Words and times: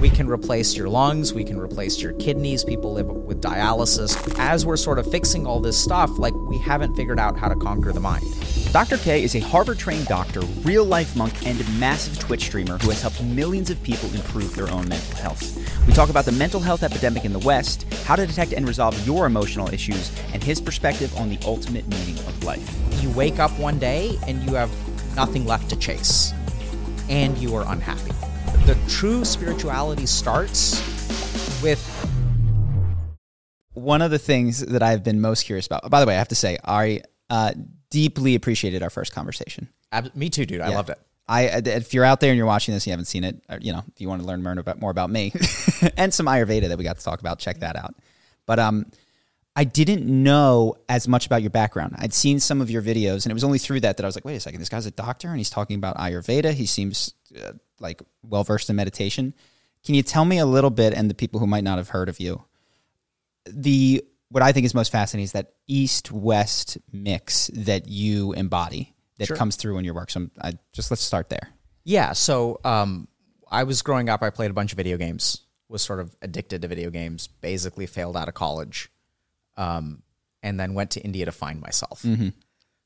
We 0.00 0.10
can 0.10 0.28
replace 0.28 0.76
your 0.76 0.88
lungs, 0.88 1.34
we 1.34 1.44
can 1.44 1.58
replace 1.58 2.00
your 2.00 2.12
kidneys. 2.14 2.64
People 2.64 2.92
live 2.92 3.06
with 3.06 3.40
dialysis. 3.40 4.16
As 4.38 4.64
we're 4.64 4.76
sort 4.76 4.98
of 4.98 5.10
fixing 5.10 5.46
all 5.46 5.60
this 5.60 5.76
stuff, 5.76 6.18
like 6.18 6.34
we 6.34 6.58
haven't 6.58 6.94
figured 6.94 7.18
out 7.18 7.36
how 7.36 7.48
to 7.48 7.56
conquer 7.56 7.92
the 7.92 8.00
mind. 8.00 8.24
Dr. 8.72 8.98
K 8.98 9.22
is 9.24 9.34
a 9.34 9.40
Harvard 9.40 9.78
trained 9.78 10.06
doctor, 10.06 10.40
real 10.62 10.84
life 10.84 11.16
monk, 11.16 11.46
and 11.46 11.58
massive 11.80 12.18
Twitch 12.18 12.42
streamer 12.42 12.78
who 12.78 12.90
has 12.90 13.00
helped 13.00 13.22
millions 13.22 13.70
of 13.70 13.82
people 13.82 14.12
improve 14.14 14.54
their 14.54 14.70
own 14.70 14.88
mental 14.88 15.16
health. 15.16 15.86
We 15.86 15.92
talk 15.94 16.10
about 16.10 16.26
the 16.26 16.32
mental 16.32 16.60
health 16.60 16.82
epidemic 16.82 17.24
in 17.24 17.32
the 17.32 17.38
West, 17.38 17.86
how 18.04 18.14
to 18.14 18.26
detect 18.26 18.52
and 18.52 18.68
resolve 18.68 19.06
your 19.06 19.26
emotional 19.26 19.72
issues, 19.72 20.12
and 20.32 20.44
his 20.44 20.60
perspective 20.60 21.16
on 21.16 21.30
the 21.30 21.38
ultimate 21.44 21.88
meaning 21.88 22.18
of 22.18 22.44
life. 22.44 22.68
You 23.02 23.10
wake 23.10 23.38
up 23.38 23.50
one 23.58 23.78
day 23.78 24.18
and 24.26 24.42
you 24.42 24.54
have 24.54 24.70
nothing 25.16 25.46
left 25.46 25.70
to 25.70 25.76
chase, 25.76 26.32
and 27.08 27.38
you 27.38 27.54
are 27.54 27.64
unhappy. 27.72 28.17
The 28.68 28.76
true 28.86 29.24
spirituality 29.24 30.04
starts 30.04 30.74
with 31.62 31.80
One 33.72 34.02
of 34.02 34.10
the 34.10 34.18
things 34.18 34.60
that 34.60 34.82
I've 34.82 35.02
been 35.02 35.22
most 35.22 35.44
curious 35.44 35.66
about, 35.66 35.88
by 35.88 36.00
the 36.00 36.06
way, 36.06 36.14
I 36.14 36.18
have 36.18 36.28
to 36.28 36.34
say, 36.34 36.58
I 36.62 37.00
uh, 37.30 37.52
deeply 37.88 38.34
appreciated 38.34 38.82
our 38.82 38.90
first 38.90 39.14
conversation. 39.14 39.70
ab- 39.90 40.14
me 40.14 40.28
too, 40.28 40.44
dude. 40.44 40.60
I 40.60 40.68
Yeah. 40.68 40.76
loved 40.76 40.90
it. 40.90 40.98
I, 41.26 41.44
if 41.64 41.94
you're 41.94 42.04
out 42.04 42.20
there 42.20 42.30
and 42.30 42.36
you're 42.36 42.44
watching 42.44 42.74
this, 42.74 42.82
and 42.82 42.88
you 42.88 42.92
haven't 42.92 43.06
seen 43.06 43.24
it, 43.24 43.42
or, 43.48 43.56
you 43.58 43.72
know, 43.72 43.82
if 43.90 44.02
you 44.02 44.08
want 44.10 44.20
to 44.20 44.28
learn 44.28 44.42
more 44.42 44.52
about 44.52 44.78
more 44.82 44.90
about 44.90 45.08
me 45.08 45.32
and 45.96 46.12
some 46.12 46.26
Ayurveda 46.26 46.68
that 46.68 46.76
we 46.76 46.84
got 46.84 46.98
to 46.98 47.02
talk 47.02 47.20
about, 47.20 47.38
check 47.38 47.60
that 47.60 47.74
out. 47.74 47.94
But 48.44 48.58
um, 48.58 48.84
I 49.58 49.64
didn't 49.64 50.06
know 50.06 50.76
as 50.88 51.08
much 51.08 51.26
about 51.26 51.42
your 51.42 51.50
background. 51.50 51.96
I'd 51.98 52.14
seen 52.14 52.38
some 52.38 52.60
of 52.60 52.70
your 52.70 52.80
videos, 52.80 53.24
and 53.24 53.32
it 53.32 53.34
was 53.34 53.42
only 53.42 53.58
through 53.58 53.80
that 53.80 53.96
that 53.96 54.04
I 54.04 54.06
was 54.06 54.14
like, 54.14 54.24
wait 54.24 54.36
a 54.36 54.40
second, 54.40 54.60
this 54.60 54.68
guy's 54.68 54.86
a 54.86 54.92
doctor 54.92 55.26
and 55.26 55.36
he's 55.38 55.50
talking 55.50 55.74
about 55.74 55.96
Ayurveda. 55.96 56.52
He 56.52 56.64
seems 56.64 57.12
uh, 57.36 57.54
like 57.80 58.00
well 58.22 58.44
versed 58.44 58.70
in 58.70 58.76
meditation. 58.76 59.34
Can 59.84 59.96
you 59.96 60.04
tell 60.04 60.24
me 60.24 60.38
a 60.38 60.46
little 60.46 60.70
bit, 60.70 60.94
and 60.94 61.10
the 61.10 61.14
people 61.14 61.40
who 61.40 61.48
might 61.48 61.64
not 61.64 61.78
have 61.78 61.88
heard 61.88 62.08
of 62.08 62.20
you, 62.20 62.44
the 63.46 64.04
what 64.28 64.44
I 64.44 64.52
think 64.52 64.64
is 64.64 64.74
most 64.74 64.92
fascinating 64.92 65.24
is 65.24 65.32
that 65.32 65.54
east 65.66 66.12
west 66.12 66.78
mix 66.92 67.50
that 67.52 67.88
you 67.88 68.34
embody 68.34 68.94
that 69.18 69.26
Sure. 69.26 69.36
comes 69.36 69.56
through 69.56 69.78
in 69.78 69.84
your 69.84 69.94
work. 69.94 70.10
So 70.10 70.30
I 70.40 70.52
just 70.72 70.92
let's 70.92 71.02
start 71.02 71.30
there. 71.30 71.48
Yeah. 71.82 72.12
So 72.12 72.60
um, 72.64 73.08
I 73.50 73.64
was 73.64 73.82
growing 73.82 74.08
up. 74.08 74.22
I 74.22 74.30
played 74.30 74.52
a 74.52 74.54
bunch 74.54 74.72
of 74.72 74.76
video 74.76 74.98
games. 74.98 75.42
Was 75.68 75.82
sort 75.82 75.98
of 75.98 76.14
addicted 76.22 76.62
to 76.62 76.68
video 76.68 76.90
games. 76.90 77.26
Basically, 77.26 77.86
failed 77.86 78.16
out 78.16 78.28
of 78.28 78.34
college, 78.34 78.90
um, 79.58 80.02
and 80.42 80.58
then 80.58 80.72
went 80.72 80.92
to 80.92 81.00
India 81.00 81.26
to 81.26 81.32
find 81.32 81.60
myself. 81.60 82.02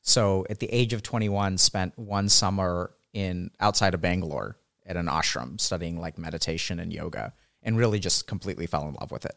So 0.00 0.44
at 0.50 0.58
the 0.58 0.66
age 0.66 0.92
of 0.92 1.02
21, 1.02 1.58
spent 1.58 1.96
one 1.96 2.28
summer 2.28 2.92
in 3.12 3.52
outside 3.60 3.94
of 3.94 4.00
Bangalore 4.00 4.56
at 4.84 4.96
an 4.96 5.06
ashram 5.06 5.60
studying 5.60 6.00
like 6.00 6.18
meditation 6.18 6.80
and 6.80 6.92
yoga, 6.92 7.34
and 7.62 7.78
really 7.78 8.00
just 8.00 8.26
completely 8.26 8.66
fell 8.66 8.88
in 8.88 8.94
love 8.94 9.12
with 9.12 9.24
it. 9.24 9.36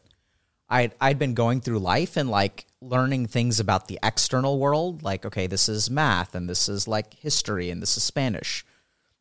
I'd, 0.68 0.92
I'd 1.00 1.18
been 1.20 1.34
going 1.34 1.60
through 1.60 1.78
life 1.78 2.16
and 2.16 2.28
like 2.28 2.66
learning 2.80 3.28
things 3.28 3.60
about 3.60 3.86
the 3.86 4.00
external 4.02 4.58
world, 4.58 5.04
like, 5.04 5.24
okay, 5.24 5.46
this 5.46 5.68
is 5.68 5.88
math 5.88 6.34
and 6.34 6.48
this 6.48 6.68
is 6.68 6.88
like 6.88 7.14
history 7.14 7.70
and 7.70 7.80
this 7.80 7.96
is 7.96 8.02
Spanish. 8.02 8.66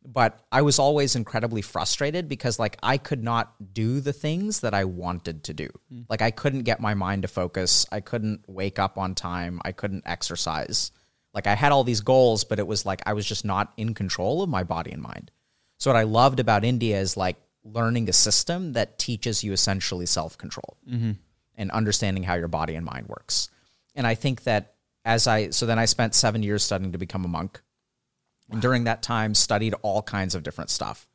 But 0.06 0.40
I 0.52 0.62
was 0.62 0.78
always 0.78 1.16
incredibly 1.16 1.62
frustrated 1.62 2.30
because 2.30 2.60
like 2.60 2.78
I 2.84 2.98
could 2.98 3.24
not 3.24 3.74
do 3.74 4.00
the 4.00 4.14
things 4.14 4.60
that 4.60 4.74
I 4.74 4.86
wanted 4.86 5.44
to 5.46 5.54
do. 5.54 5.70
Hmm. 5.90 6.02
Like 6.10 6.22
I 6.22 6.32
couldn't 6.32 6.64
get 6.64 6.80
my 6.80 6.94
mind 6.94 7.24
to 7.24 7.28
focus. 7.28 7.86
I 7.92 8.02
couldn't 8.02 8.42
wake 8.48 8.78
up 8.78 8.98
on 8.98 9.16
time. 9.16 9.62
I 9.66 9.72
couldn't 9.72 10.04
exercise. 10.06 10.92
Like 11.34 11.48
I 11.48 11.56
had 11.56 11.72
all 11.72 11.84
these 11.84 12.02
goals, 12.02 12.44
but 12.44 12.60
it 12.60 12.68
was 12.68 12.86
like 12.86 13.02
I 13.06 13.14
was 13.14 13.26
just 13.26 13.46
not 13.46 13.74
in 13.78 13.94
control 13.94 14.42
of 14.42 14.50
my 14.50 14.64
body 14.64 14.92
and 14.92 15.02
mind. 15.02 15.32
So 15.78 15.92
what 15.92 15.98
I 15.98 16.04
loved 16.04 16.40
about 16.40 16.64
India 16.64 17.00
is 17.00 17.18
like 17.18 17.38
learning 17.64 18.08
a 18.08 18.14
system 18.14 18.74
that 18.74 19.00
teaches 19.00 19.44
you 19.44 19.52
essentially 19.52 20.06
self 20.06 20.38
control 20.38 20.78
mm-hmm. 20.90 21.12
and 21.56 21.72
understanding 21.72 22.24
how 22.24 22.36
your 22.36 22.48
body 22.48 22.76
and 22.76 22.86
mind 22.86 23.08
works. 23.08 23.50
And 23.96 24.06
I 24.06 24.16
think 24.16 24.44
that 24.44 24.76
as 25.04 25.28
I 25.28 25.50
so 25.50 25.66
then 25.66 25.80
I 25.80 25.86
spent 25.86 26.16
seven 26.16 26.44
years 26.44 26.64
studying 26.64 26.92
to 26.94 26.98
become 26.98 27.26
a 27.26 27.28
monk, 27.30 27.62
and 28.52 28.62
during 28.62 28.84
that 28.86 29.02
time 29.02 29.34
studied 29.34 29.74
all 29.82 30.02
kinds 30.02 30.36
of 30.36 30.44
different 30.44 30.70
stuff. 30.70 31.08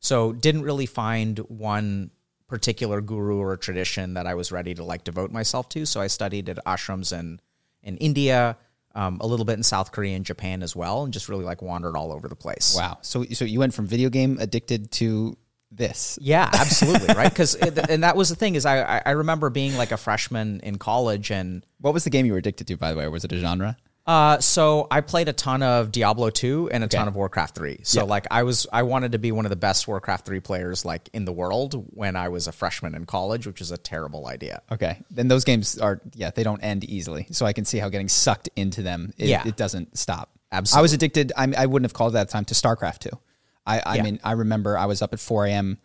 So 0.00 0.32
didn't 0.32 0.62
really 0.62 0.86
find 0.86 1.38
one 1.40 2.10
particular 2.48 3.00
guru 3.00 3.38
or 3.38 3.56
tradition 3.56 4.14
that 4.14 4.26
I 4.26 4.34
was 4.34 4.52
ready 4.52 4.74
to 4.74 4.84
like 4.84 5.02
devote 5.04 5.32
myself 5.32 5.68
to. 5.70 5.84
So 5.86 6.00
I 6.00 6.06
studied 6.06 6.48
at 6.48 6.64
ashrams 6.64 7.12
in 7.18 7.40
in 7.82 7.96
India, 7.98 8.56
um, 8.94 9.18
a 9.20 9.26
little 9.26 9.44
bit 9.44 9.54
in 9.54 9.62
South 9.62 9.92
Korea 9.92 10.16
and 10.16 10.24
Japan 10.24 10.62
as 10.62 10.74
well, 10.76 11.04
and 11.04 11.12
just 11.12 11.28
really 11.28 11.44
like 11.44 11.62
wandered 11.62 11.96
all 11.96 12.12
over 12.12 12.28
the 12.28 12.36
place. 12.36 12.74
Wow. 12.76 12.98
So 13.02 13.24
so 13.32 13.44
you 13.44 13.58
went 13.58 13.74
from 13.74 13.86
video 13.86 14.08
game 14.10 14.38
addicted 14.40 14.90
to 14.92 15.36
this. 15.72 16.18
Yeah, 16.22 16.48
absolutely, 16.52 17.12
right? 17.14 17.28
Because 17.30 17.54
and 17.56 18.04
that 18.04 18.16
was 18.16 18.28
the 18.28 18.36
thing 18.36 18.54
is 18.54 18.64
I 18.64 19.02
I- 19.04 19.10
remember 19.10 19.50
being 19.50 19.76
like 19.76 19.90
a 19.90 19.96
freshman 19.96 20.60
in 20.60 20.78
college 20.78 21.30
and 21.32 21.64
What 21.80 21.94
was 21.94 22.04
the 22.04 22.10
game 22.10 22.26
you 22.26 22.32
were 22.32 22.38
addicted 22.38 22.68
to, 22.68 22.76
by 22.76 22.92
the 22.92 22.98
way? 22.98 23.08
Was 23.08 23.24
it 23.24 23.32
a 23.32 23.38
genre? 23.38 23.76
Uh 24.06 24.38
so 24.38 24.86
I 24.90 25.00
played 25.00 25.28
a 25.28 25.32
ton 25.32 25.62
of 25.62 25.90
Diablo 25.90 26.30
2 26.30 26.70
and 26.70 26.84
a 26.84 26.88
ton 26.88 27.08
of 27.08 27.16
Warcraft 27.16 27.54
3. 27.56 27.80
So 27.82 28.04
like 28.04 28.26
I 28.30 28.44
was 28.44 28.66
I 28.72 28.82
wanted 28.84 29.12
to 29.12 29.18
be 29.18 29.32
one 29.32 29.46
of 29.46 29.50
the 29.50 29.56
best 29.56 29.88
Warcraft 29.88 30.26
3 30.26 30.40
players 30.40 30.84
like 30.84 31.08
in 31.12 31.24
the 31.24 31.32
world 31.32 31.84
when 31.90 32.14
I 32.14 32.28
was 32.28 32.46
a 32.46 32.52
freshman 32.52 32.94
in 32.94 33.04
college, 33.06 33.46
which 33.46 33.60
is 33.60 33.72
a 33.72 33.76
terrible 33.78 34.26
idea. 34.28 34.62
Okay. 34.70 35.02
Then 35.10 35.28
those 35.28 35.44
games 35.44 35.78
are 35.78 36.00
yeah, 36.14 36.30
they 36.30 36.44
don't 36.44 36.60
end 36.62 36.84
easily. 36.84 37.26
So 37.32 37.46
I 37.46 37.52
can 37.52 37.64
see 37.64 37.78
how 37.78 37.88
getting 37.88 38.08
sucked 38.08 38.48
into 38.54 38.82
them 38.82 39.12
it, 39.18 39.28
Yeah. 39.28 39.42
it 39.46 39.56
doesn't 39.56 39.98
stop. 39.98 40.30
Absolutely. 40.52 40.78
I 40.78 40.82
was 40.82 40.92
addicted. 40.92 41.32
I, 41.36 41.52
I 41.58 41.66
wouldn't 41.66 41.86
have 41.90 41.94
called 41.94 42.12
it 42.12 42.14
that 42.14 42.28
time 42.28 42.44
to 42.46 42.54
StarCraft 42.54 43.00
two. 43.00 43.18
I, 43.66 43.80
I 43.84 43.94
Yeah. 43.96 44.02
mean, 44.04 44.20
I 44.22 44.32
remember 44.32 44.78
I 44.78 44.86
was 44.86 45.02
up 45.02 45.12
at 45.12 45.18
4 45.18 45.46
a.m. 45.46 45.78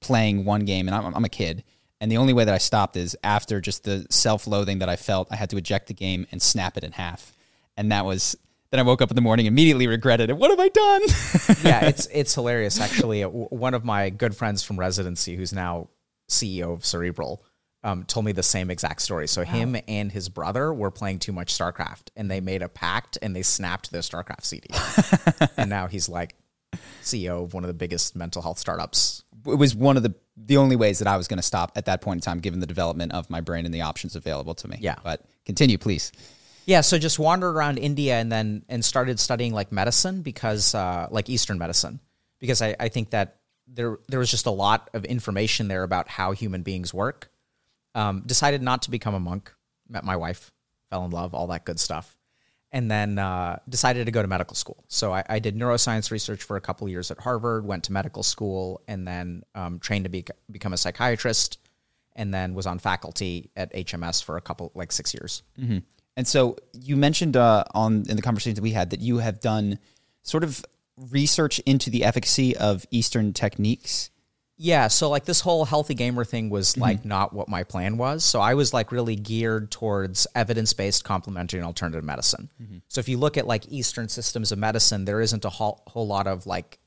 playing 0.00 0.46
one 0.46 0.64
game, 0.64 0.88
and 0.88 0.94
I'm, 0.94 1.14
I'm 1.14 1.24
a 1.26 1.28
kid. 1.28 1.62
And 2.00 2.10
the 2.10 2.16
only 2.16 2.32
way 2.32 2.44
that 2.44 2.54
I 2.54 2.58
stopped 2.58 2.96
is 2.96 3.14
after 3.22 3.60
just 3.60 3.84
the 3.84 4.06
self-loathing 4.08 4.78
that 4.78 4.88
I 4.88 4.96
felt. 4.96 5.28
I 5.30 5.36
had 5.36 5.50
to 5.50 5.58
eject 5.58 5.88
the 5.88 5.94
game 5.94 6.26
and 6.32 6.40
snap 6.40 6.78
it 6.78 6.84
in 6.84 6.92
half, 6.92 7.34
and 7.78 7.92
that 7.92 8.04
was. 8.04 8.36
Then 8.70 8.80
I 8.80 8.82
woke 8.82 9.00
up 9.00 9.10
in 9.10 9.14
the 9.14 9.22
morning, 9.22 9.46
immediately 9.46 9.86
regretted 9.86 10.28
it. 10.28 10.36
What 10.36 10.50
have 10.50 10.60
I 10.60 10.68
done? 10.68 11.00
yeah, 11.64 11.86
it's 11.86 12.06
it's 12.12 12.34
hilarious 12.34 12.78
actually. 12.78 13.22
One 13.22 13.72
of 13.72 13.82
my 13.82 14.10
good 14.10 14.36
friends 14.36 14.62
from 14.62 14.78
residency, 14.78 15.36
who's 15.36 15.54
now 15.54 15.88
CEO 16.28 16.74
of 16.74 16.84
Cerebral, 16.84 17.42
um, 17.82 18.04
told 18.04 18.26
me 18.26 18.32
the 18.32 18.42
same 18.42 18.70
exact 18.70 19.00
story. 19.00 19.26
So 19.26 19.42
him 19.42 19.74
and 19.88 20.12
his 20.12 20.28
brother 20.28 20.74
were 20.74 20.90
playing 20.90 21.20
too 21.20 21.32
much 21.32 21.56
StarCraft, 21.56 22.10
and 22.14 22.30
they 22.30 22.40
made 22.40 22.60
a 22.60 22.68
pact 22.68 23.16
and 23.22 23.34
they 23.34 23.40
snapped 23.40 23.90
their 23.90 24.02
StarCraft 24.02 24.44
CD, 24.44 24.68
and 25.56 25.70
now 25.70 25.86
he's 25.86 26.10
like 26.10 26.34
CEO 27.02 27.44
of 27.44 27.54
one 27.54 27.64
of 27.64 27.68
the 27.68 27.74
biggest 27.74 28.16
mental 28.16 28.42
health 28.42 28.58
startups. 28.58 29.22
it 29.46 29.58
was 29.58 29.74
one 29.74 29.96
of 29.96 30.02
the 30.02 30.14
the 30.36 30.58
only 30.58 30.76
ways 30.76 30.98
that 30.98 31.08
I 31.08 31.16
was 31.16 31.26
going 31.26 31.38
to 31.38 31.42
stop 31.42 31.72
at 31.74 31.86
that 31.86 32.00
point 32.00 32.18
in 32.18 32.20
time, 32.20 32.40
given 32.40 32.60
the 32.60 32.66
development 32.66 33.12
of 33.12 33.28
my 33.30 33.40
brain 33.40 33.64
and 33.64 33.74
the 33.74 33.80
options 33.80 34.14
available 34.14 34.54
to 34.56 34.68
me. 34.68 34.76
Yeah. 34.80 34.96
But 35.02 35.24
continue, 35.44 35.78
please. 35.78 36.12
Yeah, 36.68 36.82
so 36.82 36.98
just 36.98 37.18
wandered 37.18 37.52
around 37.52 37.78
India 37.78 38.16
and 38.16 38.30
then 38.30 38.62
and 38.68 38.84
started 38.84 39.18
studying 39.18 39.54
like 39.54 39.72
medicine 39.72 40.20
because 40.20 40.74
uh, 40.74 41.06
like 41.10 41.30
Eastern 41.30 41.56
medicine 41.56 41.98
because 42.40 42.60
I, 42.60 42.76
I 42.78 42.88
think 42.90 43.08
that 43.10 43.36
there 43.66 43.98
there 44.06 44.18
was 44.18 44.30
just 44.30 44.44
a 44.44 44.50
lot 44.50 44.90
of 44.92 45.06
information 45.06 45.68
there 45.68 45.82
about 45.82 46.08
how 46.08 46.32
human 46.32 46.60
beings 46.62 46.92
work. 46.92 47.30
Um, 47.94 48.22
decided 48.26 48.60
not 48.60 48.82
to 48.82 48.90
become 48.90 49.14
a 49.14 49.18
monk. 49.18 49.50
Met 49.88 50.04
my 50.04 50.16
wife, 50.16 50.52
fell 50.90 51.06
in 51.06 51.10
love, 51.10 51.32
all 51.32 51.46
that 51.46 51.64
good 51.64 51.80
stuff, 51.80 52.18
and 52.70 52.90
then 52.90 53.18
uh, 53.18 53.60
decided 53.66 54.04
to 54.04 54.12
go 54.12 54.20
to 54.20 54.28
medical 54.28 54.54
school. 54.54 54.84
So 54.88 55.10
I, 55.10 55.24
I 55.26 55.38
did 55.38 55.56
neuroscience 55.56 56.10
research 56.10 56.42
for 56.42 56.58
a 56.58 56.60
couple 56.60 56.86
years 56.86 57.10
at 57.10 57.18
Harvard. 57.18 57.64
Went 57.64 57.84
to 57.84 57.94
medical 57.94 58.22
school 58.22 58.82
and 58.86 59.08
then 59.08 59.42
um, 59.54 59.78
trained 59.78 60.04
to 60.04 60.10
be, 60.10 60.26
become 60.50 60.74
a 60.74 60.76
psychiatrist, 60.76 61.60
and 62.14 62.34
then 62.34 62.52
was 62.52 62.66
on 62.66 62.78
faculty 62.78 63.50
at 63.56 63.72
HMS 63.72 64.22
for 64.22 64.36
a 64.36 64.42
couple 64.42 64.70
like 64.74 64.92
six 64.92 65.14
years. 65.14 65.42
And 66.18 66.26
so 66.26 66.56
you 66.72 66.96
mentioned 66.96 67.36
uh, 67.36 67.62
on 67.74 68.04
in 68.08 68.16
the 68.16 68.22
conversation 68.22 68.56
that 68.56 68.62
we 68.62 68.72
had 68.72 68.90
that 68.90 68.98
you 68.98 69.18
have 69.18 69.40
done 69.40 69.78
sort 70.24 70.42
of 70.42 70.64
research 71.12 71.60
into 71.60 71.90
the 71.90 72.02
efficacy 72.02 72.56
of 72.56 72.84
Eastern 72.90 73.32
techniques. 73.32 74.10
Yeah, 74.56 74.88
so 74.88 75.08
like 75.08 75.26
this 75.26 75.42
whole 75.42 75.64
healthy 75.64 75.94
gamer 75.94 76.24
thing 76.24 76.50
was 76.50 76.72
mm-hmm. 76.72 76.80
like 76.80 77.04
not 77.04 77.32
what 77.32 77.48
my 77.48 77.62
plan 77.62 77.98
was. 77.98 78.24
So 78.24 78.40
I 78.40 78.54
was 78.54 78.74
like 78.74 78.90
really 78.90 79.14
geared 79.14 79.70
towards 79.70 80.26
evidence-based 80.34 81.04
complementary 81.04 81.60
and 81.60 81.66
alternative 81.68 82.02
medicine. 82.02 82.50
Mm-hmm. 82.60 82.78
So 82.88 82.98
if 82.98 83.08
you 83.08 83.16
look 83.16 83.36
at 83.36 83.46
like 83.46 83.70
Eastern 83.70 84.08
systems 84.08 84.50
of 84.50 84.58
medicine, 84.58 85.04
there 85.04 85.20
isn't 85.20 85.44
a 85.44 85.50
whole, 85.50 85.84
whole 85.86 86.08
lot 86.08 86.26
of 86.26 86.48
like 86.48 86.80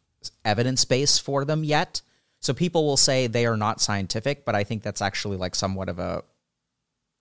evidence 0.43 0.83
base 0.83 1.17
for 1.17 1.45
them 1.45 1.63
yet. 1.63 2.01
So 2.41 2.53
people 2.53 2.85
will 2.85 2.97
say 2.97 3.27
they 3.27 3.45
are 3.45 3.55
not 3.55 3.79
scientific, 3.79 4.43
but 4.43 4.55
I 4.55 4.65
think 4.65 4.83
that's 4.83 5.01
actually 5.01 5.37
like 5.37 5.55
somewhat 5.55 5.87
of 5.87 5.99
a 5.99 6.23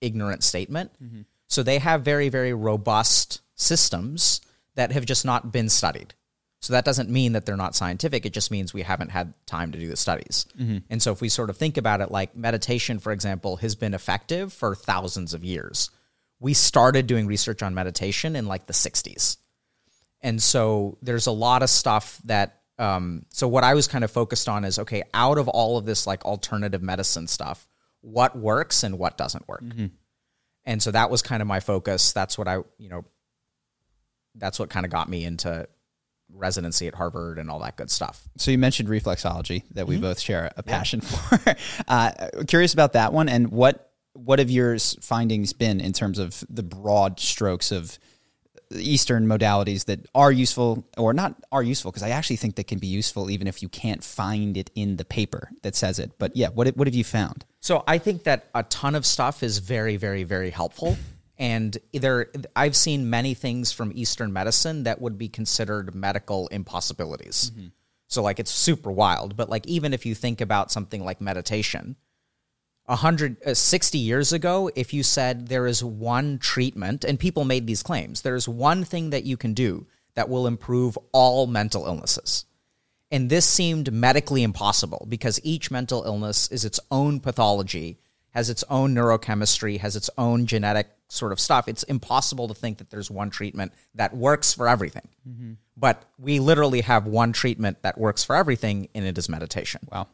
ignorant 0.01 0.43
statement. 0.43 0.91
Mm-hmm. 1.01 1.21
So 1.51 1.63
they 1.63 1.79
have 1.79 2.03
very, 2.03 2.29
very 2.29 2.53
robust 2.53 3.41
systems 3.55 4.39
that 4.75 4.93
have 4.93 5.05
just 5.05 5.25
not 5.25 5.51
been 5.51 5.67
studied. 5.67 6.13
So 6.61 6.73
that 6.73 6.85
doesn't 6.85 7.09
mean 7.09 7.33
that 7.33 7.45
they're 7.45 7.57
not 7.57 7.75
scientific. 7.75 8.25
It 8.25 8.31
just 8.31 8.51
means 8.51 8.73
we 8.73 8.83
haven't 8.83 9.09
had 9.09 9.33
time 9.47 9.73
to 9.73 9.77
do 9.77 9.89
the 9.89 9.97
studies. 9.97 10.45
And 10.89 11.01
so 11.01 11.11
if 11.11 11.19
we 11.19 11.27
sort 11.27 11.49
of 11.49 11.57
think 11.57 11.75
about 11.75 11.99
it, 11.99 12.09
like 12.09 12.37
meditation, 12.37 12.99
for 12.99 13.11
example, 13.11 13.57
has 13.57 13.75
been 13.75 13.93
effective 13.93 14.53
for 14.53 14.75
thousands 14.75 15.33
of 15.33 15.43
years. 15.43 15.89
We 16.39 16.53
started 16.53 17.05
doing 17.05 17.27
research 17.27 17.61
on 17.61 17.73
meditation 17.75 18.37
in 18.37 18.45
like 18.45 18.65
the 18.67 18.73
60s. 18.73 19.35
And 20.21 20.41
so 20.41 20.97
there's 21.01 21.27
a 21.27 21.31
lot 21.31 21.63
of 21.63 21.69
stuff 21.69 22.21
that 22.25 22.61
um, 22.79 23.25
so 23.29 23.49
what 23.49 23.63
I 23.65 23.73
was 23.73 23.87
kind 23.87 24.05
of 24.05 24.11
focused 24.11 24.47
on 24.47 24.63
is 24.63 24.79
okay, 24.79 25.03
out 25.13 25.37
of 25.37 25.49
all 25.49 25.77
of 25.77 25.85
this 25.85 26.07
like 26.07 26.23
alternative 26.23 26.81
medicine 26.81 27.27
stuff, 27.27 27.67
what 27.99 28.37
works 28.37 28.83
and 28.83 28.97
what 28.97 29.17
doesn't 29.17 29.47
work. 29.49 29.63
And 30.65 30.81
so 30.81 30.91
that 30.91 31.09
was 31.09 31.21
kind 31.21 31.41
of 31.41 31.47
my 31.47 31.59
focus. 31.59 32.13
That's 32.13 32.37
what 32.37 32.47
I, 32.47 32.57
you 32.77 32.89
know, 32.89 33.05
that's 34.35 34.59
what 34.59 34.69
kind 34.69 34.85
of 34.85 34.91
got 34.91 35.09
me 35.09 35.25
into 35.25 35.67
residency 36.33 36.87
at 36.87 36.95
Harvard 36.95 37.39
and 37.39 37.49
all 37.49 37.59
that 37.59 37.75
good 37.75 37.91
stuff. 37.91 38.23
So 38.37 38.51
you 38.51 38.57
mentioned 38.57 38.87
reflexology 38.89 39.63
that 39.71 39.81
Mm-hmm. 39.81 39.89
we 39.89 39.97
both 39.97 40.19
share 40.19 40.51
a 40.55 40.63
passion 40.63 41.01
for. 41.01 41.55
uh, 41.87 42.11
curious 42.47 42.73
about 42.73 42.93
that 42.93 43.11
one, 43.13 43.27
and 43.27 43.51
what 43.51 43.87
what 44.13 44.39
have 44.39 44.49
your 44.49 44.77
findings 44.77 45.53
been 45.53 45.79
in 45.81 45.93
terms 45.93 46.19
of 46.19 46.43
the 46.49 46.63
broad 46.63 47.19
strokes 47.19 47.71
of 47.71 47.97
Eastern 48.73 49.27
modalities 49.27 49.85
that 49.85 50.05
are 50.15 50.31
useful 50.31 50.85
or 50.97 51.13
not 51.13 51.35
are 51.51 51.63
useful? 51.63 51.91
Because 51.91 52.03
I 52.03 52.09
actually 52.09 52.37
think 52.37 52.55
they 52.55 52.63
can 52.63 52.79
be 52.79 52.87
useful 52.87 53.29
even 53.29 53.47
if 53.47 53.61
you 53.61 53.69
can't 53.69 54.03
find 54.03 54.57
it 54.57 54.71
in 54.75 54.97
the 54.97 55.05
paper 55.05 55.51
that 55.61 55.75
says 55.75 55.99
it. 55.99 56.11
But 56.17 56.35
yeah, 56.35 56.49
what 56.49 56.67
what 56.77 56.87
have 56.87 56.95
you 56.95 57.03
found? 57.03 57.45
So 57.59 57.83
I 57.87 57.97
think 57.97 58.23
that 58.23 58.49
a 58.55 58.63
ton 58.63 58.95
of 58.95 59.05
stuff 59.05 59.43
is 59.43 59.59
very, 59.59 59.97
very, 59.97 60.23
very 60.23 60.49
helpful. 60.49 60.97
And 61.37 61.75
either 61.91 62.31
I've 62.55 62.75
seen 62.75 63.09
many 63.09 63.33
things 63.33 63.71
from 63.71 63.91
Eastern 63.95 64.31
medicine 64.31 64.83
that 64.83 65.01
would 65.01 65.17
be 65.17 65.27
considered 65.27 65.95
medical 65.95 66.47
impossibilities. 66.49 67.51
Mm-hmm. 67.51 67.67
So 68.07 68.21
like 68.21 68.39
it's 68.39 68.51
super 68.51 68.91
wild. 68.91 69.35
But 69.35 69.49
like 69.49 69.65
even 69.65 69.93
if 69.93 70.05
you 70.05 70.13
think 70.13 70.39
about 70.41 70.71
something 70.71 71.03
like 71.03 71.19
meditation, 71.19 71.95
160 72.91 73.97
uh, 73.97 74.01
years 74.01 74.33
ago, 74.33 74.69
if 74.75 74.93
you 74.93 75.01
said 75.01 75.47
there 75.47 75.65
is 75.65 75.81
one 75.81 76.37
treatment, 76.37 77.05
and 77.05 77.17
people 77.17 77.45
made 77.45 77.65
these 77.65 77.81
claims, 77.81 78.21
there's 78.21 78.49
one 78.49 78.83
thing 78.83 79.11
that 79.11 79.23
you 79.23 79.37
can 79.37 79.53
do 79.53 79.87
that 80.15 80.27
will 80.27 80.45
improve 80.45 80.97
all 81.13 81.47
mental 81.47 81.85
illnesses. 81.85 82.45
And 83.09 83.29
this 83.29 83.45
seemed 83.45 83.93
medically 83.93 84.43
impossible 84.43 85.05
because 85.07 85.39
each 85.41 85.71
mental 85.71 86.03
illness 86.03 86.51
is 86.51 86.65
its 86.65 86.81
own 86.91 87.21
pathology, 87.21 87.97
has 88.31 88.49
its 88.49 88.63
own 88.69 88.93
neurochemistry, 88.93 89.79
has 89.79 89.95
its 89.95 90.09
own 90.17 90.45
genetic 90.45 90.89
sort 91.07 91.31
of 91.31 91.39
stuff. 91.39 91.69
It's 91.69 91.83
impossible 91.83 92.49
to 92.49 92.53
think 92.53 92.77
that 92.79 92.89
there's 92.89 93.09
one 93.09 93.29
treatment 93.29 93.71
that 93.95 94.15
works 94.15 94.53
for 94.53 94.67
everything. 94.67 95.07
Mm-hmm. 95.27 95.53
But 95.77 96.03
we 96.17 96.39
literally 96.39 96.81
have 96.81 97.05
one 97.05 97.31
treatment 97.31 97.83
that 97.83 97.97
works 97.97 98.23
for 98.23 98.35
everything, 98.35 98.89
and 98.93 99.05
it 99.05 99.17
is 99.17 99.29
meditation. 99.29 99.81
Wow. 99.91 100.07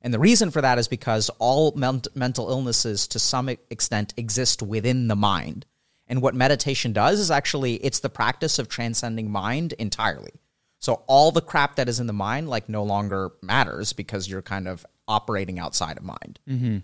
And 0.00 0.14
the 0.14 0.18
reason 0.18 0.50
for 0.50 0.60
that 0.60 0.78
is 0.78 0.88
because 0.88 1.28
all 1.38 1.72
ment- 1.72 2.08
mental 2.14 2.50
illnesses, 2.50 3.06
to 3.08 3.18
some 3.18 3.48
extent, 3.48 4.14
exist 4.16 4.62
within 4.62 5.08
the 5.08 5.16
mind. 5.16 5.66
And 6.06 6.22
what 6.22 6.34
meditation 6.34 6.92
does 6.92 7.18
is 7.18 7.30
actually 7.30 7.74
it's 7.74 8.00
the 8.00 8.08
practice 8.08 8.58
of 8.58 8.68
transcending 8.68 9.30
mind 9.30 9.74
entirely. 9.74 10.32
So 10.78 11.02
all 11.06 11.32
the 11.32 11.42
crap 11.42 11.76
that 11.76 11.88
is 11.88 12.00
in 12.00 12.06
the 12.06 12.12
mind 12.12 12.48
like 12.48 12.68
no 12.68 12.84
longer 12.84 13.32
matters 13.42 13.92
because 13.92 14.28
you're 14.28 14.42
kind 14.42 14.68
of 14.68 14.86
operating 15.06 15.58
outside 15.58 15.98
of 15.98 16.04
mind. 16.04 16.38
Mm-hmm. 16.48 16.78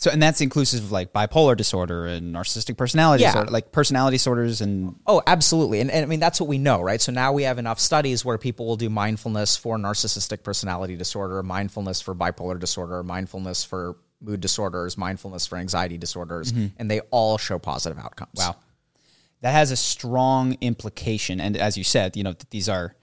So 0.00 0.10
and 0.10 0.20
that's 0.22 0.40
inclusive 0.40 0.82
of 0.84 0.92
like 0.92 1.12
bipolar 1.12 1.54
disorder 1.54 2.06
and 2.06 2.34
narcissistic 2.34 2.78
personality 2.78 3.22
Yeah. 3.22 3.32
disorder, 3.32 3.50
like 3.50 3.70
personality 3.70 4.14
disorders 4.14 4.62
and 4.62 4.96
Oh, 5.06 5.20
absolutely. 5.26 5.80
And, 5.80 5.90
and 5.90 6.02
I 6.02 6.06
mean, 6.06 6.20
that's 6.20 6.40
what 6.40 6.48
we 6.48 6.56
know, 6.56 6.80
right? 6.80 7.00
So 7.02 7.12
now 7.12 7.32
we 7.34 7.42
have 7.42 7.58
enough 7.58 7.78
studies 7.78 8.24
where 8.24 8.38
people 8.38 8.66
will 8.66 8.76
do 8.78 8.88
mindfulness 8.88 9.58
for 9.58 9.76
narcissistic 9.76 10.42
personality 10.42 10.96
disorder, 10.96 11.42
mindfulness 11.42 12.00
for 12.00 12.14
bipolar 12.14 12.58
disorder, 12.58 13.02
mindfulness 13.02 13.62
for 13.62 13.96
mood 14.22 14.40
disorders, 14.40 14.96
mindfulness 14.96 15.46
for 15.46 15.58
anxiety 15.58 15.98
disorders, 15.98 16.50
and 16.78 16.90
they 16.90 17.00
all 17.10 17.36
show 17.36 17.58
positive 17.58 17.98
outcomes. 17.98 18.32
Wow. 18.38 18.56
that 19.42 19.52
has 19.52 19.70
a 19.70 19.76
strong 19.76 20.56
implication. 20.62 21.40
And 21.42 21.56
as 21.58 21.76
you 21.76 21.84
said, 21.84 22.16
you 22.16 22.22
know, 22.24 22.34
these 22.50 22.68
are 22.70 22.94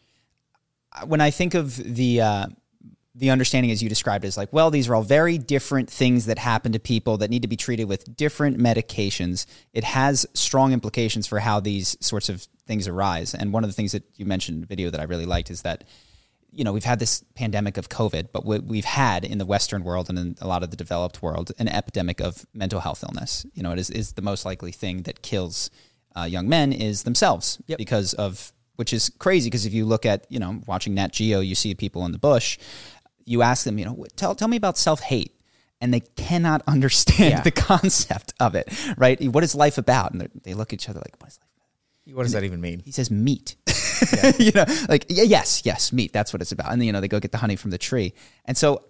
when 1.05 1.21
I 1.21 1.29
think 1.29 1.53
of 1.53 1.75
the 1.77 2.21
uh, 2.21 2.47
the 3.17 3.31
understanding 3.31 3.71
as 3.71 3.81
you 3.81 3.89
described 3.89 4.23
is 4.23 4.37
like, 4.37 4.53
well, 4.53 4.69
these 4.69 4.87
are 4.87 4.93
all 4.95 5.01
very 5.01 5.39
different 5.39 5.89
things 5.89 6.27
that 6.27 6.37
happen 6.37 6.71
to 6.71 6.79
people 6.79 7.17
that 7.17 7.31
need 7.31 7.41
to 7.41 7.47
be 7.47 7.55
treated 7.55 7.85
with 7.85 8.15
different 8.15 8.59
medications. 8.59 9.47
It 9.73 9.83
has 9.83 10.25
strong 10.35 10.71
implications 10.71 11.25
for 11.25 11.39
how 11.39 11.59
these 11.59 11.97
sorts 11.99 12.29
of 12.29 12.47
things 12.67 12.87
arise. 12.87 13.33
And 13.33 13.51
one 13.51 13.63
of 13.63 13.69
the 13.71 13.73
things 13.73 13.91
that 13.93 14.03
you 14.17 14.25
mentioned 14.25 14.55
in 14.57 14.61
the 14.61 14.67
video 14.67 14.91
that 14.91 14.99
I 15.01 15.05
really 15.05 15.25
liked 15.25 15.49
is 15.49 15.63
that 15.63 15.83
you 16.51 16.63
know, 16.63 16.71
we've 16.71 16.85
had 16.85 16.97
this 16.97 17.23
pandemic 17.35 17.77
of 17.77 17.89
COVID, 17.89 18.29
but 18.31 18.45
we- 18.45 18.59
we've 18.59 18.85
had 18.85 19.25
in 19.25 19.37
the 19.37 19.45
Western 19.45 19.83
world 19.83 20.09
and 20.09 20.17
in 20.17 20.35
a 20.39 20.47
lot 20.47 20.63
of 20.63 20.71
the 20.71 20.77
developed 20.77 21.21
world 21.21 21.51
an 21.59 21.67
epidemic 21.67 22.19
of 22.21 22.45
mental 22.53 22.79
health 22.79 23.03
illness. 23.03 23.45
You 23.53 23.63
know, 23.63 23.73
it 23.73 23.79
is, 23.79 23.89
is 23.89 24.13
the 24.13 24.21
most 24.21 24.45
likely 24.45 24.71
thing 24.71 25.03
that 25.03 25.21
kills 25.21 25.69
uh, 26.15 26.23
young 26.23 26.47
men 26.47 26.71
is 26.71 27.03
themselves 27.03 27.59
Yep. 27.67 27.77
because 27.77 28.13
of, 28.13 28.53
which 28.77 28.93
is 28.93 29.11
crazy 29.19 29.49
because 29.49 29.65
if 29.65 29.73
you 29.73 29.85
look 29.85 30.05
at, 30.05 30.25
you 30.29 30.39
know, 30.39 30.61
watching 30.65 30.95
Nat 30.95 31.11
Geo, 31.11 31.41
you 31.41 31.53
see 31.53 31.75
people 31.75 32.05
in 32.05 32.11
the 32.11 32.17
bush, 32.17 32.57
you 33.27 33.41
ask 33.41 33.63
them, 33.65 33.77
you 33.77 33.85
know, 33.85 34.05
tell, 34.15 34.33
tell 34.33 34.47
me 34.47 34.57
about 34.57 34.77
self 34.77 35.01
hate. 35.01 35.33
And 35.79 35.93
they 35.93 35.99
cannot 35.99 36.63
understand 36.67 37.31
Yeah. 37.31 37.41
the 37.41 37.51
concept 37.51 38.33
of 38.39 38.55
it, 38.55 38.67
right? 38.97 39.21
What 39.27 39.43
is 39.43 39.53
life 39.53 39.77
about? 39.77 40.11
And 40.11 40.21
they're- 40.43 40.55
look 40.55 40.73
at 40.73 40.79
each 40.81 40.89
other 40.89 40.99
like, 40.99 41.15
what 41.21 41.27
is 41.29 41.37
life? 41.39 41.49
About? 42.07 42.15
What 42.17 42.23
does 42.23 42.31
that 42.31 42.43
even 42.43 42.61
mean? 42.61 42.79
he 42.83 42.91
says 42.91 43.11
meat. 43.11 43.55
you 44.39 44.51
know, 44.53 44.65
like 44.89 45.05
yeah, 45.09 45.23
yes, 45.23 45.61
yes, 45.65 45.91
meat. 45.93 46.13
That's 46.13 46.31
what 46.33 46.41
it's 46.41 46.51
about. 46.51 46.71
And 46.71 46.81
then, 46.81 46.87
you 46.87 46.93
know, 46.93 47.01
they 47.01 47.07
go 47.07 47.19
get 47.19 47.31
the 47.31 47.37
honey 47.37 47.55
from 47.57 47.71
the 47.71 47.77
tree. 47.77 48.13
And 48.45 48.57
so, 48.57 48.83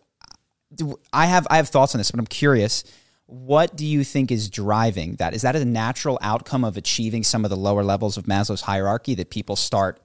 do, 0.73 0.99
I 1.11 1.25
have 1.25 1.45
I 1.49 1.57
have 1.57 1.67
thoughts 1.69 1.93
on 1.95 1.99
this, 1.99 2.11
but 2.11 2.19
I'm 2.19 2.27
curious. 2.27 2.83
What 3.25 3.75
do 3.75 3.85
you 3.85 4.03
think 4.05 4.31
is 4.31 4.49
driving 4.49 5.15
that? 5.15 5.33
Is 5.33 5.41
that 5.41 5.55
a 5.55 5.65
natural 5.65 6.17
outcome 6.21 6.63
of 6.63 6.77
achieving 6.77 7.23
some 7.23 7.43
of 7.43 7.49
the 7.49 7.57
lower 7.57 7.83
levels 7.83 8.15
of 8.17 8.25
Maslow's 8.25 8.61
hierarchy 8.61 9.15
that 9.15 9.29
people 9.29 9.55
start 9.57 9.99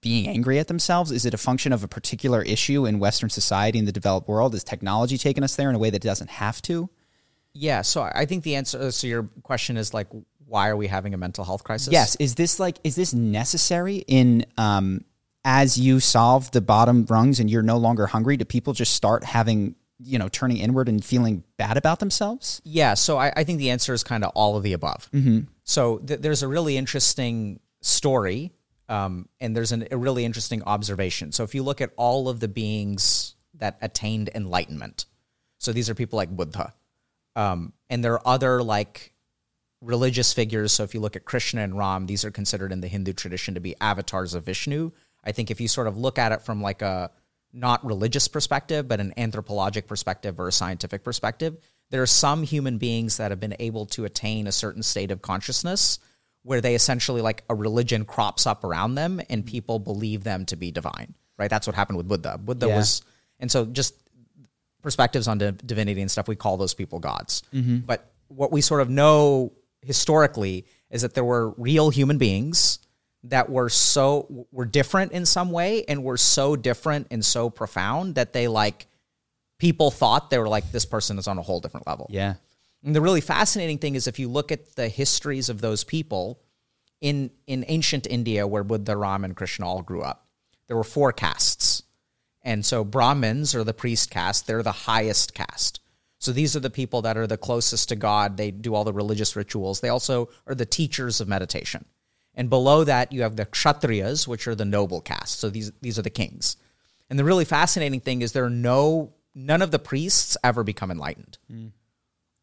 being 0.00 0.28
angry 0.28 0.58
at 0.58 0.68
themselves? 0.68 1.10
Is 1.10 1.24
it 1.24 1.34
a 1.34 1.38
function 1.38 1.72
of 1.72 1.82
a 1.82 1.88
particular 1.88 2.42
issue 2.42 2.86
in 2.86 2.98
Western 2.98 3.30
society 3.30 3.78
in 3.78 3.84
the 3.84 3.92
developed 3.92 4.28
world? 4.28 4.54
Is 4.54 4.64
technology 4.64 5.18
taking 5.18 5.42
us 5.42 5.56
there 5.56 5.68
in 5.68 5.74
a 5.74 5.78
way 5.78 5.90
that 5.90 6.04
it 6.04 6.08
doesn't 6.08 6.30
have 6.30 6.62
to? 6.62 6.88
Yeah, 7.52 7.82
so 7.82 8.02
I 8.02 8.26
think 8.26 8.44
the 8.44 8.54
answer. 8.54 8.90
So 8.92 9.06
your 9.06 9.24
question 9.42 9.76
is 9.76 9.92
like, 9.92 10.06
why 10.46 10.68
are 10.68 10.76
we 10.76 10.86
having 10.86 11.14
a 11.14 11.16
mental 11.16 11.44
health 11.44 11.64
crisis? 11.64 11.92
Yes. 11.92 12.16
Is 12.16 12.34
this 12.34 12.58
like 12.58 12.78
is 12.84 12.96
this 12.96 13.12
necessary 13.12 14.04
in 14.06 14.46
um 14.56 15.04
as 15.44 15.78
you 15.78 16.00
solve 16.00 16.50
the 16.50 16.60
bottom 16.60 17.06
rungs 17.08 17.40
and 17.40 17.50
you're 17.50 17.62
no 17.62 17.76
longer 17.76 18.06
hungry, 18.06 18.36
do 18.36 18.44
people 18.44 18.72
just 18.72 18.94
start 18.94 19.24
having 19.24 19.74
you 20.00 20.18
know 20.18 20.28
turning 20.28 20.58
inward 20.58 20.88
and 20.88 21.04
feeling 21.04 21.42
bad 21.56 21.76
about 21.76 21.98
themselves? 22.00 22.60
Yeah, 22.64 22.94
so 22.94 23.18
I, 23.18 23.32
I 23.36 23.44
think 23.44 23.58
the 23.58 23.70
answer 23.70 23.92
is 23.92 24.04
kind 24.04 24.24
of 24.24 24.30
all 24.34 24.56
of 24.56 24.62
the 24.62 24.72
above. 24.72 25.10
So 25.64 25.98
th- 25.98 26.20
there's 26.20 26.42
a 26.42 26.48
really 26.48 26.76
interesting 26.76 27.60
story, 27.80 28.52
um, 28.88 29.28
and 29.40 29.56
there's 29.56 29.72
an, 29.72 29.86
a 29.90 29.96
really 29.96 30.24
interesting 30.24 30.62
observation. 30.64 31.32
So 31.32 31.44
if 31.44 31.54
you 31.54 31.62
look 31.62 31.80
at 31.80 31.90
all 31.96 32.28
of 32.28 32.40
the 32.40 32.48
beings 32.48 33.34
that 33.54 33.78
attained 33.80 34.30
enlightenment, 34.34 35.06
so 35.58 35.72
these 35.72 35.90
are 35.90 35.94
people 35.94 36.16
like 36.16 36.30
Buddha, 36.30 36.74
um, 37.36 37.72
and 37.90 38.02
there 38.04 38.14
are 38.14 38.26
other 38.26 38.62
like 38.62 39.12
religious 39.80 40.32
figures. 40.32 40.72
So 40.72 40.82
if 40.82 40.94
you 40.94 41.00
look 41.00 41.16
at 41.16 41.24
Krishna 41.24 41.62
and 41.62 41.76
Ram, 41.76 42.06
these 42.06 42.24
are 42.24 42.30
considered 42.30 42.72
in 42.72 42.80
the 42.80 42.88
Hindu 42.88 43.12
tradition 43.12 43.54
to 43.54 43.60
be 43.60 43.76
avatars 43.80 44.34
of 44.34 44.44
Vishnu. 44.44 44.90
I 45.24 45.32
think 45.32 45.50
if 45.50 45.60
you 45.60 45.68
sort 45.68 45.86
of 45.86 45.96
look 45.96 46.18
at 46.18 46.32
it 46.32 46.42
from 46.42 46.62
like 46.62 46.82
a 46.82 47.10
not 47.52 47.84
religious 47.84 48.28
perspective, 48.28 48.88
but 48.88 49.00
an 49.00 49.14
anthropologic 49.16 49.86
perspective 49.86 50.38
or 50.38 50.48
a 50.48 50.52
scientific 50.52 51.04
perspective, 51.04 51.56
there 51.90 52.02
are 52.02 52.06
some 52.06 52.42
human 52.42 52.78
beings 52.78 53.16
that 53.16 53.30
have 53.30 53.40
been 53.40 53.56
able 53.58 53.86
to 53.86 54.04
attain 54.04 54.46
a 54.46 54.52
certain 54.52 54.82
state 54.82 55.10
of 55.10 55.22
consciousness 55.22 55.98
where 56.42 56.60
they 56.60 56.74
essentially 56.74 57.20
like 57.20 57.44
a 57.48 57.54
religion 57.54 58.04
crops 58.04 58.46
up 58.46 58.64
around 58.64 58.94
them 58.94 59.20
and 59.28 59.44
people 59.44 59.78
believe 59.78 60.24
them 60.24 60.46
to 60.46 60.56
be 60.56 60.70
divine. 60.70 61.14
Right? 61.38 61.50
That's 61.50 61.66
what 61.66 61.76
happened 61.76 61.98
with 61.98 62.08
Buddha. 62.08 62.38
Buddha 62.38 62.66
Yeah. 62.68 62.76
was 62.76 63.02
and 63.40 63.50
so 63.50 63.64
just 63.66 63.94
perspectives 64.82 65.28
on 65.28 65.38
di- 65.38 65.52
divinity 65.64 66.00
and 66.00 66.10
stuff, 66.10 66.28
we 66.28 66.36
call 66.36 66.56
those 66.56 66.74
people 66.74 66.98
gods. 66.98 67.42
Mm-hmm. 67.52 67.78
But 67.78 68.10
what 68.28 68.50
we 68.52 68.60
sort 68.60 68.80
of 68.80 68.88
know 68.90 69.52
historically 69.82 70.66
is 70.90 71.02
that 71.02 71.14
there 71.14 71.24
were 71.24 71.50
real 71.50 71.90
human 71.90 72.18
beings 72.18 72.78
that 73.24 73.50
were 73.50 73.68
so 73.68 74.46
were 74.52 74.64
different 74.64 75.12
in 75.12 75.26
some 75.26 75.50
way 75.50 75.84
and 75.86 76.02
were 76.04 76.16
so 76.16 76.56
different 76.56 77.08
and 77.10 77.24
so 77.24 77.50
profound 77.50 78.14
that 78.14 78.32
they 78.32 78.48
like 78.48 78.86
people 79.58 79.90
thought 79.90 80.30
they 80.30 80.38
were 80.38 80.48
like 80.48 80.70
this 80.72 80.84
person 80.84 81.18
is 81.18 81.26
on 81.26 81.36
a 81.38 81.42
whole 81.42 81.60
different 81.60 81.86
level. 81.86 82.06
Yeah. 82.10 82.34
And 82.84 82.94
the 82.94 83.00
really 83.00 83.20
fascinating 83.20 83.78
thing 83.78 83.94
is 83.94 84.06
if 84.06 84.18
you 84.18 84.28
look 84.28 84.52
at 84.52 84.76
the 84.76 84.88
histories 84.88 85.48
of 85.48 85.60
those 85.60 85.84
people 85.84 86.40
in 87.00 87.30
in 87.46 87.64
ancient 87.68 88.06
India 88.06 88.46
where 88.46 88.64
Buddha, 88.64 88.96
Ram, 88.96 89.24
and 89.24 89.36
Krishna 89.36 89.66
all 89.66 89.82
grew 89.82 90.02
up, 90.02 90.26
there 90.66 90.76
were 90.76 90.84
four 90.84 91.12
castes. 91.12 91.82
And 92.42 92.64
so 92.64 92.84
Brahmins 92.84 93.54
are 93.54 93.64
the 93.64 93.74
priest 93.74 94.10
caste, 94.10 94.46
they're 94.46 94.62
the 94.62 94.72
highest 94.72 95.34
caste. 95.34 95.80
So 96.20 96.32
these 96.32 96.56
are 96.56 96.60
the 96.60 96.70
people 96.70 97.02
that 97.02 97.16
are 97.16 97.26
the 97.26 97.36
closest 97.36 97.88
to 97.90 97.96
God. 97.96 98.36
They 98.36 98.50
do 98.50 98.74
all 98.74 98.84
the 98.84 98.92
religious 98.92 99.36
rituals. 99.36 99.80
They 99.80 99.88
also 99.88 100.28
are 100.46 100.54
the 100.54 100.66
teachers 100.66 101.20
of 101.20 101.28
meditation. 101.28 101.84
And 102.34 102.50
below 102.50 102.84
that, 102.84 103.12
you 103.12 103.22
have 103.22 103.36
the 103.36 103.46
kshatriyas, 103.46 104.26
which 104.26 104.46
are 104.48 104.54
the 104.54 104.64
noble 104.64 105.00
caste. 105.00 105.38
So 105.40 105.50
these 105.50 105.72
these 105.80 105.98
are 105.98 106.02
the 106.02 106.10
kings. 106.10 106.56
And 107.10 107.18
the 107.18 107.24
really 107.24 107.44
fascinating 107.44 108.00
thing 108.00 108.22
is 108.22 108.32
there 108.32 108.44
are 108.44 108.50
no 108.50 109.14
none 109.34 109.62
of 109.62 109.70
the 109.70 109.78
priests 109.78 110.36
ever 110.42 110.62
become 110.64 110.90
enlightened. 110.90 111.38
Mm. 111.50 111.72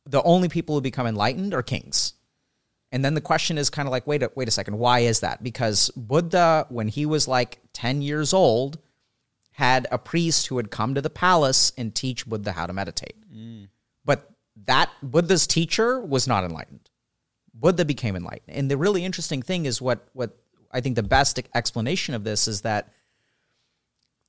The 0.06 0.22
only 0.24 0.50
people 0.50 0.76
who 0.76 0.82
become 0.82 1.08
enlightened 1.08 1.54
are 1.54 1.64
kings. 1.64 2.14
And 2.92 3.04
then 3.04 3.14
the 3.14 3.22
question 3.22 3.58
is 3.58 3.70
kind 3.70 3.88
of 3.88 3.92
like, 3.92 4.08
wait 4.08 4.24
a, 4.24 4.32
wait 4.36 4.48
a 4.48 4.52
second, 4.52 4.78
why 4.78 5.00
is 5.00 5.22
that? 5.22 5.44
Because 5.44 5.90
Buddha, 5.96 6.66
when 6.70 6.88
he 6.88 7.06
was 7.06 7.28
like 7.28 7.60
10 7.74 8.02
years 8.02 8.34
old, 8.34 8.78
had 9.52 9.88
a 9.92 9.98
priest 9.98 10.48
who 10.48 10.56
would 10.56 10.70
come 10.70 10.94
to 10.96 11.02
the 11.02 11.10
palace 11.10 11.72
and 11.78 11.96
teach 11.96 12.28
Buddha 12.28 12.52
how 12.52 12.66
to 12.66 12.74
meditate. 12.74 13.16
Mm. 13.34 13.70
But 14.04 14.30
that 14.66 14.92
Buddha's 15.02 15.48
teacher 15.48 16.00
was 16.00 16.28
not 16.28 16.44
enlightened. 16.44 16.90
Buddha 17.54 17.86
became 17.86 18.16
enlightened. 18.16 18.56
And 18.56 18.70
the 18.70 18.78
really 18.78 19.06
interesting 19.06 19.42
thing 19.42 19.66
is 19.66 19.82
what 19.82 20.08
what 20.14 20.38
I 20.72 20.82
think 20.82 20.98
the 20.98 21.04
best 21.04 21.40
explanation 21.56 22.14
of 22.14 22.26
this 22.26 22.50
is 22.50 22.62
that 22.62 22.92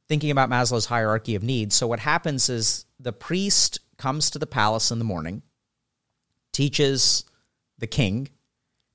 thinking 0.08 0.30
about 0.30 0.48
Maslow's 0.48 0.86
hierarchy 0.86 1.34
of 1.34 1.42
needs. 1.42 1.74
So 1.74 1.88
what 1.88 1.98
happens 1.98 2.48
is 2.48 2.86
the 3.00 3.12
priest 3.12 3.80
comes 3.98 4.30
to 4.30 4.38
the 4.38 4.46
palace 4.46 4.92
in 4.92 5.00
the 5.00 5.04
morning, 5.04 5.42
teaches 6.56 7.24
the 7.78 7.86
king, 7.86 8.30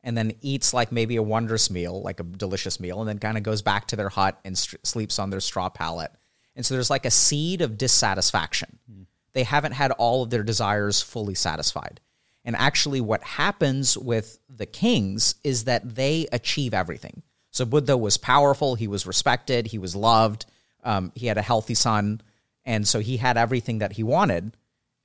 and 0.03 0.17
then 0.17 0.33
eats 0.41 0.73
like 0.73 0.91
maybe 0.91 1.15
a 1.15 1.21
wondrous 1.21 1.69
meal, 1.69 2.01
like 2.01 2.19
a 2.19 2.23
delicious 2.23 2.79
meal, 2.79 2.99
and 3.01 3.07
then 3.07 3.19
kind 3.19 3.37
of 3.37 3.43
goes 3.43 3.61
back 3.61 3.85
to 3.87 3.95
their 3.95 4.09
hut 4.09 4.39
and 4.43 4.57
st- 4.57 4.83
sleeps 4.85 5.19
on 5.19 5.29
their 5.29 5.39
straw 5.39 5.69
pallet. 5.69 6.11
And 6.55 6.65
so 6.65 6.73
there's 6.73 6.89
like 6.89 7.05
a 7.05 7.11
seed 7.11 7.61
of 7.61 7.77
dissatisfaction. 7.77 8.79
Mm. 8.91 9.05
They 9.33 9.43
haven't 9.43 9.73
had 9.73 9.91
all 9.91 10.23
of 10.23 10.31
their 10.31 10.41
desires 10.41 11.03
fully 11.03 11.35
satisfied. 11.35 12.01
And 12.43 12.55
actually, 12.55 12.99
what 12.99 13.23
happens 13.23 13.95
with 13.95 14.39
the 14.49 14.65
kings 14.65 15.35
is 15.43 15.65
that 15.65 15.93
they 15.93 16.27
achieve 16.31 16.73
everything. 16.73 17.21
So 17.51 17.65
Buddha 17.65 17.95
was 17.95 18.17
powerful, 18.17 18.73
he 18.73 18.87
was 18.87 19.05
respected, 19.05 19.67
he 19.67 19.77
was 19.77 19.95
loved, 19.95 20.47
um, 20.83 21.11
he 21.13 21.27
had 21.27 21.37
a 21.37 21.43
healthy 21.43 21.75
son, 21.75 22.21
and 22.65 22.87
so 22.87 23.01
he 23.01 23.17
had 23.17 23.37
everything 23.37 23.79
that 23.79 23.93
he 23.93 24.01
wanted. 24.01 24.57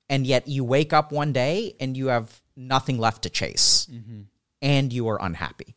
And 0.09 0.27
yet, 0.27 0.47
you 0.47 0.63
wake 0.65 0.93
up 0.93 1.11
one 1.11 1.33
day 1.33 1.75
and 1.81 1.97
you 1.97 2.09
have 2.09 2.41
nothing 2.57 2.99
left 2.99 3.23
to 3.23 3.31
chase, 3.31 3.89
mm-hmm. 3.91 4.23
and 4.63 4.93
you 4.93 5.09
are 5.09 5.21
unhappy. 5.21 5.75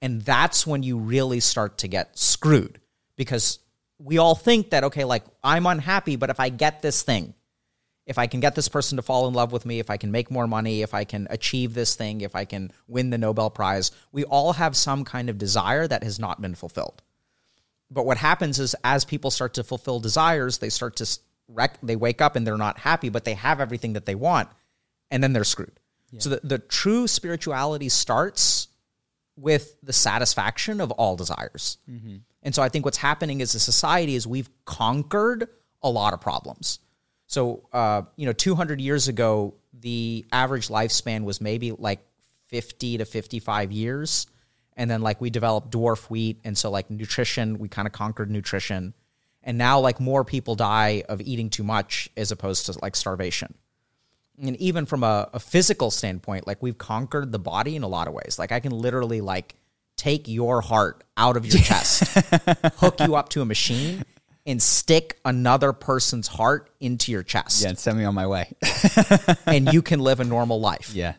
And 0.00 0.22
that's 0.22 0.66
when 0.66 0.82
you 0.82 0.98
really 0.98 1.40
start 1.40 1.78
to 1.78 1.88
get 1.88 2.18
screwed 2.18 2.80
because 3.16 3.58
we 3.98 4.18
all 4.18 4.34
think 4.34 4.70
that, 4.70 4.84
okay, 4.84 5.04
like 5.04 5.24
I'm 5.42 5.66
unhappy, 5.66 6.16
but 6.16 6.30
if 6.30 6.40
I 6.40 6.48
get 6.48 6.82
this 6.82 7.02
thing, 7.02 7.34
if 8.06 8.18
I 8.18 8.26
can 8.26 8.40
get 8.40 8.54
this 8.54 8.68
person 8.68 8.96
to 8.96 9.02
fall 9.02 9.26
in 9.26 9.34
love 9.34 9.52
with 9.52 9.66
me, 9.66 9.80
if 9.80 9.90
I 9.90 9.96
can 9.96 10.12
make 10.12 10.30
more 10.30 10.46
money, 10.46 10.82
if 10.82 10.94
I 10.94 11.04
can 11.04 11.26
achieve 11.28 11.74
this 11.74 11.96
thing, 11.96 12.20
if 12.20 12.36
I 12.36 12.44
can 12.44 12.70
win 12.86 13.10
the 13.10 13.18
Nobel 13.18 13.50
Prize, 13.50 13.90
we 14.12 14.24
all 14.24 14.52
have 14.54 14.76
some 14.76 15.04
kind 15.04 15.28
of 15.28 15.38
desire 15.38 15.88
that 15.88 16.04
has 16.04 16.18
not 16.18 16.40
been 16.40 16.54
fulfilled. 16.54 17.02
But 17.90 18.06
what 18.06 18.18
happens 18.18 18.58
is 18.58 18.76
as 18.84 19.04
people 19.04 19.30
start 19.30 19.54
to 19.54 19.64
fulfill 19.64 19.98
desires, 19.98 20.58
they 20.58 20.68
start 20.68 20.96
to 20.96 21.18
wreck, 21.48 21.78
they 21.82 21.96
wake 21.96 22.20
up 22.20 22.36
and 22.36 22.46
they're 22.46 22.56
not 22.56 22.78
happy, 22.78 23.08
but 23.08 23.24
they 23.24 23.34
have 23.34 23.60
everything 23.60 23.94
that 23.94 24.06
they 24.06 24.14
want, 24.14 24.48
and 25.10 25.22
then 25.22 25.32
they're 25.32 25.44
screwed. 25.44 25.78
Yeah. 26.10 26.20
So 26.20 26.30
the, 26.30 26.40
the 26.42 26.58
true 26.58 27.06
spirituality 27.06 27.88
starts 27.88 28.68
with 29.36 29.76
the 29.82 29.92
satisfaction 29.92 30.80
of 30.80 30.90
all 30.92 31.16
desires. 31.16 31.78
Mm-hmm. 31.90 32.16
And 32.42 32.54
so 32.54 32.62
I 32.62 32.68
think 32.68 32.84
what's 32.84 32.96
happening 32.98 33.42
as 33.42 33.54
a 33.54 33.60
society 33.60 34.14
is 34.14 34.26
we've 34.26 34.48
conquered 34.64 35.48
a 35.82 35.90
lot 35.90 36.14
of 36.14 36.20
problems. 36.20 36.78
So, 37.26 37.68
uh, 37.72 38.02
you 38.16 38.26
know, 38.26 38.32
200 38.32 38.80
years 38.80 39.08
ago, 39.08 39.54
the 39.72 40.24
average 40.32 40.68
lifespan 40.68 41.24
was 41.24 41.40
maybe 41.40 41.72
like 41.72 42.00
50 42.46 42.98
to 42.98 43.04
55 43.04 43.72
years. 43.72 44.26
And 44.76 44.90
then, 44.90 45.02
like, 45.02 45.20
we 45.20 45.30
developed 45.30 45.70
dwarf 45.70 46.08
wheat. 46.10 46.40
And 46.44 46.56
so, 46.56 46.70
like, 46.70 46.90
nutrition, 46.90 47.58
we 47.58 47.68
kind 47.68 47.86
of 47.86 47.92
conquered 47.92 48.30
nutrition. 48.30 48.94
And 49.46 49.56
now, 49.56 49.78
like, 49.78 50.00
more 50.00 50.24
people 50.24 50.56
die 50.56 51.04
of 51.08 51.20
eating 51.20 51.50
too 51.50 51.62
much 51.62 52.10
as 52.16 52.32
opposed 52.32 52.66
to 52.66 52.76
like 52.82 52.96
starvation. 52.96 53.54
And 54.42 54.56
even 54.56 54.84
from 54.84 55.04
a, 55.04 55.30
a 55.32 55.40
physical 55.40 55.90
standpoint, 55.92 56.46
like, 56.46 56.60
we've 56.60 56.76
conquered 56.76 57.30
the 57.30 57.38
body 57.38 57.76
in 57.76 57.84
a 57.84 57.88
lot 57.88 58.08
of 58.08 58.12
ways. 58.12 58.38
Like, 58.38 58.50
I 58.50 58.58
can 58.58 58.72
literally, 58.72 59.20
like, 59.20 59.54
take 59.96 60.26
your 60.26 60.60
heart 60.60 61.04
out 61.16 61.36
of 61.36 61.46
your 61.46 61.62
chest, 61.62 62.02
hook 62.76 63.00
you 63.00 63.14
up 63.14 63.30
to 63.30 63.40
a 63.40 63.44
machine, 63.44 64.04
and 64.44 64.60
stick 64.60 65.18
another 65.24 65.72
person's 65.72 66.26
heart 66.26 66.68
into 66.80 67.12
your 67.12 67.22
chest. 67.22 67.62
Yeah, 67.62 67.70
and 67.70 67.78
send 67.78 67.98
me 67.98 68.04
on 68.04 68.14
my 68.14 68.26
way. 68.26 68.52
and 69.46 69.72
you 69.72 69.80
can 69.80 70.00
live 70.00 70.18
a 70.18 70.24
normal 70.24 70.60
life. 70.60 70.92
Yeah. 70.92 71.14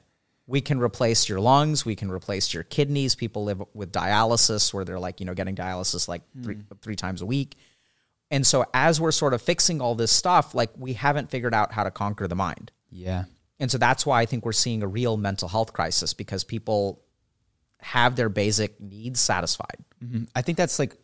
We 0.46 0.62
can 0.62 0.80
replace 0.80 1.28
your 1.28 1.40
lungs. 1.40 1.86
We 1.86 1.96
can 1.96 2.12
replace 2.12 2.54
your 2.54 2.64
kidneys. 2.64 3.16
People 3.16 3.46
live 3.46 3.62
with 3.74 3.92
dialysis 3.92 4.74
where 4.74 4.86
they're 4.86 5.00
like, 5.00 5.20
you 5.20 5.26
know, 5.26 5.34
getting 5.34 5.56
dialysis 5.56 6.08
like 6.08 6.22
three, 6.42 6.56
mm. 6.56 6.82
three 6.82 6.96
times 6.96 7.22
a 7.22 7.26
week. 7.26 7.58
And 8.30 8.46
so 8.46 8.66
as 8.74 9.00
we're 9.00 9.12
sort 9.12 9.34
of 9.34 9.42
fixing 9.42 9.82
all 9.82 9.96
this 9.96 10.12
stuff, 10.12 10.54
like 10.54 10.70
we 10.78 10.94
haven't 10.94 11.32
figured 11.32 11.54
out 11.54 11.72
how 11.72 11.84
to 11.84 11.92
conquer 11.92 12.28
the 12.28 12.36
mind. 12.36 12.72
Yeah. 12.90 13.26
And 13.60 13.72
so 13.72 13.78
that's 13.78 14.06
why 14.06 14.22
I 14.22 14.26
think 14.26 14.46
we're 14.46 14.52
seeing 14.52 14.84
a 14.84 14.88
real 14.88 15.18
mental 15.18 15.48
health 15.48 15.74
crisis 15.74 16.14
because 16.14 16.44
people 16.44 17.02
have 17.80 18.16
their 18.16 18.30
basic 18.30 18.80
needs 18.80 19.20
satisfied. 19.20 19.78
Mm-hmm. 20.04 20.24
I 20.36 20.42
think 20.42 20.58
that's 20.58 20.80
like 20.80 20.98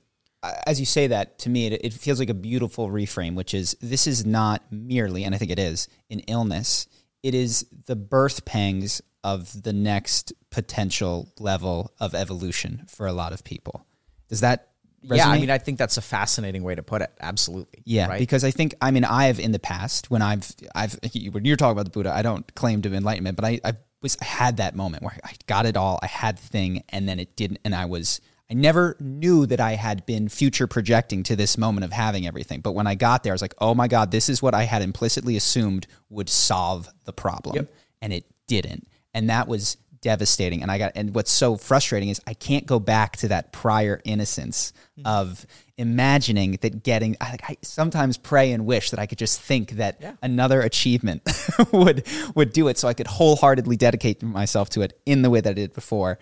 as 0.67 0.79
you 0.79 0.85
say 0.85 1.07
that 1.07 1.39
to 1.39 1.49
me, 1.49 1.67
it, 1.67 1.85
it, 1.85 1.93
feels 1.93 2.19
like 2.19 2.29
a 2.29 2.33
beautiful 2.33 2.89
reframe, 2.89 3.35
which 3.35 3.53
is 3.53 3.77
this 3.81 4.07
is 4.07 4.25
not 4.25 4.61
merely, 4.71 5.23
and 5.23 5.33
I 5.33 5.37
think 5.37 5.51
it 5.51 5.59
is, 5.59 5.87
an 6.09 6.19
illness. 6.21 6.87
It 7.21 7.33
is 7.33 7.65
the 7.85 7.95
birth 7.95 8.43
pangs 8.43 9.01
of 9.23 9.63
the 9.63 9.71
next 9.71 10.33
potential 10.49 11.31
level 11.39 11.93
of 11.99 12.13
evolution 12.13 12.83
for 12.89 13.07
a 13.07 13.13
lot 13.13 13.31
of 13.31 13.45
people. 13.45 13.85
Does 14.27 14.41
that 14.41 14.72
resonate? 15.03 15.17
Yeah, 15.17 15.29
I 15.29 15.39
mean, 15.39 15.49
I 15.49 15.57
think 15.57 15.77
that's 15.77 15.97
a 15.97 16.01
fascinating 16.01 16.63
way 16.63 16.75
to 16.75 16.83
put 16.83 17.01
it. 17.01 17.11
Absolutely. 17.19 17.83
Yeah, 17.85 18.07
right? 18.07 18.19
because 18.19 18.43
I 18.43 18.51
think, 18.51 18.75
I 18.81 18.91
mean, 18.91 19.05
I 19.05 19.25
have 19.25 19.39
in 19.39 19.51
the 19.51 19.59
past 19.59 20.09
when 20.11 20.21
I've, 20.21 20.51
I've, 20.75 20.97
when 21.31 21.45
you're 21.45 21.57
talking 21.57 21.73
about 21.73 21.85
the 21.85 21.91
Buddha, 21.91 22.13
I 22.13 22.21
don't 22.21 22.53
claim 22.55 22.81
to 22.83 22.93
enlightenment, 22.93 23.35
but 23.35 23.45
I, 23.45 23.59
I 23.63 23.73
was, 24.01 24.17
I 24.21 24.25
had 24.25 24.57
that 24.57 24.75
moment 24.75 25.03
where 25.03 25.17
I 25.23 25.33
got 25.47 25.65
it 25.65 25.77
all, 25.77 25.99
I 26.01 26.07
had 26.07 26.37
the 26.37 26.47
thing, 26.47 26.83
and 26.89 27.07
then 27.07 27.19
it 27.19 27.35
didn't, 27.35 27.59
and 27.63 27.75
I 27.75 27.85
was 27.85 28.21
I 28.53 28.55
never 28.55 28.95
knew 28.99 29.45
that 29.47 29.59
I 29.59 29.71
had 29.71 30.05
been 30.05 30.29
future 30.29 30.67
projecting 30.67 31.23
to 31.23 31.35
this 31.35 31.57
moment 31.57 31.85
of 31.85 31.91
having 31.91 32.27
everything. 32.27 32.61
But 32.61 32.73
when 32.73 32.85
I 32.85 32.93
got 32.93 33.23
there, 33.23 33.31
I 33.31 33.35
was 33.35 33.41
like, 33.41 33.55
oh 33.59 33.73
my 33.73 33.87
God, 33.87 34.11
this 34.11 34.29
is 34.29 34.43
what 34.43 34.53
I 34.53 34.63
had 34.63 34.81
implicitly 34.81 35.37
assumed 35.37 35.87
would 36.09 36.29
solve 36.29 36.87
the 37.05 37.13
problem. 37.13 37.55
Yep. 37.55 37.73
And 38.01 38.13
it 38.13 38.25
didn't. 38.47 38.87
And 39.13 39.29
that 39.29 39.47
was 39.47 39.77
devastating. 40.03 40.61
And 40.61 40.69
I 40.69 40.77
got, 40.77 40.91
and 40.95 41.15
what's 41.15 41.31
so 41.31 41.57
frustrating 41.57 42.09
is 42.09 42.21
I 42.27 42.35
can't 42.35 42.67
go 42.67 42.79
back 42.79 43.17
to 43.17 43.29
that 43.29 43.51
prior 43.51 43.99
innocence 44.03 44.73
mm-hmm. 44.99 45.07
of 45.07 45.47
imagining 45.77 46.59
that 46.61 46.83
getting, 46.83 47.17
I, 47.19 47.37
I, 47.41 47.57
sometimes 47.63 48.17
pray 48.17 48.51
and 48.51 48.67
wish 48.67 48.91
that 48.91 48.99
I 48.99 49.07
could 49.07 49.17
just 49.17 49.41
think 49.41 49.71
that 49.71 49.97
yeah. 49.99 50.13
another 50.21 50.61
achievement 50.61 51.23
would, 51.71 52.05
would 52.35 52.53
do 52.53 52.67
it 52.67 52.77
so 52.77 52.87
I 52.87 52.93
could 52.93 53.07
wholeheartedly 53.07 53.77
dedicate 53.77 54.21
myself 54.21 54.69
to 54.71 54.81
it 54.81 54.99
in 55.07 55.23
the 55.23 55.31
way 55.31 55.41
that 55.41 55.49
I 55.49 55.53
did 55.53 55.73
before. 55.73 56.19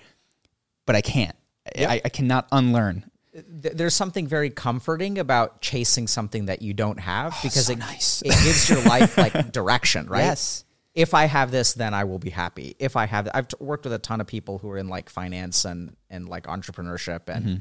But 0.86 0.96
I 0.96 1.02
can't 1.02 1.36
Yep. 1.76 1.90
I, 1.90 2.02
I 2.04 2.10
cannot 2.10 2.48
unlearn 2.52 3.06
there's 3.34 3.96
something 3.96 4.28
very 4.28 4.50
comforting 4.50 5.18
about 5.18 5.62
chasing 5.62 6.08
something 6.08 6.46
that 6.46 6.62
you 6.62 6.74
don't 6.74 7.00
have 7.00 7.34
oh, 7.34 7.40
because 7.44 7.68
so 7.68 7.74
it, 7.74 7.80
nice. 7.80 8.22
it 8.22 8.30
gives 8.44 8.70
your 8.70 8.82
life 8.84 9.18
like 9.18 9.52
direction, 9.54 10.08
right? 10.08 10.24
Yes. 10.24 10.66
If 10.94 11.14
I 11.14 11.26
have 11.26 11.52
this, 11.52 11.74
then 11.74 11.94
I 11.94 12.04
will 12.04 12.20
be 12.20 12.30
happy. 12.30 12.76
If 12.80 12.96
I 12.96 13.06
have, 13.06 13.30
I've 13.34 13.48
worked 13.60 13.86
with 13.86 13.94
a 13.94 14.00
ton 14.00 14.20
of 14.20 14.28
people 14.28 14.58
who 14.58 14.70
are 14.70 14.78
in 14.78 14.90
like 14.90 15.10
finance 15.10 15.66
and 15.66 15.96
and 16.10 16.28
like 16.28 16.48
entrepreneurship, 16.48 17.30
and 17.30 17.46
mm-hmm. 17.46 17.56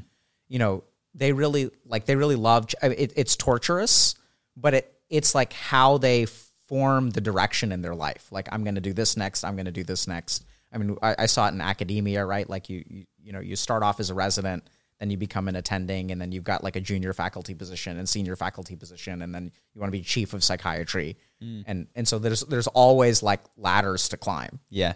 you 0.49 0.59
know 0.59 0.83
they 1.15 1.31
really 1.31 1.71
like 1.85 2.05
they 2.05 2.15
really 2.15 2.35
love. 2.35 2.67
It, 2.81 3.13
it's 3.15 3.35
torturous, 3.35 4.15
but 4.57 4.73
it 4.73 4.93
it's 5.09 5.33
like 5.33 5.53
how 5.53 5.97
they 5.97 6.25
form 6.25 7.09
the 7.09 7.21
direction 7.21 7.71
in 7.71 7.81
their 7.81 7.95
life. 7.95 8.27
Like 8.31 8.47
I'm 8.51 8.63
going 8.63 8.75
to 8.75 8.81
do 8.81 8.93
this 8.93 9.15
next. 9.15 9.43
I'm 9.43 9.55
going 9.55 9.65
to 9.65 9.71
do 9.71 9.83
this 9.83 10.07
next. 10.07 10.45
I 10.73 10.77
mean, 10.77 10.97
I, 11.01 11.15
I, 11.19 11.25
saw 11.25 11.47
it 11.47 11.49
in 11.49 11.59
academia, 11.59 12.25
right? 12.25 12.49
Like 12.49 12.69
you, 12.69 12.83
you 12.87 13.05
you 13.21 13.33
know 13.33 13.41
you 13.41 13.55
start 13.55 13.83
off 13.83 13.99
as 13.99 14.09
a 14.09 14.13
resident 14.13 14.63
then 15.01 15.09
you 15.09 15.17
become 15.17 15.47
an 15.47 15.55
attending 15.55 16.11
and 16.11 16.21
then 16.21 16.31
you've 16.31 16.43
got 16.43 16.63
like 16.63 16.75
a 16.75 16.79
junior 16.79 17.11
faculty 17.11 17.55
position 17.55 17.97
and 17.97 18.07
senior 18.07 18.35
faculty 18.35 18.75
position 18.75 19.23
and 19.23 19.33
then 19.33 19.51
you 19.73 19.81
want 19.81 19.91
to 19.91 19.97
be 19.97 20.03
chief 20.03 20.33
of 20.33 20.43
psychiatry. 20.43 21.17
Mm. 21.43 21.63
and 21.65 21.87
and 21.95 22.07
so 22.07 22.19
there's 22.19 22.41
there's 22.41 22.67
always 22.67 23.23
like 23.23 23.41
ladders 23.57 24.09
to 24.09 24.17
climb. 24.17 24.59
Yeah. 24.69 24.93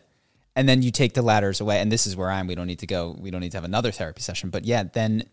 And 0.56 0.70
then 0.70 0.84
you 0.84 0.92
take 0.92 1.16
the 1.16 1.24
ladders 1.24 1.60
away 1.60 1.80
and 1.82 1.92
this 1.92 2.08
is 2.08 2.16
where 2.16 2.30
i'm 2.30 2.48
we 2.48 2.56
don't 2.56 2.68
need 2.68 2.80
to 2.80 2.88
go 2.88 3.18
we 3.20 3.32
don't 3.32 3.42
need 3.42 3.52
to 3.52 3.58
have 3.58 3.66
another 3.66 3.92
therapy 3.92 4.22
session 4.22 4.50
but 4.50 4.64
yeah 4.64 4.84
then 4.84 5.24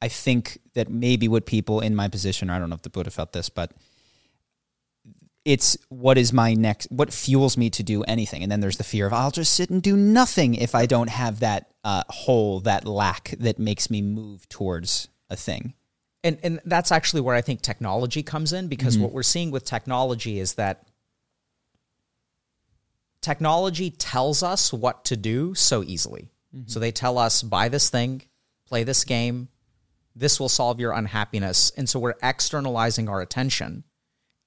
i 0.00 0.06
think 0.06 0.58
that 0.74 0.88
maybe 0.88 1.26
what 1.26 1.46
people 1.46 1.80
in 1.80 1.96
my 1.96 2.06
position 2.06 2.48
or 2.48 2.52
i 2.52 2.58
don't 2.60 2.68
know 2.68 2.76
if 2.76 2.82
the 2.82 2.90
buddha 2.90 3.10
felt 3.10 3.32
this 3.32 3.48
but 3.48 3.72
it's 5.46 5.78
what 5.88 6.18
is 6.18 6.32
my 6.32 6.52
next 6.54 6.90
what 6.90 7.12
fuels 7.12 7.56
me 7.56 7.70
to 7.70 7.82
do 7.82 8.02
anything. 8.02 8.42
And 8.42 8.50
then 8.50 8.60
there's 8.60 8.76
the 8.76 8.84
fear 8.84 9.06
of 9.06 9.12
i'll 9.12 9.30
just 9.30 9.54
sit 9.54 9.70
and 9.70 9.80
do 9.80 9.96
nothing 9.96 10.54
if 10.54 10.74
i 10.74 10.84
don't 10.84 11.08
have 11.08 11.40
that 11.40 11.70
uh, 11.84 12.02
hole 12.08 12.60
that 12.60 12.84
lack 12.84 13.32
that 13.38 13.60
makes 13.60 13.88
me 13.88 14.02
move 14.02 14.48
towards 14.48 15.08
a 15.30 15.36
thing. 15.36 15.72
And 16.24 16.38
and 16.42 16.60
that's 16.64 16.90
actually 16.90 17.20
where 17.20 17.36
I 17.36 17.40
think 17.40 17.62
technology 17.62 18.24
comes 18.24 18.52
in 18.52 18.66
because 18.66 18.98
what 18.98 19.12
we're 19.12 19.22
seeing 19.22 19.52
with 19.52 19.64
technology 19.64 20.40
is 20.40 20.54
that 20.54 20.88
technology 23.20 23.90
tells 23.90 24.42
us 24.42 24.72
what 24.72 25.04
to 25.04 25.16
do 25.16 25.54
so 25.54 25.84
easily. 25.84 26.28
So 26.66 26.80
they 26.80 26.90
tell 26.90 27.18
us 27.18 27.42
buy 27.42 27.68
this 27.68 27.90
thing, 27.90 28.22
play 28.66 28.82
this 28.82 29.04
game, 29.04 29.48
this 30.16 30.40
will 30.40 30.48
solve 30.48 30.80
your 30.80 30.92
unhappiness. 30.92 31.70
And 31.76 31.88
so 31.88 32.00
we're 32.00 32.14
externalizing 32.22 33.08
our 33.08 33.20
attention 33.20 33.84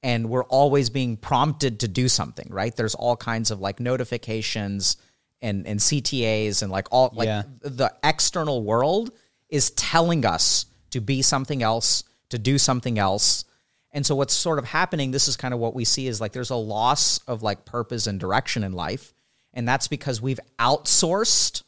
and 0.04 0.30
we're 0.30 0.46
always 0.46 0.90
being 0.90 1.18
prompted 1.18 1.80
to 1.82 1.88
do 1.88 2.08
something, 2.08 2.48
right? 2.50 2.76
There's 2.76 2.96
all 2.96 3.16
kinds 3.18 3.52
of 3.52 3.60
like 3.60 3.80
notifications 3.80 4.98
and 5.42 5.66
and 5.68 5.80
CTAs 5.80 6.62
and 6.62 6.72
like 6.72 6.88
all 6.92 7.12
like 7.14 7.28
Yeah. 7.28 7.44
the 7.62 7.94
external 8.04 8.64
world 8.64 9.12
is 9.50 9.72
telling 9.72 10.26
us 10.26 10.66
to 10.92 11.02
be 11.02 11.22
something 11.22 11.64
else, 11.64 12.04
to 12.30 12.38
do 12.40 12.58
something 12.58 13.00
else. 13.00 13.46
And 13.92 14.06
so 14.06 14.16
what's 14.16 14.34
sort 14.34 14.60
of 14.60 14.66
happening, 14.66 15.12
this 15.12 15.28
is 15.28 15.36
kind 15.38 15.54
of 15.54 15.60
what 15.60 15.74
we 15.74 15.84
see 15.86 16.08
is 16.08 16.22
like 16.22 16.32
there's 16.34 16.50
a 16.52 16.56
loss 16.56 17.18
of 17.20 17.42
like 17.42 17.66
purpose 17.66 18.06
and 18.08 18.20
direction 18.20 18.64
in 18.64 18.74
life. 18.74 19.14
And 19.54 19.68
that's 19.68 19.88
because 19.88 20.22
we've 20.22 20.40
outsourced 20.60 21.64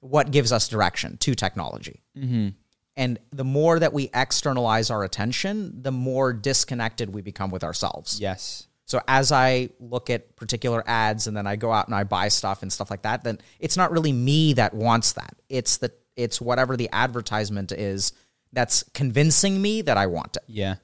what 0.00 0.30
gives 0.30 0.52
us 0.52 0.68
direction 0.68 1.16
to 1.18 1.34
technology. 1.34 2.02
Mm-hmm. 2.16 2.48
And 2.98 3.20
the 3.30 3.44
more 3.44 3.78
that 3.78 3.92
we 3.92 4.10
externalize 4.12 4.90
our 4.90 5.04
attention, 5.04 5.82
the 5.82 5.92
more 5.92 6.32
disconnected 6.32 7.14
we 7.14 7.22
become 7.22 7.52
with 7.52 7.62
ourselves. 7.62 8.20
Yes. 8.20 8.66
So 8.86 9.00
as 9.06 9.30
I 9.30 9.68
look 9.78 10.10
at 10.10 10.34
particular 10.34 10.82
ads 10.84 11.28
and 11.28 11.36
then 11.36 11.46
I 11.46 11.54
go 11.56 11.70
out 11.72 11.86
and 11.86 11.94
I 11.94 12.02
buy 12.02 12.26
stuff 12.26 12.62
and 12.62 12.72
stuff 12.72 12.90
like 12.90 13.02
that, 13.02 13.22
then 13.22 13.38
it's 13.60 13.76
not 13.76 13.92
really 13.92 14.12
me 14.12 14.54
that 14.54 14.74
wants 14.74 15.12
that. 15.12 15.36
It's 15.48 15.76
the 15.76 15.92
it's 16.16 16.40
whatever 16.40 16.76
the 16.76 16.88
advertisement 16.92 17.70
is 17.70 18.12
that's 18.52 18.82
convincing 18.94 19.62
me 19.62 19.82
that 19.82 19.96
I 19.96 20.06
want 20.06 20.36
it. 20.36 20.42
Yeah. 20.48 20.76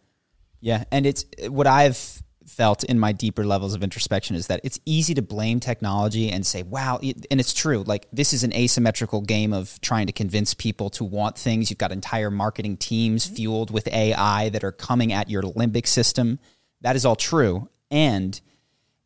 Yeah. 0.60 0.84
And 0.92 1.06
it's 1.06 1.24
what 1.48 1.66
I've 1.66 2.22
felt 2.46 2.84
in 2.84 2.98
my 2.98 3.12
deeper 3.12 3.44
levels 3.44 3.74
of 3.74 3.82
introspection 3.82 4.36
is 4.36 4.46
that 4.48 4.60
it's 4.64 4.78
easy 4.84 5.14
to 5.14 5.22
blame 5.22 5.60
technology 5.60 6.30
and 6.30 6.46
say, 6.46 6.62
wow, 6.62 6.98
and 7.02 7.40
it's 7.40 7.52
true. 7.52 7.82
Like, 7.86 8.06
this 8.12 8.32
is 8.32 8.44
an 8.44 8.52
asymmetrical 8.52 9.20
game 9.20 9.52
of 9.52 9.80
trying 9.80 10.06
to 10.06 10.12
convince 10.12 10.54
people 10.54 10.90
to 10.90 11.04
want 11.04 11.38
things. 11.38 11.70
You've 11.70 11.78
got 11.78 11.92
entire 11.92 12.30
marketing 12.30 12.76
teams 12.76 13.26
mm-hmm. 13.26 13.34
fueled 13.34 13.70
with 13.70 13.88
AI 13.88 14.48
that 14.50 14.64
are 14.64 14.72
coming 14.72 15.12
at 15.12 15.30
your 15.30 15.42
limbic 15.42 15.86
system. 15.86 16.38
That 16.80 16.96
is 16.96 17.04
all 17.04 17.16
true. 17.16 17.68
And 17.90 18.40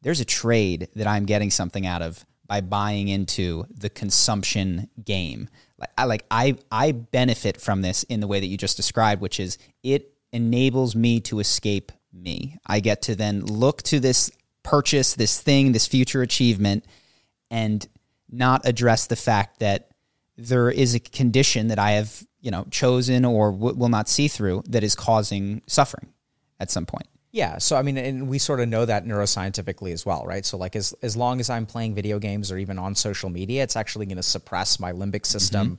there's 0.02 0.20
a 0.20 0.24
trade 0.24 0.88
that 0.94 1.06
I'm 1.06 1.26
getting 1.26 1.50
something 1.50 1.86
out 1.86 2.02
of 2.02 2.24
by 2.46 2.60
buying 2.60 3.08
into 3.08 3.66
the 3.70 3.90
consumption 3.90 4.88
game. 5.04 5.48
Like 5.78 5.90
I 5.96 6.04
like 6.04 6.24
I 6.30 6.56
I 6.72 6.92
benefit 6.92 7.60
from 7.60 7.82
this 7.82 8.02
in 8.04 8.20
the 8.20 8.26
way 8.26 8.40
that 8.40 8.46
you 8.46 8.56
just 8.56 8.76
described, 8.76 9.20
which 9.20 9.38
is 9.38 9.58
it 9.82 10.14
enables 10.32 10.96
me 10.96 11.20
to 11.20 11.40
escape 11.40 11.92
me. 12.12 12.58
I 12.66 12.80
get 12.80 13.02
to 13.02 13.14
then 13.14 13.44
look 13.44 13.82
to 13.84 14.00
this 14.00 14.30
purchase, 14.62 15.14
this 15.14 15.40
thing, 15.40 15.72
this 15.72 15.86
future 15.86 16.22
achievement 16.22 16.84
and 17.50 17.86
not 18.30 18.66
address 18.66 19.06
the 19.06 19.16
fact 19.16 19.60
that 19.60 19.88
there 20.36 20.70
is 20.70 20.94
a 20.94 21.00
condition 21.00 21.68
that 21.68 21.78
I 21.78 21.92
have, 21.92 22.22
you 22.40 22.50
know, 22.50 22.66
chosen 22.70 23.24
or 23.24 23.50
w- 23.50 23.74
will 23.74 23.88
not 23.88 24.08
see 24.08 24.28
through 24.28 24.62
that 24.68 24.84
is 24.84 24.94
causing 24.94 25.62
suffering 25.66 26.12
at 26.60 26.70
some 26.70 26.86
point. 26.86 27.06
Yeah. 27.30 27.58
So 27.58 27.76
I 27.76 27.82
mean, 27.82 27.98
and 27.98 28.28
we 28.28 28.38
sort 28.38 28.60
of 28.60 28.68
know 28.68 28.84
that 28.84 29.04
neuroscientifically 29.04 29.92
as 29.92 30.06
well, 30.06 30.24
right? 30.26 30.46
So 30.46 30.56
like 30.56 30.76
as 30.76 30.94
as 31.02 31.16
long 31.16 31.40
as 31.40 31.50
I'm 31.50 31.66
playing 31.66 31.94
video 31.94 32.18
games 32.18 32.50
or 32.50 32.58
even 32.58 32.78
on 32.78 32.94
social 32.94 33.28
media, 33.28 33.62
it's 33.62 33.76
actually 33.76 34.06
going 34.06 34.16
to 34.16 34.22
suppress 34.22 34.80
my 34.80 34.92
limbic 34.92 35.26
system. 35.26 35.78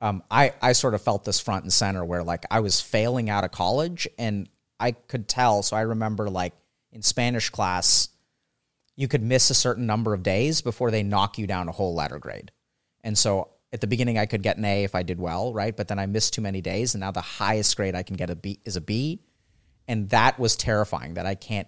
Um, 0.00 0.22
I 0.30 0.52
I 0.62 0.72
sort 0.72 0.94
of 0.94 1.02
felt 1.02 1.24
this 1.24 1.40
front 1.40 1.64
and 1.64 1.72
center 1.72 2.04
where 2.04 2.22
like 2.22 2.44
I 2.50 2.60
was 2.60 2.80
failing 2.80 3.28
out 3.28 3.42
of 3.42 3.50
college 3.50 4.06
and 4.18 4.48
I 4.80 4.92
could 4.92 5.28
tell. 5.28 5.62
So 5.62 5.76
I 5.76 5.82
remember 5.82 6.28
like 6.30 6.54
in 6.92 7.02
Spanish 7.02 7.50
class, 7.50 8.08
you 8.96 9.08
could 9.08 9.22
miss 9.22 9.50
a 9.50 9.54
certain 9.54 9.86
number 9.86 10.14
of 10.14 10.22
days 10.22 10.62
before 10.62 10.90
they 10.90 11.02
knock 11.02 11.38
you 11.38 11.46
down 11.46 11.68
a 11.68 11.72
whole 11.72 11.94
letter 11.94 12.18
grade. 12.18 12.52
And 13.02 13.18
so 13.18 13.48
at 13.72 13.80
the 13.80 13.86
beginning, 13.88 14.18
I 14.18 14.26
could 14.26 14.42
get 14.42 14.56
an 14.56 14.64
A 14.64 14.84
if 14.84 14.94
I 14.94 15.02
did 15.02 15.18
well, 15.18 15.52
right? 15.52 15.76
But 15.76 15.88
then 15.88 15.98
I 15.98 16.06
missed 16.06 16.32
too 16.34 16.40
many 16.40 16.60
days, 16.60 16.94
and 16.94 17.00
now 17.00 17.10
the 17.10 17.20
highest 17.20 17.76
grade 17.76 17.96
I 17.96 18.04
can 18.04 18.14
get 18.14 18.30
a 18.30 18.36
B 18.36 18.60
is 18.64 18.76
a 18.76 18.80
B, 18.80 19.20
and 19.88 20.08
that 20.10 20.38
was 20.38 20.54
terrifying. 20.54 21.14
That 21.14 21.26
I 21.26 21.34
can't. 21.34 21.66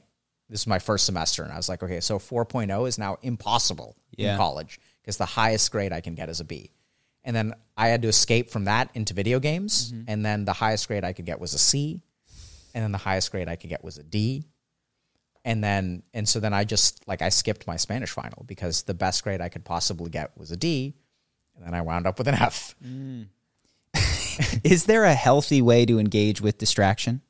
This 0.49 0.61
is 0.61 0.67
my 0.69 0.79
first 0.79 1.05
semester, 1.05 1.43
and 1.43 1.53
I 1.53 1.57
was 1.57 1.69
like, 1.69 1.83
okay, 1.83 1.99
so 1.99 2.21
4.0 2.21 2.87
is 2.87 2.97
now 2.97 3.19
impossible 3.23 3.97
Yeah. 4.17 4.33
in 4.33 4.39
college 4.39 4.79
because 5.03 5.17
the 5.17 5.27
highest 5.27 5.73
grade 5.73 5.93
I 5.93 6.01
can 6.01 6.15
get 6.15 6.29
is 6.29 6.39
a 6.39 6.45
B. 6.45 6.71
And 7.25 7.35
then 7.35 7.55
I 7.77 7.89
had 7.89 8.03
to 8.03 8.09
escape 8.09 8.51
from 8.51 8.67
that 8.67 8.89
into 8.95 9.13
video 9.13 9.41
games, 9.41 9.93
mm-hmm. 9.93 10.05
and 10.07 10.25
then 10.25 10.45
the 10.45 10.53
highest 10.53 10.87
grade 10.87 11.03
I 11.03 11.13
could 11.13 11.27
get 11.27 11.41
was 11.41 11.55
a 11.55 11.59
C, 11.59 12.03
and 12.77 12.85
then 12.85 12.93
the 12.93 12.99
highest 12.99 13.31
grade 13.33 13.49
I 13.49 13.57
could 13.57 13.71
get 13.71 13.83
was 13.83 13.97
a 13.97 14.03
D 14.05 14.45
and 15.47 15.65
then 15.65 16.03
and 16.13 16.29
so 16.29 16.41
then 16.41 16.53
I 16.53 16.65
just 16.65 17.07
like 17.09 17.23
I 17.23 17.31
skipped 17.31 17.67
my 17.67 17.77
Spanish 17.77 18.11
final 18.11 18.45
because 18.47 18.83
the 18.83 18.95
best 18.95 19.25
grade 19.25 19.41
I 19.41 19.49
could 19.49 19.65
possibly 19.65 20.11
get 20.11 20.37
was 20.37 20.51
a 20.51 20.57
D, 20.57 20.95
and 21.55 21.65
then 21.65 21.73
I 21.73 21.81
wound 21.83 22.07
up 22.07 22.19
with 22.19 22.27
an 22.29 22.35
F. 22.35 22.75
Is 24.65 24.85
there 24.85 25.05
a 25.05 25.15
healthy 25.15 25.63
way 25.63 25.87
to 25.87 25.99
engage 25.99 26.41
with 26.41 26.59
distraction? 26.59 27.23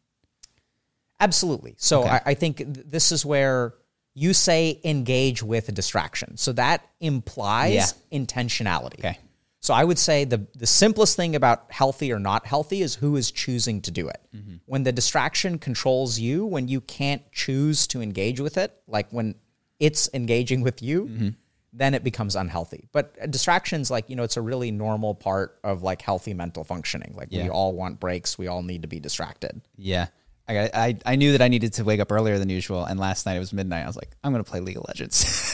Absolutely. 1.21 1.75
So 1.79 2.03
I, 2.05 2.21
I 2.27 2.35
think 2.35 2.57
th- 2.57 2.69
this 2.87 3.13
is 3.13 3.25
where 3.25 3.75
you 4.15 4.33
say 4.35 4.81
engage 4.83 5.43
with 5.43 5.69
a 5.69 5.73
distraction. 5.73 6.37
So 6.37 6.53
that 6.55 6.85
implies 7.01 7.73
Yeah. 8.11 8.19
intentionality. 8.19 8.99
Okay. 8.99 9.19
So 9.67 9.75
I 9.75 9.83
would 9.83 9.99
say 9.99 10.25
the 10.25 10.47
the 10.55 10.67
simplest 10.67 11.17
thing 11.17 11.35
about 11.35 11.59
healthy 11.71 12.13
or 12.13 12.21
not 12.21 12.47
healthy 12.47 12.83
is 12.83 12.95
who 12.95 13.17
is 13.17 13.33
choosing 13.33 13.83
to 13.83 13.91
do 13.91 14.09
it. 14.09 14.21
When 14.67 14.85
the 14.85 14.93
distraction 14.93 15.59
controls 15.59 16.21
you, 16.21 16.47
when 16.47 16.69
you 16.69 16.81
can't 16.81 17.23
choose 17.33 17.89
to 17.89 18.01
engage 18.01 18.39
with 18.39 18.57
it, 18.59 18.71
like 18.87 19.09
when 19.11 19.35
it's 19.81 20.09
engaging 20.15 20.61
with 20.63 20.83
you, 20.83 21.35
then 21.73 21.95
it 21.95 22.05
becomes 22.05 22.37
unhealthy. 22.37 22.89
But 22.93 23.17
uh, 23.21 23.27
distractions, 23.27 23.91
like 23.91 24.09
you 24.09 24.15
know, 24.15 24.23
it's 24.23 24.37
a 24.37 24.41
really 24.41 24.71
normal 24.71 25.17
part 25.17 25.59
of 25.65 25.83
like 25.83 26.01
healthy 26.01 26.33
mental 26.33 26.63
functioning. 26.63 27.15
Like 27.17 27.33
we 27.33 27.51
all 27.51 27.73
want 27.75 27.99
breaks. 27.99 28.39
We 28.39 28.47
all 28.47 28.63
need 28.63 28.83
to 28.83 28.89
be 28.89 29.01
distracted. 29.01 29.61
Yeah. 29.77 30.07
I, 30.49 30.55
got, 30.55 30.71
I 30.75 30.97
I 31.05 31.17
knew 31.17 31.33
that 31.33 31.43
I 31.43 31.49
needed 31.49 31.73
to 31.75 31.85
wake 31.85 31.99
up 32.01 32.13
earlier 32.13 32.39
than 32.39 32.49
usual, 32.49 32.85
and 32.85 33.01
last 33.01 33.27
night 33.27 33.35
it 33.37 33.41
was 33.41 33.53
midnight. 33.53 33.83
I 33.83 33.87
was 33.87 33.97
like, 33.97 34.11
I'm 34.23 34.33
going 34.33 34.45
to 34.45 34.49
play 34.51 34.61
League 34.61 34.77
of 34.77 34.85
Legends, 34.87 35.51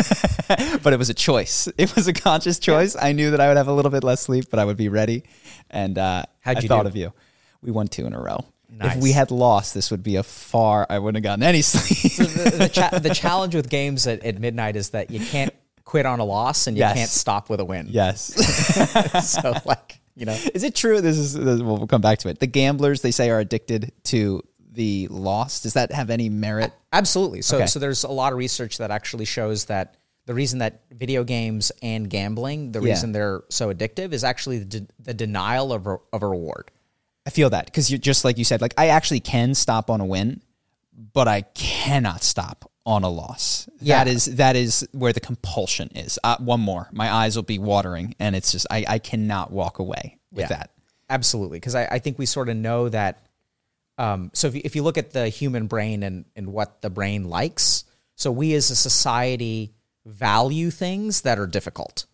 but 0.83 0.93
it 0.93 0.99
was 0.99 1.09
a 1.09 1.15
choice. 1.15 1.67
It 1.79 1.95
was 1.97 2.09
a 2.09 2.13
conscious 2.13 2.59
choice. 2.59 2.95
I 3.01 3.13
knew 3.13 3.31
that 3.31 3.41
I 3.41 3.49
would 3.49 3.57
have 3.57 3.69
a 3.69 3.73
little 3.73 3.91
bit 3.91 4.05
less 4.05 4.21
sleep, 4.21 4.47
but 4.51 4.59
I 4.61 4.65
would 4.67 4.77
be 4.77 4.89
ready. 4.91 5.25
And 5.71 5.97
uh, 5.97 6.25
How'd 6.41 6.59
I 6.59 6.61
you 6.61 6.69
thought 6.69 6.83
do? 6.83 6.89
of 6.89 6.97
you. 6.97 7.13
We 7.63 7.71
won 7.71 7.89
two 7.89 8.07
in 8.07 8.13
a 8.13 8.21
row. 8.21 8.45
Nice. 8.71 8.97
If 8.97 9.03
we 9.03 9.13
had 9.13 9.31
lost, 9.31 9.73
this 9.75 9.91
would 9.91 10.03
be 10.03 10.17
a 10.17 10.23
far. 10.23 10.87
I 10.91 10.99
wouldn't 10.99 11.25
have 11.25 11.31
gotten 11.31 11.43
any 11.43 11.63
sleep. 11.63 12.17
the, 12.29 12.57
the, 12.59 12.69
cha- 12.69 12.99
the 12.99 13.15
challenge 13.15 13.55
with 13.55 13.69
games 13.71 14.07
at, 14.07 14.23
at 14.25 14.39
midnight 14.41 14.77
is 14.77 14.91
that 14.91 15.11
you 15.11 15.21
can't 15.21 15.55
quit 15.85 16.07
on 16.07 16.21
a 16.21 16.25
loss 16.25 16.67
and 16.67 16.77
you 16.77 16.81
Yes. 16.81 16.95
can't 16.97 17.11
stop 17.11 17.49
with 17.51 17.61
a 17.61 17.65
win. 17.65 17.87
yes. 17.91 18.35
so 19.41 19.55
like 19.65 20.01
you 20.15 20.27
know, 20.27 20.37
is 20.55 20.63
it 20.63 20.75
true? 20.75 21.01
This 21.01 21.17
is 21.17 21.33
this, 21.33 21.61
we'll 21.63 21.87
come 21.87 22.03
back 22.03 22.19
to 22.21 22.29
it. 22.29 22.39
The 22.39 22.47
gamblers 22.47 23.01
they 23.01 23.11
say 23.11 23.31
are 23.31 23.39
addicted 23.41 23.93
to 24.05 24.43
the 24.73 25.07
loss. 25.09 25.61
Does 25.61 25.75
that 25.75 25.93
have 25.93 26.09
any 26.11 26.29
merit? 26.29 26.73
absolutely. 26.93 27.43
So 27.43 27.57
Okay. 27.59 27.67
so 27.67 27.79
there's 27.79 28.05
a 28.05 28.09
lot 28.11 28.33
of 28.33 28.39
research 28.39 28.79
that 28.79 28.91
actually 28.91 29.25
shows 29.27 29.67
that 29.67 29.97
the 30.27 30.35
reason 30.35 30.61
that 30.61 30.81
video 30.91 31.25
games 31.25 31.73
and 31.83 32.09
gambling, 32.09 32.73
the 32.73 32.81
Yeah. 32.81 32.91
reason 32.93 33.13
they're 33.13 33.43
so 33.49 33.73
addictive, 33.73 34.13
is 34.13 34.25
actually 34.25 34.59
the, 34.61 34.65
de- 34.65 34.87
the 35.01 35.15
denial 35.15 35.73
of 35.73 35.87
a, 35.87 35.97
of 36.13 36.23
a 36.23 36.29
reward. 36.29 36.71
I 37.27 37.31
feel 37.31 37.51
that 37.51 37.67
because 37.67 37.91
you're 37.91 37.99
just 37.99 38.25
like 38.25 38.39
you 38.39 38.45
said, 38.45 38.61
like 38.61 38.75
I 38.79 38.89
actually 38.89 39.21
can 39.21 39.55
stop 39.55 39.91
on 39.91 40.01
a 40.01 40.05
win, 40.07 40.41
but 41.13 41.29
I 41.29 41.43
cannot 41.43 42.23
stop 42.23 42.71
on 42.85 43.05
a 43.05 43.09
loss. 43.09 43.69
Yeah. 43.81 44.05
That 44.05 44.11
is 44.11 44.25
that 44.37 44.57
is 44.57 44.87
where 44.93 45.13
the 45.13 45.21
compulsion 45.21 45.89
is. 45.95 46.19
Uh, 46.25 46.37
one 46.39 46.61
more, 46.61 46.89
my 46.93 47.11
eyes 47.13 47.37
will 47.37 47.43
be 47.45 47.59
watering, 47.59 48.15
and 48.19 48.35
it's 48.37 48.53
just 48.53 48.67
I, 48.71 48.85
I 48.89 48.99
cannot 48.99 49.51
walk 49.53 49.79
away 49.79 50.19
with 50.31 50.43
Yeah. 50.43 50.49
that. 50.59 50.71
Absolutely, 51.11 51.59
because 51.59 51.75
I, 51.75 51.85
I 51.91 51.99
think 51.99 52.19
we 52.19 52.27
sort 52.27 52.49
of 52.49 52.57
know 52.57 52.89
that. 52.89 53.23
Um, 54.03 54.31
so 54.35 54.49
if 54.49 54.55
you, 54.57 54.63
if 54.65 54.75
you 54.77 54.83
look 54.83 54.99
at 54.99 55.13
the 55.13 55.29
human 55.29 55.69
brain 55.69 56.03
and 56.03 56.25
and 56.35 56.53
what 56.53 56.83
the 56.83 56.91
brain 56.91 57.29
likes, 57.29 57.85
so 58.17 58.33
we 58.33 58.53
as 58.55 58.71
a 58.71 58.77
society 58.77 59.75
value 60.05 60.71
things 60.73 61.21
that 61.21 61.39
are 61.39 61.47
difficult. 61.47 62.07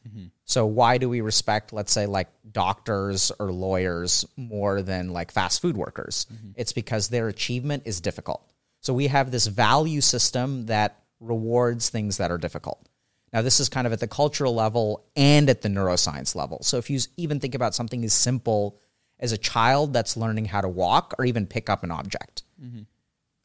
So 0.45 0.67
why 0.67 0.99
do 0.99 1.09
we 1.09 1.21
respect, 1.23 1.73
let's 1.73 1.93
say, 1.93 2.07
like 2.07 2.29
doctors 2.51 3.33
or 3.39 3.51
lawyers 3.53 4.27
more 4.37 4.83
than 4.83 5.15
like 5.15 5.31
fast 5.31 5.63
food 5.63 5.77
workers? 5.77 6.27
It's 6.57 6.73
because 6.73 7.09
their 7.09 7.29
achievement 7.29 7.85
is 7.87 8.01
difficult. 8.01 8.43
So 8.81 8.93
we 8.93 9.07
have 9.09 9.31
this 9.31 9.47
value 9.47 10.03
system 10.03 10.67
that 10.67 11.03
rewards 11.21 11.89
things 11.89 12.19
that 12.19 12.31
are 12.31 12.39
difficult. 12.39 12.87
Now, 13.33 13.43
this 13.43 13.61
is 13.61 13.69
kind 13.69 13.87
of 13.87 13.93
at 13.93 14.01
the 14.01 14.09
cultural 14.09 14.55
level 14.55 15.05
and 15.17 15.51
at 15.51 15.63
the 15.63 15.69
neuroscience 15.69 16.35
level. 16.35 16.59
So, 16.63 16.79
if 16.79 16.89
you 16.89 16.99
even 17.17 17.41
think 17.41 17.55
about 17.55 17.75
something 17.75 18.05
as 18.05 18.15
simple 18.15 18.79
as 19.21 19.33
a 19.33 19.39
child 19.39 19.93
that's 19.93 20.17
learning 20.17 20.47
how 20.47 20.61
to 20.61 20.69
walk 20.69 21.15
or 21.19 21.25
even 21.25 21.47
pick 21.47 21.69
up 21.69 21.83
an 21.85 21.91
object, 21.91 22.43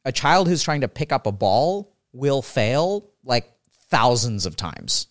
a 0.04 0.12
child 0.12 0.48
who's 0.48 0.62
trying 0.62 0.82
to 0.82 0.88
pick 0.88 1.12
up 1.12 1.26
a 1.26 1.32
ball 1.32 1.94
will 2.12 2.42
fail 2.42 3.10
like 3.24 3.50
thousands 3.88 4.46
of 4.46 4.56
times. 4.56 5.08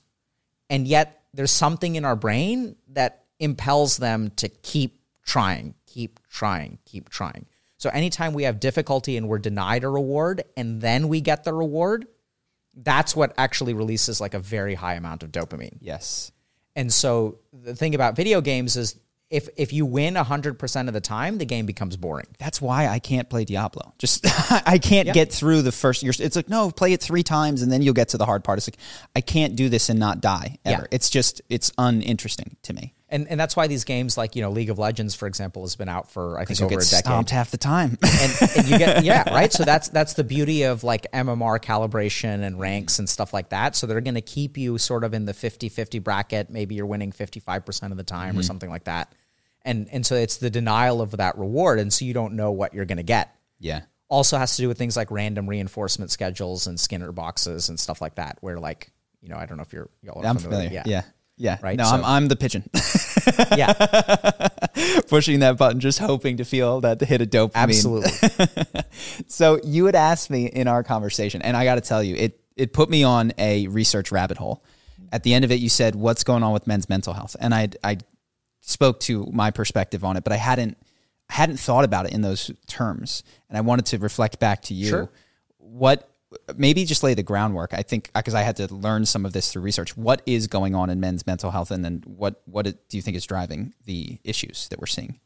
And 0.69 0.87
yet, 0.87 1.23
there's 1.33 1.51
something 1.51 1.95
in 1.95 2.05
our 2.05 2.15
brain 2.15 2.75
that 2.89 3.25
impels 3.39 3.97
them 3.97 4.31
to 4.37 4.47
keep 4.47 4.99
trying, 5.25 5.73
keep 5.85 6.19
trying, 6.29 6.77
keep 6.85 7.09
trying. 7.09 7.45
So 7.77 7.89
anytime 7.89 8.33
we 8.33 8.43
have 8.43 8.59
difficulty 8.59 9.17
and 9.17 9.27
we're 9.27 9.39
denied 9.39 9.83
a 9.83 9.89
reward 9.89 10.43
and 10.55 10.79
then 10.79 11.07
we 11.09 11.21
get 11.21 11.43
the 11.43 11.53
reward, 11.53 12.07
that's 12.75 13.15
what 13.15 13.33
actually 13.37 13.73
releases 13.73 14.21
like 14.21 14.33
a 14.33 14.39
very 14.39 14.75
high 14.75 14.93
amount 14.93 15.23
of 15.23 15.31
dopamine. 15.31 15.77
Yes. 15.81 16.31
And 16.75 16.91
so 16.91 17.39
the 17.51 17.75
thing 17.75 17.93
about 17.93 18.15
video 18.15 18.41
games 18.41 18.77
is 18.77 18.97
if 19.33 19.49
if 19.57 19.73
you 19.73 19.83
win 19.85 20.13
100% 20.13 20.87
of 20.87 20.93
the 20.93 21.01
time, 21.01 21.39
the 21.39 21.45
game 21.45 21.65
becomes 21.65 21.97
boring. 21.97 22.27
That's 22.37 22.61
why 22.61 22.87
I 22.87 22.99
can't 22.99 23.27
play 23.27 23.45
Diablo. 23.45 23.93
Just 23.97 24.25
I 24.67 24.77
can't 24.77 25.11
get 25.11 25.31
through 25.31 25.63
the 25.63 25.71
first 25.71 26.03
year. 26.03 26.13
It's 26.17 26.35
like 26.35 26.49
no, 26.49 26.69
play 26.69 26.93
it 26.93 27.01
three 27.01 27.23
times 27.23 27.63
and 27.63 27.71
then 27.71 27.81
you'll 27.81 27.95
get 27.95 28.09
to 28.09 28.17
the 28.17 28.27
hard 28.27 28.43
part. 28.43 28.59
It's 28.59 28.67
like 28.67 28.77
I 29.15 29.21
can't 29.21 29.55
do 29.55 29.69
this 29.69 29.89
and 29.89 29.99
not 29.99 30.21
die 30.21 30.59
ever. 30.63 30.83
Yeah. 30.83 30.87
It's 30.95 31.09
just 31.09 31.41
it's 31.49 31.71
uninteresting 31.79 32.57
to 32.61 32.73
me. 32.73 32.93
And 33.09 33.27
and 33.27 33.39
that's 33.39 33.55
why 33.55 33.65
these 33.65 33.85
games 33.85 34.17
like, 34.17 34.35
you 34.35 34.43
know, 34.43 34.51
League 34.51 34.69
of 34.69 34.77
Legends 34.77 35.15
for 35.15 35.25
example 35.25 35.63
has 35.63 35.75
been 35.75 35.89
out 35.89 36.11
for 36.11 36.37
I 36.37 36.45
think 36.45 36.61
over 36.61 36.75
a 36.75 36.77
decade. 36.77 36.99
stomped 36.99 37.31
half 37.31 37.49
the 37.49 37.57
time. 37.57 37.97
and, 38.03 38.31
and 38.55 38.67
you 38.67 38.77
get 38.77 39.03
yeah 39.03 39.33
right 39.33 39.51
so 39.51 39.63
that's 39.63 39.89
that's 39.89 40.13
the 40.13 40.23
beauty 40.23 40.63
of 40.63 40.83
like 40.83 41.11
mmr 41.11 41.59
calibration 41.59 42.43
and 42.43 42.59
ranks 42.59 42.99
and 42.99 43.09
stuff 43.09 43.33
like 43.33 43.49
that 43.49 43.75
so 43.75 43.87
they're 43.87 44.01
going 44.01 44.13
to 44.13 44.21
keep 44.21 44.57
you 44.57 44.77
sort 44.77 45.03
of 45.03 45.13
in 45.15 45.25
the 45.25 45.33
50-50 45.33 46.03
bracket 46.03 46.49
maybe 46.51 46.75
you're 46.75 46.85
winning 46.85 47.11
55% 47.11 47.91
of 47.91 47.97
the 47.97 48.03
time 48.03 48.29
or 48.29 48.33
mm-hmm. 48.33 48.41
something 48.41 48.69
like 48.69 48.83
that 48.83 49.11
and 49.65 49.87
and 49.91 50.05
so 50.05 50.15
it's 50.15 50.37
the 50.37 50.49
denial 50.49 51.01
of 51.01 51.11
that 51.11 51.37
reward 51.37 51.79
and 51.79 51.91
so 51.91 52.05
you 52.05 52.13
don't 52.13 52.33
know 52.33 52.51
what 52.51 52.73
you're 52.73 52.85
going 52.85 52.97
to 52.97 53.03
get 53.03 53.35
yeah. 53.59 53.81
also 54.09 54.37
has 54.37 54.55
to 54.55 54.61
do 54.61 54.67
with 54.67 54.77
things 54.77 54.97
like 54.97 55.09
random 55.11 55.47
reinforcement 55.47 56.11
schedules 56.11 56.67
and 56.67 56.79
skinner 56.79 57.11
boxes 57.11 57.69
and 57.69 57.79
stuff 57.79 58.01
like 58.01 58.15
that 58.15 58.37
where 58.41 58.59
like 58.59 58.91
you 59.21 59.29
know 59.29 59.37
i 59.37 59.45
don't 59.45 59.57
know 59.57 59.63
if 59.63 59.73
you're 59.73 59.89
y'all 60.01 60.21
are 60.21 60.25
I'm 60.25 60.37
familiar, 60.37 60.69
familiar. 60.69 60.83
Yeah. 60.85 61.01
Yeah. 61.35 61.57
Right, 61.63 61.75
No, 61.75 61.85
I'm 61.85 62.05
I'm 62.05 62.27
the 62.27 62.35
pigeon. 62.35 62.69
yeah 63.57 63.73
Pushing 65.07 65.39
that 65.39 65.57
button, 65.57 65.79
just 65.79 65.97
hoping 65.97 66.37
to 66.37 66.45
feel 66.45 66.81
that 66.81 66.99
to 66.99 67.05
hit 67.05 67.21
a 67.21 67.25
dope 67.25 67.53
absolutely 67.55 68.11
So 69.27 69.59
you 69.63 69.85
had 69.85 69.95
asked 69.95 70.29
me 70.29 70.45
in 70.45 70.67
our 70.67 70.83
conversation, 70.83 71.41
and 71.41 71.57
I 71.57 71.65
got 71.65 71.75
to 71.75 71.81
tell 71.81 72.03
you, 72.03 72.15
it 72.15 72.39
it 72.55 72.73
put 72.73 72.89
me 72.89 73.03
on 73.03 73.33
a 73.37 73.67
research 73.67 74.11
rabbit 74.11 74.37
hole. 74.37 74.63
At 75.11 75.23
the 75.23 75.33
end 75.33 75.45
of 75.45 75.51
it, 75.51 75.59
you 75.59 75.69
said, 75.69 75.95
"What's 75.95 76.23
going 76.23 76.43
on 76.43 76.53
with 76.53 76.67
men's 76.67 76.89
mental 76.89 77.13
health?" 77.13 77.35
And 77.39 77.53
I 77.53 77.69
I 77.83 77.97
spoke 78.65 78.99
to 79.01 79.27
my 79.33 79.51
perspective 79.51 80.03
on 80.05 80.15
it, 80.17 80.23
but 80.23 80.31
I 80.33 80.37
hadn't 80.37 80.77
I 81.29 81.33
hadn't 81.33 81.57
thought 81.57 81.83
about 81.83 82.05
it 82.05 82.13
in 82.13 82.21
those 82.21 82.49
terms, 82.67 83.23
and 83.49 83.57
I 83.57 83.61
wanted 83.61 83.85
to 83.87 83.97
reflect 83.97 84.39
back 84.39 84.61
to 84.63 84.73
you. 84.73 84.89
Sure. 84.89 85.09
What 85.57 86.09
maybe 86.57 86.83
just 86.85 87.03
lay 87.03 87.13
the 87.13 87.23
groundwork. 87.23 87.73
I 87.73 87.81
think 87.83 88.09
because 88.13 88.33
I 88.33 88.41
had 88.41 88.55
to 88.57 88.73
learn 88.73 89.05
some 89.05 89.25
of 89.25 89.33
this 89.33 89.51
through 89.51 89.61
research. 89.63 89.95
What 89.97 90.21
is 90.25 90.47
going 90.47 90.75
on 90.75 90.89
in 90.89 90.99
men's 90.99 91.25
mental 91.27 91.51
health, 91.51 91.71
and 91.71 91.83
then 91.83 92.03
what 92.05 92.41
what 92.45 92.63
do 92.65 92.97
you 92.97 93.01
think 93.01 93.17
is 93.17 93.25
driving 93.25 93.73
the 93.85 94.17
issues 94.23 94.67
that 94.69 94.79
we're 94.79 94.87
seeing? 94.87 95.19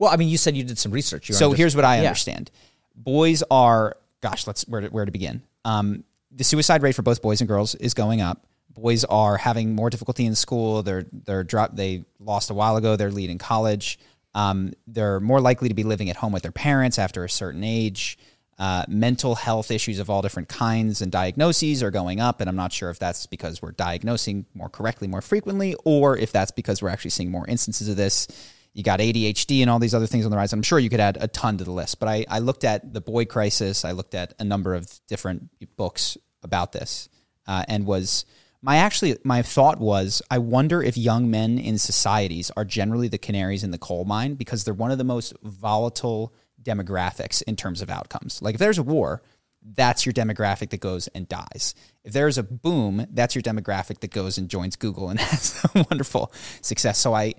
well 0.00 0.10
i 0.12 0.16
mean 0.16 0.28
you 0.28 0.36
said 0.36 0.56
you 0.56 0.64
did 0.64 0.76
some 0.76 0.90
research 0.90 1.28
you 1.28 1.34
So 1.36 1.52
here's 1.52 1.76
what 1.76 1.84
I 1.84 1.96
Yeah. 2.00 2.08
understand: 2.08 2.50
boys 2.96 3.44
are, 3.50 3.96
gosh, 4.22 4.44
let's 4.46 4.62
where 4.66 4.80
to, 4.80 4.88
where 4.88 5.04
to 5.04 5.12
begin. 5.12 5.42
Um, 5.64 6.02
the 6.32 6.42
suicide 6.44 6.82
rate 6.82 6.96
for 6.96 7.02
both 7.02 7.22
boys 7.22 7.40
and 7.40 7.46
girls 7.48 7.74
is 7.76 7.94
going 7.94 8.20
up. 8.20 8.44
Boys 8.74 9.04
are 9.04 9.36
having 9.36 9.74
more 9.74 9.90
difficulty 9.90 10.26
in 10.26 10.34
school. 10.34 10.82
They're 10.82 11.06
they're 11.12 11.44
drop. 11.44 11.76
They 11.76 12.04
lost 12.18 12.50
a 12.50 12.54
while 12.54 12.76
ago. 12.76 12.96
They're 12.96 13.10
leading 13.10 13.38
college. 13.38 13.98
Um, 14.34 14.72
they're 14.86 15.20
more 15.20 15.40
likely 15.40 15.68
to 15.68 15.74
be 15.74 15.84
living 15.84 16.10
at 16.10 16.16
home 16.16 16.32
with 16.32 16.42
their 16.42 16.52
parents 16.52 16.98
after 16.98 17.24
a 17.24 17.30
certain 17.30 17.62
age. 17.62 18.18
Uh, 18.56 18.84
mental 18.88 19.34
health 19.34 19.72
issues 19.72 19.98
of 19.98 20.08
all 20.08 20.22
different 20.22 20.48
kinds 20.48 21.02
and 21.02 21.10
diagnoses 21.10 21.82
are 21.82 21.90
going 21.90 22.20
up, 22.20 22.40
and 22.40 22.48
I'm 22.48 22.54
not 22.54 22.72
sure 22.72 22.88
if 22.88 23.00
that's 23.00 23.26
because 23.26 23.60
we're 23.60 23.72
diagnosing 23.72 24.46
more 24.54 24.68
correctly 24.68 25.08
more 25.08 25.20
frequently, 25.20 25.74
or 25.84 26.16
if 26.16 26.30
that's 26.30 26.52
because 26.52 26.80
we're 26.80 26.90
actually 26.90 27.10
seeing 27.10 27.32
more 27.32 27.46
instances 27.48 27.88
of 27.88 27.96
this 27.96 28.28
you 28.74 28.82
got 28.82 28.98
ADHD 28.98 29.62
and 29.62 29.70
all 29.70 29.78
these 29.78 29.94
other 29.94 30.06
things 30.06 30.24
on 30.24 30.32
the 30.32 30.36
rise. 30.36 30.52
I'm 30.52 30.62
sure 30.62 30.80
you 30.80 30.90
could 30.90 31.00
add 31.00 31.16
a 31.20 31.28
ton 31.28 31.58
to 31.58 31.64
the 31.64 31.70
list, 31.70 32.00
but 32.00 32.08
I, 32.08 32.26
I 32.28 32.40
looked 32.40 32.64
at 32.64 32.92
the 32.92 33.00
boy 33.00 33.24
crisis. 33.24 33.84
I 33.84 33.92
looked 33.92 34.14
at 34.14 34.34
a 34.40 34.44
number 34.44 34.74
of 34.74 34.90
different 35.06 35.48
books 35.76 36.18
about 36.42 36.72
this, 36.72 37.08
uh, 37.46 37.64
and 37.68 37.86
was 37.86 38.26
my 38.64 38.78
actually 38.78 39.14
my 39.24 39.42
thought 39.42 39.78
was 39.78 40.22
I 40.30 40.38
wonder 40.38 40.82
if 40.82 40.96
young 40.96 41.30
men 41.30 41.58
in 41.58 41.76
societies 41.76 42.50
are 42.56 42.64
generally 42.64 43.08
the 43.08 43.18
canaries 43.18 43.62
in 43.62 43.72
the 43.72 43.78
coal 43.78 44.06
mine 44.06 44.36
because 44.36 44.64
they're 44.64 44.72
one 44.72 44.90
of 44.90 44.96
the 44.96 45.04
most 45.04 45.34
volatile 45.42 46.32
demographics 46.62 47.42
in 47.42 47.56
terms 47.56 47.82
of 47.82 47.90
outcomes. 47.90 48.40
Like 48.40 48.54
if 48.54 48.58
there's 48.58 48.78
a 48.78 48.82
war, 48.82 49.20
that's 49.62 50.06
your 50.06 50.14
demographic 50.14 50.70
that 50.70 50.80
goes 50.80 51.08
and 51.08 51.28
dies. 51.28 51.74
If 52.04 52.14
there's 52.14 52.38
a 52.38 52.42
boom, 52.42 53.06
that's 53.10 53.34
your 53.34 53.42
demographic 53.42 54.00
that 54.00 54.10
goes 54.10 54.38
and 54.38 54.48
joins 54.48 54.76
Google 54.76 55.10
and 55.10 55.20
has 55.30 55.62
a 55.74 55.84
wonderful 55.90 56.32
success. 56.62 56.98
So 56.98 57.12
I 57.12 57.34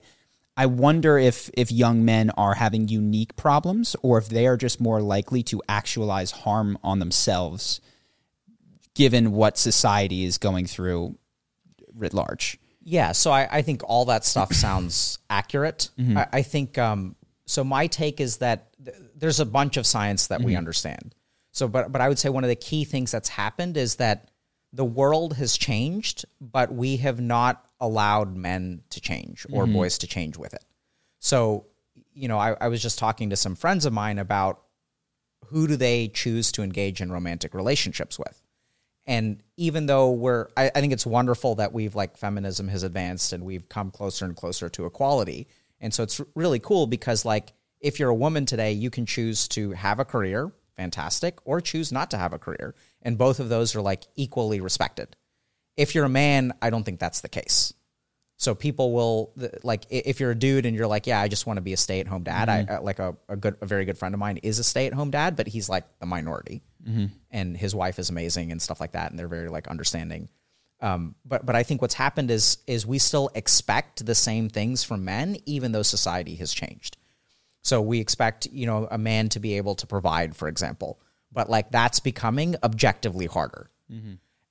I 0.56 0.68
wonder 0.68 1.18
if 1.18 1.50
if 1.58 1.72
young 1.72 2.06
men 2.06 2.30
are 2.38 2.54
having 2.54 2.88
unique 2.88 3.36
problems 3.36 3.96
or 4.04 4.20
if 4.20 4.30
they 4.30 4.46
are 4.46 4.58
just 4.58 4.80
more 4.80 5.02
likely 5.02 5.42
to 5.42 5.64
actualize 5.68 6.30
harm 6.30 6.78
on 6.84 7.00
themselves 7.00 7.82
given 8.96 9.34
what 9.34 9.58
society 9.58 10.24
is 10.24 10.38
going 10.38 10.66
through 10.66 11.18
writ 11.94 12.14
large. 12.14 12.58
Yeah, 12.84 13.12
so 13.12 13.32
I, 13.32 13.48
I 13.52 13.62
think 13.62 13.82
all 13.86 14.06
that 14.06 14.26
stuff 14.26 14.54
sounds 14.54 15.20
accurate. 15.30 15.90
Mm-hmm. 16.00 16.18
I, 16.18 16.28
I 16.34 16.42
think 16.42 16.78
um, 16.78 17.16
so. 17.46 17.64
My 17.64 17.88
take 17.88 18.20
is 18.20 18.38
that 18.38 18.70
th- 18.84 18.98
there's 19.16 19.40
a 19.40 19.46
bunch 19.46 19.78
of 19.78 19.86
science 19.86 20.28
that 20.28 20.42
we 20.42 20.54
mm-hmm. 20.54 20.60
understand. 20.60 21.14
So, 21.52 21.68
but 21.68 21.92
but 21.92 22.02
I 22.02 22.10
would 22.10 22.20
say 22.20 22.30
one 22.30 22.44
of 22.44 22.50
the 22.50 22.56
key 22.56 22.86
things 22.86 23.12
that's 23.12 23.30
happened 23.30 23.78
is 23.78 23.96
that 23.96 24.32
the 24.74 24.86
world 24.86 25.36
has 25.38 25.58
changed, 25.58 26.26
but 26.42 26.74
we 26.74 26.98
have 26.98 27.22
not 27.22 27.66
allowed 27.80 28.36
men 28.36 28.82
to 28.90 29.02
change 29.02 29.46
or 29.52 29.64
mm-hmm. 29.64 29.74
boys 29.74 29.98
to 30.00 30.08
change 30.08 30.38
with 30.38 30.54
it. 30.54 30.64
So, 31.20 31.66
you 32.14 32.28
know, 32.28 32.38
I, 32.38 32.56
I 32.60 32.68
was 32.68 32.82
just 32.82 33.00
talking 33.00 33.30
to 33.30 33.36
some 33.36 33.56
friends 33.56 33.86
of 33.86 33.94
mine 33.94 34.20
about 34.20 34.62
who 35.48 35.68
do 35.68 35.76
they 35.76 36.10
choose 36.10 36.52
to 36.54 36.64
engage 36.64 37.02
in 37.02 37.12
romantic 37.12 37.54
relationships 37.54 38.20
with 38.20 38.42
and 39.08 39.42
even 39.58 39.86
though 39.86 40.12
we're 40.12 40.48
I, 40.58 40.72
I 40.74 40.82
think 40.82 40.94
it's 40.94 41.06
wonderful 41.06 41.56
that 41.56 41.74
we've 41.74 41.96
like 41.96 42.18
feminism 42.18 42.68
has 42.70 42.84
advanced 42.84 43.34
and 43.34 43.44
we've 43.44 43.68
come 43.70 43.92
closer 43.92 44.26
and 44.26 44.36
closer 44.36 44.70
to 44.70 44.86
equality. 44.86 45.48
And 45.80 45.94
so 45.94 46.04
it's 46.04 46.22
really 46.36 46.60
cool 46.60 46.88
because 46.88 47.26
like 47.26 47.54
if 47.80 48.00
you're 48.00 48.10
a 48.10 48.16
woman 48.16 48.46
today 48.46 48.72
you 48.72 48.90
can 48.90 49.06
choose 49.06 49.48
to 49.50 49.72
have 49.72 50.00
a 50.00 50.06
career 50.06 50.52
fantastic 50.76 51.40
or 51.46 51.62
choose 51.62 51.92
not 51.92 52.12
to 52.12 52.18
have 52.18 52.34
a 52.34 52.40
career. 52.40 52.76
And 53.02 53.18
both 53.18 53.40
of 53.40 53.50
those 53.50 53.76
are 53.76 53.82
like 53.82 54.04
equally 54.16 54.60
respected. 54.60 55.16
If 55.78 55.94
you're 55.94 56.06
a 56.06 56.10
man 56.10 56.54
i 56.62 56.70
don't 56.70 56.84
think 56.84 57.00
that's 57.00 57.22
the 57.22 57.30
case. 57.30 57.74
So 58.38 58.54
people 58.54 58.92
will 58.92 59.34
like 59.64 59.86
if 59.90 60.20
you're 60.20 60.32
a 60.32 60.36
dude 60.36 60.66
and 60.66 60.76
you're 60.76 60.88
like, 60.88 61.08
yeah, 61.08 61.22
I 61.22 61.30
just 61.30 61.48
want 61.48 61.56
to 61.58 61.62
be 61.62 61.72
a 61.72 61.78
stay 61.78 62.02
at 62.02 62.08
home 62.08 62.24
dad. 62.24 62.50
I 62.50 62.64
uh, 62.64 62.82
like 62.82 63.00
a, 63.00 63.16
a 63.30 63.38
good, 63.38 63.56
a 63.62 63.66
very 63.66 63.86
good 63.86 63.98
friend 63.98 64.14
of 64.14 64.20
mine 64.20 64.38
is 64.44 64.60
a 64.60 64.64
stay 64.64 64.88
at 64.88 64.94
home 64.94 65.10
dad, 65.10 65.38
but 65.38 65.48
he's 65.48 65.70
like 65.70 65.86
the 66.00 66.06
minority, 66.06 66.62
and 67.32 67.58
his 67.58 67.74
wife 67.74 68.00
is 68.00 68.10
amazing 68.10 68.52
and 68.52 68.62
stuff 68.62 68.80
like 68.80 68.92
that, 68.92 69.10
and 69.10 69.20
they're 69.20 69.28
very 69.28 69.50
like 69.50 69.68
understanding. 69.68 70.30
Um, 70.82 71.16
but 71.26 71.46
but 71.46 71.56
I 71.56 71.64
think 71.64 71.82
what's 71.82 71.96
happened 71.96 72.30
is 72.30 72.60
is 72.68 72.86
we 72.86 73.00
still 73.00 73.30
expect 73.34 74.06
the 74.06 74.16
same 74.16 74.50
things 74.50 74.84
from 74.84 75.04
men, 75.06 75.38
even 75.46 75.72
though 75.72 75.84
society 75.84 76.36
has 76.36 76.54
changed. 76.54 76.98
So 77.64 77.82
we 77.82 78.00
expect, 78.00 78.46
you 78.52 78.68
know, 78.68 78.88
a 78.92 78.98
man 78.98 79.30
to 79.30 79.40
be 79.40 79.58
able 79.58 79.74
to 79.76 79.88
provide, 79.88 80.36
for 80.36 80.48
example, 80.48 81.00
but 81.32 81.50
like 81.50 81.72
that's 81.72 82.00
becoming 82.00 82.56
objectively 82.62 83.26
harder. 83.26 83.72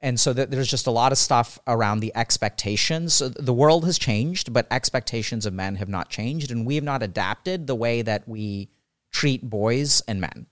And 0.01 0.21
so 0.21 0.33
that 0.33 0.51
there's 0.51 0.69
just 0.69 0.87
a 0.87 0.91
lot 0.91 1.13
of 1.13 1.19
stuff 1.19 1.59
around 1.67 2.01
the 2.01 2.13
expectations. 2.15 3.15
So 3.15 3.29
the 3.29 3.55
world 3.55 3.85
has 3.87 3.99
changed, 3.99 4.53
but 4.53 4.67
expectations 4.71 5.47
of 5.47 5.55
men 5.55 5.77
have 5.77 5.89
not 5.89 6.11
changed, 6.11 6.51
and 6.51 6.67
we 6.67 6.75
have 6.75 6.85
not 6.85 7.03
adapted 7.03 7.67
the 7.67 7.75
way 7.75 8.03
that 8.03 8.29
we 8.29 8.69
treat 9.13 9.49
boys 9.49 10.03
and 10.09 10.21
men, 10.21 10.47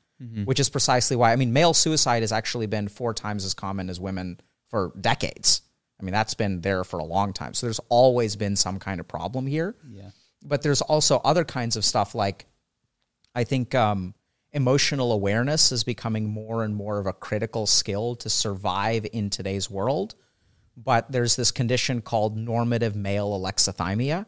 which 0.45 0.61
is 0.61 0.69
precisely 0.69 1.17
why 1.17 1.33
I 1.33 1.37
mean, 1.37 1.53
male 1.53 1.75
suicide 1.75 2.23
has 2.23 2.33
actually 2.33 2.67
been 2.67 2.89
four 2.89 3.15
times 3.15 3.45
as 3.45 3.55
common 3.55 3.91
as 3.91 3.99
women 3.99 4.41
for 4.69 4.93
decades. 5.01 5.63
I 6.01 6.05
mean, 6.05 6.13
that's 6.13 6.35
been 6.35 6.61
there 6.61 6.83
for 6.85 6.99
a 6.99 7.05
long 7.05 7.33
time. 7.33 7.55
So 7.55 7.67
there's 7.67 7.81
always 7.89 8.35
been 8.35 8.57
some 8.57 8.79
kind 8.79 8.99
of 8.99 9.07
problem 9.07 9.47
here. 9.47 9.77
Yeah. 9.89 10.11
But 10.45 10.63
there's 10.63 10.81
also 10.81 11.21
other 11.25 11.45
kinds 11.45 11.77
of 11.77 11.85
stuff 11.85 12.15
like 12.15 12.47
I 13.35 13.45
think 13.45 13.75
um, 13.75 14.15
emotional 14.53 15.13
awareness 15.13 15.73
is 15.73 15.85
becoming 15.85 16.29
more 16.29 16.65
and 16.65 16.75
more 16.75 16.99
of 16.99 17.07
a 17.07 17.13
critical 17.13 17.67
skill 17.67 18.17
to 18.17 18.29
survive 18.29 19.07
in 19.13 19.31
today's 19.31 19.71
world. 19.71 20.15
But 20.77 21.13
there's 21.13 21.37
this 21.37 21.51
condition 21.51 22.01
called 22.01 22.37
normative 22.37 22.97
male 22.97 23.39
alexithymia, 23.39 24.27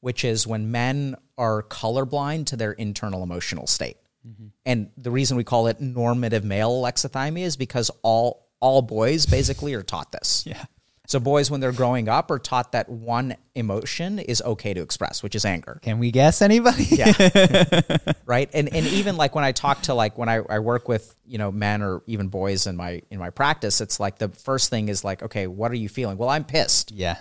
which 0.00 0.24
is 0.24 0.46
when 0.46 0.70
men 0.70 1.16
are 1.38 1.62
colorblind 1.62 2.46
to 2.46 2.56
their 2.56 2.72
internal 2.72 3.22
emotional 3.22 3.66
state. 3.66 3.96
Mm-hmm. 4.26 4.46
And 4.66 4.90
the 4.96 5.10
reason 5.10 5.36
we 5.36 5.44
call 5.44 5.66
it 5.66 5.80
normative 5.80 6.44
male 6.44 6.70
alexithymia 6.82 7.42
is 7.44 7.56
because 7.56 7.90
all 8.02 8.48
all 8.60 8.82
boys 8.82 9.26
basically 9.26 9.74
are 9.74 9.82
taught 9.82 10.12
this. 10.12 10.44
Yeah. 10.52 10.64
So 11.08 11.18
boys 11.18 11.50
when 11.50 11.60
they're 11.60 11.72
growing 11.72 12.08
up 12.08 12.30
are 12.30 12.38
taught 12.38 12.72
that 12.72 12.88
one 12.88 13.34
emotion 13.56 14.20
is 14.20 14.40
okay 14.40 14.72
to 14.72 14.80
express, 14.80 15.20
which 15.22 15.34
is 15.34 15.44
anger 15.44 15.78
Can 15.82 15.98
we 15.98 16.10
guess 16.12 16.40
anybody? 16.40 16.84
yeah 16.84 17.12
right 18.24 18.48
and 18.54 18.72
and 18.72 18.86
even 18.86 19.16
like 19.16 19.34
when 19.34 19.44
i 19.44 19.50
talk 19.52 19.82
to 19.82 19.94
like 19.94 20.16
when 20.16 20.28
I, 20.28 20.36
I 20.48 20.60
work 20.60 20.88
with 20.88 21.14
you 21.26 21.38
know 21.38 21.50
men 21.50 21.82
or 21.82 22.02
even 22.06 22.28
boys 22.28 22.66
in 22.68 22.76
my 22.76 23.02
in 23.10 23.18
my 23.18 23.30
practice 23.30 23.80
it's 23.80 23.98
like 24.00 24.18
the 24.18 24.28
first 24.28 24.70
thing 24.70 24.88
is 24.88 25.04
like 25.04 25.22
okay 25.24 25.46
what 25.48 25.70
are 25.72 25.74
you 25.76 25.88
feeling 25.88 26.16
well 26.16 26.28
i'm 26.30 26.44
pissed 26.44 26.92
yeah. 26.92 27.16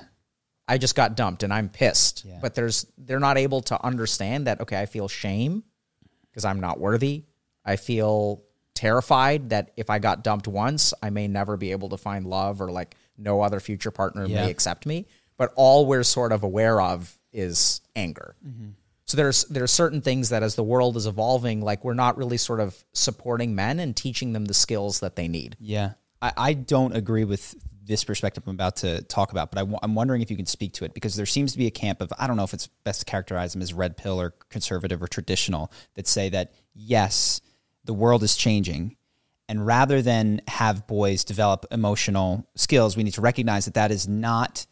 i 0.68 0.78
just 0.78 0.96
got 0.96 1.16
dumped 1.18 1.42
and 1.44 1.52
i'm 1.52 1.68
pissed 1.68 2.24
Yeah. 2.24 2.38
but 2.42 2.54
there's 2.56 2.86
they're 2.98 3.20
not 3.20 3.38
able 3.38 3.62
to 3.64 3.84
understand 3.84 4.48
that 4.48 4.62
okay 4.62 4.80
i 4.80 4.86
feel 4.86 5.08
shame 5.08 5.64
because 6.32 6.46
i'm 6.46 6.60
not 6.60 6.80
worthy 6.80 7.26
I 7.64 7.76
feel 7.76 8.42
terrified 8.74 9.52
that 9.52 9.70
if 9.78 9.92
I 9.92 10.00
got 10.00 10.24
dumped 10.24 10.48
once, 10.48 10.96
I 11.04 11.12
may 11.12 11.28
never 11.28 11.58
be 11.58 11.72
able 11.72 11.90
to 11.90 11.98
find 11.98 12.26
love 12.26 12.60
or 12.60 12.72
like 12.72 12.96
no 13.20 13.42
other 13.42 13.60
future 13.60 13.92
partner 13.92 14.26
Yeah. 14.26 14.46
may 14.46 14.50
accept 14.50 14.88
me. 14.88 15.06
But 15.38 15.54
all 15.56 15.86
we're 15.86 16.04
sort 16.04 16.32
of 16.32 16.42
aware 16.44 16.82
of 16.82 17.16
is 17.32 17.82
anger. 17.96 18.36
Mm-hmm. 18.44 18.70
So 19.06 19.16
there's 19.18 19.44
there 19.46 19.64
are 19.64 19.68
certain 19.68 20.02
things 20.02 20.30
that 20.30 20.42
as 20.42 20.56
the 20.56 20.64
world 20.64 20.98
is 20.98 21.06
evolving, 21.06 21.62
like 21.62 21.84
we're 21.86 21.94
not 21.94 22.18
really 22.18 22.38
sort 22.38 22.60
of 22.60 22.84
supporting 22.94 23.54
men 23.54 23.80
and 23.80 23.96
teaching 23.96 24.34
them 24.34 24.46
the 24.46 24.54
skills 24.56 25.02
that 25.02 25.16
they 25.16 25.28
need. 25.28 25.58
Yeah. 25.60 25.92
I, 26.20 26.32
I 26.36 26.54
don't 26.54 26.96
agree 26.96 27.26
with 27.26 27.54
this 27.92 28.04
perspective 28.04 28.44
I'm 28.48 28.56
about 28.56 28.78
to 28.78 29.02
talk 29.04 29.32
about, 29.32 29.52
but 29.52 29.60
I, 29.60 29.84
am 29.84 29.94
wondering 29.94 30.22
if 30.22 30.32
you 30.32 30.38
can 30.38 30.46
speak 30.46 30.74
to 30.74 30.86
it 30.86 30.94
because 30.94 31.16
there 31.16 31.26
seems 31.26 31.52
to 31.52 31.58
be 31.58 31.68
a 31.68 31.72
camp 31.72 32.02
of, 32.02 32.12
I 32.18 32.26
don't 32.26 32.38
know 32.38 32.44
if 32.44 32.54
it's 32.54 32.68
best 32.68 33.02
to 33.02 33.06
characterize 33.06 33.54
them 33.54 33.62
as 33.62 33.74
red 33.74 33.98
pill 33.98 34.20
or 34.20 34.32
conservative 34.50 35.04
or 35.04 35.08
traditional, 35.08 35.72
that 35.96 36.08
say 36.08 36.30
that, 36.30 36.54
yes, 36.74 37.42
the 37.84 37.94
world 37.94 38.24
is 38.24 38.36
changing. 38.36 38.96
And 39.50 39.66
rather 39.66 40.02
than 40.02 40.42
have 40.48 40.88
boys 40.88 41.24
develop 41.24 41.66
emotional 41.72 42.48
skills, 42.56 42.96
we 42.96 43.04
need 43.04 43.14
to 43.16 43.22
recognize 43.22 43.66
that 43.66 43.74
that 43.74 43.92
is 43.92 44.08
not 44.08 44.66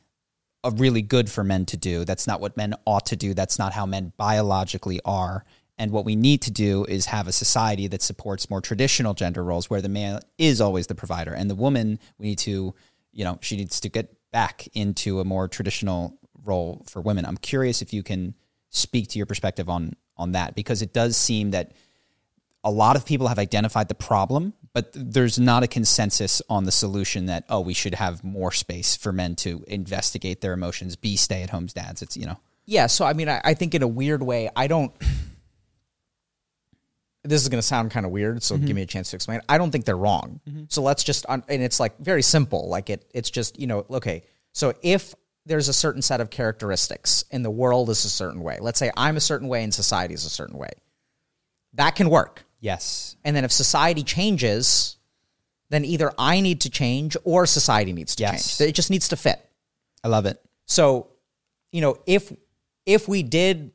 a 0.64 0.72
really 0.72 1.02
good 1.02 1.30
for 1.30 1.44
men 1.44 1.66
to 1.68 1.78
do. 1.78 2.06
That's 2.06 2.28
not 2.28 2.42
what 2.42 2.58
men 2.58 2.74
ought 2.86 3.06
to 3.08 3.16
do. 3.16 3.34
That's 3.34 3.60
not 3.60 3.74
how 3.74 3.86
men 3.86 4.14
biologically 4.18 5.02
are. 5.04 5.46
And 5.78 5.92
what 5.92 6.04
we 6.04 6.18
need 6.18 6.42
to 6.44 6.52
do 6.52 6.84
is 6.86 7.06
have 7.06 7.28
a 7.28 7.32
society 7.32 7.88
that 7.88 8.02
supports 8.02 8.50
more 8.50 8.60
traditional 8.60 9.14
gender 9.14 9.44
roles 9.44 9.70
where 9.70 9.82
the 9.82 9.90
man 9.90 10.20
is 10.38 10.60
always 10.60 10.88
the 10.88 10.96
provider 10.96 11.34
and 11.34 11.50
the 11.50 11.56
woman, 11.56 12.00
we 12.18 12.28
need 12.28 12.40
to, 12.40 12.76
you 13.12 13.24
know, 13.24 13.38
she 13.42 13.56
needs 13.58 13.80
to 13.82 13.90
get 13.90 14.16
back 14.32 14.68
into 14.74 15.20
a 15.20 15.26
more 15.26 15.48
traditional 15.48 16.18
role 16.44 16.84
for 16.88 17.02
women. 17.02 17.26
I'm 17.26 17.38
curious 17.38 17.82
if 17.82 17.94
you 17.94 18.04
can 18.04 18.36
speak 18.70 19.08
to 19.10 19.18
your 19.18 19.26
perspective 19.26 19.70
on 19.70 19.94
on 20.18 20.34
that 20.34 20.54
because 20.54 20.82
it 20.82 20.94
does 20.94 21.16
seem 21.16 21.52
that 21.52 21.72
a 22.64 22.72
lot 22.72 22.96
of 22.96 23.06
people 23.06 23.28
have 23.30 23.40
identified 23.40 23.88
the 23.88 23.96
problem, 23.96 24.54
but 24.74 24.92
there's 24.94 25.40
not 25.40 25.64
a 25.64 25.68
consensus 25.68 26.42
on 26.50 26.66
the 26.66 26.72
solution 26.72 27.26
that 27.28 27.46
oh 27.50 27.62
we 27.62 27.74
should 27.74 27.96
have 27.96 28.24
more 28.24 28.52
space 28.52 28.96
for 28.96 29.12
men 29.12 29.36
to 29.38 29.64
investigate 29.68 30.42
their 30.42 30.54
emotions, 30.54 30.96
be 30.96 31.16
stay 31.16 31.42
at 31.42 31.50
home 31.50 31.68
dads. 31.68 32.02
It's 32.02 32.18
you 32.18 32.26
know 32.26 32.38
Yeah, 32.66 32.88
so 32.88 33.06
I 33.06 33.14
mean, 33.14 33.30
I, 33.30 33.42
I 33.44 33.54
think 33.54 33.74
in 33.74 33.82
a 33.82 33.88
weird 33.88 34.24
way, 34.24 34.50
I 34.56 34.68
don't. 34.68 34.94
This 37.24 37.42
is 37.42 37.50
going 37.50 37.60
to 37.60 37.68
sound 37.68 37.92
kind 37.92 38.06
of 38.06 38.12
weird, 38.14 38.42
so 38.44 38.56
give 38.56 38.68
mm-hmm. 38.68 38.76
me 38.76 38.82
a 38.84 38.86
chance 38.86 39.10
to 39.10 39.18
explain. 39.18 39.42
I 39.50 39.58
don't 39.58 39.72
think 39.72 39.86
they're 39.86 39.98
wrong. 39.98 40.40
Mm-hmm. 40.48 40.64
So 40.70 40.82
let's 40.82 41.04
just, 41.04 41.26
and 41.28 41.44
it's 41.50 41.80
like 41.80 41.98
very 42.00 42.22
simple. 42.22 42.70
Like 42.70 42.90
it, 42.90 43.10
it's 43.14 43.30
just 43.30 43.60
you 43.60 43.68
know, 43.68 43.86
okay. 43.90 44.24
So 44.54 44.74
if 44.82 45.14
there's 45.46 45.68
a 45.68 45.74
certain 45.74 46.02
set 46.02 46.22
of 46.22 46.30
characteristics 46.30 47.26
and 47.32 47.44
the 47.44 47.50
world 47.50 47.90
is 47.90 48.06
a 48.06 48.10
certain 48.10 48.42
way, 48.42 48.58
let's 48.62 48.80
say 48.80 48.92
I'm 48.96 49.18
a 49.18 49.22
certain 49.22 49.48
way 49.48 49.64
and 49.64 49.74
society 49.74 50.14
is 50.14 50.26
a 50.26 50.30
certain 50.30 50.58
way, 50.58 50.70
that 51.74 51.96
can 51.96 52.10
work. 52.10 52.46
yes 52.60 53.16
And 53.26 53.36
then 53.36 53.44
if 53.44 53.52
society 53.52 54.04
changes, 54.04 54.98
then 55.70 55.86
either 55.86 56.12
I 56.18 56.42
need 56.42 56.62
to 56.62 56.70
change 56.70 57.16
or 57.24 57.46
society 57.46 57.94
needs 57.94 58.16
to 58.16 58.24
Yes. 58.24 58.58
change. 58.58 58.70
It 58.70 58.74
just 58.74 58.90
needs 58.90 59.10
to 59.10 59.18
fit. 59.18 59.40
I 60.04 60.08
love 60.08 60.26
it. 60.26 60.42
So, 60.66 61.08
you 61.72 61.82
know, 61.82 61.98
if 62.06 62.32
if 62.86 63.08
we 63.08 63.24
did 63.24 63.72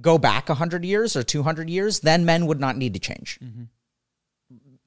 go 0.00 0.18
back 0.18 0.48
100 0.48 0.84
years 0.84 1.16
or 1.16 1.22
200 1.22 1.68
years, 1.70 2.00
then 2.00 2.24
men 2.24 2.46
would 2.46 2.60
not 2.60 2.76
need 2.76 2.94
to 2.94 3.00
change. 3.00 3.38
Mm-hmm. 3.42 3.64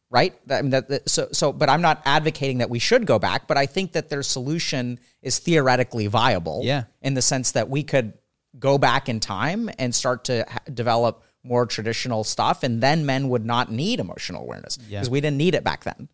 Right? 0.10 0.34
I 0.50 0.62
mean, 0.62 0.72
that, 0.72 0.90
that- 0.90 1.10
so 1.10 1.30
so 1.32 1.54
but 1.54 1.70
I'm 1.70 1.82
not 1.82 2.02
advocating 2.06 2.58
that 2.58 2.70
we 2.70 2.80
should 2.80 3.06
go 3.06 3.18
back, 3.18 3.48
but 3.48 3.58
I 3.58 3.66
think 3.66 3.94
that 3.94 4.10
their 4.10 4.24
solution 4.24 5.00
is 5.22 5.40
theoretically 5.40 6.08
viable 6.08 6.62
Yeah. 6.64 6.84
in 7.02 7.14
the 7.14 7.22
sense 7.22 7.54
that 7.54 7.70
we 7.70 7.84
could 7.84 8.14
go 8.60 8.78
back 8.78 9.08
in 9.08 9.22
time 9.22 9.70
and 9.80 9.96
start 9.96 10.26
to 10.26 10.46
ha- 10.50 10.60
develop 10.74 11.24
more 11.44 11.66
traditional 11.66 12.24
stuff 12.26 12.62
and 12.64 12.84
then 12.84 13.06
men 13.06 13.30
would 13.30 13.46
not 13.46 13.72
need 13.72 14.00
emotional 14.02 14.44
awareness 14.44 14.78
because 14.78 15.10
we 15.10 15.22
didn't 15.22 15.38
need 15.38 15.56
it 15.56 15.64
back 15.64 15.86
then. 15.86 16.10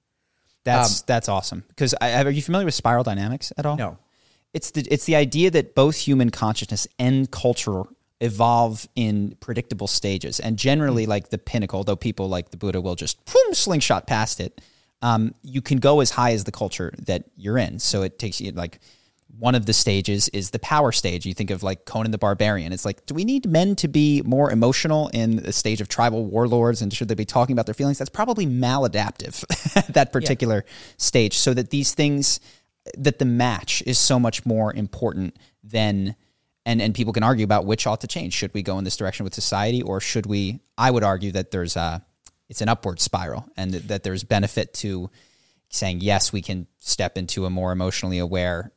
That's 0.63 0.99
um, 1.01 1.03
that's 1.07 1.27
awesome. 1.27 1.63
Because 1.67 1.93
are 1.95 2.29
you 2.29 2.41
familiar 2.43 2.65
with 2.65 2.75
spiral 2.75 3.03
dynamics 3.03 3.51
at 3.57 3.65
all? 3.65 3.77
No. 3.77 3.97
It's 4.53 4.71
the 4.71 4.81
it's 4.91 5.05
the 5.05 5.15
idea 5.15 5.49
that 5.51 5.73
both 5.75 5.95
human 5.97 6.29
consciousness 6.29 6.87
and 6.99 7.29
culture 7.31 7.83
evolve 8.21 8.87
in 8.95 9.35
predictable 9.39 9.87
stages, 9.87 10.39
and 10.39 10.57
generally, 10.57 11.05
like 11.05 11.29
the 11.29 11.37
pinnacle, 11.37 11.83
though 11.83 11.95
people 11.95 12.27
like 12.27 12.49
the 12.49 12.57
Buddha 12.57 12.81
will 12.81 12.95
just 12.95 13.23
boom, 13.25 13.53
slingshot 13.53 14.07
past 14.07 14.39
it. 14.39 14.61
Um, 15.01 15.35
you 15.43 15.61
can 15.61 15.77
go 15.77 15.99
as 15.99 16.11
high 16.11 16.31
as 16.31 16.43
the 16.43 16.51
culture 16.51 16.93
that 17.05 17.25
you're 17.35 17.57
in. 17.57 17.77
So 17.77 18.01
it 18.01 18.17
takes 18.17 18.41
you 18.41 18.51
like 18.51 18.79
one 19.39 19.55
of 19.55 19.65
the 19.65 19.73
stages 19.73 20.29
is 20.29 20.49
the 20.49 20.59
power 20.59 20.91
stage. 20.91 21.25
You 21.25 21.33
think 21.33 21.51
of 21.51 21.61
like 21.61 21.85
Conan 21.85 22.11
the 22.11 22.17
Barbarian. 22.17 22.73
It's 22.73 22.85
like, 22.85 23.05
do 23.05 23.13
we 23.13 23.23
need 23.23 23.47
men 23.47 23.75
to 23.77 23.87
be 23.87 24.21
more 24.23 24.51
emotional 24.51 25.09
in 25.13 25.37
the 25.37 25.53
stage 25.53 25.81
of 25.81 25.87
tribal 25.87 26.25
warlords 26.25 26.81
and 26.81 26.91
should 26.91 27.07
they 27.07 27.15
be 27.15 27.25
talking 27.25 27.53
about 27.53 27.65
their 27.67 27.75
feelings? 27.75 27.99
That's 27.99 28.09
probably 28.09 28.47
maladaptive 28.47 29.43
at 29.75 29.87
that 29.93 30.11
particular 30.11 30.65
stage. 30.97 31.37
So 31.37 31.53
that 31.53 31.69
these 31.69 31.93
things, 31.93 32.39
that 32.97 33.19
the 33.19 33.25
match 33.25 33.83
is 33.85 33.99
so 33.99 34.19
much 34.19 34.45
more 34.45 34.73
important 34.73 35.37
than, 35.63 36.15
and, 36.67 36.81
and 36.81 36.93
people 36.93 37.13
can 37.13 37.23
argue 37.23 37.45
about 37.45 37.65
which 37.65 37.87
ought 37.87 38.01
to 38.01 38.07
change. 38.07 38.33
Should 38.33 38.53
we 38.53 38.61
go 38.61 38.77
in 38.77 38.83
this 38.83 38.97
direction 38.97 39.23
with 39.23 39.33
society 39.33 39.81
or 39.81 39.99
should 39.99 40.25
we? 40.25 40.59
I 40.77 40.91
would 40.91 41.03
argue 41.03 41.31
that 41.31 41.49
there's 41.49 41.75
a, 41.77 42.05
it's 42.49 42.61
an 42.61 42.69
upward 42.69 42.99
spiral 42.99 43.47
and 43.55 43.73
that, 43.73 44.03
there's 44.03 44.23
benefit 44.23 44.73
to 44.75 45.09
saying, 45.69 46.01
yes, 46.01 46.31
we 46.33 46.41
can 46.41 46.67
step 46.79 47.17
into 47.17 47.45
a 47.45 47.49
more 47.49 47.71
emotionally 47.71 48.19
aware 48.19 48.71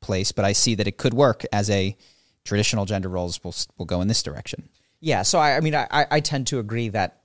place, 0.00 0.32
but 0.32 0.44
I 0.44 0.52
see 0.52 0.74
that 0.76 0.88
it 0.88 0.96
could 0.96 1.14
work 1.14 1.44
as 1.52 1.68
a 1.70 1.96
traditional 2.44 2.84
gender 2.86 3.08
roles 3.08 3.42
will 3.44 3.54
will 3.76 3.86
go 3.86 4.00
in 4.00 4.08
this 4.08 4.22
direction. 4.22 4.68
Yeah, 5.00 5.22
so 5.22 5.38
I, 5.38 5.56
I 5.56 5.60
mean, 5.60 5.74
I, 5.74 5.86
I- 5.90 6.06
I 6.10 6.20
tend 6.20 6.46
to 6.48 6.58
agree 6.58 6.88
that 6.90 7.22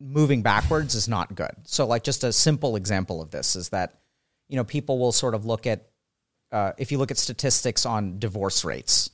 moving 0.00 0.42
backwards 0.42 0.94
is 0.94 1.08
not 1.08 1.34
good. 1.34 1.54
So, 1.64 1.86
like, 1.86 2.02
just 2.02 2.24
a 2.24 2.32
simple 2.32 2.74
example 2.76 3.22
of 3.22 3.30
this 3.30 3.56
is 3.56 3.68
that, 3.70 4.00
you 4.48 4.56
know, 4.56 4.64
people 4.64 4.98
will 4.98 5.12
sort 5.12 5.34
of 5.34 5.44
look 5.46 5.66
at, 5.66 5.86
uh, 6.50 6.72
if 6.78 6.90
you 6.90 6.98
look 6.98 7.10
at 7.10 7.18
statistics 7.18 7.86
on 7.86 8.18
divorce 8.18 8.64
rates, 8.64 9.10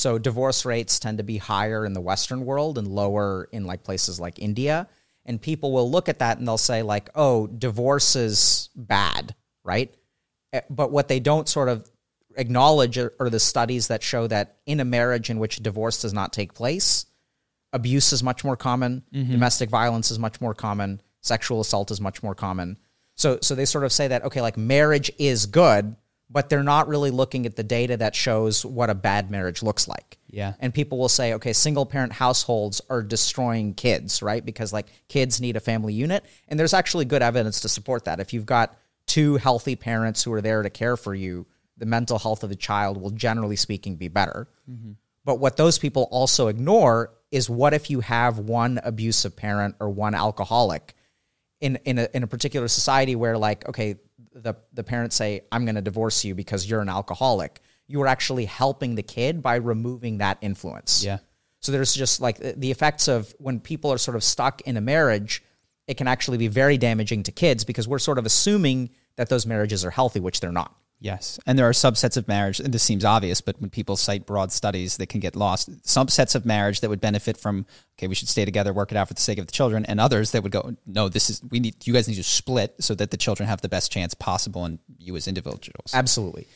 so 0.00 0.16
divorce 0.18 0.64
rates 0.64 0.98
tend 0.98 1.18
to 1.18 1.24
be 1.24 1.36
higher 1.36 1.84
in 1.84 1.92
the 1.92 2.00
Western 2.00 2.46
world 2.46 2.78
and 2.78 2.88
lower 2.88 3.50
in 3.52 3.64
like 3.66 3.84
places 3.84 4.18
like 4.18 4.38
India. 4.38 4.88
And 5.26 5.40
people 5.42 5.72
will 5.72 5.90
look 5.90 6.08
at 6.08 6.20
that 6.20 6.38
and 6.38 6.48
they'll 6.48 6.56
say, 6.56 6.80
like, 6.82 7.10
oh, 7.14 7.46
divorce 7.46 8.16
is 8.16 8.70
bad, 8.74 9.34
right? 9.62 9.94
Eh, 10.54 10.62
But 10.70 10.90
what 10.90 11.08
they 11.08 11.20
don't 11.20 11.46
sort 11.46 11.68
of 11.68 11.86
acknowledge 12.34 12.96
are, 12.96 13.12
are 13.20 13.28
the 13.28 13.38
studies 13.38 13.88
that 13.88 14.02
show 14.02 14.26
that 14.28 14.56
in 14.64 14.80
a 14.80 14.86
marriage 14.86 15.28
in 15.28 15.38
which 15.38 15.56
divorce 15.62 16.00
does 16.00 16.14
not 16.14 16.32
take 16.32 16.54
place, 16.54 17.04
abuse 17.74 18.10
is 18.14 18.22
much 18.22 18.42
more 18.42 18.56
common, 18.56 19.02
domestic 19.12 19.68
violence 19.68 20.10
is 20.10 20.18
much 20.18 20.40
more 20.40 20.54
common, 20.54 21.02
sexual 21.20 21.60
assault 21.60 21.90
is 21.90 22.00
much 22.00 22.22
more 22.22 22.34
common. 22.34 22.78
So 23.16 23.38
so 23.42 23.54
they 23.54 23.66
sort 23.66 23.84
of 23.84 23.92
say 23.92 24.08
that 24.08 24.24
okay, 24.24 24.40
like 24.40 24.56
marriage 24.56 25.12
is 25.18 25.44
good, 25.44 25.94
but 26.30 26.48
they're 26.48 26.62
not 26.62 26.86
really 26.86 27.10
looking 27.10 27.44
at 27.44 27.56
the 27.56 27.64
data 27.64 27.96
that 27.96 28.14
shows 28.14 28.64
what 28.64 28.88
a 28.88 28.94
bad 28.94 29.30
marriage 29.30 29.62
looks 29.62 29.88
like. 29.88 30.18
Yeah. 30.28 30.54
And 30.60 30.72
people 30.72 30.96
will 30.96 31.08
say, 31.08 31.34
okay, 31.34 31.52
single 31.52 31.84
parent 31.84 32.12
households 32.12 32.80
are 32.88 33.02
destroying 33.02 33.74
kids, 33.74 34.22
right? 34.22 34.44
Because 34.44 34.72
like 34.72 34.86
kids 35.08 35.40
need 35.40 35.56
a 35.56 35.60
family 35.60 35.92
unit. 35.92 36.24
And 36.46 36.58
there's 36.58 36.72
actually 36.72 37.04
good 37.04 37.22
evidence 37.22 37.60
to 37.60 37.68
support 37.68 38.04
that. 38.04 38.20
If 38.20 38.32
you've 38.32 38.46
got 38.46 38.76
two 39.06 39.36
healthy 39.38 39.74
parents 39.74 40.22
who 40.22 40.32
are 40.32 40.40
there 40.40 40.62
to 40.62 40.70
care 40.70 40.96
for 40.96 41.14
you, 41.14 41.46
the 41.76 41.86
mental 41.86 42.18
health 42.18 42.44
of 42.44 42.50
the 42.50 42.56
child 42.56 42.96
will 42.96 43.10
generally 43.10 43.56
speaking 43.56 43.96
be 43.96 44.06
better. 44.06 44.46
Mm-hmm. 44.70 44.92
But 45.24 45.40
what 45.40 45.56
those 45.56 45.78
people 45.78 46.08
also 46.12 46.46
ignore 46.46 47.12
is 47.32 47.50
what 47.50 47.74
if 47.74 47.90
you 47.90 48.00
have 48.00 48.38
one 48.38 48.80
abusive 48.84 49.34
parent 49.34 49.74
or 49.80 49.88
one 49.90 50.14
alcoholic 50.14 50.94
in 51.60 51.76
in 51.84 51.98
a 51.98 52.08
in 52.14 52.22
a 52.22 52.26
particular 52.26 52.68
society 52.68 53.14
where 53.14 53.36
like 53.36 53.68
okay 53.68 53.96
the 54.32 54.54
the 54.72 54.84
parents 54.84 55.16
say 55.16 55.42
I'm 55.50 55.64
going 55.64 55.74
to 55.74 55.82
divorce 55.82 56.24
you 56.24 56.34
because 56.34 56.68
you're 56.68 56.80
an 56.80 56.88
alcoholic. 56.88 57.60
You 57.86 58.00
are 58.02 58.06
actually 58.06 58.44
helping 58.44 58.94
the 58.94 59.02
kid 59.02 59.42
by 59.42 59.56
removing 59.56 60.18
that 60.18 60.38
influence. 60.40 61.04
Yeah. 61.04 61.18
So 61.60 61.72
there's 61.72 61.94
just 61.94 62.20
like 62.20 62.38
the 62.38 62.52
the 62.52 62.70
effects 62.70 63.08
of 63.08 63.34
when 63.38 63.60
people 63.60 63.92
are 63.92 63.98
sort 63.98 64.16
of 64.16 64.24
stuck 64.24 64.60
in 64.62 64.76
a 64.76 64.80
marriage, 64.80 65.42
it 65.86 65.96
can 65.96 66.08
actually 66.08 66.38
be 66.38 66.48
very 66.48 66.78
damaging 66.78 67.22
to 67.24 67.32
kids 67.32 67.64
because 67.64 67.88
we're 67.88 67.98
sort 67.98 68.18
of 68.18 68.26
assuming 68.26 68.90
that 69.16 69.28
those 69.28 69.46
marriages 69.46 69.84
are 69.84 69.90
healthy, 69.90 70.20
which 70.20 70.40
they're 70.40 70.52
not. 70.52 70.74
Yes. 71.02 71.40
And 71.46 71.58
there 71.58 71.66
are 71.66 71.72
subsets 71.72 72.18
of 72.18 72.28
marriage, 72.28 72.60
and 72.60 72.74
this 72.74 72.82
seems 72.82 73.06
obvious, 73.06 73.40
but 73.40 73.58
when 73.58 73.70
people 73.70 73.96
cite 73.96 74.26
broad 74.26 74.52
studies, 74.52 74.98
they 74.98 75.06
can 75.06 75.18
get 75.18 75.34
lost. 75.34 75.70
Subsets 75.82 76.34
of 76.34 76.44
marriage 76.44 76.80
that 76.80 76.90
would 76.90 77.00
benefit 77.00 77.38
from, 77.38 77.64
okay, 77.98 78.06
we 78.06 78.14
should 78.14 78.28
stay 78.28 78.44
together, 78.44 78.74
work 78.74 78.92
it 78.92 78.98
out 78.98 79.08
for 79.08 79.14
the 79.14 79.20
sake 79.20 79.38
of 79.38 79.46
the 79.46 79.52
children, 79.52 79.86
and 79.86 79.98
others 79.98 80.32
that 80.32 80.42
would 80.42 80.52
go, 80.52 80.76
no, 80.86 81.08
this 81.08 81.30
is, 81.30 81.42
we 81.50 81.58
need, 81.58 81.86
you 81.86 81.94
guys 81.94 82.06
need 82.06 82.16
to 82.16 82.22
split 82.22 82.74
so 82.80 82.94
that 82.94 83.10
the 83.10 83.16
children 83.16 83.48
have 83.48 83.62
the 83.62 83.68
best 83.68 83.90
chance 83.90 84.12
possible 84.12 84.66
and 84.66 84.78
you 84.98 85.16
as 85.16 85.26
individuals. 85.26 85.92
Absolutely. 85.94 86.46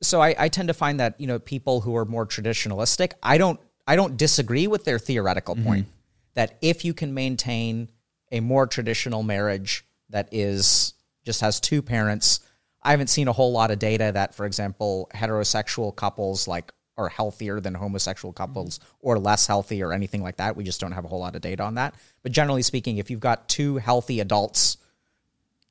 So 0.00 0.20
I, 0.20 0.34
I 0.38 0.48
tend 0.48 0.68
to 0.68 0.74
find 0.74 1.00
that 1.00 1.20
you 1.20 1.26
know 1.26 1.38
people 1.38 1.80
who 1.80 1.96
are 1.96 2.04
more 2.04 2.26
traditionalistic, 2.26 3.12
I 3.22 3.38
don't 3.38 3.60
I 3.86 3.96
don't 3.96 4.16
disagree 4.16 4.66
with 4.66 4.84
their 4.84 4.98
theoretical 4.98 5.54
mm-hmm. 5.54 5.64
point 5.64 5.86
that 6.34 6.58
if 6.60 6.84
you 6.84 6.94
can 6.94 7.14
maintain 7.14 7.90
a 8.30 8.40
more 8.40 8.66
traditional 8.66 9.22
marriage 9.22 9.84
that 10.10 10.28
is 10.32 10.94
just 11.24 11.40
has 11.40 11.60
two 11.60 11.82
parents, 11.82 12.40
I 12.88 12.92
haven't 12.92 13.08
seen 13.08 13.28
a 13.28 13.34
whole 13.34 13.52
lot 13.52 13.70
of 13.70 13.78
data 13.78 14.12
that, 14.14 14.34
for 14.34 14.46
example, 14.46 15.10
heterosexual 15.14 15.94
couples 15.94 16.48
like 16.48 16.72
are 16.96 17.10
healthier 17.10 17.60
than 17.60 17.74
homosexual 17.74 18.32
couples 18.32 18.80
or 19.00 19.18
less 19.18 19.46
healthy 19.46 19.82
or 19.82 19.92
anything 19.92 20.22
like 20.22 20.38
that. 20.38 20.56
We 20.56 20.64
just 20.64 20.80
don't 20.80 20.92
have 20.92 21.04
a 21.04 21.08
whole 21.08 21.20
lot 21.20 21.36
of 21.36 21.42
data 21.42 21.62
on 21.64 21.74
that. 21.74 21.94
But 22.22 22.32
generally 22.32 22.62
speaking, 22.62 22.96
if 22.96 23.10
you've 23.10 23.20
got 23.20 23.46
two 23.46 23.76
healthy 23.76 24.20
adults 24.20 24.78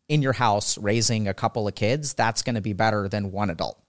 in 0.07 0.21
your 0.21 0.33
house 0.33 0.77
raising 0.77 1.27
a 1.27 1.33
couple 1.33 1.67
of 1.67 1.73
kids, 1.73 2.13
that's 2.13 2.43
going 2.43 2.53
to 2.53 2.61
be 2.61 2.73
better 2.73 3.09
than 3.09 3.31
one 3.31 3.49
adult. 3.49 3.79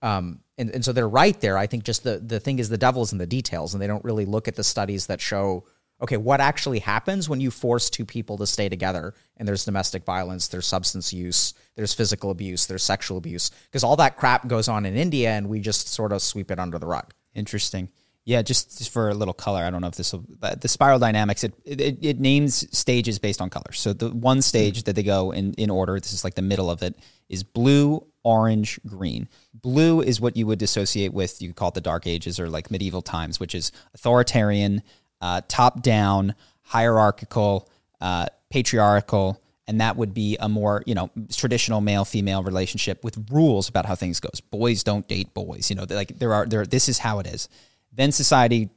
Um, 0.00 0.40
and, 0.56 0.70
and 0.70 0.82
so 0.82 0.94
they're 0.94 1.06
right 1.06 1.38
there. 1.42 1.58
I 1.58 1.66
think 1.66 1.84
just 1.84 2.02
the, 2.02 2.16
the 2.16 2.40
thing 2.40 2.60
is 2.60 2.70
the 2.70 2.78
devil's 2.78 3.12
in 3.12 3.18
the 3.18 3.26
details, 3.26 3.74
and 3.74 3.82
they 3.82 3.86
don't 3.86 4.04
really 4.06 4.24
look 4.24 4.48
at 4.48 4.56
the 4.56 4.64
studies 4.64 5.08
that 5.08 5.20
show 5.20 5.64
okay, 6.04 6.18
what 6.18 6.38
actually 6.38 6.80
happens 6.80 7.30
when 7.30 7.40
you 7.40 7.50
force 7.50 7.88
two 7.88 8.04
people 8.04 8.36
to 8.36 8.46
stay 8.46 8.68
together 8.68 9.14
and 9.38 9.48
there's 9.48 9.64
domestic 9.64 10.04
violence, 10.04 10.48
there's 10.48 10.66
substance 10.66 11.14
use, 11.14 11.54
there's 11.76 11.94
physical 11.94 12.30
abuse, 12.30 12.66
there's 12.66 12.82
sexual 12.82 13.16
abuse, 13.16 13.50
because 13.70 13.82
all 13.82 13.96
that 13.96 14.16
crap 14.18 14.46
goes 14.46 14.68
on 14.68 14.84
in 14.84 14.96
India 14.96 15.30
and 15.30 15.48
we 15.48 15.60
just 15.60 15.88
sort 15.88 16.12
of 16.12 16.20
sweep 16.20 16.50
it 16.50 16.58
under 16.58 16.78
the 16.78 16.86
rug. 16.86 17.14
Interesting. 17.34 17.88
Yeah, 18.26 18.42
just, 18.42 18.78
just 18.78 18.90
for 18.90 19.08
a 19.08 19.14
little 19.14 19.34
color, 19.34 19.64
I 19.64 19.70
don't 19.70 19.80
know 19.80 19.88
if 19.88 19.96
this 19.96 20.12
will, 20.12 20.24
the 20.40 20.68
spiral 20.68 20.98
dynamics, 20.98 21.42
it, 21.42 21.54
it, 21.64 21.98
it 22.02 22.20
names 22.20 22.66
stages 22.76 23.18
based 23.18 23.40
on 23.40 23.48
color. 23.48 23.72
So 23.72 23.94
the 23.94 24.10
one 24.10 24.42
stage 24.42 24.84
that 24.84 24.96
they 24.96 25.02
go 25.02 25.30
in, 25.30 25.54
in 25.54 25.70
order, 25.70 25.98
this 25.98 26.12
is 26.12 26.22
like 26.22 26.34
the 26.34 26.42
middle 26.42 26.70
of 26.70 26.82
it, 26.82 26.96
is 27.30 27.42
blue, 27.42 28.06
orange, 28.22 28.78
green. 28.86 29.28
Blue 29.54 30.02
is 30.02 30.20
what 30.20 30.36
you 30.36 30.46
would 30.46 30.62
associate 30.62 31.14
with, 31.14 31.40
you 31.40 31.52
call 31.54 31.68
it 31.68 31.74
the 31.74 31.80
dark 31.80 32.06
ages 32.06 32.38
or 32.38 32.48
like 32.50 32.70
medieval 32.70 33.02
times, 33.02 33.40
which 33.40 33.54
is 33.54 33.72
authoritarian, 33.94 34.82
uh, 35.24 35.40
top 35.48 35.80
down, 35.80 36.34
hierarchical, 36.60 37.66
uh, 38.02 38.26
patriarchal, 38.50 39.40
and 39.66 39.80
that 39.80 39.96
would 39.96 40.12
be 40.12 40.36
a 40.38 40.50
more 40.50 40.82
you 40.84 40.94
know 40.94 41.10
traditional 41.32 41.80
male 41.80 42.04
female 42.04 42.42
relationship 42.42 43.02
with 43.02 43.16
rules 43.30 43.66
about 43.70 43.86
how 43.86 43.94
things 43.94 44.20
goes. 44.20 44.42
Boys 44.42 44.84
don't 44.84 45.08
date 45.08 45.32
boys. 45.32 45.70
You 45.70 45.76
know, 45.76 45.86
like 45.88 46.18
there 46.18 46.34
are 46.34 46.44
there. 46.44 46.66
This 46.66 46.90
is 46.90 46.98
how 46.98 47.20
it 47.20 47.26
is. 47.26 47.48
Then 47.90 48.12
society 48.12 48.68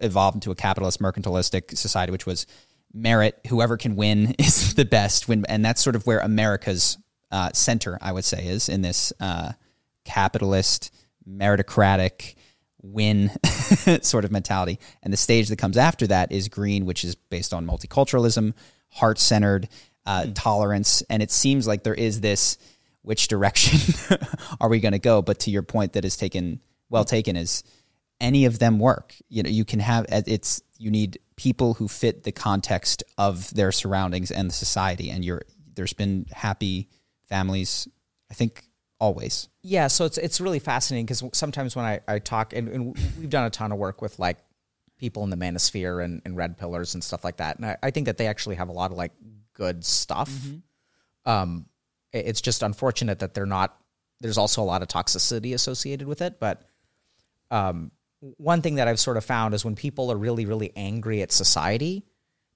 evolved 0.00 0.36
into 0.36 0.52
a 0.52 0.54
capitalist 0.54 1.00
mercantilistic 1.00 1.76
society, 1.76 2.12
which 2.12 2.24
was 2.24 2.46
merit. 2.94 3.40
Whoever 3.48 3.76
can 3.76 3.96
win 3.96 4.36
is 4.38 4.74
the 4.74 4.84
best. 4.84 5.26
Win, 5.26 5.44
and 5.48 5.64
that's 5.64 5.82
sort 5.82 5.96
of 5.96 6.06
where 6.06 6.20
America's 6.20 6.98
uh, 7.32 7.50
center, 7.52 7.98
I 8.00 8.12
would 8.12 8.24
say, 8.24 8.46
is 8.46 8.68
in 8.68 8.82
this 8.82 9.12
uh, 9.18 9.54
capitalist 10.04 10.94
meritocratic 11.28 12.36
win 12.92 13.30
sort 14.02 14.24
of 14.24 14.30
mentality. 14.30 14.78
And 15.02 15.12
the 15.12 15.16
stage 15.16 15.48
that 15.48 15.58
comes 15.58 15.76
after 15.76 16.06
that 16.08 16.32
is 16.32 16.48
green, 16.48 16.86
which 16.86 17.04
is 17.04 17.14
based 17.14 17.52
on 17.52 17.66
multiculturalism, 17.66 18.54
heart 18.88 19.18
centered, 19.18 19.68
uh, 20.04 20.22
mm. 20.22 20.32
tolerance. 20.34 21.02
And 21.10 21.22
it 21.22 21.30
seems 21.30 21.66
like 21.66 21.82
there 21.82 21.94
is 21.94 22.20
this 22.20 22.58
which 23.02 23.28
direction 23.28 23.94
are 24.60 24.68
we 24.68 24.80
going 24.80 24.92
to 24.92 24.98
go? 24.98 25.22
But 25.22 25.40
to 25.40 25.50
your 25.50 25.62
point, 25.62 25.92
that 25.94 26.04
is 26.04 26.16
taken 26.16 26.60
well 26.88 27.04
taken 27.04 27.36
is 27.36 27.62
any 28.20 28.44
of 28.44 28.58
them 28.58 28.78
work. 28.78 29.14
You 29.28 29.42
know, 29.42 29.50
you 29.50 29.64
can 29.64 29.80
have 29.80 30.06
it's 30.08 30.62
you 30.78 30.90
need 30.90 31.18
people 31.36 31.74
who 31.74 31.88
fit 31.88 32.24
the 32.24 32.32
context 32.32 33.04
of 33.18 33.52
their 33.54 33.72
surroundings 33.72 34.30
and 34.30 34.48
the 34.48 34.54
society. 34.54 35.10
And 35.10 35.24
you're 35.24 35.42
there's 35.74 35.92
been 35.92 36.26
happy 36.32 36.88
families, 37.28 37.86
I 38.30 38.34
think, 38.34 38.64
always. 38.98 39.48
Yeah, 39.62 39.88
so 39.88 40.04
it's 40.04 40.18
it's 40.18 40.40
really 40.40 40.58
fascinating 40.58 41.06
because 41.06 41.22
sometimes 41.32 41.76
when 41.76 41.84
I, 41.84 42.00
I 42.08 42.18
talk 42.18 42.52
and, 42.52 42.68
and, 42.68 42.98
we've 43.18 43.30
done 43.30 43.46
a 43.46 43.50
ton 43.50 43.72
of 43.72 43.78
work 43.78 44.00
with 44.02 44.18
like 44.18 44.38
people 44.98 45.24
in 45.24 45.30
the 45.30 45.36
manosphere 45.36 46.02
and, 46.02 46.22
and 46.24 46.36
red 46.36 46.56
pillars 46.56 46.94
and 46.94 47.04
stuff 47.04 47.24
like 47.24 47.38
that, 47.38 47.56
and 47.56 47.66
I, 47.66 47.76
I, 47.82 47.90
think 47.90 48.06
that 48.06 48.16
they 48.16 48.26
actually 48.26 48.56
have 48.56 48.68
a 48.68 48.72
lot 48.72 48.90
of 48.90 48.96
like 48.96 49.12
good 49.52 49.84
stuff. 49.84 50.30
Mm-hmm. 50.30 51.30
Um, 51.30 51.66
it's 52.12 52.40
just 52.40 52.62
unfortunate 52.62 53.18
that 53.18 53.34
they're 53.34 53.46
not. 53.46 53.76
There's 54.20 54.38
also 54.38 54.62
a 54.62 54.64
lot 54.64 54.82
of 54.82 54.88
toxicity 54.88 55.52
associated 55.52 56.06
with 56.06 56.22
it, 56.22 56.40
but 56.40 56.62
um, 57.50 57.90
one 58.20 58.62
thing 58.62 58.76
that 58.76 58.88
I've 58.88 59.00
sort 59.00 59.18
of 59.18 59.24
found 59.24 59.52
is 59.52 59.64
when 59.64 59.74
people 59.74 60.10
are 60.10 60.16
really 60.16 60.46
really 60.46 60.72
angry 60.76 61.22
at 61.22 61.32
society, 61.32 62.04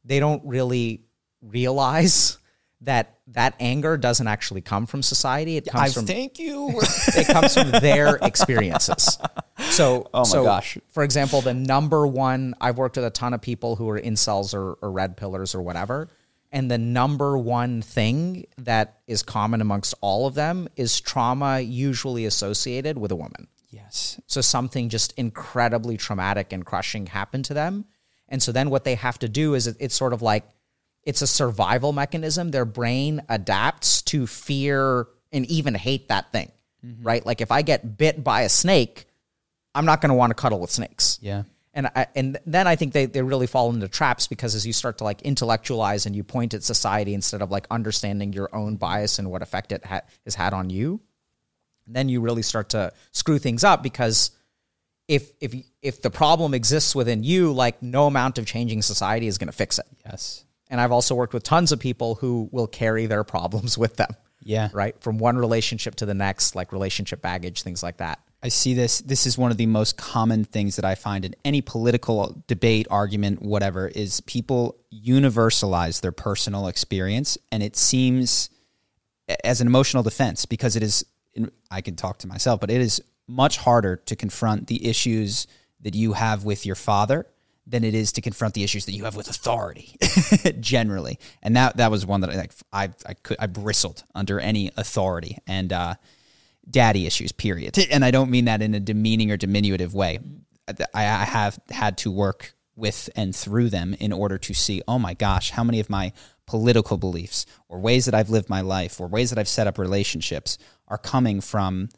they 0.04 0.20
don't 0.20 0.42
really 0.46 1.04
realize 1.42 2.38
that 2.82 3.18
that 3.28 3.54
anger 3.60 3.96
doesn't 3.96 4.26
actually 4.26 4.62
come 4.62 4.86
from 4.86 5.02
society. 5.02 5.56
It 5.56 5.66
comes 5.66 5.90
I 5.90 5.92
from 5.92 6.06
thank 6.06 6.38
you. 6.38 6.70
it 6.80 7.26
comes 7.26 7.54
from 7.54 7.70
their 7.70 8.16
experiences. 8.16 9.18
So, 9.58 10.08
oh 10.14 10.20
my 10.20 10.24
so, 10.24 10.44
gosh. 10.44 10.78
For 10.88 11.02
example, 11.02 11.40
the 11.40 11.54
number 11.54 12.06
one, 12.06 12.54
I've 12.60 12.78
worked 12.78 12.96
with 12.96 13.04
a 13.04 13.10
ton 13.10 13.34
of 13.34 13.42
people 13.42 13.76
who 13.76 13.88
are 13.90 14.00
incels 14.00 14.54
or, 14.54 14.74
or 14.80 14.90
red 14.90 15.16
pillars 15.16 15.54
or 15.54 15.62
whatever. 15.62 16.08
And 16.52 16.70
the 16.70 16.78
number 16.78 17.38
one 17.38 17.80
thing 17.80 18.46
that 18.58 18.98
is 19.06 19.22
common 19.22 19.60
amongst 19.60 19.94
all 20.00 20.26
of 20.26 20.34
them 20.34 20.68
is 20.74 21.00
trauma, 21.00 21.60
usually 21.60 22.24
associated 22.24 22.98
with 22.98 23.12
a 23.12 23.16
woman. 23.16 23.46
Yes. 23.68 24.20
So 24.26 24.40
something 24.40 24.88
just 24.88 25.12
incredibly 25.16 25.96
traumatic 25.96 26.52
and 26.52 26.66
crushing 26.66 27.06
happened 27.06 27.44
to 27.46 27.54
them. 27.54 27.84
And 28.28 28.42
so 28.42 28.50
then 28.50 28.70
what 28.70 28.82
they 28.84 28.96
have 28.96 29.18
to 29.20 29.28
do 29.28 29.54
is 29.54 29.68
it, 29.68 29.76
it's 29.78 29.94
sort 29.94 30.12
of 30.12 30.22
like 30.22 30.44
it's 31.10 31.22
a 31.22 31.26
survival 31.26 31.92
mechanism. 31.92 32.52
Their 32.52 32.64
brain 32.64 33.20
adapts 33.28 34.00
to 34.02 34.28
fear 34.28 35.08
and 35.32 35.44
even 35.46 35.74
hate 35.74 36.06
that 36.06 36.30
thing, 36.30 36.52
mm-hmm. 36.86 37.02
right? 37.02 37.26
Like 37.26 37.40
if 37.40 37.50
I 37.50 37.62
get 37.62 37.98
bit 37.98 38.22
by 38.22 38.42
a 38.42 38.48
snake, 38.48 39.06
I'm 39.74 39.84
not 39.84 40.00
going 40.00 40.10
to 40.10 40.14
want 40.14 40.30
to 40.30 40.36
cuddle 40.36 40.60
with 40.60 40.70
snakes. 40.70 41.18
Yeah. 41.20 41.42
And 41.74 41.88
I, 41.88 42.06
and 42.14 42.38
then 42.46 42.68
I 42.68 42.76
think 42.76 42.92
they, 42.92 43.06
they 43.06 43.22
really 43.22 43.48
fall 43.48 43.70
into 43.70 43.88
traps 43.88 44.28
because 44.28 44.54
as 44.54 44.64
you 44.64 44.72
start 44.72 44.98
to 44.98 45.04
like 45.04 45.22
intellectualize 45.22 46.06
and 46.06 46.14
you 46.14 46.22
point 46.22 46.54
at 46.54 46.62
society 46.62 47.12
instead 47.12 47.42
of 47.42 47.50
like 47.50 47.66
understanding 47.72 48.32
your 48.32 48.48
own 48.54 48.76
bias 48.76 49.18
and 49.18 49.32
what 49.32 49.42
effect 49.42 49.72
it 49.72 49.84
ha- 49.84 50.02
has 50.24 50.36
had 50.36 50.54
on 50.54 50.70
you, 50.70 51.00
then 51.88 52.08
you 52.08 52.20
really 52.20 52.42
start 52.42 52.68
to 52.68 52.92
screw 53.10 53.40
things 53.40 53.64
up 53.64 53.82
because 53.82 54.30
if 55.08 55.32
if 55.40 55.56
if 55.82 56.02
the 56.02 56.10
problem 56.10 56.54
exists 56.54 56.94
within 56.94 57.24
you, 57.24 57.52
like 57.52 57.82
no 57.82 58.06
amount 58.06 58.38
of 58.38 58.46
changing 58.46 58.80
society 58.80 59.26
is 59.26 59.38
going 59.38 59.48
to 59.48 59.52
fix 59.52 59.80
it. 59.80 59.86
Yes. 60.06 60.44
And 60.70 60.80
I've 60.80 60.92
also 60.92 61.14
worked 61.14 61.34
with 61.34 61.42
tons 61.42 61.72
of 61.72 61.80
people 61.80 62.14
who 62.14 62.48
will 62.52 62.68
carry 62.68 63.06
their 63.06 63.24
problems 63.24 63.76
with 63.76 63.96
them. 63.96 64.14
Yeah. 64.42 64.70
Right. 64.72 64.98
From 65.02 65.18
one 65.18 65.36
relationship 65.36 65.96
to 65.96 66.06
the 66.06 66.14
next, 66.14 66.54
like 66.54 66.72
relationship 66.72 67.20
baggage, 67.20 67.62
things 67.62 67.82
like 67.82 67.98
that. 67.98 68.20
I 68.42 68.48
see 68.48 68.72
this. 68.72 69.02
This 69.02 69.26
is 69.26 69.36
one 69.36 69.50
of 69.50 69.58
the 69.58 69.66
most 69.66 69.98
common 69.98 70.44
things 70.44 70.76
that 70.76 70.84
I 70.84 70.94
find 70.94 71.26
in 71.26 71.34
any 71.44 71.60
political 71.60 72.42
debate, 72.46 72.86
argument, 72.90 73.42
whatever, 73.42 73.88
is 73.88 74.22
people 74.22 74.78
universalize 74.90 76.00
their 76.00 76.12
personal 76.12 76.68
experience. 76.68 77.36
And 77.52 77.62
it 77.62 77.76
seems 77.76 78.48
as 79.44 79.60
an 79.60 79.66
emotional 79.66 80.02
defense 80.02 80.46
because 80.46 80.74
it 80.74 80.82
is, 80.82 81.04
I 81.70 81.82
can 81.82 81.96
talk 81.96 82.18
to 82.20 82.26
myself, 82.26 82.60
but 82.60 82.70
it 82.70 82.80
is 82.80 83.02
much 83.28 83.58
harder 83.58 83.96
to 83.96 84.16
confront 84.16 84.68
the 84.68 84.88
issues 84.88 85.46
that 85.82 85.94
you 85.94 86.14
have 86.14 86.44
with 86.44 86.64
your 86.64 86.76
father 86.76 87.26
than 87.70 87.84
it 87.84 87.94
is 87.94 88.12
to 88.12 88.20
confront 88.20 88.54
the 88.54 88.64
issues 88.64 88.86
that 88.86 88.92
you 88.92 89.04
have 89.04 89.16
with 89.16 89.28
authority 89.28 89.96
generally. 90.60 91.18
And 91.42 91.56
that 91.56 91.76
that 91.76 91.90
was 91.90 92.04
one 92.04 92.20
that 92.22 92.30
I 92.30 92.36
like 92.36 92.52
I 92.72 92.90
I 93.06 93.14
could 93.14 93.36
I 93.38 93.46
bristled 93.46 94.02
under 94.14 94.40
any 94.40 94.70
authority 94.76 95.38
and 95.46 95.72
uh, 95.72 95.94
daddy 96.68 97.06
issues 97.06 97.32
period. 97.32 97.78
And 97.90 98.04
I 98.04 98.10
don't 98.10 98.30
mean 98.30 98.44
that 98.46 98.62
in 98.62 98.74
a 98.74 98.80
demeaning 98.80 99.30
or 99.30 99.36
diminutive 99.36 99.94
way. 99.94 100.18
I, 100.68 100.84
I 100.94 101.24
have 101.24 101.58
had 101.70 101.98
to 101.98 102.10
work 102.10 102.54
with 102.76 103.10
and 103.16 103.34
through 103.34 103.70
them 103.70 103.94
in 103.98 104.12
order 104.12 104.38
to 104.38 104.54
see, 104.54 104.82
oh 104.86 104.98
my 104.98 105.14
gosh, 105.14 105.50
how 105.50 105.64
many 105.64 105.80
of 105.80 105.90
my 105.90 106.12
political 106.46 106.96
beliefs 106.96 107.46
or 107.68 107.78
ways 107.78 108.06
that 108.06 108.14
I've 108.14 108.30
lived 108.30 108.48
my 108.48 108.60
life 108.60 109.00
or 109.00 109.06
ways 109.06 109.30
that 109.30 109.38
I've 109.38 109.48
set 109.48 109.66
up 109.66 109.78
relationships 109.78 110.58
are 110.88 110.98
coming 110.98 111.40
from 111.40 111.88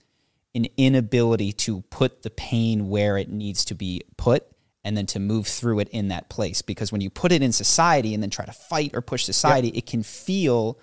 an 0.55 0.67
inability 0.77 1.53
to 1.53 1.83
put 1.83 2.23
the 2.23 2.31
pain 2.31 2.89
where 2.89 3.17
it 3.17 3.31
needs 3.31 3.65
to 3.67 3.75
be 3.75 4.03
put 4.17 4.47
and 4.85 4.97
then 4.97 5.07
to 5.07 5.21
move 5.21 5.47
through 5.47 5.81
it 5.81 5.89
in 5.91 6.09
that 6.09 6.29
place. 6.29 6.63
Because 6.63 6.91
when 6.93 7.01
you 7.01 7.11
put 7.11 7.33
it 7.33 7.43
in 7.43 7.53
society 7.53 8.15
and 8.15 8.23
then 8.23 8.31
try 8.31 8.45
to 8.45 8.53
fight 8.53 8.93
or 8.95 9.01
push 9.01 9.25
society, 9.25 9.69
yep. 9.69 9.79
it 9.79 9.87
can 9.87 10.03
feel 10.03 10.79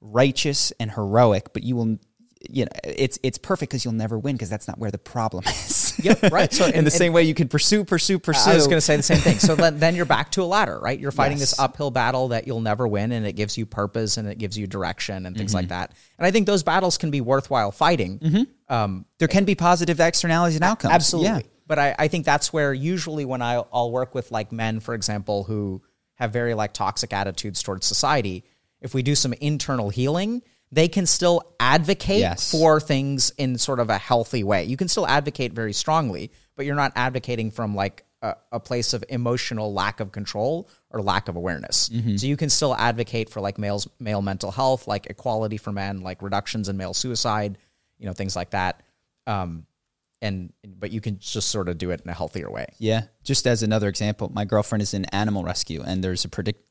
righteous 0.00 0.72
and 0.80 0.90
heroic, 0.90 1.52
but 1.52 1.62
you 1.62 1.76
will 1.76 1.98
you 2.48 2.64
know 2.64 2.70
it's 2.84 3.18
it's 3.22 3.36
perfect 3.36 3.70
because 3.70 3.84
you'll 3.84 3.92
never 3.92 4.18
win 4.18 4.34
because 4.34 4.48
that's 4.48 4.66
not 4.66 4.78
where 4.78 4.90
the 4.90 4.98
problem 4.98 5.44
is. 5.46 5.98
yep, 6.02 6.22
right. 6.32 6.52
So 6.52 6.64
in 6.66 6.74
and, 6.74 6.86
the 6.86 6.90
same 6.90 7.12
way, 7.12 7.24
you 7.24 7.34
can 7.34 7.48
pursue, 7.48 7.84
pursue, 7.84 8.18
pursue. 8.18 8.50
I 8.50 8.54
was 8.54 8.66
going 8.66 8.78
to 8.78 8.82
say 8.82 8.96
the 8.96 9.02
same 9.02 9.18
thing. 9.18 9.38
So 9.38 9.54
then, 9.54 9.78
then 9.78 9.94
you're 9.94 10.06
back 10.06 10.32
to 10.32 10.42
a 10.42 10.44
ladder, 10.44 10.78
right? 10.80 10.98
You're 10.98 11.12
fighting 11.12 11.38
yes. 11.38 11.50
this 11.50 11.58
uphill 11.58 11.90
battle 11.90 12.28
that 12.28 12.46
you'll 12.46 12.60
never 12.60 12.88
win, 12.88 13.12
and 13.12 13.26
it 13.26 13.34
gives 13.34 13.58
you 13.58 13.66
purpose 13.66 14.16
and 14.16 14.26
it 14.26 14.38
gives 14.38 14.56
you 14.56 14.66
direction 14.66 15.26
and 15.26 15.36
things 15.36 15.50
mm-hmm. 15.50 15.56
like 15.56 15.68
that. 15.68 15.92
And 16.18 16.26
I 16.26 16.30
think 16.30 16.46
those 16.46 16.62
battles 16.62 16.96
can 16.96 17.10
be 17.10 17.20
worthwhile 17.20 17.72
fighting. 17.72 18.18
Mm-hmm. 18.18 18.72
Um, 18.72 19.04
there 19.18 19.28
can 19.28 19.44
be 19.44 19.54
positive 19.54 20.00
externalities 20.00 20.56
and 20.56 20.64
outcomes. 20.64 20.94
Absolutely. 20.94 21.28
Yeah. 21.28 21.49
But 21.70 21.78
I, 21.78 21.94
I 22.00 22.08
think 22.08 22.24
that's 22.24 22.52
where 22.52 22.74
usually 22.74 23.24
when 23.24 23.42
I, 23.42 23.62
I'll 23.72 23.92
work 23.92 24.12
with 24.12 24.32
like 24.32 24.50
men, 24.50 24.80
for 24.80 24.92
example, 24.92 25.44
who 25.44 25.80
have 26.14 26.32
very 26.32 26.52
like 26.52 26.72
toxic 26.72 27.12
attitudes 27.12 27.62
towards 27.62 27.86
society, 27.86 28.42
if 28.80 28.92
we 28.92 29.04
do 29.04 29.14
some 29.14 29.32
internal 29.34 29.88
healing, 29.88 30.42
they 30.72 30.88
can 30.88 31.06
still 31.06 31.54
advocate 31.60 32.18
yes. 32.18 32.50
for 32.50 32.80
things 32.80 33.30
in 33.38 33.56
sort 33.56 33.78
of 33.78 33.88
a 33.88 33.98
healthy 33.98 34.42
way. 34.42 34.64
You 34.64 34.76
can 34.76 34.88
still 34.88 35.06
advocate 35.06 35.52
very 35.52 35.72
strongly, 35.72 36.32
but 36.56 36.66
you're 36.66 36.74
not 36.74 36.90
advocating 36.96 37.52
from 37.52 37.76
like 37.76 38.04
a, 38.20 38.34
a 38.50 38.58
place 38.58 38.92
of 38.92 39.04
emotional 39.08 39.72
lack 39.72 40.00
of 40.00 40.10
control 40.10 40.68
or 40.90 41.00
lack 41.00 41.28
of 41.28 41.36
awareness. 41.36 41.88
Mm-hmm. 41.88 42.16
So 42.16 42.26
you 42.26 42.36
can 42.36 42.50
still 42.50 42.74
advocate 42.74 43.30
for 43.30 43.40
like 43.40 43.58
males 43.58 43.88
male 44.00 44.22
mental 44.22 44.50
health, 44.50 44.88
like 44.88 45.06
equality 45.06 45.56
for 45.56 45.70
men, 45.70 46.00
like 46.00 46.20
reductions 46.20 46.68
in 46.68 46.76
male 46.76 46.94
suicide, 46.94 47.58
you 47.96 48.06
know, 48.06 48.12
things 48.12 48.34
like 48.34 48.50
that. 48.50 48.82
Um, 49.28 49.66
and 50.22 50.52
but 50.64 50.90
you 50.90 51.00
can 51.00 51.18
just 51.18 51.50
sort 51.50 51.68
of 51.68 51.78
do 51.78 51.90
it 51.90 52.00
in 52.04 52.10
a 52.10 52.14
healthier 52.14 52.50
way. 52.50 52.66
Yeah. 52.78 53.02
Just 53.24 53.46
as 53.46 53.62
another 53.62 53.88
example, 53.88 54.30
my 54.32 54.44
girlfriend 54.44 54.82
is 54.82 54.94
in 54.94 55.04
animal 55.06 55.44
rescue, 55.44 55.82
and 55.84 56.02
there's 56.04 56.24
a 56.24 56.28
predict 56.28 56.62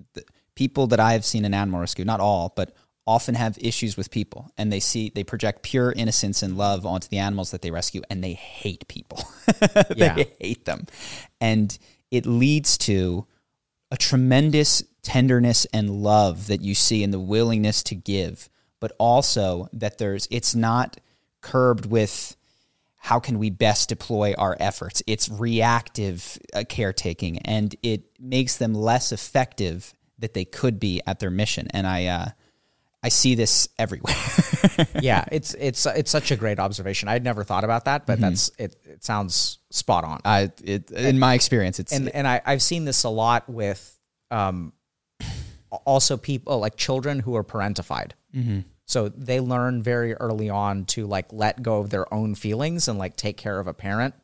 people 0.55 0.87
that 0.87 0.99
I 0.99 1.13
have 1.13 1.25
seen 1.25 1.45
in 1.45 1.53
animal 1.53 1.79
rescue, 1.79 2.05
not 2.05 2.19
all, 2.19 2.53
but 2.55 2.75
often 3.07 3.33
have 3.33 3.57
issues 3.59 3.97
with 3.97 4.11
people, 4.11 4.51
and 4.57 4.71
they 4.71 4.79
see 4.79 5.11
they 5.13 5.23
project 5.23 5.63
pure 5.63 5.91
innocence 5.91 6.43
and 6.43 6.57
love 6.57 6.85
onto 6.85 7.07
the 7.07 7.17
animals 7.17 7.51
that 7.51 7.61
they 7.61 7.71
rescue, 7.71 8.01
and 8.09 8.23
they 8.23 8.33
hate 8.33 8.87
people. 8.87 9.23
Yeah. 9.95 10.13
they 10.15 10.31
hate 10.39 10.65
them, 10.65 10.85
and 11.41 11.77
it 12.11 12.25
leads 12.25 12.77
to 12.79 13.25
a 13.91 13.97
tremendous 13.97 14.83
tenderness 15.01 15.65
and 15.73 15.89
love 15.89 16.47
that 16.47 16.61
you 16.61 16.75
see 16.75 17.03
in 17.03 17.11
the 17.11 17.19
willingness 17.19 17.81
to 17.83 17.95
give, 17.95 18.49
but 18.79 18.91
also 18.99 19.67
that 19.73 19.97
there's 19.97 20.27
it's 20.29 20.53
not 20.53 20.97
curbed 21.41 21.85
with 21.87 22.35
how 22.99 23.19
can 23.19 23.39
we 23.39 23.49
best 23.49 23.89
deploy 23.89 24.33
our 24.37 24.55
efforts? 24.59 25.01
It's 25.07 25.29
reactive 25.29 26.37
uh, 26.53 26.63
caretaking, 26.67 27.39
and 27.39 27.73
it 27.81 28.03
makes 28.19 28.57
them 28.57 28.73
less 28.73 29.11
effective 29.11 29.93
that 30.19 30.33
they 30.33 30.43
could 30.43 30.79
be 30.79 31.01
at 31.07 31.19
their 31.19 31.31
mission. 31.31 31.69
And 31.71 31.87
I, 31.87 32.05
uh, 32.07 32.29
I 33.01 33.07
see 33.07 33.35
this 33.35 33.69
everywhere. 33.79 34.13
yeah, 35.01 35.23
it's 35.31 35.53
it's 35.53 35.85
it's 35.85 36.11
such 36.11 36.31
a 36.31 36.35
great 36.35 36.59
observation. 36.59 37.07
I'd 37.07 37.23
never 37.23 37.45
thought 37.45 37.63
about 37.63 37.85
that, 37.85 38.05
but 38.05 38.19
that's 38.19 38.51
it. 38.59 38.75
It 38.83 39.03
sounds 39.03 39.59
spot 39.71 40.03
on. 40.03 40.19
I, 40.25 40.51
it, 40.61 40.91
in 40.91 41.19
my 41.19 41.35
experience, 41.35 41.79
it's 41.79 41.93
and 41.93 42.09
and 42.09 42.27
I, 42.27 42.41
I've 42.45 42.61
seen 42.61 42.83
this 42.83 43.05
a 43.05 43.09
lot 43.09 43.49
with 43.49 43.97
um, 44.29 44.73
also 45.85 46.17
people 46.17 46.59
like 46.59 46.75
children 46.75 47.21
who 47.21 47.37
are 47.37 47.45
parentified. 47.45 48.11
Mm-hmm. 48.35 48.59
So 48.89 49.07
they 49.07 49.39
learn 49.39 49.83
very 49.83 50.15
early 50.15 50.49
on 50.49 50.85
to 50.85 51.05
like 51.05 51.31
let 51.31 51.61
go 51.61 51.77
of 51.77 51.91
their 51.91 52.11
own 52.11 52.33
feelings 52.33 52.87
and 52.87 52.97
like 52.97 53.15
take 53.15 53.37
care 53.37 53.59
of 53.59 53.67
a 53.67 53.73
parent, 53.73 54.15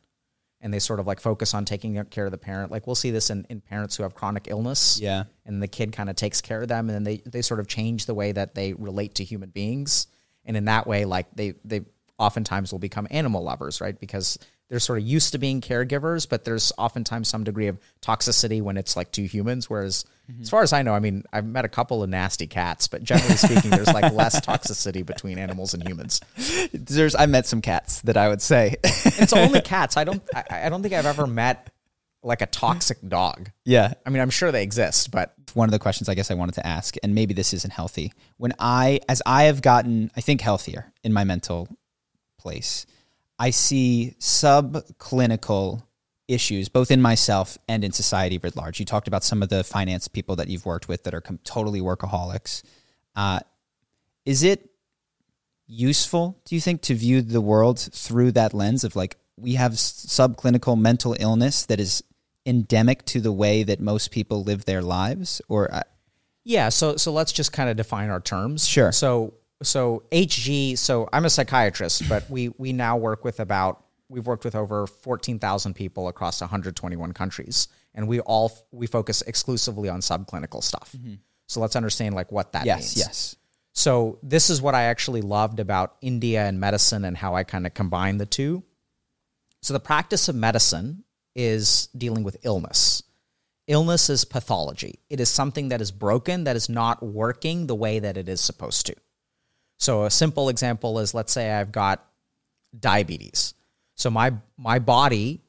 and 0.60 0.74
they 0.74 0.80
sort 0.80 0.98
of 0.98 1.06
like 1.06 1.20
focus 1.20 1.54
on 1.54 1.64
taking 1.64 2.04
care 2.06 2.24
of 2.24 2.32
the 2.32 2.36
parent. 2.36 2.72
Like 2.72 2.84
we'll 2.84 2.96
see 2.96 3.12
this 3.12 3.30
in, 3.30 3.46
in 3.48 3.60
parents 3.60 3.96
who 3.96 4.02
have 4.02 4.16
chronic 4.16 4.48
illness. 4.48 4.98
Yeah. 5.00 5.24
and 5.44 5.62
the 5.62 5.68
kid 5.68 5.92
kind 5.92 6.10
of 6.10 6.16
takes 6.16 6.40
care 6.40 6.62
of 6.62 6.66
them, 6.66 6.88
and 6.88 6.96
then 6.96 7.04
they 7.04 7.18
they 7.24 7.42
sort 7.42 7.60
of 7.60 7.68
change 7.68 8.06
the 8.06 8.14
way 8.14 8.32
that 8.32 8.56
they 8.56 8.72
relate 8.72 9.14
to 9.14 9.24
human 9.24 9.50
beings, 9.50 10.08
and 10.44 10.56
in 10.56 10.64
that 10.64 10.88
way, 10.88 11.04
like 11.04 11.28
they 11.36 11.54
they 11.64 11.82
oftentimes 12.18 12.72
will 12.72 12.80
become 12.80 13.06
animal 13.12 13.44
lovers, 13.44 13.80
right? 13.80 14.00
Because 14.00 14.36
they're 14.68 14.80
sort 14.80 14.98
of 14.98 15.04
used 15.04 15.32
to 15.32 15.38
being 15.38 15.60
caregivers, 15.60 16.28
but 16.28 16.44
there's 16.44 16.72
oftentimes 16.76 17.28
some 17.28 17.44
degree 17.44 17.68
of 17.68 17.78
toxicity 18.02 18.60
when 18.60 18.76
it's 18.76 18.96
like 18.96 19.12
two 19.12 19.22
humans. 19.22 19.70
Whereas, 19.70 20.04
mm-hmm. 20.30 20.42
as 20.42 20.50
far 20.50 20.62
as 20.62 20.72
I 20.72 20.82
know, 20.82 20.92
I 20.92 20.98
mean, 20.98 21.22
I've 21.32 21.46
met 21.46 21.64
a 21.64 21.68
couple 21.68 22.02
of 22.02 22.10
nasty 22.10 22.46
cats, 22.46 22.88
but 22.88 23.04
generally 23.04 23.36
speaking, 23.36 23.70
there's 23.70 23.92
like 23.92 24.12
less 24.12 24.40
toxicity 24.40 25.06
between 25.06 25.38
animals 25.38 25.72
and 25.74 25.86
humans. 25.86 26.20
there's 26.72 27.14
I 27.14 27.26
met 27.26 27.46
some 27.46 27.62
cats 27.62 28.00
that 28.02 28.16
I 28.16 28.28
would 28.28 28.42
say. 28.42 28.76
It's 28.82 29.32
only 29.34 29.60
cats. 29.60 29.96
I 29.96 30.04
don't. 30.04 30.22
I, 30.34 30.44
I 30.64 30.68
don't 30.68 30.82
think 30.82 30.94
I've 30.94 31.06
ever 31.06 31.26
met 31.26 31.70
like 32.22 32.42
a 32.42 32.46
toxic 32.46 32.98
dog. 33.06 33.50
yeah, 33.64 33.94
I 34.04 34.10
mean, 34.10 34.20
I'm 34.20 34.30
sure 34.30 34.50
they 34.50 34.64
exist, 34.64 35.12
but 35.12 35.32
one 35.54 35.68
of 35.68 35.72
the 35.72 35.78
questions 35.78 36.08
I 36.08 36.14
guess 36.14 36.30
I 36.30 36.34
wanted 36.34 36.56
to 36.56 36.66
ask, 36.66 36.96
and 37.04 37.14
maybe 37.14 37.34
this 37.34 37.54
isn't 37.54 37.72
healthy. 37.72 38.12
When 38.36 38.52
I, 38.58 38.98
as 39.08 39.22
I 39.24 39.44
have 39.44 39.62
gotten, 39.62 40.10
I 40.16 40.20
think 40.20 40.40
healthier 40.40 40.92
in 41.04 41.12
my 41.12 41.22
mental 41.22 41.68
place, 42.36 42.84
I 43.38 43.50
see 43.50 44.14
subclinical 44.18 45.82
issues 46.28 46.68
both 46.68 46.90
in 46.90 47.00
myself 47.00 47.56
and 47.68 47.84
in 47.84 47.92
society 47.92 48.38
writ 48.38 48.56
large. 48.56 48.80
You 48.80 48.86
talked 48.86 49.08
about 49.08 49.22
some 49.22 49.42
of 49.42 49.48
the 49.48 49.62
finance 49.62 50.08
people 50.08 50.36
that 50.36 50.48
you've 50.48 50.66
worked 50.66 50.88
with 50.88 51.04
that 51.04 51.14
are 51.14 51.20
com- 51.20 51.38
totally 51.44 51.80
workaholics. 51.80 52.62
Uh, 53.14 53.40
is 54.24 54.42
it 54.42 54.70
useful, 55.66 56.40
do 56.44 56.54
you 56.54 56.60
think, 56.60 56.82
to 56.82 56.94
view 56.94 57.22
the 57.22 57.40
world 57.40 57.78
through 57.78 58.32
that 58.32 58.54
lens 58.54 58.84
of 58.84 58.96
like 58.96 59.16
we 59.36 59.54
have 59.54 59.72
subclinical 59.72 60.78
mental 60.78 61.16
illness 61.20 61.66
that 61.66 61.78
is 61.78 62.02
endemic 62.44 63.04
to 63.04 63.20
the 63.20 63.32
way 63.32 63.62
that 63.62 63.80
most 63.80 64.10
people 64.10 64.42
live 64.42 64.64
their 64.64 64.82
lives? 64.82 65.40
Or 65.48 65.72
uh, 65.72 65.82
Yeah, 66.44 66.70
so 66.70 66.96
so 66.96 67.12
let's 67.12 67.32
just 67.32 67.52
kind 67.52 67.70
of 67.70 67.76
define 67.76 68.10
our 68.10 68.20
terms. 68.20 68.66
Sure. 68.66 68.92
So 68.92 69.34
so 69.62 70.04
HG, 70.12 70.76
so 70.78 71.08
I'm 71.12 71.24
a 71.24 71.30
psychiatrist, 71.30 72.08
but 72.08 72.28
we 72.30 72.50
we 72.58 72.72
now 72.72 72.96
work 72.96 73.24
with 73.24 73.40
about 73.40 73.82
we've 74.08 74.26
worked 74.26 74.44
with 74.44 74.54
over 74.54 74.86
14,000 74.86 75.74
people 75.74 76.08
across 76.08 76.40
121 76.40 77.12
countries 77.12 77.68
and 77.94 78.06
we 78.06 78.20
all 78.20 78.52
we 78.70 78.86
focus 78.86 79.22
exclusively 79.22 79.88
on 79.88 80.00
subclinical 80.00 80.62
stuff. 80.62 80.94
Mm-hmm. 80.96 81.14
So 81.48 81.60
let's 81.60 81.76
understand 81.76 82.14
like 82.14 82.30
what 82.30 82.52
that 82.52 82.66
yes, 82.66 82.78
means. 82.78 82.96
yes. 82.96 83.36
So 83.72 84.18
this 84.22 84.48
is 84.48 84.62
what 84.62 84.74
I 84.74 84.84
actually 84.84 85.22
loved 85.22 85.60
about 85.60 85.96
India 86.00 86.46
and 86.46 86.60
medicine 86.60 87.04
and 87.04 87.16
how 87.16 87.34
I 87.34 87.44
kind 87.44 87.66
of 87.66 87.74
combine 87.74 88.18
the 88.18 88.26
two. 88.26 88.62
So 89.62 89.72
the 89.74 89.80
practice 89.80 90.28
of 90.28 90.36
medicine 90.36 91.04
is 91.34 91.88
dealing 91.88 92.22
with 92.22 92.38
illness. 92.42 93.02
Illness 93.66 94.08
is 94.08 94.24
pathology. 94.24 95.00
It 95.10 95.20
is 95.20 95.28
something 95.28 95.68
that 95.70 95.80
is 95.80 95.90
broken 95.90 96.44
that 96.44 96.56
is 96.56 96.68
not 96.68 97.02
working 97.02 97.66
the 97.66 97.74
way 97.74 97.98
that 97.98 98.16
it 98.16 98.28
is 98.28 98.40
supposed 98.40 98.86
to. 98.86 98.94
So 99.78 100.04
a 100.04 100.10
simple 100.10 100.48
example 100.48 100.98
is 100.98 101.14
let's 101.14 101.32
say 101.32 101.50
I've 101.50 101.72
got 101.72 102.04
diabetes. 102.78 103.54
So 103.94 104.10
my 104.10 104.34
my 104.56 104.78
body 104.78 105.42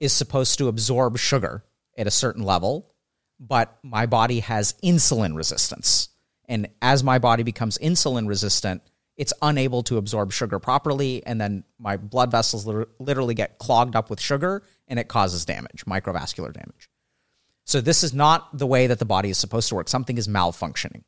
is 0.00 0.12
supposed 0.12 0.58
to 0.58 0.68
absorb 0.68 1.18
sugar 1.18 1.64
at 1.96 2.06
a 2.06 2.10
certain 2.10 2.42
level, 2.42 2.90
but 3.38 3.78
my 3.82 4.06
body 4.06 4.40
has 4.40 4.74
insulin 4.82 5.36
resistance. 5.36 6.08
And 6.46 6.68
as 6.82 7.02
my 7.02 7.18
body 7.18 7.42
becomes 7.42 7.78
insulin 7.78 8.28
resistant, 8.28 8.82
it's 9.16 9.32
unable 9.40 9.82
to 9.84 9.96
absorb 9.96 10.32
sugar 10.32 10.58
properly. 10.58 11.24
And 11.24 11.40
then 11.40 11.64
my 11.78 11.96
blood 11.96 12.30
vessels 12.30 12.66
literally 12.98 13.34
get 13.34 13.58
clogged 13.58 13.96
up 13.96 14.10
with 14.10 14.20
sugar 14.20 14.62
and 14.88 14.98
it 14.98 15.08
causes 15.08 15.44
damage, 15.44 15.84
microvascular 15.86 16.52
damage. 16.52 16.90
So 17.64 17.80
this 17.80 18.02
is 18.02 18.12
not 18.12 18.58
the 18.58 18.66
way 18.66 18.88
that 18.88 18.98
the 18.98 19.06
body 19.06 19.30
is 19.30 19.38
supposed 19.38 19.68
to 19.70 19.74
work. 19.74 19.88
Something 19.88 20.18
is 20.18 20.28
malfunctioning. 20.28 21.04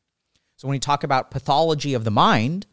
So 0.57 0.67
when 0.67 0.75
you 0.75 0.79
talk 0.81 1.03
about 1.03 1.31
pathology 1.31 1.93
of 1.93 2.03
the 2.03 2.11
mind, 2.11 2.65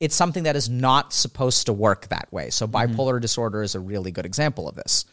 it's 0.00 0.14
something 0.14 0.44
that 0.44 0.56
is 0.56 0.68
not 0.68 1.12
supposed 1.12 1.66
to 1.66 1.72
work 1.72 2.08
that 2.08 2.32
way. 2.32 2.50
So 2.50 2.66
bipolar 2.66 3.20
disorder 3.20 3.62
is 3.62 3.74
a 3.74 3.80
really 3.80 4.10
good 4.10 4.26
example 4.26 4.68
of 4.68 4.74
this. 4.74 5.04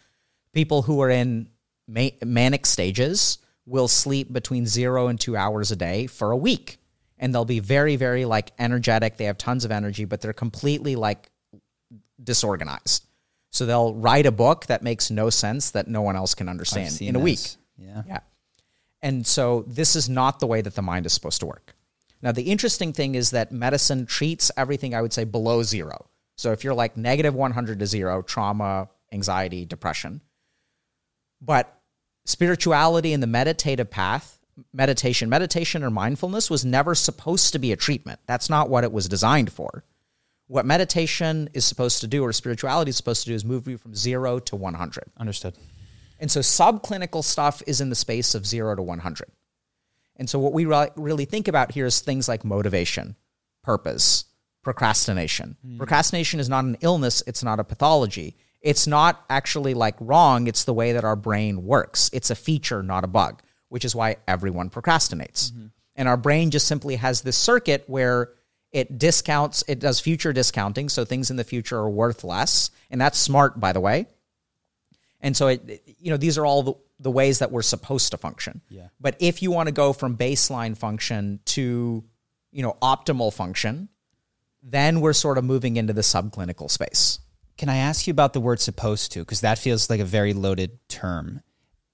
People 0.54 0.84
who 0.84 1.02
are 1.02 1.10
in 1.10 1.50
ma- 1.88 2.10
manic 2.24 2.66
stages 2.66 3.38
will 3.66 3.88
sleep 3.88 4.34
between 4.34 4.66
0 4.66 5.08
and 5.08 5.20
2 5.20 5.38
hours 5.38 5.72
a 5.72 5.76
day 5.76 6.08
for 6.08 6.32
a 6.32 6.38
week 6.38 6.80
and 7.20 7.36
they'll 7.36 7.46
be 7.46 7.60
very 7.60 7.98
very 7.98 8.26
like 8.26 8.52
energetic, 8.58 9.18
they 9.18 9.26
have 9.26 9.38
tons 9.38 9.66
of 9.66 9.72
energy, 9.72 10.06
but 10.06 10.22
they're 10.22 10.34
completely 10.34 10.96
like 10.96 11.30
disorganized. 12.24 13.06
So 13.52 13.66
they'll 13.66 13.94
write 13.94 14.26
a 14.26 14.32
book 14.32 14.68
that 14.68 14.84
makes 14.84 15.12
no 15.12 15.30
sense 15.30 15.72
that 15.72 15.88
no 15.88 16.02
one 16.02 16.16
else 16.16 16.34
can 16.34 16.50
understand 16.50 17.00
in 17.02 17.16
a 17.16 17.20
week. 17.20 17.40
Yeah. 17.78 18.04
Yeah. 18.08 18.20
And 19.02 19.26
so 19.26 19.64
this 19.68 19.96
is 19.96 20.10
not 20.10 20.40
the 20.40 20.48
way 20.48 20.62
that 20.62 20.76
the 20.76 20.82
mind 20.82 21.06
is 21.06 21.14
supposed 21.14 21.40
to 21.42 21.46
work. 21.46 21.76
Now, 22.22 22.32
the 22.32 22.44
interesting 22.44 22.94
thing 22.94 23.16
is 23.16 23.32
that 23.32 23.52
medicine 23.52 24.06
treats 24.06 24.52
everything, 24.58 24.94
I 24.94 25.02
would 25.02 25.14
say, 25.14 25.24
below 25.24 25.64
zero. 25.64 26.10
So 26.36 26.52
if 26.52 26.64
you're 26.64 26.74
like 26.74 26.98
negative 26.98 27.34
100 27.34 27.80
to 27.80 27.86
zero, 27.86 28.22
trauma, 28.22 28.90
anxiety, 29.12 29.66
depression. 29.66 30.22
But 31.42 31.80
spirituality 32.26 33.14
and 33.14 33.24
the 33.24 33.28
meditative 33.28 33.90
path, 33.90 34.40
meditation, 34.74 35.30
meditation 35.30 35.84
or 35.84 35.90
mindfulness 35.90 36.50
was 36.50 36.66
never 36.66 36.96
supposed 36.96 37.54
to 37.54 37.60
be 37.60 37.72
a 37.72 37.78
treatment. 37.78 38.20
That's 38.26 38.50
not 38.50 38.70
what 38.70 38.84
it 38.84 38.92
was 38.92 39.08
designed 39.08 39.52
for. 39.52 39.84
What 40.48 40.66
meditation 40.66 41.50
is 41.54 41.64
supposed 41.64 42.02
to 42.02 42.08
do, 42.08 42.24
or 42.24 42.34
spirituality 42.34 42.90
is 42.90 42.98
supposed 42.98 43.24
to 43.24 43.30
do, 43.30 43.36
is 43.36 43.46
move 43.46 43.68
you 43.68 43.78
from 43.78 43.94
zero 43.96 44.40
to 44.40 44.56
100. 44.56 45.04
Understood. 45.18 45.56
And 46.20 46.30
so 46.30 46.40
subclinical 46.40 47.24
stuff 47.24 47.62
is 47.68 47.82
in 47.82 47.90
the 47.90 47.96
space 47.96 48.34
of 48.36 48.46
zero 48.46 48.76
to 48.76 48.82
100. 48.82 49.30
And 50.20 50.30
so 50.30 50.38
what 50.38 50.54
we 50.54 50.66
re- 50.66 50.90
really 50.96 51.26
think 51.26 51.48
about 51.48 51.72
here 51.72 51.88
is 51.88 52.02
things 52.02 52.28
like 52.28 52.46
motivation, 52.46 53.16
purpose, 53.64 54.26
procrastination. 54.62 55.58
Hmm. 55.66 55.78
Procrastination 55.78 56.40
is 56.40 56.50
not 56.50 56.66
an 56.66 56.78
illness, 56.82 57.24
it's 57.26 57.44
not 57.44 57.60
a 57.60 57.64
pathology. 57.64 58.36
It's 58.62 58.86
not 58.86 59.24
actually 59.30 59.74
like 59.74 59.96
wrong, 60.02 60.48
it's 60.48 60.66
the 60.66 60.74
way 60.74 60.92
that 60.92 61.06
our 61.06 61.16
brain 61.16 61.64
works. 61.64 62.10
It's 62.12 62.30
a 62.30 62.36
feature, 62.36 62.84
not 62.84 63.06
a 63.06 63.08
bug, 63.08 63.42
which 63.70 63.86
is 63.86 63.96
why 63.96 64.18
everyone 64.28 64.70
procrastinates. 64.70 65.52
Mm-hmm. 65.52 65.68
And 65.96 66.08
our 66.10 66.18
brain 66.18 66.52
just 66.52 66.68
simply 66.68 66.98
has 66.98 67.22
this 67.22 67.38
circuit 67.38 67.86
where 67.88 68.32
it 68.72 69.00
discounts, 69.00 69.64
it 69.68 69.80
does 69.80 70.02
future 70.02 70.34
discounting, 70.34 70.90
so 70.90 71.06
things 71.06 71.32
in 71.32 71.38
the 71.38 71.44
future 71.46 71.78
are 71.78 71.90
worth 71.90 72.24
less. 72.26 72.70
And 72.92 73.00
that's 73.00 73.18
smart, 73.18 73.60
by 73.60 73.72
the 73.72 73.80
way. 73.80 74.08
And 75.22 75.36
so 75.36 75.48
it- 75.48 75.96
you 76.00 76.12
know, 76.12 76.18
these 76.18 76.38
are 76.38 76.46
all 76.46 76.64
the, 76.64 76.74
the 77.00 77.12
ways 77.12 77.40
that 77.40 77.52
we're 77.52 77.62
supposed 77.62 78.12
to 78.12 78.18
function. 78.18 78.62
Yeah. 78.70 78.88
But 79.00 79.16
if 79.20 79.42
you 79.42 79.52
want 79.52 79.68
to 79.68 79.72
go 79.72 79.94
from 79.94 80.18
baseline 80.18 80.78
function 80.78 81.40
to, 81.46 82.04
you 82.52 82.62
know, 82.62 82.78
optimal 82.82 83.34
function, 83.34 83.90
then 84.62 85.00
we're 85.00 85.14
sort 85.14 85.38
of 85.38 85.44
moving 85.44 85.78
into 85.78 85.94
the 85.94 86.02
subclinical 86.02 86.70
space. 86.70 87.20
Can 87.58 87.70
I 87.70 87.78
ask 87.78 88.08
you 88.08 88.12
about 88.12 88.34
the 88.34 88.42
word 88.42 88.60
supposed 88.60 89.12
to? 89.14 89.20
Because 89.20 89.42
that 89.42 89.58
feels 89.58 89.90
like 89.90 90.00
a 90.00 90.06
very 90.06 90.34
loaded 90.34 90.78
term. 90.90 91.42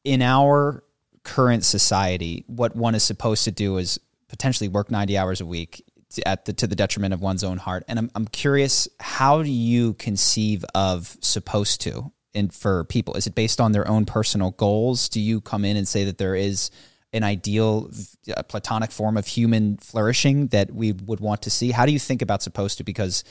In 0.03 0.21
our 0.21 0.83
current 1.23 1.63
society, 1.63 2.43
what 2.47 2.75
one 2.75 2.95
is 2.95 3.03
supposed 3.03 3.45
to 3.45 3.51
do 3.51 3.77
is 3.77 3.99
potentially 4.27 4.67
work 4.67 4.91
90 4.91 5.17
hours 5.17 5.41
a 5.41 5.45
week, 5.45 5.83
at 6.25 6.45
the 6.45 6.53
to 6.53 6.67
the 6.67 6.75
detriment 6.75 7.13
of 7.13 7.21
one's 7.21 7.43
own 7.43 7.57
heart. 7.57 7.83
And 7.87 7.99
I'm 7.99 8.11
I'm 8.15 8.27
curious, 8.27 8.87
how 8.99 9.43
do 9.43 9.49
you 9.49 9.93
conceive 9.95 10.63
of 10.73 11.17
supposed 11.21 11.81
to 11.81 12.11
in 12.35 12.49
for 12.49 12.83
people? 12.85 13.15
Is 13.15 13.27
it 13.27 13.35
based 13.35 13.61
on 13.61 13.71
their 13.71 13.87
own 13.87 14.05
personal 14.05 14.51
goals? 14.51 15.09
Do 15.09 15.19
you 15.19 15.41
come 15.41 15.65
in 15.65 15.77
and 15.77 15.87
say 15.87 16.03
that 16.05 16.17
there 16.17 16.35
is 16.35 16.69
an 17.13 17.23
ideal 17.23 17.89
a 18.35 18.43
platonic 18.43 18.91
form 18.91 19.15
of 19.15 19.25
human 19.25 19.77
flourishing 19.77 20.47
that 20.47 20.71
we 20.71 20.91
would 20.91 21.19
want 21.19 21.43
to 21.43 21.49
see? 21.49 21.71
How 21.71 21.85
do 21.85 21.91
you 21.91 21.99
think 21.99 22.21
about 22.21 22.43
supposed 22.43 22.77
to? 22.77 22.83
Because 22.83 23.23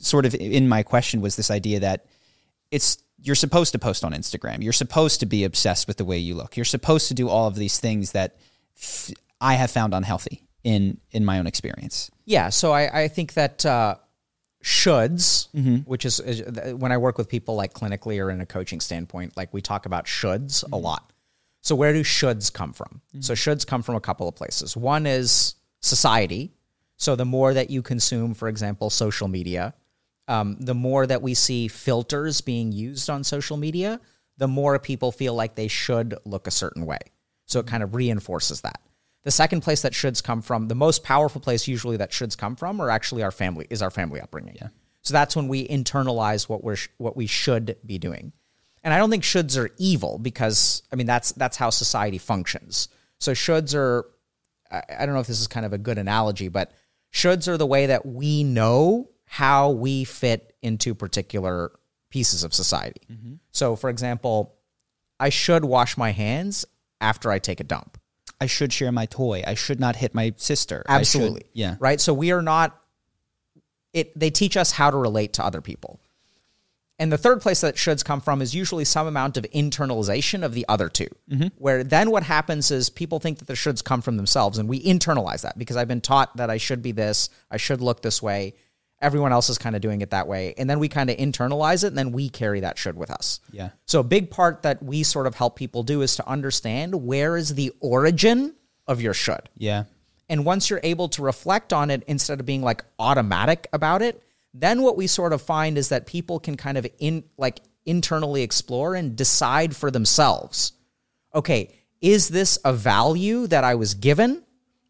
sort 0.00 0.26
of 0.26 0.34
in 0.34 0.68
my 0.68 0.82
question 0.82 1.20
was 1.20 1.36
this 1.36 1.50
idea 1.50 1.80
that 1.80 2.06
it's 2.70 2.98
you're 3.22 3.34
supposed 3.34 3.72
to 3.72 3.78
post 3.78 4.02
on 4.02 4.12
Instagram. 4.12 4.62
You're 4.62 4.72
supposed 4.72 5.20
to 5.20 5.26
be 5.26 5.44
obsessed 5.44 5.86
with 5.86 5.98
the 5.98 6.04
way 6.04 6.18
you 6.18 6.34
look. 6.34 6.56
You're 6.56 6.64
supposed 6.64 7.08
to 7.08 7.14
do 7.14 7.28
all 7.28 7.46
of 7.46 7.54
these 7.54 7.78
things 7.78 8.12
that 8.12 8.36
f- 8.76 9.10
I 9.40 9.54
have 9.54 9.70
found 9.70 9.94
unhealthy 9.94 10.42
in 10.64 10.98
in 11.10 11.24
my 11.24 11.38
own 11.38 11.46
experience. 11.46 12.10
Yeah, 12.24 12.48
so 12.48 12.72
I, 12.72 13.02
I 13.02 13.08
think 13.08 13.34
that 13.34 13.64
uh, 13.64 13.96
shoulds, 14.62 15.48
mm-hmm. 15.54 15.76
which 15.78 16.04
is, 16.04 16.20
is 16.20 16.42
uh, 16.42 16.74
when 16.76 16.92
I 16.92 16.98
work 16.98 17.18
with 17.18 17.28
people 17.28 17.54
like 17.54 17.72
clinically 17.72 18.22
or 18.22 18.30
in 18.30 18.40
a 18.40 18.46
coaching 18.46 18.80
standpoint, 18.80 19.36
like 19.36 19.52
we 19.52 19.60
talk 19.60 19.86
about 19.86 20.06
shoulds 20.06 20.62
a 20.62 20.66
mm-hmm. 20.66 20.84
lot. 20.84 21.12
So 21.62 21.74
where 21.74 21.92
do 21.92 22.02
shoulds 22.02 22.52
come 22.52 22.72
from? 22.72 23.00
Mm-hmm. 23.08 23.20
So 23.22 23.34
shoulds 23.34 23.66
come 23.66 23.82
from 23.82 23.94
a 23.94 24.00
couple 24.00 24.28
of 24.28 24.34
places. 24.34 24.76
One 24.76 25.06
is 25.06 25.54
society. 25.80 26.52
So 26.96 27.16
the 27.16 27.24
more 27.24 27.54
that 27.54 27.70
you 27.70 27.82
consume, 27.82 28.34
for 28.34 28.48
example, 28.48 28.90
social 28.90 29.28
media, 29.28 29.74
um, 30.28 30.56
the 30.60 30.74
more 30.74 31.06
that 31.06 31.22
we 31.22 31.34
see 31.34 31.68
filters 31.68 32.40
being 32.40 32.72
used 32.72 33.08
on 33.10 33.24
social 33.24 33.56
media, 33.56 34.00
the 34.36 34.48
more 34.48 34.78
people 34.78 35.10
feel 35.10 35.34
like 35.34 35.54
they 35.54 35.68
should 35.68 36.14
look 36.24 36.46
a 36.46 36.50
certain 36.50 36.86
way. 36.86 36.98
So 37.46 37.60
it 37.60 37.66
kind 37.66 37.82
of 37.82 37.94
reinforces 37.94 38.60
that. 38.60 38.80
The 39.22 39.30
second 39.30 39.60
place 39.60 39.82
that 39.82 39.92
shoulds 39.92 40.22
come 40.22 40.40
from, 40.40 40.68
the 40.68 40.74
most 40.74 41.04
powerful 41.04 41.40
place 41.40 41.68
usually 41.68 41.98
that 41.98 42.10
shoulds 42.10 42.36
come 42.38 42.56
from, 42.56 42.80
are 42.80 42.88
actually 42.90 43.22
our 43.22 43.30
family 43.30 43.66
is 43.68 43.82
our 43.82 43.90
family 43.90 44.20
upbringing. 44.20 44.56
Yeah. 44.56 44.68
So 45.02 45.12
that's 45.12 45.36
when 45.36 45.48
we 45.48 45.66
internalize 45.66 46.48
what 46.48 46.62
we're 46.64 46.76
what 46.98 47.16
we 47.16 47.26
should 47.26 47.76
be 47.84 47.98
doing. 47.98 48.32
And 48.82 48.94
I 48.94 48.98
don't 48.98 49.10
think 49.10 49.24
shoulds 49.24 49.62
are 49.62 49.70
evil 49.78 50.18
because 50.18 50.82
I 50.92 50.96
mean 50.96 51.06
that's 51.06 51.32
that's 51.32 51.56
how 51.56 51.70
society 51.70 52.18
functions. 52.18 52.88
So 53.18 53.32
shoulds 53.32 53.74
are 53.74 54.06
I, 54.70 54.82
I 55.00 55.06
don't 55.06 55.14
know 55.14 55.20
if 55.20 55.26
this 55.26 55.40
is 55.40 55.48
kind 55.48 55.66
of 55.66 55.72
a 55.72 55.78
good 55.78 55.98
analogy, 55.98 56.48
but 56.48 56.72
shoulds 57.12 57.48
are 57.48 57.58
the 57.58 57.66
way 57.66 57.86
that 57.86 58.06
we 58.06 58.44
know 58.44 59.10
how 59.26 59.70
we 59.70 60.04
fit 60.04 60.54
into 60.62 60.94
particular 60.94 61.72
pieces 62.10 62.42
of 62.42 62.52
society. 62.52 63.02
Mm-hmm. 63.10 63.34
So 63.52 63.76
for 63.76 63.90
example, 63.90 64.56
I 65.18 65.28
should 65.28 65.64
wash 65.64 65.96
my 65.96 66.10
hands 66.10 66.64
after 67.00 67.30
I 67.30 67.38
take 67.38 67.60
a 67.60 67.64
dump. 67.64 67.99
I 68.40 68.46
should 68.46 68.72
share 68.72 68.90
my 68.92 69.06
toy. 69.06 69.42
I 69.46 69.54
should 69.54 69.80
not 69.80 69.96
hit 69.96 70.14
my 70.14 70.32
sister. 70.36 70.82
I 70.88 71.02
should- 71.02 71.20
Absolutely. 71.20 71.44
yeah. 71.52 71.76
Right. 71.78 72.00
So 72.00 72.14
we 72.14 72.32
are 72.32 72.42
not. 72.42 72.76
It. 73.92 74.18
They 74.18 74.30
teach 74.30 74.56
us 74.56 74.72
how 74.72 74.90
to 74.90 74.96
relate 74.96 75.32
to 75.34 75.44
other 75.44 75.60
people. 75.60 76.00
And 76.98 77.10
the 77.10 77.16
third 77.18 77.40
place 77.40 77.62
that 77.62 77.76
shoulds 77.76 78.04
come 78.04 78.20
from 78.20 78.42
is 78.42 78.54
usually 78.54 78.84
some 78.84 79.06
amount 79.06 79.38
of 79.38 79.44
internalization 79.54 80.44
of 80.44 80.52
the 80.52 80.66
other 80.68 80.90
2 80.90 81.06
Mm-hmm. 81.30 81.46
Where 81.56 81.82
then 81.82 82.10
what 82.10 82.24
happens 82.24 82.70
is 82.70 82.90
people 82.90 83.18
think 83.20 83.38
that 83.38 83.46
the 83.48 83.54
shoulds 83.54 83.82
come 83.82 84.02
from 84.02 84.18
themselves, 84.18 84.58
and 84.58 84.68
we 84.68 84.82
internalize 84.84 85.40
that 85.40 85.56
because 85.58 85.76
I've 85.78 85.88
been 85.88 86.02
taught 86.02 86.36
that 86.36 86.50
I 86.50 86.58
should 86.58 86.82
be 86.82 86.92
this, 86.92 87.30
I 87.50 87.56
should 87.56 87.80
look 87.80 88.02
this 88.02 88.22
way. 88.22 88.54
Everyone 89.00 89.32
else 89.32 89.48
is 89.48 89.56
kind 89.56 89.74
of 89.74 89.80
doing 89.80 90.02
it 90.02 90.10
that 90.10 90.28
way, 90.28 90.54
and 90.58 90.68
then 90.68 90.78
we 90.78 90.88
kind 90.88 91.08
of 91.08 91.16
internalize 91.16 91.84
it, 91.84 91.88
and 91.88 91.98
then 91.98 92.12
we 92.12 92.28
carry 92.28 92.60
that 92.60 92.76
should 92.76 92.96
with 92.96 93.10
us. 93.10 93.40
Yeah. 93.50 93.70
So 93.86 94.00
a 94.00 94.04
big 94.04 94.30
part 94.30 94.62
that 94.62 94.82
we 94.82 95.02
sort 95.02 95.26
of 95.26 95.34
help 95.34 95.56
people 95.56 95.82
do 95.82 96.02
is 96.02 96.16
to 96.16 96.28
understand 96.28 96.94
where 97.06 97.36
is 97.36 97.54
the 97.54 97.72
origin 97.80 98.54
of 98.86 99.00
your 99.00 99.14
should. 99.14 99.48
Yeah. 99.56 99.84
And 100.28 100.44
once 100.44 100.68
you're 100.68 100.80
able 100.82 101.08
to 101.10 101.22
reflect 101.22 101.72
on 101.72 101.90
it 101.90 102.04
instead 102.06 102.40
of 102.40 102.46
being 102.46 102.62
like 102.62 102.84
automatic 102.98 103.68
about 103.72 104.02
it, 104.02 104.22
then 104.52 104.82
what 104.82 104.96
we 104.96 105.06
sort 105.06 105.32
of 105.32 105.40
find 105.40 105.78
is 105.78 105.88
that 105.88 106.06
people 106.06 106.38
can 106.38 106.56
kind 106.56 106.76
of 106.76 106.86
in 106.98 107.24
like 107.36 107.60
internally 107.86 108.42
explore 108.42 108.94
and 108.94 109.16
decide 109.16 109.74
for 109.74 109.90
themselves. 109.90 110.72
Okay, 111.34 111.74
is 112.00 112.28
this 112.28 112.58
a 112.64 112.72
value 112.72 113.46
that 113.46 113.64
I 113.64 113.74
was 113.74 113.94
given? 113.94 114.44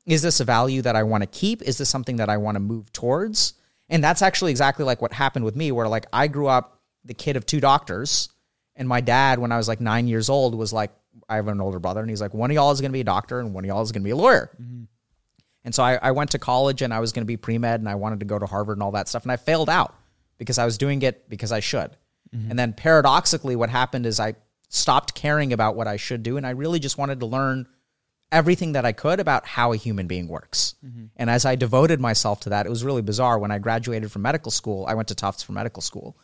Is 0.07 0.23
this 0.23 0.41
a 0.41 0.45
value 0.45 0.83
that 0.83 0.97
I 0.97 1.03
want 1.05 1.23
to 1.23 1.27
keep? 1.27 1.63
Is 1.63 1.79
this 1.79 1.89
something 1.89 2.17
that 2.17 2.29
I 2.29 2.39
want 2.39 2.57
to 2.57 2.61
move 2.61 2.93
towards? 2.93 3.55
And 3.91 4.03
that's 4.03 4.23
actually 4.23 4.53
exactly 4.53 4.85
like 4.85 5.03
what 5.03 5.13
happened 5.13 5.45
with 5.45 5.57
me 5.57 5.73
where 5.73 5.89
like 5.89 6.07
I 6.13 6.29
grew 6.29 6.47
up 6.47 6.81
the 7.05 7.15
kid 7.15 7.37
of 7.37 7.45
two 7.45 7.61
doctors 7.61 8.29
and 8.77 8.89
my 8.89 9.01
dad 9.01 9.39
when 9.39 9.53
I 9.53 9.57
was 9.57 9.69
like 9.69 9.81
9 9.81 10.07
years 10.07 10.31
old 10.31 10.55
was 10.55 10.73
like 10.73 10.93
I 11.29 11.37
have 11.37 11.49
an 11.49 11.61
older 11.61 11.79
brother 11.79 12.01
and 12.01 12.09
he's 12.09 12.21
like 12.21 12.33
one 12.33 12.51
of 12.51 12.55
y'all 12.55 12.71
is 12.71 12.81
going 12.81 12.91
to 12.91 12.95
be 12.95 13.01
a 13.01 13.05
doctor 13.05 13.41
and 13.41 13.53
one 13.53 13.65
of 13.65 13.69
y'all 13.69 13.83
is 13.83 13.93
going 13.93 14.03
to 14.03 14.07
be 14.07 14.13
a 14.13 14.17
lawyer. 14.17 14.51
Mm-hmm. 14.61 14.85
And 15.65 15.75
so 15.75 15.83
I, 15.83 15.97
I 15.97 16.13
went 16.13 16.31
to 16.31 16.39
college 16.39 16.83
and 16.83 16.95
I 16.95 17.01
was 17.01 17.13
going 17.13 17.23
to 17.23 17.27
be 17.27 17.37
pre 17.37 17.59
med 17.59 17.81
and 17.81 17.89
I 17.89 17.97
wanted 17.97 18.21
to 18.21 18.27
go 18.27 18.39
to 18.39 18.47
Harvard 18.47 18.79
and 18.79 18.83
all 18.83 18.93
that 18.93 19.09
stuff. 19.09 19.25
And 19.25 19.33
I 19.33 19.37
failed 19.37 19.69
out 19.69 19.95
because 20.39 20.59
I 20.59 20.65
was 20.65 20.79
doing 20.79 21.03
it 21.03 21.29
because 21.29 21.53
I 21.53 21.61
should. 21.61 21.97
Mm-hmm. 22.35 22.51
And 22.51 22.59
then 22.59 22.73
paradoxically, 22.73 23.57
what 23.57 23.71
happened 23.71 24.07
is 24.07 24.21
I 24.21 24.35
stopped 24.69 25.15
caring 25.15 25.53
about 25.53 25.77
what 25.77 25.87
I 25.87 25.97
should 25.97 26.23
do. 26.23 26.37
And 26.37 26.47
I 26.47 26.51
really 26.51 26.79
just 26.79 26.97
wanted 26.97 27.21
to 27.21 27.27
learn 27.27 27.69
everything 28.33 28.73
that 28.73 28.85
I 28.85 28.93
could 28.93 29.21
about 29.21 29.47
how 29.47 29.73
a 29.73 29.77
human 29.77 30.07
being 30.07 30.29
works. 30.29 30.75
Mm-hmm. 30.85 31.07
And 31.17 31.31
as 31.31 31.45
I 31.45 31.57
devoted 31.57 32.01
myself 32.01 32.41
to 32.41 32.51
that, 32.51 32.67
it 32.67 32.69
was 32.69 32.85
really 32.85 33.03
bizarre. 33.03 33.39
When 33.39 33.51
I 33.51 33.59
graduated 33.59 34.13
from 34.13 34.23
medical 34.23 34.51
school, 34.53 34.87
I 34.87 34.95
went 34.95 35.09
to 35.09 35.15
Tufts 35.15 35.43
for 35.43 35.53
medical 35.53 35.83
school. 35.83 36.17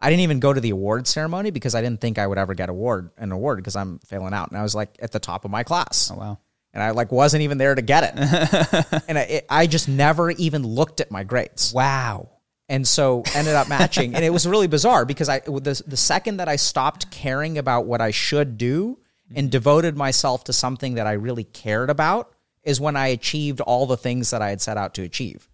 I 0.00 0.10
didn't 0.10 0.22
even 0.22 0.40
go 0.40 0.52
to 0.52 0.60
the 0.60 0.70
award 0.70 1.06
ceremony 1.06 1.50
because 1.52 1.74
I 1.76 1.80
didn't 1.80 2.00
think 2.00 2.18
I 2.18 2.26
would 2.26 2.38
ever 2.38 2.54
get 2.54 2.68
award 2.68 3.10
an 3.18 3.30
award 3.30 3.58
because 3.58 3.76
I'm 3.76 4.00
failing 4.00 4.34
out. 4.34 4.50
And 4.50 4.58
I 4.58 4.62
was 4.62 4.74
like 4.74 4.96
at 5.00 5.12
the 5.12 5.20
top 5.20 5.44
of 5.44 5.50
my 5.52 5.62
class 5.62 6.10
Oh 6.12 6.16
wow. 6.18 6.38
and 6.74 6.82
I 6.82 6.90
like 6.90 7.12
wasn't 7.12 7.42
even 7.42 7.58
there 7.58 7.74
to 7.76 7.82
get 7.82 8.02
it. 8.12 9.02
and 9.08 9.16
I, 9.16 9.22
it, 9.22 9.46
I 9.48 9.68
just 9.68 9.88
never 9.88 10.32
even 10.32 10.66
looked 10.66 11.00
at 11.00 11.12
my 11.12 11.22
grades, 11.22 11.72
Wow. 11.72 12.30
and 12.68 12.88
so 12.88 13.22
ended 13.36 13.54
up 13.54 13.68
matching. 13.68 14.16
and 14.16 14.24
it 14.24 14.30
was 14.30 14.44
really 14.44 14.66
bizarre 14.66 15.04
because 15.04 15.28
I 15.28 15.38
the 15.38 15.80
the 15.86 15.96
second 15.96 16.38
that 16.38 16.48
I 16.48 16.56
stopped 16.56 17.12
caring 17.12 17.56
about 17.56 17.86
what 17.86 18.00
I 18.00 18.10
should 18.10 18.58
do 18.58 18.98
and 19.34 19.46
mm-hmm. 19.46 19.50
devoted 19.50 19.96
myself 19.96 20.44
to 20.44 20.52
something 20.52 20.94
that 20.94 21.06
I 21.06 21.12
really 21.12 21.44
cared 21.44 21.90
about 21.90 22.32
is 22.62 22.80
when 22.80 22.96
I 22.96 23.08
achieved 23.08 23.60
all 23.60 23.86
the 23.86 23.96
things 23.96 24.30
that 24.30 24.42
I 24.42 24.50
had 24.50 24.60
set 24.60 24.76
out 24.76 24.94
to 24.94 25.02
achieve. 25.02 25.48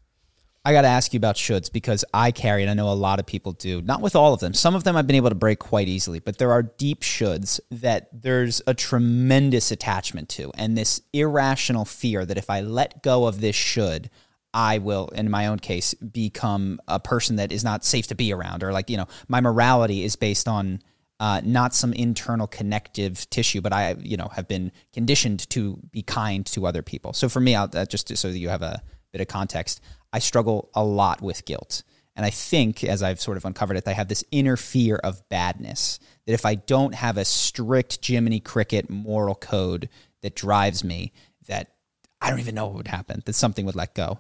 I 0.65 0.73
got 0.73 0.83
to 0.83 0.89
ask 0.89 1.15
you 1.15 1.17
about 1.17 1.37
shoulds 1.37 1.73
because 1.73 2.05
I 2.13 2.31
carry 2.31 2.63
it. 2.63 2.69
I 2.69 2.75
know 2.75 2.91
a 2.91 2.93
lot 2.93 3.21
of 3.21 3.27
people 3.27 3.53
do. 3.53 3.81
Not 3.81 4.03
with 4.03 4.15
all 4.15 4.35
of 4.35 4.41
them. 4.41 4.53
Some 4.53 4.75
of 4.75 4.85
them 4.85 4.97
I've 4.97 5.07
been 5.07 5.17
able 5.17 5.31
to 5.31 5.35
break 5.35 5.59
quite 5.61 5.89
easily, 5.89 6.19
but 6.19 6.37
there 6.37 6.53
are 6.53 6.63
deep 6.63 7.01
shoulds 7.01 7.59
that 7.71 8.09
there's 8.13 8.61
a 8.67 8.75
tremendous 8.75 9.71
attachment 9.71 10.29
to, 10.31 10.51
and 10.59 10.77
this 10.77 11.01
irrational 11.15 11.87
fear 11.87 12.27
that 12.27 12.37
if 12.37 12.51
I 12.51 12.61
let 12.61 13.03
go 13.03 13.27
of 13.27 13.41
this 13.41 13.57
should, 13.57 14.11
I 14.53 14.79
will, 14.79 15.09
in 15.09 15.31
my 15.31 15.47
own 15.47 15.59
case, 15.59 15.95
become 15.95 16.81
a 16.89 17.01
person 17.01 17.37
that 17.37 17.53
is 17.53 17.65
not 17.65 17.85
safe 17.85 18.09
to 18.09 18.15
be 18.15 18.33
around, 18.33 18.63
or 18.63 18.73
like 18.73 18.91
you 18.91 18.97
know, 18.97 19.09
my 19.29 19.41
morality 19.41 20.05
is 20.05 20.17
based 20.17 20.49
on 20.49 20.83
uh, 21.21 21.41
not 21.45 21.75
some 21.75 21.93
internal 21.93 22.47
connective 22.47 23.29
tissue, 23.31 23.61
but 23.61 23.73
I, 23.73 23.97
you 24.01 24.17
know, 24.17 24.29
have 24.29 24.47
been 24.47 24.73
conditioned 24.93 25.49
to 25.51 25.79
be 25.91 26.03
kind 26.03 26.47
to 26.47 26.67
other 26.67 26.83
people. 26.83 27.13
So 27.13 27.29
for 27.29 27.41
me, 27.41 27.55
I'll, 27.55 27.69
uh, 27.73 27.87
just 27.87 28.17
so 28.17 28.31
that 28.31 28.39
you 28.39 28.49
have 28.49 28.63
a 28.63 28.83
bit 29.13 29.21
of 29.21 29.29
context, 29.29 29.81
I 30.13 30.21
struggle 30.21 30.71
a 30.75 30.85
lot 30.85 31.21
with 31.21 31.45
guilt. 31.45 31.83
And 32.15 32.27
I 32.27 32.31
think, 32.31 32.83
as 32.83 33.03
I've 33.03 33.21
sort 33.21 33.37
of 33.37 33.45
uncovered 33.45 33.77
it, 33.77 33.87
I 33.87 33.93
have 33.93 34.09
this 34.09 34.25
inner 34.33 34.57
fear 34.57 34.97
of 34.97 35.29
badness. 35.29 36.01
That 36.27 36.33
if 36.33 36.45
I 36.45 36.57
don't 36.57 36.95
have 36.95 37.17
a 37.17 37.25
strict 37.25 38.05
Jiminy 38.05 38.41
Cricket 38.41 38.91
moral 38.91 39.37
code 39.37 39.89
that 40.23 40.35
drives 40.35 40.83
me, 40.83 41.13
that 41.47 41.75
I 42.21 42.31
don't 42.31 42.41
even 42.41 42.57
know 42.57 42.67
what 42.67 42.77
would 42.77 42.89
happen, 42.89 43.23
that 43.25 43.35
something 43.35 43.65
would 43.67 43.77
let 43.77 43.95
go 43.95 44.19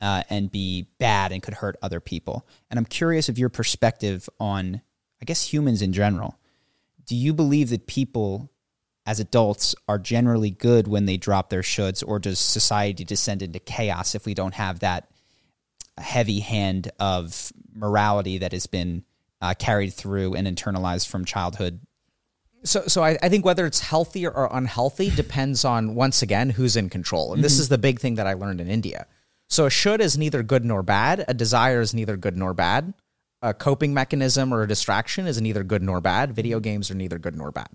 uh, 0.00 0.22
and 0.30 0.50
be 0.50 0.86
bad 0.98 1.32
and 1.32 1.42
could 1.42 1.54
hurt 1.54 1.76
other 1.82 2.00
people. 2.00 2.46
And 2.70 2.78
I'm 2.78 2.86
curious 2.86 3.28
of 3.28 3.38
your 3.38 3.48
perspective 3.48 4.28
on, 4.38 4.80
I 5.20 5.24
guess, 5.24 5.52
humans 5.52 5.82
in 5.82 5.92
general. 5.92 6.38
Do 7.10 7.16
you 7.16 7.34
believe 7.34 7.70
that 7.70 7.88
people 7.88 8.52
as 9.04 9.18
adults 9.18 9.74
are 9.88 9.98
generally 9.98 10.52
good 10.52 10.86
when 10.86 11.06
they 11.06 11.16
drop 11.16 11.50
their 11.50 11.62
shoulds, 11.62 12.04
or 12.06 12.20
does 12.20 12.38
society 12.38 13.02
descend 13.02 13.42
into 13.42 13.58
chaos 13.58 14.14
if 14.14 14.26
we 14.26 14.32
don't 14.32 14.54
have 14.54 14.78
that 14.78 15.10
heavy 15.98 16.38
hand 16.38 16.92
of 17.00 17.52
morality 17.74 18.38
that 18.38 18.52
has 18.52 18.68
been 18.68 19.02
uh, 19.42 19.54
carried 19.58 19.92
through 19.92 20.34
and 20.34 20.46
internalized 20.46 21.08
from 21.08 21.24
childhood? 21.24 21.80
So, 22.62 22.84
so 22.86 23.02
I, 23.02 23.18
I 23.20 23.28
think 23.28 23.44
whether 23.44 23.66
it's 23.66 23.80
healthy 23.80 24.24
or 24.24 24.48
unhealthy 24.52 25.10
depends 25.10 25.64
on 25.64 25.96
once 25.96 26.22
again 26.22 26.50
who's 26.50 26.76
in 26.76 26.88
control, 26.90 27.34
and 27.34 27.42
this 27.42 27.58
is 27.58 27.68
the 27.68 27.76
big 27.76 27.98
thing 27.98 28.14
that 28.14 28.28
I 28.28 28.34
learned 28.34 28.60
in 28.60 28.68
India. 28.68 29.08
So, 29.48 29.66
a 29.66 29.70
should 29.70 30.00
is 30.00 30.16
neither 30.16 30.44
good 30.44 30.64
nor 30.64 30.84
bad. 30.84 31.24
A 31.26 31.34
desire 31.34 31.80
is 31.80 31.92
neither 31.92 32.16
good 32.16 32.36
nor 32.36 32.54
bad. 32.54 32.94
A 33.42 33.54
coping 33.54 33.94
mechanism 33.94 34.52
or 34.52 34.62
a 34.62 34.68
distraction 34.68 35.26
is 35.26 35.40
neither 35.40 35.64
good 35.64 35.82
nor 35.82 36.00
bad. 36.00 36.34
Video 36.34 36.60
games 36.60 36.90
are 36.90 36.94
neither 36.94 37.18
good 37.18 37.36
nor 37.36 37.50
bad. 37.50 37.70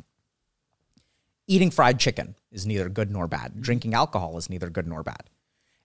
Eating 1.48 1.72
fried 1.72 2.00
chicken 2.00 2.36
is 2.52 2.66
neither 2.66 2.90
good 2.90 3.12
nor 3.12 3.28
bad. 3.28 3.62
Drinking 3.62 3.94
alcohol 3.94 4.38
is 4.38 4.50
neither 4.50 4.70
good 4.70 4.88
nor 4.88 5.04
bad. 5.04 5.30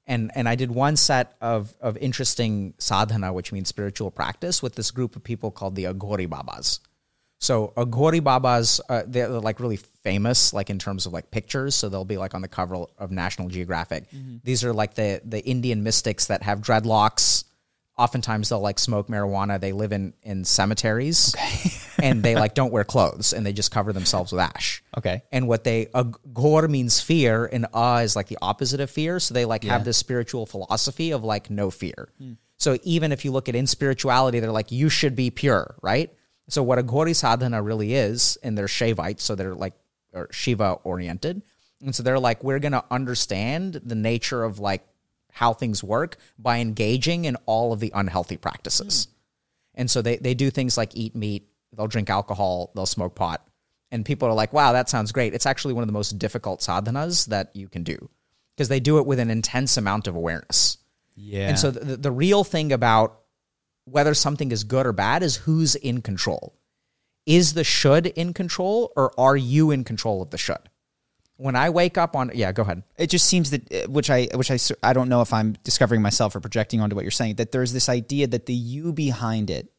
And 0.07 0.31
and 0.35 0.49
I 0.49 0.55
did 0.55 0.71
one 0.71 0.97
set 0.97 1.37
of 1.41 1.75
of 1.81 1.97
interesting 1.99 2.75
sadhana, 2.79 3.33
which 3.33 3.53
means 3.53 3.69
spiritual 3.69 4.11
practice, 4.11 4.63
with 4.63 4.75
this 4.75 4.91
group 4.91 5.17
of 5.17 5.23
people 5.23 5.51
called 5.51 5.77
the 5.77 5.85
Aghori 5.85 6.29
Babas. 6.29 6.81
So 7.39 7.73
Aghori 7.77 8.23
Babas, 8.23 8.83
uh, 8.89 9.03
they're 9.07 9.29
like 9.29 9.61
really 9.61 9.79
famous, 10.03 10.53
like 10.53 10.69
in 10.69 10.79
terms 10.79 11.07
of 11.07 11.13
like 11.13 11.31
pictures. 11.31 11.75
So 11.75 11.89
they'll 11.89 12.05
be 12.05 12.19
like 12.19 12.35
on 12.35 12.43
the 12.43 12.49
cover 12.49 12.85
of 12.99 13.11
National 13.11 13.49
Geographic. 13.49 14.05
These 14.45 14.65
are 14.65 14.73
like 14.73 14.95
the 14.95 15.23
the 15.25 15.43
Indian 15.47 15.83
mystics 15.83 16.27
that 16.27 16.43
have 16.43 16.61
dreadlocks. 16.61 17.45
Oftentimes 18.01 18.49
they'll 18.49 18.61
like 18.61 18.79
smoke 18.79 19.09
marijuana. 19.09 19.61
They 19.61 19.73
live 19.73 19.93
in 19.93 20.15
in 20.23 20.45
cemeteries, 20.45 21.35
and 22.03 22.23
they 22.23 22.35
like 22.35 22.55
don't 22.55 22.73
wear 22.73 22.83
clothes 22.83 23.35
and 23.35 23.45
they 23.45 23.53
just 23.53 23.71
cover 23.71 23.93
themselves 23.93 24.33
with 24.33 24.41
ash. 24.41 24.83
Okay. 24.97 25.23
And 25.31 25.47
what 25.47 25.65
they 25.65 25.87
Aghor 25.87 26.71
means 26.71 26.99
fear, 27.01 27.45
and 27.45 27.67
Ah 27.75 27.99
is 27.99 28.17
like 28.17 28.29
the 28.29 28.39
opposite 28.41 28.81
of 28.81 28.91
fear. 28.91 29.21
So 29.21 29.35
they 29.35 29.45
like 29.45 29.65
have 29.65 29.85
this 29.85 29.99
spiritual 29.99 30.47
philosophy 30.47 31.11
of 31.11 31.25
like 31.25 31.51
no 31.51 31.71
fear. 31.71 32.09
So 32.57 32.79
even 32.85 33.13
if 33.13 33.25
you 33.25 33.33
look 33.33 33.51
at 33.51 33.55
in 33.55 33.67
spirituality, 33.67 34.41
they're 34.41 34.51
like 34.51 34.73
you 34.73 34.89
should 34.89 35.15
be 35.15 35.31
pure, 35.31 35.77
right? 35.83 36.11
So 36.49 36.63
what 36.63 36.79
Aghori 36.79 37.15
sadhana 37.15 37.63
really 37.63 37.95
is, 37.95 38.39
and 38.43 38.57
they're 38.57 38.67
Shaivites, 38.67 39.21
so 39.21 39.35
they're 39.35 39.55
like 39.55 39.75
or 40.15 40.29
Shiva 40.33 40.79
oriented, 40.85 41.43
and 41.83 41.95
so 41.95 42.03
they're 42.03 42.19
like 42.19 42.43
we're 42.43 42.59
gonna 42.59 42.85
understand 42.91 43.81
the 43.85 43.95
nature 43.95 44.43
of 44.43 44.59
like 44.59 44.87
how 45.33 45.53
things 45.53 45.83
work 45.83 46.17
by 46.39 46.59
engaging 46.59 47.25
in 47.25 47.37
all 47.47 47.73
of 47.73 47.81
the 47.81 47.93
unhealthy 47.95 48.37
practices. 48.37 49.07
Hmm. 49.07 49.81
And 49.81 49.91
so 49.91 50.03
they, 50.03 50.17
they 50.17 50.35
do 50.35 50.51
things 50.51 50.77
like 50.77 50.97
eat 50.97 51.15
meat, 51.15 51.49
they'll 51.77 51.87
drink 51.87 52.11
alcohol, 52.11 52.73
they'll 52.75 52.87
smoke 52.87 53.15
pot. 53.15 53.47
And 53.93 54.05
people 54.05 54.29
are 54.29 54.35
like, 54.35 54.53
wow, 54.53 54.73
that 54.73 54.89
sounds 54.89 55.11
great. 55.11 55.35
It's 55.35 55.47
actually 55.47 55.75
one 55.75 55.83
of 55.83 55.89
the 55.89 55.93
most 55.93 56.19
difficult 56.19 56.61
sadhanas 56.61 57.27
that 57.27 57.51
you 57.55 57.69
can 57.69 57.83
do 57.83 58.09
because 58.57 58.69
they 58.69 58.81
do 58.81 58.99
it 58.99 59.07
with 59.07 59.19
an 59.19 59.31
intense 59.31 59.77
amount 59.77 60.07
of 60.07 60.15
awareness. 60.15 60.79
Yeah. 61.17 61.49
And 61.49 61.59
so 61.59 61.71
the, 61.71 61.97
the 61.97 62.13
real 62.13 62.45
thing 62.45 62.73
about 62.73 63.21
whether 63.85 64.15
something 64.15 64.53
is 64.53 64.65
good 64.65 64.87
or 64.87 64.93
bad 64.93 65.23
is 65.23 65.37
who's 65.37 65.75
in 65.75 66.03
control. 66.03 66.55
Is 67.27 67.55
the 67.55 67.65
should 67.65 68.07
in 68.07 68.33
control 68.33 68.93
or 68.97 69.13
are 69.19 69.37
you 69.37 69.71
in 69.71 69.85
control 69.85 70.23
of 70.23 70.31
the 70.31 70.39
should? 70.39 70.70
When 71.41 71.57
I 71.57 71.71
wake 71.71 71.97
up 71.97 72.15
on, 72.17 72.31
yeah, 72.35 72.53
go 72.53 72.63
ahead. 72.63 72.83
it 72.99 73.09
just 73.09 73.25
seems 73.27 73.51
that 73.51 73.63
uh, 73.73 73.91
which 73.91 74.11
I 74.11 74.29
which 74.35 74.51
I 74.51 74.59
I 74.83 74.93
don't 74.93 75.09
know 75.09 75.23
if 75.23 75.33
I'm 75.33 75.57
discovering 75.65 76.03
myself 76.03 76.37
or 76.37 76.41
projecting 76.41 76.81
onto 76.83 76.95
what 76.95 77.03
you're 77.05 77.11
saying 77.11 77.37
that 77.37 77.51
there's 77.51 77.73
this 77.73 77.89
idea 77.89 78.27
that 78.27 78.45
the 78.45 78.53
you 78.55 78.93
behind 78.93 79.49
it 79.49 79.73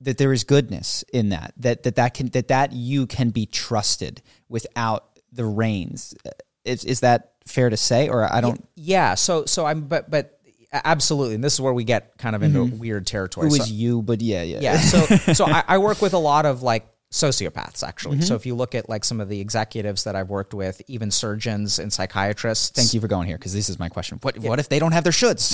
that 0.00 0.18
there 0.18 0.32
is 0.32 0.42
goodness 0.44 1.04
in 1.12 1.28
that 1.28 1.52
that 1.58 1.84
that 1.84 1.94
that 1.96 2.14
can 2.14 2.26
that 2.30 2.48
that 2.48 2.72
you 2.72 3.06
can 3.06 3.30
be 3.30 3.46
trusted 3.46 4.22
without 4.48 5.04
the 5.32 5.44
reins 5.44 6.14
Uh, 6.26 6.30
is 6.64 6.84
is 6.84 7.00
that 7.00 7.34
fair 7.46 7.70
to 7.70 7.76
say 7.76 8.08
or 8.08 8.24
I 8.32 8.40
don't 8.40 8.66
Yeah. 8.74 9.14
So, 9.14 9.44
so 9.46 9.64
I'm, 9.66 9.82
but, 9.82 10.10
but 10.10 10.38
absolutely. 10.72 11.34
And 11.36 11.42
this 11.44 11.54
is 11.54 11.60
where 11.60 11.72
we 11.72 11.84
get 11.84 12.16
kind 12.18 12.36
of 12.36 12.42
into 12.42 12.64
weird 12.64 13.06
territory. 13.06 13.48
who 13.48 13.56
So- 13.56 13.62
is 13.62 13.72
you 13.72 14.02
but 14.02 14.20
yeah 14.20 14.42
yeah 14.42 14.60
yeah 14.60 14.78
so 14.78 14.98
so 15.32 15.46
I, 15.58 15.62
I 15.66 15.78
work 15.78 16.02
with 16.02 16.12
a 16.12 16.18
lot 16.18 16.44
of 16.46 16.62
like 16.62 16.86
sociopaths 17.12 17.82
actually. 17.82 18.20
So 18.20 18.36
if 18.36 18.46
you 18.46 18.54
look 18.54 18.74
at 18.76 18.88
like 18.88 19.04
some 19.04 19.20
of 19.20 19.28
the 19.28 19.40
executives 19.40 20.04
that 20.04 20.14
i've 20.14 20.30
worked 20.30 20.54
with 20.54 20.80
even 20.86 21.10
surgeons 21.10 21.80
and 21.80 21.92
psychiatrists. 21.92 22.70
Thank 22.70 22.94
you 22.94 23.00
for 23.00 23.08
going 23.08 23.26
here 23.26 23.36
because 23.36 23.52
this 23.52 23.68
is 23.68 23.80
my 23.80 23.88
question. 23.88 24.18
What 24.22 24.38
what 24.38 24.60
if 24.60 24.68
they 24.68 24.78
don't 24.78 24.92
have 24.92 25.02
their 25.02 25.12
shoulds? 25.12 25.50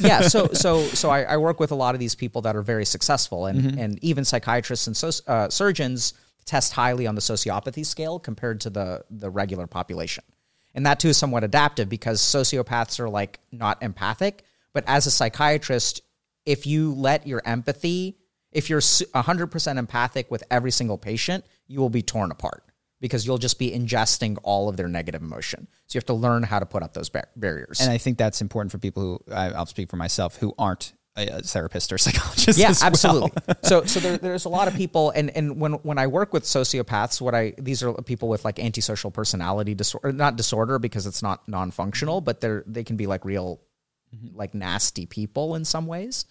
Yeah 0.06 0.22
so 0.22 0.48
so 0.52 0.82
so 0.82 1.10
I, 1.10 1.22
I 1.22 1.36
work 1.36 1.60
with 1.60 1.70
a 1.70 1.76
lot 1.76 1.94
of 1.94 2.00
these 2.00 2.16
people 2.16 2.42
that 2.42 2.56
are 2.56 2.62
very 2.62 2.84
successful 2.84 3.46
and 3.46 3.78
and 3.78 4.02
even 4.02 4.24
psychiatrists 4.24 4.86
and 4.88 4.96
so, 4.96 5.10
uh, 5.28 5.48
surgeons 5.48 6.14
test 6.44 6.72
highly 6.72 7.06
on 7.06 7.14
the 7.14 7.20
sociopathy 7.20 7.86
scale 7.86 8.18
compared 8.18 8.60
to 8.62 8.70
the 8.70 9.04
the 9.08 9.30
regular 9.30 9.68
population. 9.68 10.24
And 10.74 10.84
that 10.86 10.98
too 10.98 11.08
is 11.08 11.16
somewhat 11.16 11.44
adaptive 11.44 11.88
because 11.88 12.20
sociopaths 12.20 12.98
are 12.98 13.08
like 13.08 13.38
not 13.52 13.80
empathic 13.80 14.42
but 14.72 14.82
as 14.88 15.06
a 15.06 15.10
psychiatrist 15.10 16.02
if 16.44 16.66
you 16.66 16.92
let 16.94 17.26
your 17.26 17.42
empathy 17.44 18.18
if 18.56 18.70
you're 18.70 18.80
su- 18.80 19.04
100% 19.14 19.76
empathic 19.76 20.30
with 20.30 20.42
every 20.50 20.70
single 20.70 20.98
patient 20.98 21.44
you 21.68 21.80
will 21.80 21.90
be 21.90 22.02
torn 22.02 22.30
apart 22.30 22.64
because 23.00 23.26
you'll 23.26 23.38
just 23.38 23.58
be 23.58 23.70
ingesting 23.70 24.38
all 24.42 24.68
of 24.68 24.76
their 24.76 24.88
negative 24.88 25.22
emotion. 25.22 25.68
So 25.86 25.96
you 25.96 25.98
have 25.98 26.06
to 26.06 26.14
learn 26.14 26.42
how 26.42 26.58
to 26.58 26.66
put 26.66 26.82
up 26.82 26.94
those 26.94 27.10
bar- 27.10 27.28
barriers. 27.36 27.80
And 27.80 27.90
I 27.90 27.98
think 27.98 28.16
that's 28.16 28.40
important 28.40 28.72
for 28.72 28.78
people 28.78 29.02
who 29.26 29.34
I'll 29.34 29.66
speak 29.66 29.90
for 29.90 29.96
myself 29.96 30.36
who 30.36 30.54
aren't 30.58 30.94
a, 31.16 31.42
therapist 31.42 31.92
or 31.92 31.98
psychologist 32.06 32.58
yeah 32.58 32.70
as 32.70 32.80
well. 32.80 32.86
absolutely. 32.86 33.54
So 33.62 33.84
so 33.84 34.00
there, 34.00 34.18
there's 34.18 34.44
a 34.44 34.48
lot 34.48 34.68
of 34.68 34.74
people 34.74 35.10
and 35.10 35.30
and 35.30 35.58
when 35.58 35.72
when 35.74 35.98
i 35.98 36.06
work 36.06 36.34
with 36.34 36.44
sociopaths 36.44 37.22
what 37.22 37.34
i 37.34 37.54
these 37.58 37.82
are 37.82 37.94
people 38.02 38.28
with 38.28 38.44
like 38.44 38.58
antisocial 38.58 39.10
personality 39.10 39.74
disorder 39.74 40.12
not 40.12 40.36
disorder 40.36 40.78
because 40.78 41.06
it's 41.06 41.22
not 41.22 41.48
non-functional 41.48 42.20
but 42.20 42.42
they're 42.42 42.64
they 42.66 42.84
can 42.84 42.96
be 42.96 43.06
like 43.06 43.24
real 43.24 43.62
mm-hmm. 44.14 44.36
like 44.36 44.54
nasty 44.54 45.06
people 45.06 45.54
in 45.54 45.64
some 45.64 45.86
ways 45.86 46.26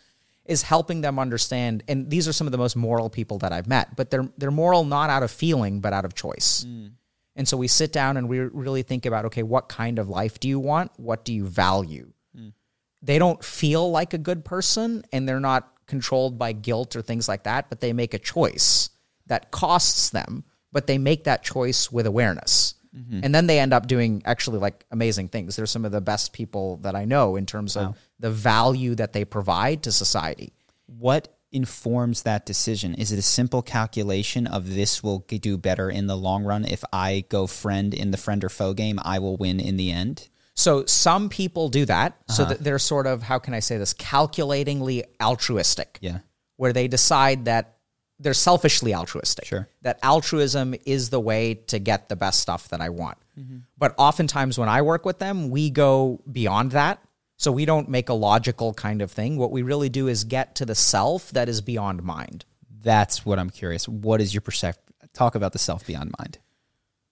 is 0.45 0.61
helping 0.61 1.01
them 1.01 1.17
understand 1.17 1.83
and 1.87 2.09
these 2.09 2.27
are 2.27 2.33
some 2.33 2.47
of 2.47 2.51
the 2.51 2.57
most 2.57 2.75
moral 2.75 3.09
people 3.09 3.37
that 3.39 3.51
i've 3.51 3.67
met 3.67 3.95
but 3.95 4.09
they're 4.09 4.29
they're 4.37 4.51
moral 4.51 4.83
not 4.83 5.09
out 5.09 5.23
of 5.23 5.31
feeling 5.31 5.79
but 5.79 5.93
out 5.93 6.05
of 6.05 6.13
choice. 6.13 6.65
Mm. 6.67 6.91
And 7.37 7.47
so 7.47 7.57
we 7.57 7.67
sit 7.67 7.91
down 7.91 8.15
and 8.15 8.29
we 8.29 8.39
really 8.39 8.81
think 8.81 9.05
about 9.05 9.25
okay 9.25 9.43
what 9.43 9.67
kind 9.67 9.99
of 9.99 10.09
life 10.09 10.39
do 10.39 10.47
you 10.47 10.59
want? 10.59 10.91
What 10.97 11.25
do 11.25 11.33
you 11.33 11.45
value? 11.45 12.11
Mm. 12.37 12.53
They 13.01 13.19
don't 13.19 13.43
feel 13.43 13.91
like 13.91 14.13
a 14.13 14.17
good 14.17 14.45
person 14.45 15.03
and 15.11 15.27
they're 15.27 15.39
not 15.39 15.71
controlled 15.87 16.37
by 16.39 16.53
guilt 16.53 16.95
or 16.95 17.01
things 17.01 17.27
like 17.27 17.43
that, 17.43 17.69
but 17.69 17.81
they 17.81 17.93
make 17.93 18.13
a 18.13 18.19
choice 18.19 18.89
that 19.27 19.51
costs 19.51 20.09
them, 20.09 20.43
but 20.71 20.87
they 20.87 20.97
make 20.97 21.25
that 21.25 21.43
choice 21.43 21.91
with 21.91 22.05
awareness. 22.05 22.74
Mm-hmm. 22.95 23.21
And 23.23 23.35
then 23.35 23.47
they 23.47 23.59
end 23.59 23.73
up 23.73 23.87
doing 23.87 24.21
actually 24.25 24.59
like 24.59 24.85
amazing 24.91 25.27
things. 25.27 25.55
They're 25.55 25.65
some 25.65 25.85
of 25.85 25.91
the 25.91 26.01
best 26.01 26.33
people 26.33 26.77
that 26.77 26.95
I 26.95 27.05
know 27.05 27.35
in 27.35 27.45
terms 27.45 27.75
of 27.75 27.97
the 28.19 28.31
value 28.31 28.95
that 28.95 29.13
they 29.13 29.25
provide 29.25 29.83
to 29.83 29.91
society. 29.91 30.53
what 30.87 31.35
informs 31.51 32.23
that 32.23 32.45
decision? 32.45 32.95
Is 32.95 33.11
it 33.11 33.19
a 33.19 33.21
simple 33.21 33.61
calculation 33.61 34.45
of 34.45 34.73
this 34.73 35.01
will 35.01 35.19
do 35.19 35.57
better 35.57 35.89
in 35.89 36.07
the 36.07 36.17
long 36.17 36.43
run? 36.43 36.65
If 36.65 36.83
I 36.91 37.25
go 37.29 37.47
friend 37.47 37.93
in 37.93 38.11
the 38.11 38.17
friend 38.17 38.43
or 38.43 38.49
foe 38.49 38.73
game, 38.73 38.99
I 39.03 39.19
will 39.19 39.37
win 39.37 39.59
in 39.59 39.77
the 39.77 39.91
end. 39.91 40.27
So 40.53 40.85
some 40.85 41.29
people 41.29 41.69
do 41.69 41.85
that. 41.85 42.17
So 42.29 42.43
uh-huh. 42.43 42.53
that 42.53 42.63
they're 42.63 42.79
sort 42.79 43.07
of, 43.07 43.23
how 43.23 43.39
can 43.39 43.53
I 43.53 43.59
say 43.59 43.77
this, 43.77 43.93
calculatingly 43.93 45.05
altruistic. 45.21 45.97
Yeah. 46.01 46.19
where 46.57 46.73
they 46.73 46.87
decide 46.87 47.45
that 47.45 47.74
they're 48.19 48.33
selfishly 48.33 48.93
altruistic. 48.93 49.45
Sure. 49.45 49.67
That 49.81 49.99
altruism 50.01 50.75
is 50.85 51.09
the 51.09 51.19
way 51.19 51.55
to 51.67 51.79
get 51.79 52.09
the 52.09 52.15
best 52.15 52.39
stuff 52.39 52.69
that 52.69 52.81
I 52.81 52.89
want. 52.89 53.17
Mm-hmm. 53.39 53.57
But 53.77 53.93
oftentimes 53.97 54.57
when 54.57 54.69
I 54.69 54.81
work 54.81 55.05
with 55.05 55.19
them, 55.19 55.49
we 55.49 55.69
go 55.69 56.21
beyond 56.31 56.71
that. 56.71 57.01
So 57.37 57.51
we 57.51 57.65
don't 57.65 57.89
make 57.89 58.07
a 58.07 58.13
logical 58.13 58.73
kind 58.73 59.01
of 59.01 59.11
thing. 59.11 59.37
What 59.37 59.51
we 59.51 59.61
really 59.61 59.89
do 59.89 60.07
is 60.07 60.23
get 60.23 60.55
to 60.55 60.65
the 60.65 60.75
self 60.75 61.31
that 61.31 61.49
is 61.49 61.59
beyond 61.59 62.01
mind. 62.01 62.45
That's 62.81 63.25
what 63.25 63.39
I'm 63.39 63.49
curious. 63.49 63.87
What 63.89 64.21
is 64.21 64.33
your 64.33 64.41
perception? 64.41 64.81
Talk 65.13 65.35
about 65.35 65.51
the 65.51 65.59
self 65.59 65.85
beyond 65.85 66.13
mind. 66.17 66.39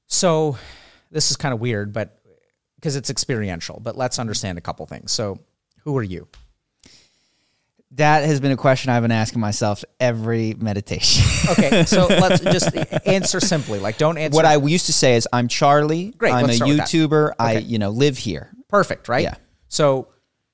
So 0.07 0.57
this 1.11 1.29
is 1.31 1.37
kind 1.37 1.53
of 1.53 1.59
weird, 1.59 1.91
but 1.91 2.21
because 2.75 2.95
it's 2.95 3.09
experiential, 3.09 3.79
but 3.81 3.97
let's 3.97 4.19
understand 4.19 4.57
a 4.57 4.61
couple 4.61 4.85
things. 4.85 5.11
So 5.11 5.39
who 5.81 5.97
are 5.97 6.03
you? 6.03 6.27
That 7.95 8.23
has 8.23 8.39
been 8.39 8.51
a 8.51 8.57
question 8.57 8.89
I've 8.91 9.03
been 9.03 9.11
asking 9.11 9.39
myself 9.39 9.83
every 9.99 10.55
meditation. 10.55 11.23
Okay, 11.51 11.83
so 11.85 12.07
let's 12.07 12.41
just 12.41 12.75
answer 13.07 13.39
simply. 13.39 13.79
Like, 13.79 13.97
don't 13.97 14.17
answer. 14.17 14.35
what 14.35 14.45
I 14.45 14.55
used 14.55 14.87
to 14.87 14.93
say 14.93 15.15
is, 15.15 15.27
I'm 15.31 15.47
Charlie. 15.47 16.11
Great, 16.17 16.33
I'm 16.33 16.45
a. 16.45 16.53
YouTuber. 16.53 17.33
I, 17.39 17.57
Okay. 17.57 17.65
you 17.65 17.77
know, 17.79 17.89
live 17.91 18.17
here. 18.17 18.51
Perfect, 18.67 19.07
right? 19.07 19.23
Yeah. 19.23 19.35
So 19.67 20.07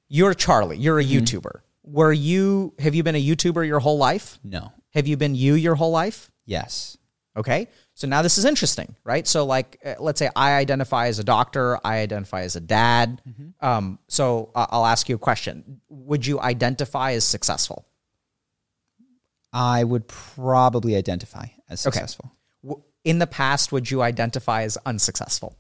you're 0.10 0.34
Charlie. 0.34 0.78
You're 0.78 1.00
a 1.00 1.04
Mm-hmm. 1.04 1.24
YouTuber. 1.24 1.62
Were 1.84 2.12
you? 2.12 2.74
Have 2.80 2.94
you 2.94 3.04
been 3.04 3.16
a 3.16 3.24
YouTuber 3.24 3.66
your 3.66 3.80
whole 3.80 3.98
life? 3.98 4.38
No. 4.44 4.72
Have 4.94 5.08
you 5.08 5.16
been 5.18 5.34
you 5.36 5.54
your 5.54 5.76
whole 5.76 5.92
life? 5.92 6.30
Yes. 6.46 6.98
Okay. 7.38 7.68
So 8.00 8.08
now 8.08 8.22
this 8.22 8.38
is 8.38 8.46
interesting, 8.46 8.96
right? 9.04 9.28
So 9.28 9.46
like, 9.46 9.78
uh, 9.84 9.96
let's 10.00 10.20
say 10.20 10.30
I 10.34 10.54
identify 10.54 11.08
as 11.08 11.20
a 11.20 11.24
doctor. 11.26 11.78
I 11.86 11.98
identify 12.00 12.44
as 12.44 12.56
a 12.56 12.62
dad. 12.62 13.22
Mm-hmm. 13.28 13.66
Um, 13.66 14.00
so 14.08 14.52
uh, 14.56 14.68
I'll 14.70 14.86
ask 14.86 15.10
you 15.10 15.16
a 15.16 15.20
question: 15.20 15.82
Would 15.90 16.26
you 16.26 16.40
identify 16.40 17.12
as 17.12 17.26
successful? 17.26 17.86
I 19.52 19.84
would 19.84 20.08
probably 20.08 20.96
identify 20.96 21.48
as 21.70 21.82
successful. 21.82 22.32
W- 22.64 22.82
In 23.04 23.20
the 23.20 23.28
past, 23.28 23.74
would 23.74 23.92
you 23.92 24.02
identify 24.02 24.64
as 24.64 24.78
unsuccessful? 24.86 25.58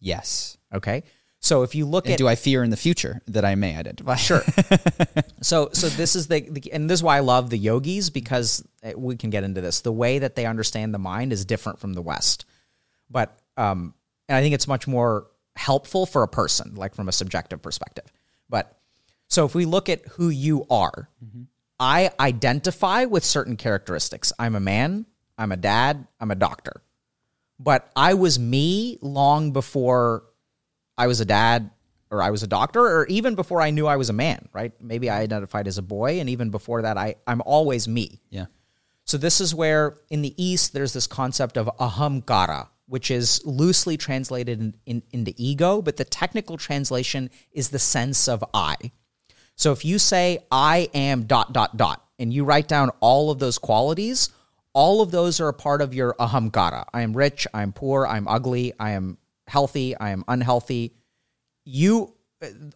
Yes. 0.00 0.56
Okay. 0.72 1.02
So 1.44 1.62
if 1.62 1.74
you 1.74 1.84
look 1.84 2.06
And 2.06 2.14
at 2.14 2.18
do 2.18 2.26
I 2.26 2.36
fear 2.36 2.64
in 2.64 2.70
the 2.70 2.76
future 2.76 3.20
that 3.26 3.44
I 3.44 3.54
may 3.54 3.76
identify? 3.76 4.14
Sure. 4.14 4.42
so 5.42 5.68
so 5.74 5.90
this 5.90 6.16
is 6.16 6.26
the, 6.26 6.40
the 6.40 6.72
and 6.72 6.88
this 6.88 7.00
is 7.00 7.02
why 7.02 7.18
I 7.18 7.20
love 7.20 7.50
the 7.50 7.58
yogis 7.58 8.08
because 8.08 8.66
uh, 8.82 8.92
we 8.96 9.16
can 9.16 9.28
get 9.28 9.44
into 9.44 9.60
this. 9.60 9.82
The 9.82 9.92
way 9.92 10.20
that 10.20 10.36
they 10.36 10.46
understand 10.46 10.94
the 10.94 10.98
mind 10.98 11.34
is 11.34 11.44
different 11.44 11.80
from 11.80 11.92
the 11.92 12.00
West, 12.00 12.46
but 13.10 13.38
um, 13.58 13.92
and 14.26 14.38
I 14.38 14.40
think 14.40 14.54
it's 14.54 14.66
much 14.66 14.88
more 14.88 15.26
helpful 15.54 16.06
for 16.06 16.22
a 16.22 16.28
person, 16.28 16.76
like 16.76 16.94
from 16.94 17.10
a 17.10 17.12
subjective 17.12 17.60
perspective. 17.60 18.06
But 18.48 18.78
so 19.28 19.44
if 19.44 19.54
we 19.54 19.66
look 19.66 19.90
at 19.90 20.00
who 20.12 20.30
you 20.30 20.64
are, 20.70 21.10
I 21.78 22.10
identify 22.18 23.04
with 23.04 23.22
certain 23.22 23.58
characteristics. 23.58 24.32
I'm 24.38 24.54
a 24.54 24.60
man. 24.60 25.04
I'm 25.36 25.52
a 25.52 25.58
dad. 25.58 26.06
I'm 26.18 26.30
a 26.30 26.36
doctor. 26.36 26.80
But 27.58 27.90
I 27.94 28.14
was 28.14 28.38
me 28.38 28.96
long 29.02 29.52
before 29.52 30.24
I 30.96 31.06
was 31.06 31.20
a 31.20 31.24
dad 31.24 31.70
or 32.10 32.22
I 32.22 32.30
was 32.30 32.42
a 32.42 32.46
doctor 32.46 32.80
or 32.80 33.06
even 33.06 33.34
before 33.34 33.60
I 33.60 33.70
knew 33.70 33.86
I 33.86 33.96
was 33.96 34.08
a 34.10 34.12
man, 34.12 34.48
right? 34.52 34.72
Maybe 34.80 35.10
I 35.10 35.20
identified 35.20 35.66
as 35.66 35.78
a 35.78 35.82
boy 35.82 36.20
and 36.20 36.28
even 36.28 36.50
before 36.50 36.82
that 36.82 36.96
I 36.96 37.16
I'm 37.26 37.42
always 37.44 37.88
me. 37.88 38.20
Yeah. 38.30 38.46
So 39.04 39.18
this 39.18 39.40
is 39.40 39.54
where 39.54 39.98
in 40.08 40.22
the 40.22 40.34
East 40.42 40.72
there's 40.72 40.92
this 40.92 41.06
concept 41.06 41.58
of 41.58 41.68
ahamkara, 41.78 42.68
which 42.86 43.10
is 43.10 43.44
loosely 43.44 43.96
translated 43.96 44.60
in, 44.60 44.74
in, 44.86 45.02
into 45.12 45.34
ego, 45.36 45.82
but 45.82 45.96
the 45.96 46.04
technical 46.04 46.56
translation 46.56 47.30
is 47.52 47.70
the 47.70 47.78
sense 47.78 48.28
of 48.28 48.44
I. 48.54 48.76
So 49.56 49.72
if 49.72 49.84
you 49.84 49.98
say 49.98 50.38
I 50.50 50.88
am 50.94 51.24
dot 51.24 51.52
dot 51.52 51.76
dot 51.76 52.04
and 52.18 52.32
you 52.32 52.44
write 52.44 52.68
down 52.68 52.90
all 53.00 53.30
of 53.30 53.38
those 53.38 53.58
qualities, 53.58 54.30
all 54.72 55.00
of 55.00 55.10
those 55.10 55.40
are 55.40 55.48
a 55.48 55.54
part 55.54 55.82
of 55.82 55.94
your 55.94 56.14
ahamkara. 56.14 56.84
I 56.92 57.02
am 57.02 57.16
rich, 57.16 57.46
I 57.52 57.62
am 57.62 57.72
poor, 57.72 58.06
I'm 58.06 58.26
ugly, 58.26 58.72
I 58.78 58.90
am 58.92 59.18
healthy, 59.46 59.96
I 59.96 60.10
am 60.10 60.24
unhealthy. 60.28 60.94
You 61.64 62.14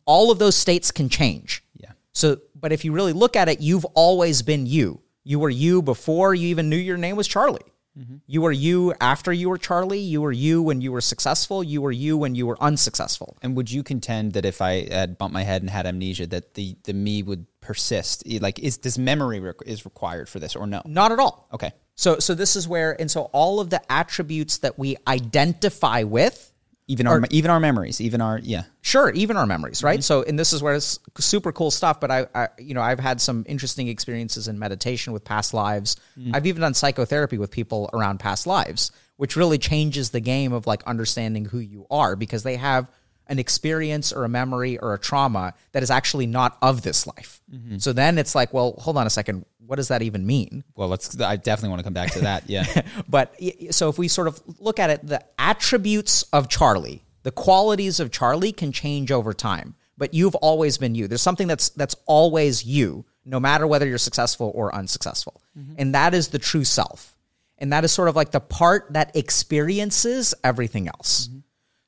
all 0.06 0.30
of 0.30 0.38
those 0.38 0.56
states 0.56 0.90
can 0.90 1.08
change. 1.08 1.62
Yeah. 1.76 1.92
So 2.12 2.38
but 2.54 2.72
if 2.72 2.84
you 2.84 2.92
really 2.92 3.12
look 3.12 3.36
at 3.36 3.48
it, 3.48 3.60
you've 3.60 3.84
always 3.86 4.42
been 4.42 4.66
you. 4.66 5.00
You 5.24 5.38
were 5.38 5.50
you 5.50 5.82
before 5.82 6.34
you 6.34 6.48
even 6.48 6.68
knew 6.68 6.76
your 6.76 6.96
name 6.96 7.16
was 7.16 7.28
Charlie. 7.28 7.60
Mm-hmm. 7.98 8.16
You 8.26 8.42
were 8.42 8.52
you 8.52 8.94
after 9.00 9.32
you 9.32 9.48
were 9.48 9.58
Charlie. 9.58 9.98
You 9.98 10.20
were 10.20 10.32
you 10.32 10.62
when 10.62 10.80
you 10.80 10.92
were 10.92 11.00
successful. 11.00 11.64
You 11.64 11.82
were 11.82 11.92
you 11.92 12.16
when 12.16 12.34
you 12.34 12.46
were 12.46 12.56
unsuccessful. 12.62 13.36
And 13.42 13.56
would 13.56 13.70
you 13.70 13.82
contend 13.82 14.34
that 14.34 14.44
if 14.44 14.62
I 14.62 14.88
had 14.88 15.18
bumped 15.18 15.34
my 15.34 15.42
head 15.42 15.62
and 15.62 15.70
had 15.70 15.86
amnesia, 15.86 16.26
that 16.28 16.54
the 16.54 16.76
the 16.84 16.92
me 16.92 17.22
would 17.22 17.46
persist? 17.60 18.26
Like, 18.40 18.58
is 18.60 18.78
this 18.78 18.96
memory 18.98 19.40
re- 19.40 19.52
is 19.66 19.84
required 19.84 20.28
for 20.28 20.38
this 20.38 20.54
or 20.54 20.66
no? 20.66 20.82
Not 20.84 21.10
at 21.10 21.18
all. 21.18 21.48
Okay. 21.52 21.72
So 21.96 22.20
so 22.20 22.34
this 22.34 22.54
is 22.54 22.68
where 22.68 22.98
and 23.00 23.10
so 23.10 23.22
all 23.32 23.58
of 23.58 23.70
the 23.70 23.82
attributes 23.90 24.58
that 24.58 24.78
we 24.78 24.96
identify 25.08 26.04
with 26.04 26.52
Even 26.90 27.06
our 27.06 27.22
even 27.30 27.50
our 27.50 27.60
memories, 27.60 28.00
even 28.00 28.22
our 28.22 28.40
yeah. 28.42 28.62
Sure, 28.80 29.10
even 29.10 29.36
our 29.36 29.46
memories, 29.46 29.82
right? 29.82 29.98
Mm-hmm. 29.98 30.02
So, 30.02 30.22
and 30.22 30.38
this 30.38 30.54
is 30.54 30.62
where 30.62 30.74
it's 30.74 30.98
super 31.18 31.52
cool 31.52 31.70
stuff. 31.70 32.00
But 32.00 32.10
I, 32.10 32.26
I, 32.34 32.48
you 32.58 32.72
know, 32.72 32.80
I've 32.80 32.98
had 32.98 33.20
some 33.20 33.44
interesting 33.46 33.88
experiences 33.88 34.48
in 34.48 34.58
meditation 34.58 35.12
with 35.12 35.22
past 35.22 35.52
lives. 35.52 35.96
Mm-hmm. 36.18 36.34
I've 36.34 36.46
even 36.46 36.62
done 36.62 36.72
psychotherapy 36.72 37.36
with 37.36 37.50
people 37.50 37.90
around 37.92 38.20
past 38.20 38.46
lives, 38.46 38.90
which 39.16 39.36
really 39.36 39.58
changes 39.58 40.10
the 40.10 40.20
game 40.20 40.54
of 40.54 40.66
like 40.66 40.82
understanding 40.84 41.44
who 41.44 41.58
you 41.58 41.86
are 41.90 42.16
because 42.16 42.42
they 42.42 42.56
have 42.56 42.88
an 43.26 43.38
experience 43.38 44.10
or 44.10 44.24
a 44.24 44.28
memory 44.28 44.78
or 44.78 44.94
a 44.94 44.98
trauma 44.98 45.52
that 45.72 45.82
is 45.82 45.90
actually 45.90 46.26
not 46.26 46.56
of 46.62 46.80
this 46.80 47.06
life. 47.06 47.42
Mm-hmm. 47.52 47.78
So 47.78 47.92
then 47.92 48.16
it's 48.16 48.34
like, 48.34 48.54
well, 48.54 48.72
hold 48.78 48.96
on 48.96 49.06
a 49.06 49.10
second, 49.10 49.44
what 49.68 49.76
does 49.76 49.88
that 49.88 50.00
even 50.00 50.26
mean? 50.26 50.64
Well, 50.76 50.88
let's. 50.88 51.20
I 51.20 51.36
definitely 51.36 51.68
want 51.68 51.80
to 51.80 51.84
come 51.84 51.92
back 51.92 52.12
to 52.12 52.20
that. 52.20 52.48
Yeah. 52.48 52.64
but 53.08 53.38
so 53.70 53.90
if 53.90 53.98
we 53.98 54.08
sort 54.08 54.26
of 54.26 54.40
look 54.58 54.78
at 54.78 54.88
it, 54.88 55.06
the 55.06 55.22
attributes 55.38 56.22
of 56.32 56.48
Charlie, 56.48 57.04
the 57.22 57.30
qualities 57.30 58.00
of 58.00 58.10
Charlie 58.10 58.52
can 58.52 58.72
change 58.72 59.12
over 59.12 59.34
time. 59.34 59.74
But 59.98 60.14
you've 60.14 60.36
always 60.36 60.78
been 60.78 60.94
you. 60.94 61.06
There's 61.06 61.20
something 61.20 61.48
that's 61.48 61.68
that's 61.68 61.94
always 62.06 62.64
you, 62.64 63.04
no 63.26 63.38
matter 63.38 63.66
whether 63.66 63.86
you're 63.86 63.98
successful 63.98 64.50
or 64.54 64.74
unsuccessful. 64.74 65.42
Mm-hmm. 65.58 65.74
And 65.76 65.94
that 65.94 66.14
is 66.14 66.28
the 66.28 66.38
true 66.38 66.64
self. 66.64 67.14
And 67.58 67.70
that 67.74 67.84
is 67.84 67.92
sort 67.92 68.08
of 68.08 68.16
like 68.16 68.30
the 68.30 68.40
part 68.40 68.86
that 68.94 69.14
experiences 69.14 70.34
everything 70.42 70.88
else. 70.88 71.28
Mm-hmm. 71.28 71.38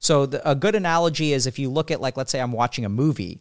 So 0.00 0.26
the, 0.26 0.46
a 0.46 0.54
good 0.54 0.74
analogy 0.74 1.32
is 1.32 1.46
if 1.46 1.58
you 1.58 1.70
look 1.70 1.90
at 1.90 2.02
like 2.02 2.18
let's 2.18 2.30
say 2.30 2.40
I'm 2.40 2.52
watching 2.52 2.84
a 2.84 2.90
movie, 2.90 3.40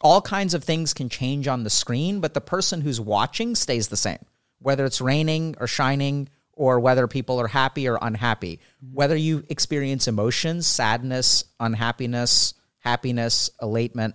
all 0.00 0.22
kinds 0.22 0.54
of 0.54 0.64
things 0.64 0.94
can 0.94 1.08
change 1.08 1.46
on 1.46 1.64
the 1.64 1.70
screen, 1.70 2.20
but 2.20 2.34
the 2.34 2.40
person 2.40 2.80
who's 2.80 3.00
watching 3.00 3.54
stays 3.54 3.88
the 3.88 3.96
same. 3.96 4.18
Whether 4.58 4.84
it's 4.84 5.00
raining 5.00 5.56
or 5.58 5.66
shining 5.66 6.28
or 6.52 6.80
whether 6.80 7.06
people 7.06 7.40
are 7.40 7.48
happy 7.48 7.88
or 7.88 7.98
unhappy, 8.00 8.60
mm-hmm. 8.84 8.94
whether 8.94 9.16
you 9.16 9.44
experience 9.48 10.06
emotions, 10.08 10.66
sadness, 10.66 11.44
unhappiness, 11.58 12.54
happiness, 12.78 13.50
elatement, 13.62 14.14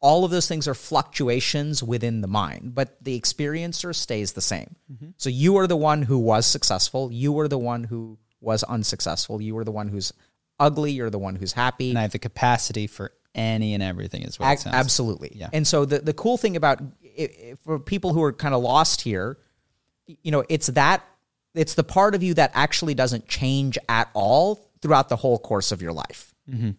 all 0.00 0.24
of 0.24 0.30
those 0.30 0.46
things 0.46 0.68
are 0.68 0.74
fluctuations 0.74 1.82
within 1.82 2.20
the 2.20 2.28
mind, 2.28 2.74
but 2.74 3.02
the 3.02 3.18
experiencer 3.18 3.94
stays 3.94 4.32
the 4.32 4.42
same. 4.42 4.76
Mm-hmm. 4.92 5.10
So 5.16 5.30
you 5.30 5.56
are 5.56 5.66
the 5.66 5.76
one 5.76 6.02
who 6.02 6.18
was 6.18 6.46
successful, 6.46 7.10
you 7.10 7.38
are 7.40 7.48
the 7.48 7.58
one 7.58 7.84
who 7.84 8.18
was 8.40 8.62
unsuccessful, 8.64 9.40
you 9.40 9.56
are 9.56 9.64
the 9.64 9.70
one 9.70 9.88
who's 9.88 10.12
ugly, 10.60 10.92
you're 10.92 11.10
the 11.10 11.18
one 11.18 11.36
who's 11.36 11.54
happy. 11.54 11.88
and 11.90 11.98
I 11.98 12.02
have 12.02 12.12
the 12.12 12.18
capacity 12.18 12.86
for 12.86 13.12
any 13.34 13.74
and 13.74 13.82
everything. 13.82 14.22
Is 14.22 14.38
what 14.38 14.48
it 14.50 14.60
Ac- 14.60 14.70
absolutely. 14.72 15.32
Yeah. 15.34 15.48
And 15.52 15.66
so 15.66 15.84
the 15.84 15.98
the 15.98 16.14
cool 16.14 16.36
thing 16.36 16.56
about 16.56 16.80
i 16.80 17.22
i 17.22 17.54
for 17.64 17.78
people 17.78 18.12
who 18.12 18.22
are 18.22 18.32
kind 18.32 18.54
of 18.54 18.62
lost 18.62 19.00
here, 19.00 19.38
you 20.06 20.30
know, 20.30 20.44
it's 20.48 20.68
that 20.68 21.04
it's 21.54 21.74
the 21.74 21.84
part 21.84 22.14
of 22.14 22.22
you 22.22 22.34
that 22.34 22.50
actually 22.54 22.94
doesn't 22.94 23.28
change 23.28 23.78
at 23.88 24.10
all 24.12 24.70
throughout 24.82 25.08
the 25.08 25.16
whole 25.16 25.38
course 25.38 25.72
of 25.72 25.80
your 25.80 25.92
life. 25.92 26.34
Mm-hmm. 26.50 26.70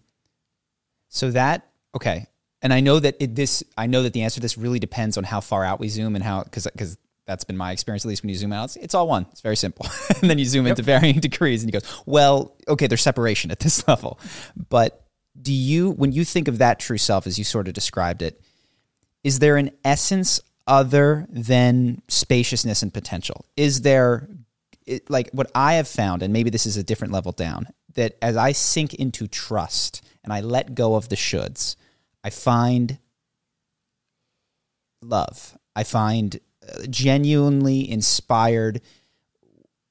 So 1.09 1.31
that 1.31 1.67
okay, 1.95 2.27
and 2.61 2.73
I 2.73 2.81
know 2.81 2.99
that 2.99 3.15
it, 3.19 3.35
this. 3.35 3.63
I 3.77 3.87
know 3.87 4.03
that 4.03 4.13
the 4.13 4.23
answer 4.23 4.35
to 4.35 4.41
this 4.41 4.57
really 4.57 4.79
depends 4.79 5.17
on 5.17 5.23
how 5.23 5.39
far 5.39 5.63
out 5.63 5.79
we 5.79 5.87
zoom 5.87 6.15
and 6.15 6.23
how 6.23 6.43
because 6.43 6.67
because 6.71 6.97
that's 7.25 7.43
been 7.43 7.57
my 7.57 7.71
experience. 7.71 8.05
At 8.05 8.09
least 8.09 8.23
when 8.23 8.29
you 8.29 8.35
zoom 8.35 8.53
out, 8.53 8.65
it's, 8.65 8.75
it's 8.75 8.95
all 8.95 9.07
one. 9.07 9.25
It's 9.31 9.41
very 9.41 9.55
simple, 9.55 9.87
and 10.21 10.29
then 10.29 10.37
you 10.37 10.45
zoom 10.45 10.67
into 10.67 10.83
varying 10.83 11.19
degrees, 11.19 11.63
and 11.63 11.73
you 11.73 11.79
go, 11.79 11.85
well, 12.05 12.55
okay, 12.67 12.87
there's 12.87 13.01
separation 13.01 13.49
at 13.51 13.59
this 13.59 13.87
level, 13.87 14.19
but 14.69 15.04
do 15.39 15.53
you 15.53 15.91
when 15.91 16.11
you 16.11 16.25
think 16.25 16.47
of 16.47 16.57
that 16.59 16.79
true 16.79 16.97
self 16.97 17.27
as 17.27 17.37
you 17.37 17.43
sort 17.43 17.67
of 17.67 17.73
described 17.73 18.21
it, 18.21 18.41
is 19.23 19.39
there 19.39 19.57
an 19.57 19.71
essence 19.83 20.39
other 20.67 21.27
than 21.29 22.01
spaciousness 22.07 22.81
and 22.81 22.93
potential? 22.93 23.45
Is 23.55 23.81
there 23.81 24.27
it, 24.85 25.09
like 25.09 25.29
what 25.31 25.51
I 25.55 25.73
have 25.73 25.87
found, 25.87 26.21
and 26.21 26.31
maybe 26.31 26.49
this 26.49 26.65
is 26.65 26.77
a 26.77 26.83
different 26.83 27.13
level 27.13 27.31
down, 27.31 27.67
that 27.95 28.17
as 28.21 28.37
I 28.37 28.51
sink 28.51 28.93
into 28.93 29.27
trust 29.27 30.03
and 30.23 30.31
I 30.31 30.41
let 30.41 30.75
go 30.75 30.95
of 30.95 31.09
the 31.09 31.15
shoulds, 31.15 31.75
I 32.23 32.29
find 32.29 32.99
love. 35.01 35.57
I 35.75 35.83
find 35.83 36.39
uh, 36.67 36.85
genuinely 36.89 37.89
inspired, 37.89 38.81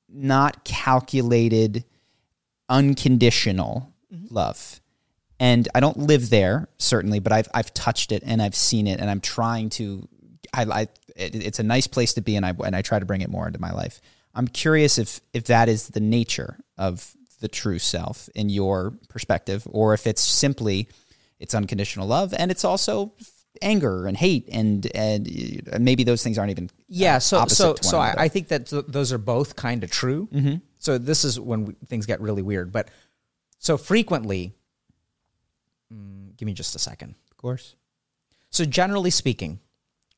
not 0.09 0.65
calculated, 0.65 1.85
unconditional 2.69 3.93
love. 4.31 4.81
And 5.41 5.69
I 5.75 5.81
don't 5.81 5.99
live 5.99 6.31
there 6.31 6.69
certainly, 6.79 7.19
but 7.19 7.33
I've 7.33 7.49
I've 7.53 7.75
touched 7.75 8.13
it 8.13 8.23
and 8.25 8.41
I've 8.41 8.55
seen 8.55 8.87
it, 8.87 9.01
and 9.01 9.11
I'm 9.11 9.21
trying 9.21 9.71
to. 9.71 10.09
I, 10.53 10.63
I 10.65 10.81
it, 11.17 11.35
it's 11.35 11.59
a 11.59 11.65
nice 11.65 11.87
place 11.87 12.15
to 12.15 12.21
be, 12.21 12.37
and 12.37 12.47
I 12.47 12.55
and 12.65 12.77
I 12.77 12.83
try 12.83 12.99
to 12.99 13.05
bring 13.05 13.21
it 13.21 13.31
more 13.31 13.47
into 13.47 13.61
my 13.61 13.73
life. 13.73 14.01
I'm 14.35 14.49
curious 14.49 14.99
if 14.99 15.21
if 15.33 15.45
that 15.45 15.69
is 15.69 15.89
the 15.89 16.01
nature 16.01 16.59
of 16.79 17.13
the 17.41 17.49
true 17.49 17.79
self 17.79 18.29
in 18.35 18.49
your 18.49 18.93
perspective, 19.09 19.67
or 19.71 19.95
if 19.95 20.07
it's 20.07 20.23
simply 20.23 20.89
it's 21.39 21.55
unconditional 21.55 22.07
love, 22.07 22.33
and 22.37 22.51
it's 22.51 22.65
also 22.65 23.13
anger 23.63 24.07
and 24.07 24.17
hate, 24.17 24.49
and 24.51 24.87
and 24.95 25.29
uh, 25.73 25.79
maybe 25.79 26.05
those 26.05 26.23
things 26.23 26.39
aren't 26.39 26.51
even 26.51 26.71
Yeah, 26.89 27.17
uh, 27.17 27.21
so 27.21 27.39
opposite 27.39 27.57
so 27.57 27.69
one 27.69 27.83
so 27.83 27.99
I, 27.99 28.07
another. 28.09 28.21
I 28.21 28.29
think 28.29 28.49
that 28.49 28.67
th- 28.67 28.85
those 28.89 29.13
are 29.13 29.19
both 29.19 29.57
kind 29.57 29.85
of 29.85 29.91
true. 29.91 30.29
Mm-hmm. 30.33 30.57
So 30.79 30.99
this 30.99 31.25
is 31.25 31.41
when 31.41 31.67
we, 31.67 31.75
things 31.87 32.07
get 32.07 32.21
really 32.21 32.43
weird. 32.43 32.73
But 32.73 32.89
so 33.59 33.77
frequently, 33.77 34.55
mm, 35.93 36.37
give 36.37 36.47
me 36.47 36.53
just 36.53 36.75
a 36.75 36.79
second. 36.79 37.15
of 37.31 37.37
course. 37.37 37.75
So 38.51 38.65
generally 38.65 39.11
speaking, 39.11 39.61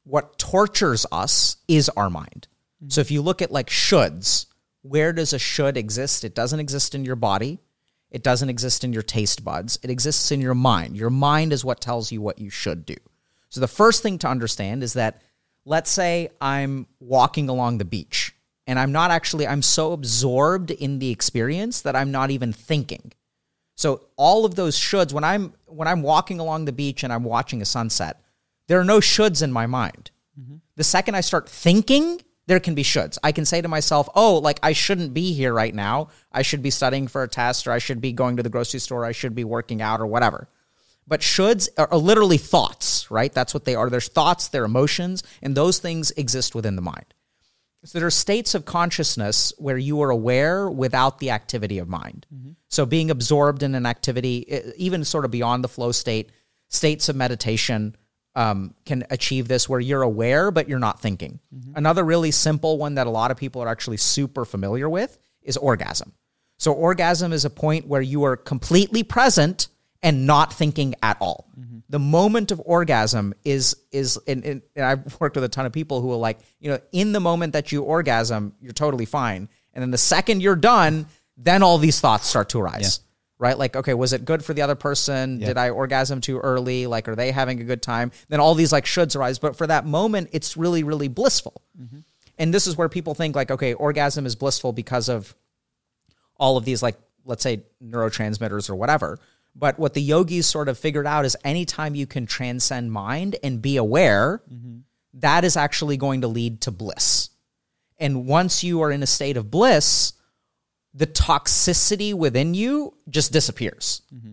what 0.04 0.38
tortures 0.38 1.06
us 1.10 1.56
is 1.66 1.88
our 1.90 2.10
mind. 2.10 2.48
So 2.88 3.00
if 3.00 3.10
you 3.10 3.22
look 3.22 3.42
at 3.42 3.50
like 3.50 3.68
shoulds, 3.68 4.46
where 4.82 5.12
does 5.12 5.32
a 5.32 5.38
should 5.38 5.76
exist? 5.76 6.24
It 6.24 6.34
doesn't 6.34 6.60
exist 6.60 6.94
in 6.94 7.04
your 7.04 7.16
body. 7.16 7.58
It 8.10 8.22
doesn't 8.22 8.48
exist 8.48 8.84
in 8.84 8.92
your 8.92 9.02
taste 9.02 9.44
buds. 9.44 9.78
It 9.82 9.90
exists 9.90 10.30
in 10.30 10.40
your 10.40 10.54
mind. 10.54 10.96
Your 10.96 11.10
mind 11.10 11.52
is 11.52 11.64
what 11.64 11.80
tells 11.80 12.12
you 12.12 12.20
what 12.20 12.38
you 12.38 12.50
should 12.50 12.86
do. 12.86 12.96
So 13.48 13.60
the 13.60 13.68
first 13.68 14.02
thing 14.02 14.18
to 14.18 14.28
understand 14.28 14.82
is 14.82 14.92
that 14.92 15.22
let's 15.64 15.90
say 15.90 16.28
I'm 16.40 16.86
walking 17.00 17.48
along 17.48 17.78
the 17.78 17.84
beach 17.84 18.34
and 18.66 18.78
I'm 18.78 18.92
not 18.92 19.10
actually 19.10 19.46
I'm 19.46 19.62
so 19.62 19.92
absorbed 19.92 20.70
in 20.70 20.98
the 20.98 21.10
experience 21.10 21.80
that 21.82 21.96
I'm 21.96 22.12
not 22.12 22.30
even 22.30 22.52
thinking. 22.52 23.12
So 23.76 24.00
all 24.16 24.44
of 24.44 24.54
those 24.54 24.76
shoulds 24.76 25.12
when 25.12 25.22
I'm 25.22 25.52
when 25.66 25.86
I'm 25.86 26.02
walking 26.02 26.40
along 26.40 26.64
the 26.64 26.72
beach 26.72 27.04
and 27.04 27.12
I'm 27.12 27.24
watching 27.24 27.62
a 27.62 27.66
sunset, 27.66 28.22
there 28.68 28.80
are 28.80 28.84
no 28.84 28.98
shoulds 28.98 29.42
in 29.42 29.52
my 29.52 29.66
mind. 29.66 30.10
The 30.76 30.84
second 30.84 31.14
I 31.14 31.20
start 31.22 31.48
thinking, 31.48 32.20
there 32.46 32.60
can 32.60 32.74
be 32.74 32.82
shoulds. 32.82 33.18
I 33.22 33.32
can 33.32 33.44
say 33.44 33.60
to 33.60 33.68
myself, 33.68 34.08
"Oh, 34.14 34.38
like 34.38 34.58
I 34.62 34.72
shouldn't 34.72 35.14
be 35.14 35.32
here 35.32 35.52
right 35.52 35.74
now. 35.74 36.08
I 36.32 36.42
should 36.42 36.62
be 36.62 36.70
studying 36.70 37.06
for 37.08 37.22
a 37.22 37.28
test 37.28 37.66
or 37.66 37.72
I 37.72 37.78
should 37.78 38.00
be 38.00 38.12
going 38.12 38.36
to 38.36 38.42
the 38.42 38.48
grocery 38.50 38.80
store, 38.80 39.04
I 39.04 39.12
should 39.12 39.34
be 39.34 39.44
working 39.44 39.82
out 39.82 40.00
or 40.00 40.06
whatever." 40.06 40.48
But 41.06 41.20
shoulds 41.20 41.68
are, 41.78 41.88
are 41.90 41.98
literally 41.98 42.38
thoughts, 42.38 43.10
right? 43.10 43.32
That's 43.32 43.54
what 43.54 43.64
they 43.64 43.74
are. 43.74 43.88
There's 43.88 44.08
thoughts, 44.08 44.48
they're 44.48 44.64
emotions, 44.64 45.22
and 45.42 45.56
those 45.56 45.78
things 45.78 46.10
exist 46.12 46.54
within 46.54 46.76
the 46.76 46.82
mind. 46.82 47.14
So 47.86 47.98
there 47.98 48.06
are 48.06 48.10
states 48.10 48.54
of 48.54 48.64
consciousness 48.64 49.52
where 49.58 49.78
you 49.78 50.02
are 50.02 50.10
aware 50.10 50.68
without 50.68 51.18
the 51.18 51.30
activity 51.30 51.78
of 51.78 51.88
mind. 51.88 52.26
So 52.68 52.84
being 52.84 53.10
absorbed 53.10 53.62
in 53.62 53.74
an 53.74 53.86
activity, 53.86 54.60
even 54.76 55.04
sort 55.04 55.24
of 55.24 55.30
beyond 55.30 55.62
the 55.62 55.68
flow 55.68 55.92
state, 55.92 56.30
states 56.68 57.08
of 57.08 57.14
meditation 57.14 57.96
um, 58.34 58.74
can 58.84 59.04
achieve 59.08 59.48
this 59.48 59.68
where 59.68 59.80
you're 59.80 60.02
aware 60.02 60.50
but 60.50 60.68
you're 60.68 60.78
not 60.80 61.00
thinking. 61.00 61.38
Another 61.76 62.04
really 62.04 62.32
simple 62.32 62.76
one 62.76 62.96
that 62.96 63.06
a 63.06 63.10
lot 63.10 63.30
of 63.30 63.36
people 63.36 63.62
are 63.62 63.68
actually 63.68 63.96
super 63.96 64.44
familiar 64.44 64.88
with 64.88 65.16
is 65.42 65.56
orgasm. 65.56 66.12
So 66.58 66.72
orgasm 66.72 67.32
is 67.32 67.44
a 67.44 67.50
point 67.50 67.86
where 67.86 68.02
you 68.02 68.24
are 68.24 68.36
completely 68.36 69.04
present 69.04 69.68
and 70.02 70.26
not 70.26 70.52
thinking 70.52 70.94
at 71.02 71.16
all. 71.20 71.48
Mm-hmm. 71.58 71.78
The 71.88 71.98
moment 71.98 72.50
of 72.50 72.60
orgasm 72.64 73.34
is 73.44 73.76
is 73.92 74.18
and, 74.26 74.44
and, 74.44 74.62
and 74.74 74.84
I've 74.84 75.20
worked 75.20 75.36
with 75.36 75.44
a 75.44 75.48
ton 75.48 75.66
of 75.66 75.72
people 75.72 76.00
who 76.00 76.12
are 76.12 76.16
like, 76.16 76.38
you 76.60 76.70
know, 76.70 76.78
in 76.92 77.12
the 77.12 77.20
moment 77.20 77.52
that 77.54 77.72
you 77.72 77.82
orgasm, 77.82 78.54
you're 78.60 78.72
totally 78.72 79.04
fine. 79.04 79.48
And 79.72 79.82
then 79.82 79.90
the 79.90 79.98
second 79.98 80.42
you're 80.42 80.56
done, 80.56 81.06
then 81.36 81.62
all 81.62 81.78
these 81.78 82.00
thoughts 82.00 82.26
start 82.26 82.48
to 82.50 82.60
arise. 82.60 83.00
Right? 83.38 83.58
Like, 83.58 83.76
okay, 83.76 83.92
was 83.92 84.14
it 84.14 84.24
good 84.24 84.42
for 84.42 84.54
the 84.54 84.62
other 84.62 84.74
person? 84.74 85.40
Did 85.40 85.58
I 85.58 85.68
orgasm 85.68 86.22
too 86.22 86.38
early? 86.38 86.86
Like, 86.86 87.06
are 87.06 87.14
they 87.14 87.32
having 87.32 87.60
a 87.60 87.64
good 87.64 87.82
time? 87.82 88.10
Then 88.30 88.40
all 88.40 88.54
these 88.54 88.72
like 88.72 88.86
shoulds 88.86 89.14
arise. 89.14 89.38
But 89.38 89.56
for 89.56 89.66
that 89.66 89.84
moment, 89.84 90.30
it's 90.32 90.56
really, 90.56 90.82
really 90.84 91.08
blissful. 91.08 91.60
Mm-hmm. 91.78 91.98
And 92.38 92.54
this 92.54 92.66
is 92.66 92.78
where 92.78 92.88
people 92.88 93.14
think 93.14 93.36
like, 93.36 93.50
okay, 93.50 93.74
orgasm 93.74 94.24
is 94.24 94.36
blissful 94.36 94.72
because 94.72 95.10
of 95.10 95.34
all 96.38 96.56
of 96.56 96.64
these 96.64 96.82
like 96.82 96.96
let's 97.24 97.42
say 97.42 97.62
neurotransmitters 97.82 98.70
or 98.70 98.76
whatever 98.76 99.18
but 99.58 99.78
what 99.78 99.94
the 99.94 100.02
yogis 100.02 100.46
sort 100.46 100.68
of 100.68 100.78
figured 100.78 101.06
out 101.06 101.24
is 101.24 101.36
anytime 101.42 101.94
you 101.94 102.06
can 102.06 102.26
transcend 102.26 102.92
mind 102.92 103.36
and 103.42 103.62
be 103.62 103.76
aware 103.76 104.42
mm-hmm. 104.52 104.78
that 105.14 105.44
is 105.44 105.56
actually 105.56 105.96
going 105.96 106.20
to 106.20 106.28
lead 106.28 106.60
to 106.62 106.70
bliss. 106.70 107.30
And 107.98 108.26
once 108.26 108.62
you 108.62 108.82
are 108.82 108.90
in 108.90 109.02
a 109.02 109.06
state 109.06 109.38
of 109.38 109.50
bliss 109.50 110.12
the 110.96 111.06
toxicity 111.06 112.14
within 112.14 112.54
you 112.54 112.94
just 113.08 113.30
disappears. 113.30 114.00
Mm-hmm. 114.12 114.32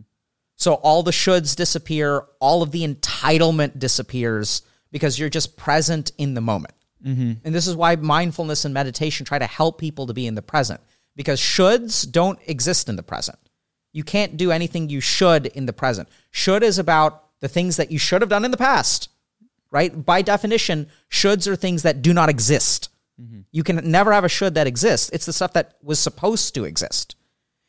So 0.56 0.76
all 0.76 1.04
the 1.04 1.12
shoulds 1.12 1.56
disappear 1.58 2.24
all 2.40 2.64
of 2.64 2.72
the 2.72 2.88
entitlement 2.88 3.78
disappears 3.80 4.62
because 4.90 5.20
you're 5.20 5.30
just 5.30 5.58
present 5.58 6.14
in 6.18 6.36
the 6.36 6.42
moment. 6.42 6.74
Mm-hmm. 7.06 7.34
And 7.44 7.54
this 7.54 7.68
is 7.68 7.76
why 7.76 7.98
mindfulness 7.98 8.64
and 8.64 8.74
meditation 8.74 9.26
try 9.26 9.40
to 9.40 9.46
help 9.46 9.78
people 9.78 10.08
to 10.08 10.14
be 10.14 10.26
in 10.26 10.36
the 10.36 10.42
present 10.42 10.80
because 11.18 11.42
shoulds 11.42 12.10
don't 12.10 12.40
exist 12.48 12.88
in 12.88 12.96
the 12.96 13.04
present. 13.04 13.38
You 13.94 14.04
can't 14.04 14.36
do 14.36 14.52
anything 14.52 14.90
you 14.90 15.00
should 15.00 15.46
in 15.46 15.66
the 15.66 15.74
present. 15.74 16.10
Should 16.32 16.64
is 16.64 16.80
about 16.80 17.24
the 17.40 17.48
things 17.48 17.78
that 17.78 17.92
you 17.92 18.00
should 18.00 18.22
have 18.22 18.30
done 18.30 18.44
in 18.44 18.52
the 18.52 18.58
past, 18.58 19.10
right? 19.72 20.06
By 20.06 20.22
definition, 20.22 20.88
shoulds 21.10 21.48
are 21.48 21.56
things 21.56 21.84
that 21.84 22.02
do 22.02 22.14
not 22.14 22.30
exist. 22.30 22.90
Mm-hmm. 23.22 23.42
You 23.52 23.64
can 23.64 23.90
never 23.90 24.12
have 24.12 24.24
a 24.24 24.30
should 24.30 24.56
that 24.56 24.68
exists. 24.68 25.10
It's 25.12 25.26
the 25.26 25.34
stuff 25.34 25.54
that 25.54 25.76
was 25.82 26.00
supposed 26.00 26.56
to 26.56 26.66
exist. 26.66 27.16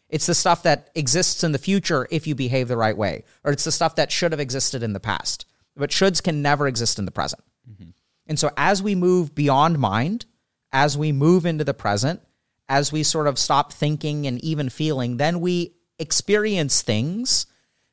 It's 0.08 0.26
the 0.26 0.34
stuff 0.34 0.62
that 0.62 0.90
exists 0.94 1.44
in 1.44 1.52
the 1.52 1.58
future 1.58 2.06
if 2.10 2.26
you 2.26 2.34
behave 2.34 2.68
the 2.68 2.76
right 2.76 2.96
way, 2.96 3.24
or 3.42 3.52
it's 3.52 3.64
the 3.64 3.72
stuff 3.72 3.96
that 3.96 4.12
should 4.12 4.32
have 4.32 4.40
existed 4.40 4.82
in 4.82 4.92
the 4.92 5.00
past. 5.00 5.44
But 5.76 5.90
shoulds 5.90 6.22
can 6.22 6.40
never 6.40 6.66
exist 6.66 6.98
in 6.98 7.04
the 7.04 7.10
present. 7.10 7.42
Mm-hmm. 7.70 7.90
And 8.26 8.38
so 8.38 8.50
as 8.56 8.82
we 8.82 8.94
move 8.94 9.34
beyond 9.34 9.78
mind, 9.78 10.24
as 10.72 10.96
we 10.96 11.12
move 11.12 11.44
into 11.44 11.64
the 11.64 11.74
present, 11.74 12.20
as 12.68 12.92
we 12.92 13.02
sort 13.02 13.26
of 13.26 13.38
stop 13.38 13.72
thinking 13.72 14.26
and 14.26 14.42
even 14.42 14.70
feeling, 14.70 15.18
then 15.18 15.40
we 15.40 15.73
experience 15.98 16.82
things 16.82 17.46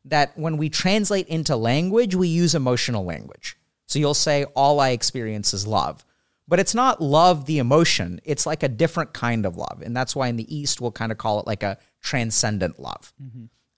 that 0.06 0.38
when 0.38 0.58
we 0.58 0.70
translate 0.70 1.28
into 1.28 1.56
language, 1.56 2.16
we 2.16 2.28
use 2.28 2.56
emotional 2.56 3.06
language. 3.06 3.58
So 3.88 4.00
you'll 4.00 4.14
say, 4.14 4.46
All 4.56 4.80
I 4.80 4.90
experience 4.90 5.54
is 5.54 5.68
love. 5.68 6.06
But 6.48 6.60
it's 6.60 6.76
not 6.76 7.02
love, 7.02 7.46
the 7.46 7.60
emotion. 7.60 8.20
It's 8.26 8.46
like 8.46 8.64
a 8.64 8.68
different 8.68 9.14
kind 9.14 9.46
of 9.46 9.56
love. 9.56 9.82
And 9.86 9.96
that's 9.96 10.16
why 10.16 10.28
in 10.28 10.36
the 10.36 10.54
East, 10.54 10.82
we'll 10.82 10.92
kind 10.92 11.12
of 11.12 11.18
call 11.18 11.40
it 11.40 11.48
like 11.48 11.64
a 11.64 11.78
transcendent 12.02 12.80
love. 12.80 13.14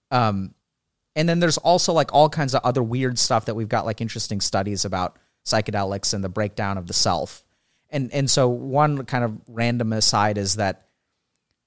Um, 0.09 0.55
and 1.15 1.29
then 1.29 1.39
there's 1.39 1.57
also 1.59 1.93
like 1.93 2.13
all 2.13 2.29
kinds 2.29 2.55
of 2.55 2.61
other 2.63 2.81
weird 2.81 3.19
stuff 3.19 3.45
that 3.45 3.55
we've 3.55 3.69
got 3.69 3.85
like 3.85 4.01
interesting 4.01 4.41
studies 4.41 4.85
about 4.85 5.17
psychedelics 5.45 6.13
and 6.13 6.23
the 6.23 6.29
breakdown 6.29 6.77
of 6.77 6.87
the 6.87 6.93
self. 6.93 7.45
And 7.89 8.11
and 8.11 8.29
so 8.29 8.47
one 8.49 9.05
kind 9.05 9.23
of 9.23 9.39
random 9.47 9.93
aside 9.93 10.37
is 10.37 10.55
that 10.55 10.87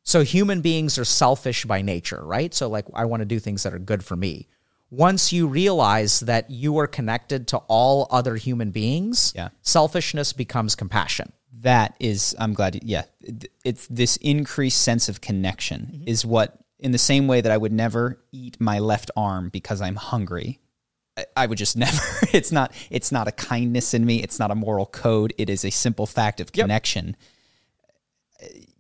so 0.07 0.23
human 0.23 0.61
beings 0.63 0.97
are 0.99 1.05
selfish 1.05 1.65
by 1.67 1.83
nature, 1.83 2.23
right? 2.25 2.55
So 2.55 2.69
like 2.69 2.87
I 2.95 3.05
want 3.05 3.21
to 3.21 3.25
do 3.27 3.39
things 3.41 3.63
that 3.65 3.75
are 3.75 3.79
good 3.79 4.03
for 4.05 4.17
me. 4.17 4.49
Once 4.89 5.33
you 5.33 5.49
realize 5.49 6.21
that 6.21 6.49
you 6.49 6.79
are 6.79 6.87
connected 6.87 7.49
to 7.49 7.57
all 7.67 8.07
other 8.11 8.37
human 8.37 8.71
beings, 8.71 9.33
Yeah. 9.37 9.49
selfishness 9.63 10.33
becomes 10.33 10.75
compassion. 10.75 11.33
that 11.63 11.97
is 11.99 12.35
i'm 12.39 12.53
glad 12.55 12.75
you, 12.77 12.81
yeah 12.85 13.05
it's 13.65 13.87
this 13.89 14.17
increased 14.19 14.81
sense 14.83 15.09
of 15.09 15.21
connection 15.21 15.81
Mm-hmm. 15.93 16.09
is 16.13 16.25
what 16.25 16.49
in 16.79 16.93
the 16.93 16.99
same 16.99 17.27
way 17.27 17.41
that 17.41 17.51
i 17.51 17.57
would 17.57 17.73
never 17.73 18.21
eat 18.31 18.61
my 18.61 18.79
left 18.79 19.11
arm 19.17 19.49
because 19.49 19.81
i'm 19.81 19.97
hungry 19.97 20.61
I- 21.17 21.27
I 21.43 21.47
would 21.47 21.57
just 21.59 21.77
never. 21.85 22.03
It's 22.39 22.53
not. 22.53 22.73
It's 22.91 23.11
not 23.11 23.27
a 23.27 23.33
kindness 23.33 23.95
in 23.95 24.05
me. 24.05 24.17
It's 24.23 24.39
not 24.39 24.51
a 24.51 24.55
moral 24.55 24.85
code. 24.85 25.33
It 25.39 25.49
is 25.49 25.65
a 25.65 25.71
simple 25.71 26.05
fact 26.07 26.41
of 26.43 26.53
connection. 26.53 27.17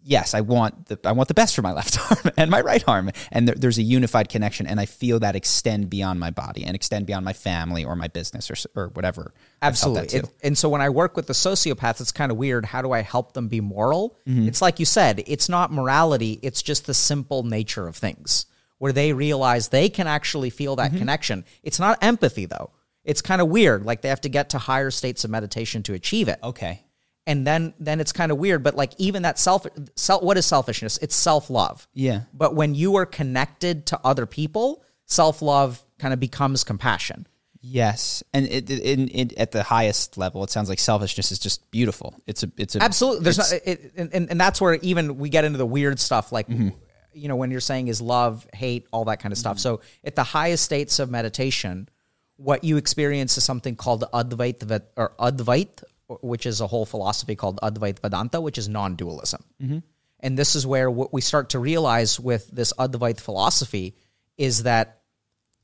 Yes, 0.08 0.34
I 0.34 0.40
want 0.40 0.86
the 0.86 0.98
I 1.04 1.10
want 1.12 1.26
the 1.26 1.34
best 1.34 1.56
for 1.56 1.62
my 1.62 1.72
left 1.80 1.98
arm 2.10 2.32
and 2.36 2.48
my 2.50 2.60
right 2.60 2.82
arm, 2.86 3.10
and 3.32 3.48
there, 3.48 3.56
there's 3.56 3.76
a 3.78 3.82
unified 3.82 4.28
connection, 4.28 4.66
and 4.68 4.78
I 4.78 4.86
feel 4.86 5.18
that 5.18 5.34
extend 5.34 5.90
beyond 5.90 6.20
my 6.20 6.30
body 6.30 6.62
and 6.64 6.76
extend 6.76 7.06
beyond 7.06 7.24
my 7.24 7.32
family 7.32 7.84
or 7.84 7.96
my 7.96 8.06
business 8.06 8.48
or 8.50 8.56
or 8.80 8.88
whatever. 8.90 9.34
I 9.60 9.72
felt 9.72 9.94
that 9.96 10.04
Absolutely. 10.04 10.18
It- 10.30 10.34
and 10.46 10.56
so 10.56 10.68
when 10.68 10.80
I 10.80 10.90
work 10.90 11.16
with 11.16 11.26
the 11.26 11.32
sociopaths, 11.32 12.00
it's 12.00 12.12
kind 12.12 12.30
of 12.30 12.38
weird. 12.38 12.64
How 12.66 12.82
do 12.82 12.92
I 12.92 13.02
help 13.02 13.32
them 13.32 13.48
be 13.48 13.60
moral? 13.60 14.16
Mm-hmm. 14.28 14.46
It's 14.46 14.62
like 14.62 14.78
you 14.78 14.86
said, 14.86 15.24
it's 15.26 15.48
not 15.48 15.72
morality, 15.72 16.38
it's 16.42 16.62
just 16.62 16.86
the 16.86 16.94
simple 16.94 17.42
nature 17.42 17.88
of 17.88 17.96
things 17.96 18.46
where 18.78 18.92
they 18.92 19.12
realize 19.12 19.68
they 19.68 19.88
can 19.88 20.06
actually 20.06 20.50
feel 20.50 20.76
Mm-hmm. 20.76 20.92
that 20.94 20.98
connection. 20.98 21.44
It's 21.64 21.80
not 21.80 21.98
empathy, 22.02 22.46
though. 22.46 22.70
It's 23.02 23.22
kind 23.22 23.40
of 23.40 23.48
weird. 23.48 23.84
Like 23.84 24.02
they 24.02 24.08
have 24.10 24.20
to 24.22 24.28
get 24.28 24.50
to 24.50 24.58
higher 24.58 24.90
states 24.90 25.24
of 25.24 25.30
meditation 25.30 25.82
to 25.84 25.94
achieve 25.94 26.28
it. 26.28 26.38
Okay. 26.42 26.82
And 27.26 27.46
then 27.46 27.74
then 27.80 28.00
it's 28.00 28.12
kind 28.12 28.30
of 28.30 28.38
weird. 28.38 28.62
But 28.62 28.76
like 28.76 28.92
even 28.98 29.22
that 29.22 29.38
self, 29.38 29.66
self 29.96 30.22
what 30.22 30.36
is 30.36 30.46
selfishness? 30.46 30.98
It's 30.98 31.16
self 31.16 31.50
love. 31.50 31.88
Yeah. 31.92 32.22
But 32.32 32.54
when 32.54 32.74
you 32.74 32.96
are 32.96 33.06
connected 33.06 33.86
to 33.86 34.00
other 34.04 34.26
people, 34.26 34.84
self 35.06 35.42
love 35.42 35.82
kind 35.98 36.14
of 36.14 36.20
becomes 36.20 36.64
compassion. 36.64 37.26
Yes, 37.68 38.22
and 38.32 38.46
it, 38.46 38.70
it, 38.70 38.80
in 38.80 39.08
it, 39.12 39.32
at 39.32 39.50
the 39.50 39.64
highest 39.64 40.16
level, 40.16 40.44
it 40.44 40.50
sounds 40.50 40.68
like 40.68 40.78
selfishness 40.78 41.32
is 41.32 41.40
just 41.40 41.68
beautiful. 41.72 42.14
It's 42.24 42.44
a 42.44 42.52
it's 42.56 42.76
a 42.76 42.82
Absolutely. 42.82 43.24
There's 43.24 43.38
not, 43.38 43.52
it, 43.64 43.92
and, 43.96 44.30
and 44.30 44.40
that's 44.40 44.60
where 44.60 44.74
even 44.74 45.18
we 45.18 45.30
get 45.30 45.44
into 45.44 45.58
the 45.58 45.66
weird 45.66 45.98
stuff, 45.98 46.30
like 46.30 46.46
mm-hmm. 46.46 46.68
you 47.12 47.26
know 47.26 47.34
when 47.34 47.50
you're 47.50 47.60
saying 47.60 47.88
is 47.88 48.00
love, 48.00 48.46
hate, 48.54 48.86
all 48.92 49.06
that 49.06 49.18
kind 49.18 49.32
of 49.32 49.38
stuff. 49.38 49.56
Mm-hmm. 49.56 49.78
So 49.78 49.80
at 50.04 50.14
the 50.14 50.22
highest 50.22 50.64
states 50.64 51.00
of 51.00 51.10
meditation, 51.10 51.88
what 52.36 52.62
you 52.62 52.76
experience 52.76 53.36
is 53.36 53.42
something 53.42 53.74
called 53.74 54.04
Advait 54.12 54.82
or 54.96 55.12
Advait, 55.18 55.82
which 56.08 56.46
is 56.46 56.60
a 56.60 56.66
whole 56.66 56.86
philosophy 56.86 57.34
called 57.34 57.58
Advaita 57.62 58.00
Vedanta, 58.00 58.40
which 58.40 58.58
is 58.58 58.68
non-dualism. 58.68 59.44
Mm-hmm. 59.62 59.78
And 60.20 60.38
this 60.38 60.56
is 60.56 60.66
where 60.66 60.90
what 60.90 61.12
we 61.12 61.20
start 61.20 61.50
to 61.50 61.58
realize 61.58 62.18
with 62.18 62.48
this 62.50 62.72
Advaita 62.78 63.20
philosophy 63.20 63.96
is 64.38 64.62
that 64.62 65.02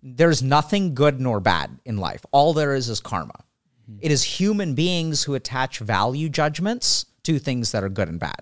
there's 0.03 0.43
nothing 0.43 0.95
good 0.95 1.21
nor 1.21 1.41
bad 1.41 1.79
in 1.85 1.97
life. 1.97 2.25
All 2.33 2.53
there 2.53 2.75
is 2.75 2.89
is 2.89 3.01
karma. 3.01 3.45
Mm-hmm. 3.91 4.01
It 4.03 4.11
is 4.11 4.23
human 4.23 4.75
beings 4.75 5.25
who 5.25 5.35
attach 5.35 5.79
value 5.79 6.29
judgments 6.29 7.07
to 7.25 7.39
things 7.39 7.73
that 7.73 7.85
are 7.85 7.89
good 7.89 8.09
and 8.09 8.19
bad, 8.19 8.41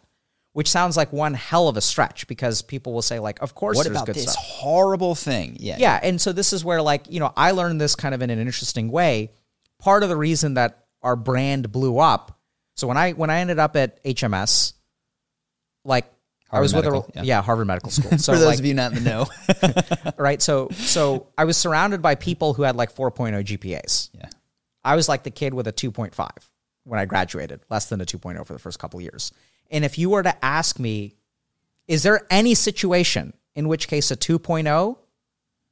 which 0.53 0.71
sounds 0.71 0.97
like 0.97 1.13
one 1.13 1.35
hell 1.35 1.69
of 1.69 1.77
a 1.77 1.81
stretch 1.81 2.27
because 2.27 2.63
people 2.63 2.93
will 2.93 3.03
say 3.03 3.19
like, 3.19 3.41
"Of 3.43 3.55
course, 3.55 3.77
what 3.77 3.85
there's 3.85 3.97
about 3.97 4.07
this 4.07 4.33
stuff." 4.33 4.37
horrible 4.37 5.15
thing? 5.15 5.57
Yeah, 5.61 5.77
Yeah, 5.79 6.01
and 6.03 6.21
so 6.21 6.33
this 6.33 6.53
is 6.53 6.65
where 6.65 6.81
like 6.81 7.11
you 7.11 7.21
know 7.21 7.33
I 7.37 7.51
learned 7.51 7.81
this 7.81 7.95
kind 7.95 8.15
of 8.15 8.23
in 8.23 8.31
an 8.31 8.39
interesting 8.39 8.91
way. 8.91 9.33
Part 9.79 10.03
of 10.03 10.09
the 10.09 10.17
reason 10.17 10.55
that 10.55 10.87
our 11.03 11.17
brand 11.17 11.71
blew 11.73 11.99
up. 11.99 12.39
So 12.75 12.87
when 12.87 12.97
I 12.97 13.13
when 13.13 13.31
I 13.31 13.41
ended 13.41 13.59
up 13.59 13.77
at 13.77 14.03
HMS, 14.05 14.75
like 15.85 16.07
I 16.51 16.57
Harvard 16.57 16.63
was 16.63 16.75
with 16.75 16.87
a 16.87 17.05
yeah. 17.15 17.23
yeah. 17.23 17.43
Harvard 17.43 17.67
Medical 17.67 17.91
School. 17.91 18.11
So 18.19 18.33
For 18.33 18.39
those 18.39 18.47
like, 18.47 18.59
of 18.59 18.65
you 18.67 18.75
not 18.75 18.93
in 18.97 19.05
the 19.05 19.11
know, 19.11 20.13
right? 20.19 20.41
So 20.41 20.69
so 20.73 21.29
I 21.37 21.45
was 21.45 21.57
surrounded 21.57 22.03
by 22.03 22.15
people 22.15 22.55
who 22.55 22.63
had 22.63 22.77
like 22.77 22.95
4.0 22.95 23.45
GPAs. 23.45 24.11
yeah, 24.15 24.29
I 24.85 24.97
was 24.97 25.09
like 25.09 25.23
the 25.23 25.31
kid 25.31 25.55
with 25.55 25.67
a 25.67 25.73
2.5 25.73 26.29
when 26.85 26.99
I 26.99 27.05
graduated, 27.05 27.61
less 27.71 27.89
than 27.89 28.01
a 28.01 28.05
2.0 28.05 28.45
for 28.47 28.53
the 28.53 28.59
first 28.59 28.79
couple 28.79 28.99
of 28.99 29.03
years. 29.03 29.33
And 29.71 29.85
if 29.85 29.99
you 29.99 30.11
were 30.11 30.23
to 30.23 30.45
ask 30.45 30.79
me, 30.79 31.15
is 31.87 32.03
there 32.03 32.27
any 32.31 32.55
situation 32.55 33.35
in 33.55 33.69
which 33.69 33.87
case 33.87 34.11
a 34.11 34.17
2.0 34.17 34.97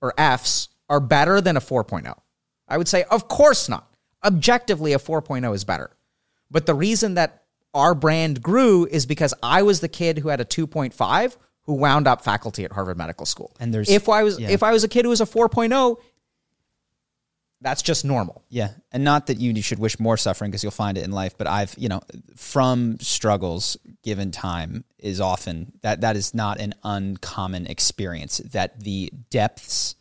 or 0.00 0.14
Fs 0.16 0.68
are 0.88 1.00
better 1.00 1.40
than 1.40 1.56
a 1.56 1.60
4.0? 1.60 2.14
I 2.68 2.76
would 2.76 2.88
say, 2.88 3.04
of 3.04 3.28
course 3.28 3.68
not. 3.68 3.87
Objectively, 4.24 4.92
a 4.92 4.98
4.0 4.98 5.54
is 5.54 5.64
better. 5.64 5.90
But 6.50 6.66
the 6.66 6.74
reason 6.74 7.14
that 7.14 7.42
our 7.74 7.94
brand 7.94 8.42
grew 8.42 8.86
is 8.86 9.06
because 9.06 9.34
I 9.42 9.62
was 9.62 9.80
the 9.80 9.88
kid 9.88 10.18
who 10.18 10.28
had 10.28 10.40
a 10.40 10.44
2.5 10.44 11.36
who 11.62 11.74
wound 11.74 12.06
up 12.06 12.22
faculty 12.22 12.64
at 12.64 12.72
Harvard 12.72 12.96
Medical 12.96 13.26
School. 13.26 13.54
And 13.60 13.72
there's- 13.74 13.88
if 13.90 14.08
I 14.08 14.22
was 14.22 14.40
yeah. 14.40 14.48
if 14.48 14.62
I 14.62 14.72
was 14.72 14.84
a 14.84 14.88
kid 14.88 15.04
who 15.04 15.10
was 15.10 15.20
a 15.20 15.26
4.0, 15.26 15.98
that's 17.60 17.82
just 17.82 18.04
normal. 18.04 18.44
yeah, 18.48 18.70
and 18.92 19.02
not 19.02 19.26
that 19.26 19.38
you 19.40 19.60
should 19.62 19.80
wish 19.80 19.98
more 19.98 20.16
suffering 20.16 20.50
because 20.50 20.62
you'll 20.62 20.70
find 20.70 20.96
it 20.96 21.02
in 21.04 21.10
life. 21.10 21.36
But 21.36 21.48
I've 21.48 21.74
you 21.76 21.88
know 21.88 22.00
from 22.36 22.98
struggles 23.00 23.76
given 24.04 24.30
time 24.30 24.84
is 24.98 25.20
often 25.20 25.72
that 25.82 26.00
that 26.02 26.14
is 26.16 26.34
not 26.34 26.60
an 26.60 26.74
uncommon 26.84 27.66
experience. 27.66 28.38
That 28.38 28.80
the 28.80 29.12
depths 29.30 29.96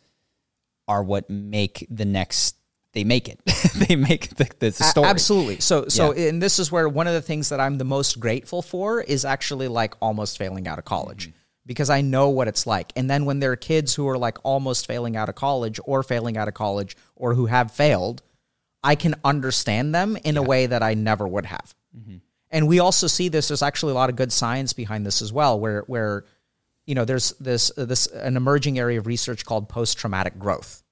are 0.86 1.02
what 1.02 1.28
make 1.28 1.84
the 1.90 2.04
next. 2.04 2.56
They 2.98 3.04
make 3.04 3.28
it. 3.28 3.38
they 3.88 3.94
make 3.94 4.30
the, 4.30 4.50
the 4.58 4.66
A- 4.66 4.72
story. 4.72 5.06
Absolutely. 5.06 5.60
So 5.60 5.86
so 5.86 6.10
and 6.10 6.42
this 6.42 6.58
is 6.58 6.72
where 6.72 6.88
one 6.88 7.06
of 7.06 7.12
the 7.12 7.22
things 7.22 7.50
that 7.50 7.60
I'm 7.60 7.78
the 7.78 7.84
most 7.84 8.18
grateful 8.18 8.60
for 8.60 9.00
is 9.00 9.24
actually 9.24 9.68
like 9.68 9.94
almost 10.00 10.36
failing 10.36 10.66
out 10.66 10.80
of 10.80 10.84
college. 10.84 11.28
Mm-hmm. 11.28 11.36
because 11.64 11.90
I 11.90 12.00
know 12.00 12.30
what 12.30 12.48
it's 12.48 12.66
like. 12.66 12.92
And 12.96 13.08
then 13.08 13.24
when 13.24 13.38
there 13.38 13.52
are 13.52 13.56
kids 13.56 13.94
who 13.94 14.08
are 14.08 14.18
like 14.18 14.38
almost 14.42 14.86
failing 14.86 15.14
out 15.16 15.28
of 15.28 15.36
college 15.36 15.78
or 15.84 16.02
failing 16.02 16.36
out 16.36 16.48
of 16.48 16.54
college 16.54 16.96
or 17.14 17.34
who 17.34 17.46
have 17.46 17.70
failed, 17.70 18.22
I 18.82 18.94
can 18.96 19.14
understand 19.22 19.94
them 19.94 20.16
in 20.24 20.36
a 20.36 20.42
way 20.42 20.66
that 20.66 20.82
I 20.82 20.94
never 20.94 21.28
would 21.28 21.46
have. 21.46 21.74
Mm-hmm. 21.96 22.16
And 22.50 22.66
we 22.66 22.80
also 22.80 23.06
see 23.06 23.28
this. 23.28 23.48
There's 23.48 23.62
actually 23.62 23.92
a 23.92 23.94
lot 23.94 24.10
of 24.10 24.16
good 24.16 24.32
science 24.32 24.72
behind 24.72 25.06
this 25.06 25.22
as 25.22 25.32
well, 25.32 25.60
where 25.60 25.82
where 25.86 26.24
you 26.86 26.94
know 26.94 27.04
there's 27.04 27.32
this 27.38 27.70
this 27.76 28.06
an 28.06 28.36
emerging 28.36 28.78
area 28.78 28.98
of 28.98 29.06
research 29.06 29.44
called 29.44 29.68
post 29.68 29.98
traumatic 29.98 30.38
growth. 30.38 30.82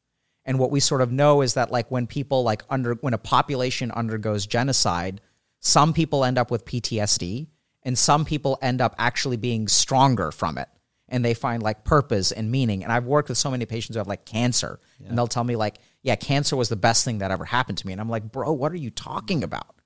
And 0.46 0.58
what 0.58 0.70
we 0.70 0.80
sort 0.80 1.02
of 1.02 1.12
know 1.12 1.42
is 1.42 1.54
that 1.54 1.70
like 1.70 1.90
when 1.90 2.06
people 2.06 2.42
like 2.42 2.62
under 2.70 2.94
when 2.94 3.12
a 3.12 3.18
population 3.18 3.90
undergoes 3.90 4.46
genocide, 4.46 5.20
some 5.60 5.92
people 5.92 6.24
end 6.24 6.38
up 6.38 6.50
with 6.50 6.64
PTSD 6.64 7.48
and 7.82 7.98
some 7.98 8.24
people 8.24 8.58
end 8.62 8.80
up 8.80 8.94
actually 8.98 9.36
being 9.36 9.68
stronger 9.68 10.30
from 10.30 10.56
it 10.56 10.68
and 11.08 11.24
they 11.24 11.34
find 11.34 11.62
like 11.62 11.84
purpose 11.84 12.32
and 12.32 12.50
meaning. 12.50 12.82
And 12.82 12.92
I've 12.92 13.04
worked 13.04 13.28
with 13.28 13.38
so 13.38 13.50
many 13.50 13.66
patients 13.66 13.96
who 13.96 13.98
have 13.98 14.06
like 14.06 14.24
cancer 14.24 14.80
and 15.04 15.18
they'll 15.18 15.26
tell 15.26 15.44
me 15.44 15.56
like, 15.56 15.76
yeah, 16.02 16.16
cancer 16.16 16.56
was 16.56 16.68
the 16.68 16.76
best 16.76 17.04
thing 17.04 17.18
that 17.18 17.30
ever 17.30 17.44
happened 17.44 17.78
to 17.78 17.86
me. 17.86 17.92
And 17.92 18.00
I'm 18.00 18.08
like, 18.08 18.32
bro, 18.32 18.52
what 18.52 18.72
are 18.72 18.76
you 18.76 18.90
talking 18.90 19.42
about? 19.42 19.76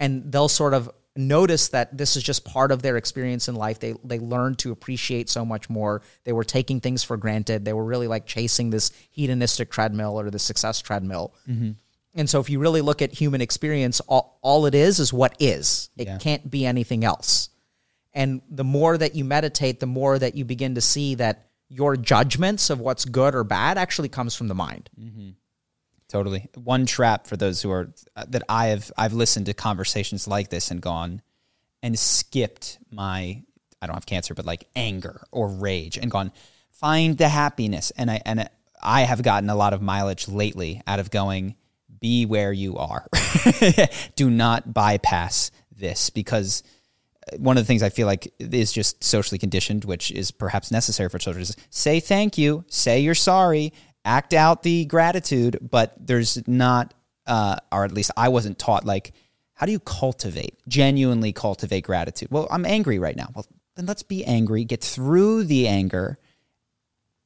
and 0.00 0.30
they'll 0.30 0.48
sort 0.48 0.74
of 0.74 0.90
notice 1.16 1.68
that 1.68 1.96
this 1.96 2.16
is 2.16 2.22
just 2.22 2.44
part 2.44 2.70
of 2.70 2.82
their 2.82 2.96
experience 2.96 3.48
in 3.48 3.54
life. 3.54 3.80
They 3.80 3.94
they 4.04 4.18
learn 4.18 4.54
to 4.56 4.72
appreciate 4.72 5.28
so 5.28 5.44
much 5.44 5.68
more. 5.68 6.02
They 6.24 6.32
were 6.32 6.44
taking 6.44 6.80
things 6.80 7.02
for 7.02 7.16
granted. 7.16 7.64
They 7.64 7.72
were 7.72 7.84
really 7.84 8.06
like 8.06 8.26
chasing 8.26 8.70
this 8.70 8.90
hedonistic 9.10 9.70
treadmill 9.70 10.18
or 10.18 10.30
the 10.30 10.38
success 10.38 10.80
treadmill. 10.80 11.34
Mm-hmm. 11.48 11.72
And 12.14 12.28
so 12.28 12.40
if 12.40 12.50
you 12.50 12.58
really 12.58 12.80
look 12.80 13.02
at 13.02 13.12
human 13.12 13.40
experience, 13.40 14.00
all, 14.00 14.38
all 14.42 14.66
it 14.66 14.74
is 14.74 14.98
is 14.98 15.12
what 15.12 15.36
is. 15.38 15.90
It 15.96 16.08
Yeah. 16.08 16.18
can't 16.18 16.50
be 16.50 16.66
anything 16.66 17.04
else. 17.04 17.50
And 18.12 18.42
the 18.50 18.64
more 18.64 18.98
that 18.98 19.14
you 19.14 19.24
meditate, 19.24 19.78
the 19.78 19.86
more 19.86 20.18
that 20.18 20.34
you 20.34 20.44
begin 20.44 20.74
to 20.74 20.80
see 20.80 21.14
that 21.16 21.50
your 21.68 21.96
judgments 21.96 22.70
of 22.70 22.80
what's 22.80 23.04
good 23.04 23.34
or 23.34 23.44
bad 23.44 23.78
actually 23.78 24.08
comes 24.08 24.34
from 24.34 24.48
the 24.48 24.54
mind. 24.54 24.88
Mm-hmm. 24.98 25.30
Totally. 26.08 26.48
One 26.54 26.86
trap 26.86 27.26
for 27.26 27.36
those 27.36 27.60
who 27.60 27.70
are 27.70 27.92
uh, 28.16 28.24
that 28.28 28.42
I 28.48 28.68
have 28.68 28.90
I've 28.96 29.12
listened 29.12 29.46
to 29.46 29.54
conversations 29.54 30.26
like 30.26 30.48
this 30.48 30.70
and 30.70 30.80
gone 30.80 31.22
and 31.82 31.98
skipped 31.98 32.78
my 32.90 33.42
I 33.80 33.86
don't 33.86 33.94
have 33.94 34.06
cancer 34.06 34.34
but 34.34 34.46
like 34.46 34.66
anger 34.74 35.22
or 35.30 35.48
rage 35.48 35.98
and 35.98 36.10
gone 36.10 36.32
find 36.70 37.18
the 37.18 37.28
happiness 37.28 37.92
and 37.96 38.10
I 38.10 38.22
and 38.24 38.48
I 38.82 39.02
have 39.02 39.22
gotten 39.22 39.50
a 39.50 39.54
lot 39.54 39.74
of 39.74 39.82
mileage 39.82 40.28
lately 40.28 40.80
out 40.86 40.98
of 40.98 41.10
going 41.10 41.56
be 42.00 42.26
where 42.26 42.52
you 42.52 42.76
are. 42.76 43.06
Do 44.16 44.30
not 44.30 44.72
bypass 44.72 45.50
this 45.76 46.10
because 46.10 46.62
one 47.36 47.56
of 47.56 47.62
the 47.62 47.66
things 47.66 47.82
I 47.82 47.90
feel 47.90 48.06
like 48.06 48.32
is 48.38 48.72
just 48.72 49.02
socially 49.04 49.38
conditioned, 49.38 49.84
which 49.84 50.10
is 50.10 50.30
perhaps 50.30 50.70
necessary 50.70 51.08
for 51.08 51.18
children, 51.18 51.42
is 51.42 51.56
say 51.70 52.00
thank 52.00 52.38
you, 52.38 52.64
say 52.68 53.00
you're 53.00 53.14
sorry, 53.14 53.72
act 54.04 54.34
out 54.34 54.62
the 54.62 54.84
gratitude, 54.84 55.58
but 55.60 55.94
there's 55.98 56.46
not, 56.48 56.94
uh, 57.26 57.56
or 57.70 57.84
at 57.84 57.92
least 57.92 58.10
I 58.16 58.28
wasn't 58.28 58.58
taught, 58.58 58.84
like, 58.84 59.12
how 59.54 59.66
do 59.66 59.72
you 59.72 59.80
cultivate, 59.80 60.58
genuinely 60.68 61.32
cultivate 61.32 61.82
gratitude? 61.82 62.28
Well, 62.30 62.46
I'm 62.50 62.64
angry 62.64 62.98
right 62.98 63.16
now. 63.16 63.28
Well, 63.34 63.46
then 63.76 63.86
let's 63.86 64.02
be 64.02 64.24
angry, 64.24 64.64
get 64.64 64.82
through 64.82 65.44
the 65.44 65.66
anger. 65.68 66.18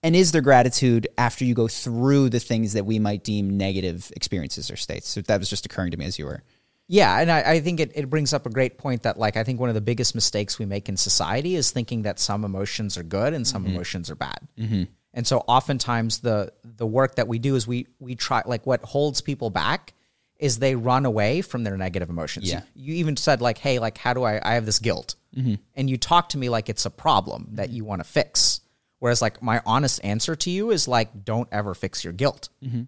And 0.02 0.16
is 0.16 0.32
there 0.32 0.40
gratitude 0.40 1.08
after 1.16 1.44
you 1.44 1.54
go 1.54 1.68
through 1.68 2.30
the 2.30 2.40
things 2.40 2.72
that 2.72 2.84
we 2.84 2.98
might 2.98 3.22
deem 3.22 3.56
negative 3.56 4.10
experiences 4.16 4.70
or 4.70 4.76
states? 4.76 5.08
So 5.08 5.20
that 5.22 5.38
was 5.38 5.48
just 5.48 5.66
occurring 5.66 5.92
to 5.92 5.96
me 5.96 6.06
as 6.06 6.18
you 6.18 6.24
were. 6.24 6.42
Yeah, 6.88 7.20
and 7.20 7.30
I, 7.30 7.52
I 7.52 7.60
think 7.60 7.80
it, 7.80 7.92
it 7.94 8.10
brings 8.10 8.34
up 8.34 8.44
a 8.44 8.50
great 8.50 8.76
point 8.76 9.04
that 9.04 9.18
like 9.18 9.36
I 9.36 9.44
think 9.44 9.60
one 9.60 9.68
of 9.68 9.74
the 9.74 9.80
biggest 9.80 10.14
mistakes 10.14 10.58
we 10.58 10.66
make 10.66 10.88
in 10.88 10.96
society 10.96 11.54
is 11.54 11.70
thinking 11.70 12.02
that 12.02 12.18
some 12.18 12.44
emotions 12.44 12.98
are 12.98 13.02
good 13.02 13.32
and 13.32 13.46
some 13.46 13.64
emotions 13.64 14.10
are 14.10 14.14
bad. 14.14 14.40
Mm-hmm. 14.58 14.82
And 15.14 15.26
so 15.26 15.38
oftentimes 15.46 16.20
the 16.20 16.52
the 16.64 16.86
work 16.86 17.16
that 17.16 17.28
we 17.28 17.38
do 17.38 17.54
is 17.54 17.66
we 17.66 17.86
we 17.98 18.14
try 18.14 18.42
like 18.46 18.66
what 18.66 18.82
holds 18.82 19.20
people 19.20 19.50
back 19.50 19.92
is 20.38 20.58
they 20.58 20.74
run 20.74 21.06
away 21.06 21.42
from 21.42 21.64
their 21.64 21.76
negative 21.76 22.10
emotions. 22.10 22.50
Yeah. 22.50 22.62
You, 22.74 22.94
you 22.94 23.00
even 23.00 23.16
said 23.16 23.40
like, 23.40 23.58
hey, 23.58 23.78
like 23.78 23.98
how 23.98 24.14
do 24.14 24.24
I 24.24 24.40
I 24.42 24.54
have 24.54 24.66
this 24.66 24.78
guilt, 24.78 25.16
mm-hmm. 25.36 25.54
and 25.74 25.90
you 25.90 25.98
talk 25.98 26.30
to 26.30 26.38
me 26.38 26.48
like 26.48 26.68
it's 26.68 26.86
a 26.86 26.90
problem 26.90 27.48
that 27.52 27.70
you 27.70 27.84
want 27.84 28.00
to 28.00 28.08
fix. 28.08 28.60
Whereas 28.98 29.20
like 29.20 29.42
my 29.42 29.60
honest 29.66 30.02
answer 30.04 30.36
to 30.36 30.50
you 30.50 30.70
is 30.70 30.86
like, 30.86 31.24
don't 31.24 31.48
ever 31.50 31.74
fix 31.74 32.04
your 32.04 32.12
guilt 32.12 32.48
mm-hmm. 32.64 32.82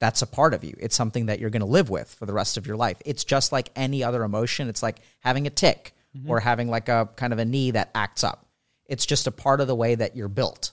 that's 0.00 0.20
a 0.20 0.26
part 0.26 0.54
of 0.54 0.64
you. 0.64 0.74
It's 0.78 0.96
something 0.96 1.26
that 1.26 1.38
you're 1.38 1.50
going 1.50 1.60
to 1.60 1.66
live 1.66 1.88
with 1.88 2.12
for 2.12 2.26
the 2.26 2.32
rest 2.32 2.56
of 2.56 2.66
your 2.66 2.76
life. 2.76 2.96
It's 3.06 3.24
just 3.24 3.52
like 3.52 3.70
any 3.76 4.02
other 4.02 4.24
emotion. 4.24 4.68
It's 4.68 4.82
like 4.82 4.98
having 5.20 5.46
a 5.46 5.50
tic 5.50 5.94
mm-hmm. 6.16 6.28
or 6.28 6.40
having 6.40 6.68
like 6.68 6.88
a 6.88 7.08
kind 7.16 7.32
of 7.32 7.38
a 7.38 7.44
knee 7.44 7.70
that 7.70 7.90
acts 7.94 8.24
up. 8.24 8.44
It's 8.86 9.06
just 9.06 9.26
a 9.28 9.30
part 9.30 9.60
of 9.60 9.68
the 9.68 9.74
way 9.74 9.94
that 9.94 10.16
you're 10.16 10.28
built. 10.28 10.72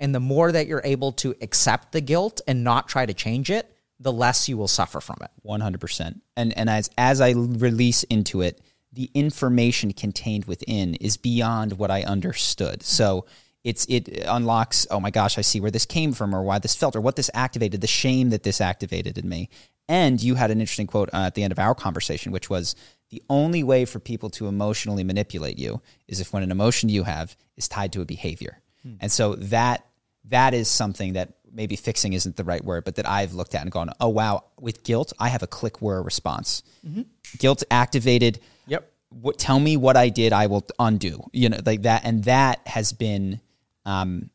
And 0.00 0.14
the 0.14 0.20
more 0.20 0.50
that 0.50 0.66
you're 0.66 0.82
able 0.82 1.12
to 1.12 1.34
accept 1.40 1.92
the 1.92 2.00
guilt 2.00 2.40
and 2.48 2.64
not 2.64 2.88
try 2.88 3.06
to 3.06 3.14
change 3.14 3.50
it, 3.50 3.70
the 4.00 4.10
less 4.10 4.48
you 4.48 4.56
will 4.56 4.66
suffer 4.66 5.00
from 5.00 5.18
it. 5.20 5.30
One 5.42 5.60
hundred 5.60 5.80
percent. 5.80 6.22
And 6.36 6.56
and 6.56 6.70
as 6.70 6.90
as 6.96 7.20
I 7.20 7.32
release 7.32 8.02
into 8.04 8.40
it, 8.40 8.60
the 8.92 9.10
information 9.12 9.92
contained 9.92 10.46
within 10.46 10.94
is 10.94 11.18
beyond 11.18 11.78
what 11.78 11.90
I 11.90 12.02
understood. 12.02 12.82
So 12.82 13.26
it's 13.62 13.84
it 13.90 14.24
unlocks. 14.26 14.86
Oh 14.90 15.00
my 15.00 15.10
gosh, 15.10 15.36
I 15.36 15.42
see 15.42 15.60
where 15.60 15.70
this 15.70 15.84
came 15.84 16.12
from, 16.14 16.34
or 16.34 16.42
why 16.42 16.58
this 16.58 16.74
felt, 16.74 16.96
or 16.96 17.02
what 17.02 17.16
this 17.16 17.30
activated, 17.34 17.82
the 17.82 17.86
shame 17.86 18.30
that 18.30 18.42
this 18.42 18.60
activated 18.60 19.18
in 19.18 19.28
me. 19.28 19.50
And 19.86 20.22
you 20.22 20.34
had 20.34 20.50
an 20.50 20.60
interesting 20.60 20.86
quote 20.86 21.10
uh, 21.12 21.26
at 21.26 21.34
the 21.34 21.42
end 21.42 21.52
of 21.52 21.58
our 21.58 21.74
conversation, 21.74 22.32
which 22.32 22.48
was 22.48 22.74
the 23.10 23.22
only 23.28 23.62
way 23.62 23.84
for 23.84 23.98
people 23.98 24.30
to 24.30 24.48
emotionally 24.48 25.04
manipulate 25.04 25.58
you 25.58 25.82
is 26.08 26.20
if 26.20 26.32
when 26.32 26.42
an 26.42 26.50
emotion 26.50 26.88
you 26.88 27.02
have 27.02 27.36
is 27.56 27.68
tied 27.68 27.92
to 27.92 28.00
a 28.00 28.06
behavior. 28.06 28.60
And 28.98 29.12
so 29.12 29.34
that 29.34 29.84
that 30.24 30.54
is 30.54 30.68
something 30.68 31.14
that 31.14 31.34
maybe 31.52 31.76
fixing 31.76 32.12
isn't 32.12 32.36
the 32.36 32.44
right 32.44 32.64
word, 32.64 32.84
but 32.84 32.96
that 32.96 33.08
I've 33.08 33.32
looked 33.32 33.54
at 33.54 33.62
and 33.62 33.70
gone, 33.70 33.90
oh 34.00 34.08
wow, 34.08 34.44
with 34.58 34.84
guilt, 34.84 35.12
I 35.18 35.28
have 35.28 35.42
a 35.42 35.46
click 35.46 35.80
word 35.80 36.02
response. 36.02 36.62
Guilt 37.38 37.62
activated. 37.70 38.40
Yep. 38.66 38.90
What 39.10 39.38
tell 39.38 39.58
me 39.58 39.76
what 39.76 39.96
I 39.96 40.08
did, 40.08 40.32
I 40.32 40.46
will 40.46 40.66
undo. 40.78 41.24
You 41.32 41.48
know, 41.48 41.58
like 41.64 41.82
that, 41.82 42.04
and 42.04 42.24
that 42.24 42.60
has 42.66 42.92
been. 42.92 43.40
Um, 43.84 44.30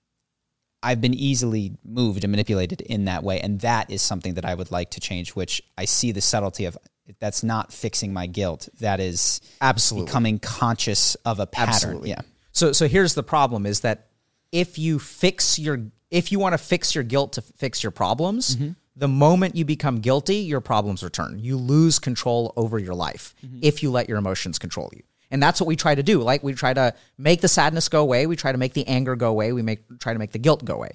I've 0.83 1.01
been 1.01 1.15
easily 1.15 1.77
moved 1.83 2.23
and 2.23 2.29
manipulated 2.29 2.81
in 2.81 3.05
that 3.05 3.23
way, 3.23 3.39
and 3.39 3.59
that 3.61 3.89
is 3.89 4.03
something 4.03 4.35
that 4.35 4.45
I 4.45 4.53
would 4.53 4.71
like 4.71 4.91
to 4.91 4.99
change. 4.99 5.31
Which 5.31 5.61
I 5.77 5.85
see 5.85 6.11
the 6.11 6.21
subtlety 6.21 6.65
of. 6.65 6.77
That's 7.19 7.43
not 7.43 7.71
fixing 7.71 8.13
my 8.13 8.25
guilt. 8.25 8.67
That 8.79 8.99
is 8.99 9.39
Absolutely. 9.61 10.07
becoming 10.07 10.39
conscious 10.39 11.13
of 11.23 11.39
a 11.39 11.45
pattern. 11.45 11.73
Absolutely. 11.73 12.09
Yeah. 12.09 12.21
So 12.51 12.71
so 12.71 12.87
here's 12.87 13.13
the 13.13 13.23
problem 13.23 13.65
is 13.65 13.81
that 13.81 14.07
if 14.51 14.77
you 14.77 14.99
fix 14.99 15.59
your 15.59 15.79
if 16.11 16.31
you 16.31 16.39
want 16.39 16.53
to 16.53 16.57
fix 16.57 16.95
your 16.95 17.03
guilt 17.03 17.33
to 17.33 17.41
fix 17.41 17.83
your 17.83 17.91
problems, 17.91 18.55
mm-hmm. 18.55 18.71
the 18.95 19.07
moment 19.07 19.55
you 19.55 19.65
become 19.65 19.99
guilty, 19.99 20.37
your 20.37 20.61
problems 20.61 21.03
return. 21.03 21.39
You 21.39 21.57
lose 21.57 21.99
control 21.99 22.53
over 22.55 22.79
your 22.79 22.95
life 22.95 23.35
mm-hmm. 23.45 23.59
if 23.61 23.83
you 23.83 23.91
let 23.91 24.07
your 24.07 24.17
emotions 24.17 24.59
control 24.59 24.89
you. 24.95 25.03
And 25.31 25.41
that's 25.41 25.59
what 25.59 25.67
we 25.67 25.75
try 25.75 25.95
to 25.95 26.03
do. 26.03 26.21
Like 26.21 26.43
we 26.43 26.53
try 26.53 26.73
to 26.73 26.93
make 27.17 27.41
the 27.41 27.47
sadness 27.47 27.89
go 27.89 28.01
away, 28.01 28.27
we 28.27 28.35
try 28.35 28.51
to 28.51 28.57
make 28.57 28.73
the 28.73 28.87
anger 28.87 29.15
go 29.15 29.29
away, 29.29 29.51
we 29.51 29.61
make 29.61 29.99
try 29.99 30.13
to 30.13 30.19
make 30.19 30.31
the 30.31 30.39
guilt 30.39 30.63
go 30.63 30.75
away. 30.75 30.91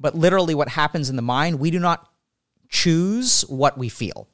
But 0.00 0.14
literally 0.14 0.54
what 0.54 0.68
happens 0.68 1.10
in 1.10 1.16
the 1.16 1.22
mind, 1.22 1.60
we 1.60 1.70
do 1.70 1.78
not 1.78 2.10
choose 2.68 3.42
what 3.42 3.78
we 3.78 3.88
feel. 3.88 4.28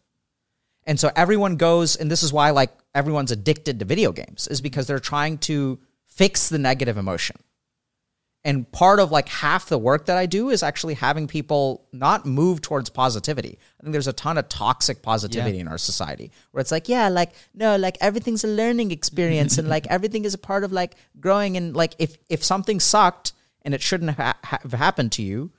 And 0.85 0.99
so 0.99 1.11
everyone 1.15 1.57
goes, 1.57 1.97
and 1.97 2.11
this 2.11 2.23
is 2.23 2.33
why 2.33 2.51
like 2.51 2.71
everyone's 2.95 3.31
addicted 3.31 3.79
to 3.79 3.85
video 3.85 4.13
games, 4.13 4.49
is 4.49 4.61
because 4.61 4.87
they're 4.87 4.99
trying 4.99 5.39
to 5.39 5.79
fix 6.07 6.49
the 6.49 6.59
negative 6.59 6.97
emotion. 6.97 7.37
And 8.45 8.71
part 8.73 8.99
of 8.99 9.13
like 9.13 9.29
half 9.29 9.69
the 9.69 9.79
work 9.79 10.07
that 10.07 10.19
I 10.19 10.27
do 10.27 10.51
is 10.51 10.65
actually 10.65 10.95
having 10.95 11.29
people 11.29 11.87
not 11.93 12.27
move 12.27 12.61
towards 12.61 12.91
positivity. 12.91 13.57
I 13.79 13.83
think 13.83 13.93
there's 13.93 14.09
a 14.09 14.13
ton 14.13 14.37
of 14.37 14.49
toxic 14.49 15.01
positivity 15.01 15.61
in 15.61 15.69
our 15.69 15.79
society 15.79 16.33
where 16.51 16.61
it's 16.61 16.73
like, 16.73 16.89
yeah, 16.89 17.09
like 17.09 17.33
no, 17.55 17.77
like 17.77 17.97
everything's 18.01 18.43
a 18.43 18.49
learning 18.49 18.91
experience 18.91 19.59
and 19.59 19.69
like 19.69 19.87
everything 19.91 20.25
is 20.25 20.35
a 20.35 20.39
part 20.39 20.65
of 20.65 20.73
like 20.73 20.97
growing 21.21 21.57
and 21.57 21.77
like 21.77 21.95
if 22.01 22.19
if 22.29 22.43
something 22.43 22.81
sucked 22.81 23.33
and 23.63 23.75
it 23.75 23.81
shouldn't 23.81 24.11
ha- 24.17 24.39
have 24.43 24.73
happened 24.73 25.13
to 25.13 25.23
you, 25.23 25.53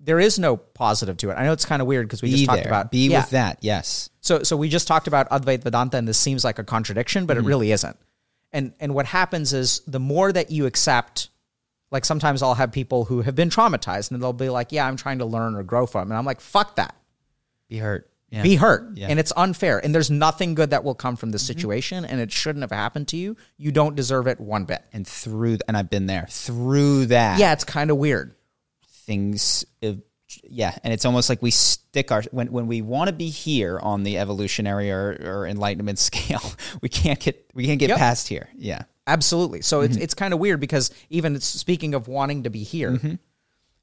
there 0.00 0.18
is 0.18 0.38
no 0.38 0.56
positive 0.56 1.18
to 1.18 1.30
it. 1.30 1.34
I 1.34 1.44
know 1.44 1.52
it's 1.52 1.66
kind 1.66 1.82
of 1.82 1.88
weird 1.88 2.06
because 2.06 2.22
we 2.22 2.30
Be 2.30 2.36
just 2.36 2.46
talked 2.46 2.62
there. 2.62 2.72
about 2.72 2.90
Be 2.90 3.08
yeah. 3.08 3.20
with 3.20 3.30
that. 3.30 3.58
Yes. 3.60 4.08
So 4.22 4.42
so 4.42 4.56
we 4.56 4.70
just 4.70 4.88
talked 4.88 5.08
about 5.08 5.28
Advait 5.28 5.62
Vedanta 5.62 5.98
and 5.98 6.08
this 6.08 6.18
seems 6.18 6.42
like 6.42 6.58
a 6.58 6.64
contradiction, 6.64 7.26
but 7.26 7.36
it 7.36 7.40
mm-hmm. 7.40 7.48
really 7.48 7.72
isn't. 7.72 7.98
And 8.50 8.72
and 8.80 8.94
what 8.94 9.04
happens 9.04 9.52
is 9.52 9.82
the 9.86 10.00
more 10.00 10.32
that 10.32 10.50
you 10.50 10.64
accept 10.64 11.28
like 11.94 12.04
sometimes 12.04 12.42
I'll 12.42 12.54
have 12.54 12.70
people 12.72 13.06
who 13.06 13.22
have 13.22 13.34
been 13.34 13.48
traumatized 13.48 14.10
and 14.10 14.22
they'll 14.22 14.32
be 14.34 14.50
like, 14.50 14.72
"Yeah, 14.72 14.86
I'm 14.86 14.96
trying 14.96 15.18
to 15.20 15.24
learn 15.24 15.54
or 15.54 15.62
grow 15.62 15.86
from." 15.86 16.10
And 16.10 16.18
I'm 16.18 16.26
like, 16.26 16.40
"Fuck 16.42 16.76
that. 16.76 16.94
Be 17.68 17.78
hurt. 17.78 18.10
Yeah. 18.30 18.42
Be 18.42 18.56
hurt." 18.56 18.96
Yeah. 18.96 19.06
And 19.08 19.18
it's 19.18 19.32
unfair. 19.36 19.78
And 19.82 19.94
there's 19.94 20.10
nothing 20.10 20.54
good 20.54 20.70
that 20.70 20.84
will 20.84 20.94
come 20.94 21.16
from 21.16 21.30
this 21.30 21.46
situation 21.46 22.04
and 22.04 22.20
it 22.20 22.30
shouldn't 22.32 22.62
have 22.62 22.72
happened 22.72 23.08
to 23.08 23.16
you. 23.16 23.36
You 23.56 23.70
don't 23.72 23.94
deserve 23.96 24.26
it 24.26 24.38
one 24.40 24.64
bit. 24.64 24.82
and 24.92 25.06
through 25.06 25.58
and 25.68 25.76
I've 25.76 25.88
been 25.88 26.06
there 26.06 26.26
through 26.28 27.06
that. 27.06 27.38
Yeah, 27.38 27.52
it's 27.52 27.64
kind 27.64 27.90
of 27.90 27.96
weird. 27.96 28.34
things. 29.06 29.64
uh, 29.82 29.92
yeah, 30.42 30.76
and 30.82 30.92
it's 30.92 31.04
almost 31.04 31.28
like 31.28 31.42
we 31.42 31.52
stick 31.52 32.10
our 32.10 32.22
when 32.32 32.50
when 32.50 32.66
we 32.66 32.82
want 32.82 33.06
to 33.08 33.12
be 33.14 33.28
here 33.30 33.78
on 33.78 34.02
the 34.02 34.18
evolutionary 34.18 34.90
or, 34.90 35.16
or 35.24 35.46
enlightenment 35.46 35.98
scale, 36.10 36.42
we 36.82 36.88
can't 36.88 37.20
get 37.20 37.48
we 37.54 37.66
can't 37.66 37.78
get 37.78 37.90
Yep. 37.90 37.98
past 37.98 38.26
here. 38.28 38.48
Yeah, 38.56 38.82
absolutely. 39.06 39.62
So 39.62 39.80
it's 39.80 39.94
mm-hmm. 39.94 40.02
it's 40.02 40.14
kind 40.14 40.34
of 40.34 40.40
weird 40.40 40.60
because 40.60 40.90
even 41.10 41.36
it's, 41.36 41.46
speaking 41.46 41.94
of 41.94 42.08
wanting 42.08 42.44
to 42.44 42.50
be 42.50 42.62
here. 42.62 42.92
Mm-hmm. 42.92 43.14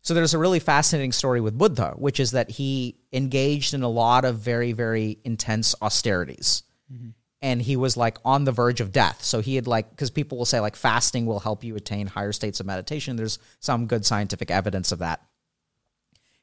So 0.04 0.14
there's 0.14 0.34
a 0.34 0.40
really 0.40 0.60
fascinating 0.60 1.12
story 1.12 1.42
with 1.42 1.58
Buddha, 1.58 1.94
which 1.96 2.20
is 2.20 2.32
that 2.32 2.50
he 2.50 2.98
engaged 3.14 3.74
in 3.74 3.84
a 3.84 3.90
lot 3.90 4.26
of 4.26 4.38
very 4.38 4.72
very 4.72 5.20
intense 5.24 5.76
austerities. 5.82 6.64
Mm-hmm. 6.92 7.10
And 7.44 7.62
he 7.62 7.76
was 7.76 7.98
like 7.98 8.18
on 8.24 8.44
the 8.44 8.52
verge 8.52 8.82
of 8.82 8.92
death. 8.92 9.24
So 9.24 9.42
he 9.42 9.56
had 9.56 9.68
like 9.68 9.90
because 9.90 10.12
people 10.12 10.38
will 10.38 10.46
say 10.46 10.60
like 10.60 10.76
fasting 10.76 11.26
will 11.26 11.40
help 11.40 11.64
you 11.64 11.76
attain 11.76 12.08
higher 12.08 12.32
states 12.32 12.60
of 12.60 12.66
meditation. 12.66 13.16
There's 13.16 13.40
some 13.60 13.88
good 13.88 14.06
scientific 14.06 14.52
evidence 14.52 14.92
of 14.92 15.00
that. 15.00 15.22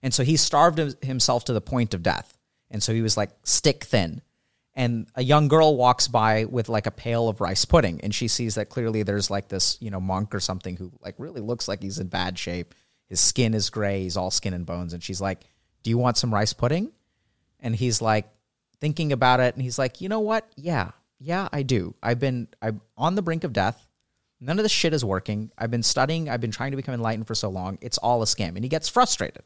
And 0.03 0.14
so 0.14 0.22
he 0.22 0.37
starved 0.37 0.79
himself 1.03 1.45
to 1.47 1.53
the 1.53 1.61
point 1.61 1.95
of 1.95 2.03
death. 2.03 2.39
And 2.70 2.83
so 2.83 2.93
he 2.93 3.03
was 3.03 3.16
like 3.16 3.31
stick 3.45 3.85
thin. 3.85 4.22
And 4.79 5.09
a 5.16 5.24
young 5.24 5.49
girl 5.49 5.76
walks 5.76 6.07
by 6.07 6.45
with 6.45 6.68
like 6.68 6.87
a 6.87 6.93
pail 6.93 7.29
of 7.29 7.41
rice 7.41 7.64
pudding 7.64 8.01
and 8.01 8.14
she 8.14 8.29
sees 8.29 8.55
that 8.55 8.68
clearly 8.68 9.03
there's 9.03 9.29
like 9.29 9.49
this, 9.49 9.76
you 9.81 9.91
know, 9.91 10.01
monk 10.01 10.33
or 10.33 10.39
something 10.39 10.76
who 10.76 10.93
like 11.03 11.16
really 11.18 11.41
looks 11.41 11.66
like 11.66 11.83
he's 11.83 11.99
in 11.99 12.07
bad 12.07 12.39
shape. 12.39 12.76
His 13.09 13.18
skin 13.18 13.55
is 13.55 13.70
gray, 13.70 14.05
he's 14.05 14.16
all 14.16 14.31
skin 14.31 14.55
and 14.55 14.64
bones 14.64 14.93
and 14.93 15.03
she's 15.03 15.20
like, 15.20 15.41
"Do 15.83 15.91
you 15.91 15.99
want 15.99 16.16
some 16.16 16.33
rice 16.33 16.53
pudding?" 16.53 16.93
And 17.59 17.74
he's 17.74 18.01
like 18.01 18.29
thinking 18.81 19.11
about 19.11 19.41
it 19.41 19.53
and 19.57 19.64
he's 19.64 19.81
like, 19.81 20.01
"You 20.01 20.09
know 20.09 20.20
what? 20.20 20.49
Yeah. 20.55 20.93
Yeah, 21.18 21.49
I 21.53 21.64
do. 21.64 21.97
I've 22.01 22.20
been 22.20 22.47
I'm 22.62 22.81
on 22.97 23.16
the 23.16 23.22
brink 23.22 23.43
of 23.43 23.53
death. 23.53 23.85
None 24.39 24.61
of 24.61 24.62
this 24.62 24.70
shit 24.70 24.95
is 24.95 25.05
working. 25.05 25.51
I've 25.59 25.72
been 25.72 25.83
studying, 25.83 26.31
I've 26.31 26.41
been 26.41 26.53
trying 26.53 26.70
to 26.70 26.76
become 26.76 26.95
enlightened 26.95 27.26
for 27.26 27.35
so 27.35 27.49
long. 27.49 27.79
It's 27.81 27.99
all 27.99 28.22
a 28.22 28.26
scam." 28.26 28.55
And 28.55 28.62
he 28.62 28.68
gets 28.68 28.89
frustrated. 28.89 29.43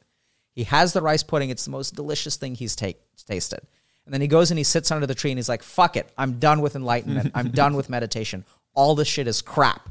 He 0.54 0.64
has 0.64 0.92
the 0.92 1.00
rice 1.00 1.22
pudding. 1.22 1.48
It's 1.48 1.64
the 1.64 1.70
most 1.70 1.94
delicious 1.94 2.36
thing 2.36 2.54
he's 2.54 2.76
take, 2.76 3.00
tasted. 3.26 3.60
And 4.04 4.12
then 4.12 4.20
he 4.20 4.26
goes 4.26 4.50
and 4.50 4.58
he 4.58 4.64
sits 4.64 4.90
under 4.90 5.06
the 5.06 5.14
tree 5.14 5.30
and 5.30 5.38
he's 5.38 5.48
like, 5.48 5.62
fuck 5.62 5.96
it. 5.96 6.10
I'm 6.18 6.38
done 6.38 6.60
with 6.60 6.74
enlightenment. 6.76 7.32
I'm 7.34 7.50
done 7.52 7.76
with 7.76 7.88
meditation. 7.88 8.44
All 8.74 8.94
this 8.94 9.08
shit 9.08 9.26
is 9.28 9.42
crap. 9.42 9.88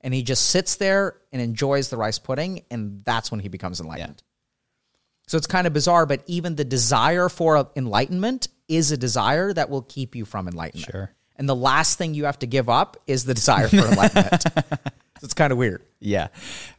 And 0.00 0.12
he 0.14 0.22
just 0.22 0.46
sits 0.46 0.76
there 0.76 1.16
and 1.32 1.40
enjoys 1.40 1.88
the 1.88 1.96
rice 1.96 2.18
pudding. 2.18 2.62
And 2.70 3.02
that's 3.04 3.30
when 3.30 3.40
he 3.40 3.48
becomes 3.48 3.80
enlightened. 3.80 4.22
So 5.26 5.38
it's 5.38 5.46
kind 5.46 5.66
of 5.66 5.72
bizarre, 5.72 6.04
but 6.04 6.22
even 6.26 6.54
the 6.54 6.64
desire 6.64 7.28
for 7.28 7.70
enlightenment 7.76 8.48
is 8.68 8.92
a 8.92 8.96
desire 8.96 9.52
that 9.52 9.70
will 9.70 9.82
keep 9.82 10.14
you 10.14 10.24
from 10.24 10.48
enlightenment. 10.48 10.90
Sure. 10.90 11.10
And 11.36 11.48
the 11.48 11.56
last 11.56 11.98
thing 11.98 12.14
you 12.14 12.26
have 12.26 12.38
to 12.40 12.46
give 12.46 12.68
up 12.68 12.98
is 13.06 13.24
the 13.24 13.34
desire 13.34 13.68
for 13.68 13.76
enlightenment. 13.88 14.42
so 14.42 15.22
it's 15.22 15.34
kind 15.34 15.52
of 15.52 15.58
weird. 15.58 15.82
Yeah. 15.98 16.28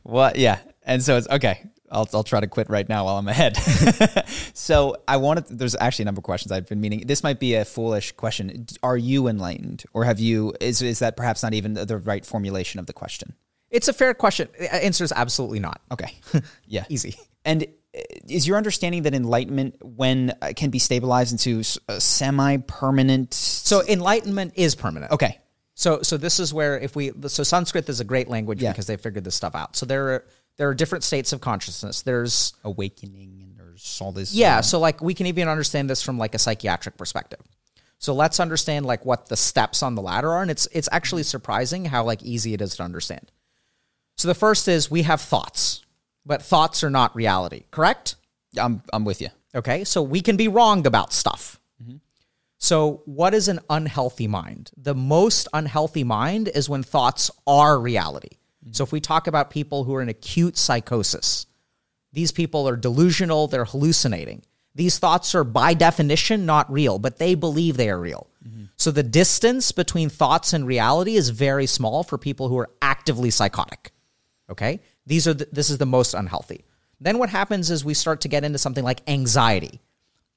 Well, 0.04 0.32
yeah. 0.36 0.60
And 0.84 1.02
so 1.02 1.18
it's 1.18 1.28
okay. 1.28 1.64
I'll, 1.92 2.08
I'll 2.14 2.24
try 2.24 2.40
to 2.40 2.48
quit 2.48 2.70
right 2.70 2.88
now 2.88 3.06
while 3.06 3.18
I'm 3.18 3.28
ahead. 3.28 3.58
so 4.54 4.98
I 5.08 5.18
wanted, 5.18 5.46
there's 5.50 5.76
actually 5.80 6.04
a 6.04 6.06
number 6.06 6.20
of 6.20 6.24
questions 6.24 6.52
I've 6.52 6.68
been 6.68 6.82
meaning. 6.82 7.06
This 7.06 7.24
might 7.24 7.40
be 7.40 7.56
a 7.56 7.66
foolish 7.66 8.12
question. 8.14 8.66
Are 8.84 8.98
you 8.98 9.28
enlightened 9.28 9.84
or 9.94 10.04
have 10.06 10.20
you, 10.20 10.54
is, 10.60 10.82
is 10.82 11.00
that 11.00 11.16
perhaps 11.18 11.44
not 11.44 11.54
even 11.54 11.74
the 11.74 11.98
right 11.98 12.26
formulation 12.26 12.80
of 12.80 12.86
the 12.86 12.94
question? 12.94 13.34
It's 13.70 13.88
a 13.88 13.94
fair 13.94 14.14
question. 14.14 14.48
The 14.58 14.74
Answer 14.86 15.04
is 15.04 15.12
absolutely 15.12 15.60
not. 15.60 15.82
Okay. 15.92 16.14
Yeah. 16.68 16.86
Easy. 16.90 17.16
And 17.44 17.64
uh, 17.64 18.00
is 18.28 18.48
your 18.48 18.58
understanding 18.58 19.04
that 19.04 19.14
enlightenment 19.14 19.76
when 19.84 20.34
uh, 20.42 20.54
can 20.56 20.70
be 20.72 20.80
stabilized 20.80 21.32
into 21.32 21.62
a 21.88 22.00
semi-permanent? 22.02 23.34
So 23.34 23.84
enlightenment 23.88 24.54
is 24.56 24.76
permanent. 24.76 25.12
Okay. 25.12 25.40
So 25.76 26.02
so 26.02 26.16
this 26.18 26.40
is 26.40 26.54
where 26.54 26.80
if 26.80 26.96
we 26.96 27.12
so 27.28 27.44
Sanskrit 27.44 27.90
is 27.90 28.00
a 28.00 28.04
great 28.06 28.30
language 28.30 28.62
Yeah. 28.62 28.72
because 28.72 28.88
they 28.88 28.96
figured 28.98 29.24
this 29.26 29.36
stuff 29.36 29.56
out. 29.56 29.76
So 29.76 29.86
there 29.86 30.08
are 30.10 30.26
there 30.58 30.70
are 30.70 30.74
different 30.74 31.04
states 31.04 31.34
of 31.34 31.42
consciousness. 31.42 32.02
There's 32.02 32.54
Awakening 32.64 33.40
and 33.42 33.58
there's 33.58 34.00
all 34.02 34.12
this. 34.12 34.34
yeah, 34.34 34.62
so 34.62 34.80
like 34.80 35.02
we 35.02 35.14
can 35.14 35.28
even 35.28 35.48
understand 35.48 35.90
this 35.90 36.02
from 36.02 36.18
like 36.18 36.36
a 36.36 36.40
psychiatric 36.40 36.98
perspective. 36.98 37.42
So 37.98 38.14
let's 38.14 38.40
understand 38.40 38.86
like 38.86 39.06
what 39.06 39.30
the 39.30 39.38
steps 39.38 39.82
on 39.82 39.96
the 39.96 40.02
ladder 40.02 40.32
are 40.32 40.42
and 40.42 40.52
it's 40.52 40.68
it's 40.72 40.90
actually 40.92 41.24
surprising 41.24 41.86
how 41.86 42.04
like 42.04 42.24
easy 42.24 42.54
it 42.54 42.62
is 42.62 42.76
to 42.78 42.84
understand. 42.84 43.32
So 44.18 44.28
the 44.28 44.36
first 44.36 44.68
is 44.68 44.90
we 44.90 45.02
have 45.04 45.22
thoughts, 45.22 45.86
but 46.26 46.42
thoughts 46.42 46.84
are 46.84 46.90
not 46.90 47.16
reality, 47.16 47.64
correct? 47.72 48.16
I'm, 48.58 48.82
I'm 48.94 49.06
with 49.06 49.22
you. 49.22 49.30
Okay, 49.54 49.84
so 49.84 50.02
we 50.02 50.22
can 50.22 50.38
be 50.38 50.48
wrong 50.48 50.86
about 50.86 51.14
stuff. 51.14 51.60
Mm-hmm. 51.82 51.98
So, 52.58 53.02
what 53.06 53.34
is 53.34 53.48
an 53.48 53.60
unhealthy 53.70 54.28
mind? 54.28 54.72
The 54.76 54.96
most 54.96 55.48
unhealthy 55.54 56.04
mind 56.04 56.50
is 56.54 56.70
when 56.70 56.84
thoughts 56.84 57.30
are 57.46 57.80
reality. 57.80 58.38
So, 58.72 58.84
if 58.84 58.92
we 58.92 59.00
talk 59.00 59.28
about 59.28 59.50
people 59.50 59.84
who 59.84 59.94
are 59.96 60.02
in 60.02 60.10
acute 60.10 60.58
psychosis, 60.58 61.46
these 62.12 62.32
people 62.32 62.68
are 62.68 62.76
delusional, 62.76 63.48
they're 63.48 63.66
hallucinating. 63.66 64.44
These 64.74 64.98
thoughts 65.00 65.36
are 65.36 65.44
by 65.44 65.74
definition 65.74 66.46
not 66.46 66.72
real, 66.72 67.00
but 67.00 67.18
they 67.18 67.36
believe 67.36 67.78
they 67.78 67.90
are 67.90 68.00
real. 68.00 68.28
So, 68.78 68.92
the 68.92 69.04
distance 69.04 69.72
between 69.72 70.10
thoughts 70.10 70.54
and 70.54 70.68
reality 70.68 71.16
is 71.16 71.30
very 71.30 71.66
small 71.66 72.04
for 72.04 72.18
people 72.18 72.50
who 72.50 72.58
are 72.58 72.70
actively 72.82 73.32
psychotic. 73.32 73.92
Okay? 74.50 74.82
These 75.06 75.28
are 75.28 75.34
the, 75.34 75.48
this 75.52 75.70
is 75.70 75.78
the 75.78 75.86
most 75.86 76.14
unhealthy. 76.14 76.66
Then 77.00 77.18
what 77.18 77.30
happens 77.30 77.72
is 77.72 77.86
we 77.86 77.94
start 77.94 78.22
to 78.22 78.28
get 78.28 78.44
into 78.44 78.58
something 78.58 78.84
like 78.84 79.02
anxiety. 79.08 79.82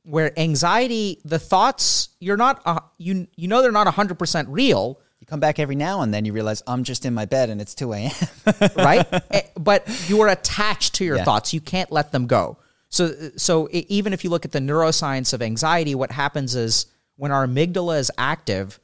Where 0.05 0.39
anxiety, 0.39 1.21
the 1.25 1.39
thoughts, 1.39 2.11
you're 2.21 2.37
not 2.37 2.63
uh, 2.65 2.81
you 2.97 3.27
you 3.37 3.49
know 3.49 3.61
they're 3.61 3.73
not 3.73 3.87
100% 3.87 4.47
real, 4.49 5.01
You 5.21 5.27
come 5.27 5.41
back 5.41 5.59
every 5.59 5.75
now 5.75 6.03
and 6.03 6.15
then, 6.15 6.25
you 6.25 6.33
realize 6.33 6.63
I'm 6.67 6.85
just 6.85 7.05
in 7.05 7.13
my 7.13 7.25
bed 7.25 7.51
and 7.51 7.61
it's 7.61 7.75
2 7.75 7.93
a.m. 7.93 8.13
right? 8.77 9.07
Eh, 9.33 9.43
but 9.59 10.09
you 10.09 10.21
are 10.21 10.29
attached 10.29 10.95
to 10.97 11.05
your 11.05 11.17
Yeah. 11.17 11.25
thoughts. 11.25 11.53
You 11.53 11.61
can't 11.61 11.91
let 11.91 12.13
them 12.13 12.27
go. 12.27 12.57
So, 12.89 13.31
so 13.37 13.69
even 13.73 14.13
if 14.13 14.23
you 14.25 14.31
look 14.31 14.45
at 14.45 14.53
the 14.53 14.61
neuroscience 14.61 15.33
of 15.35 15.43
anxiety, 15.43 15.95
what 15.95 16.13
happens 16.13 16.55
is 16.55 16.87
when 17.17 17.33
our 17.33 17.47
amygdala 17.47 17.99
is 17.99 18.11
active, 18.17 18.79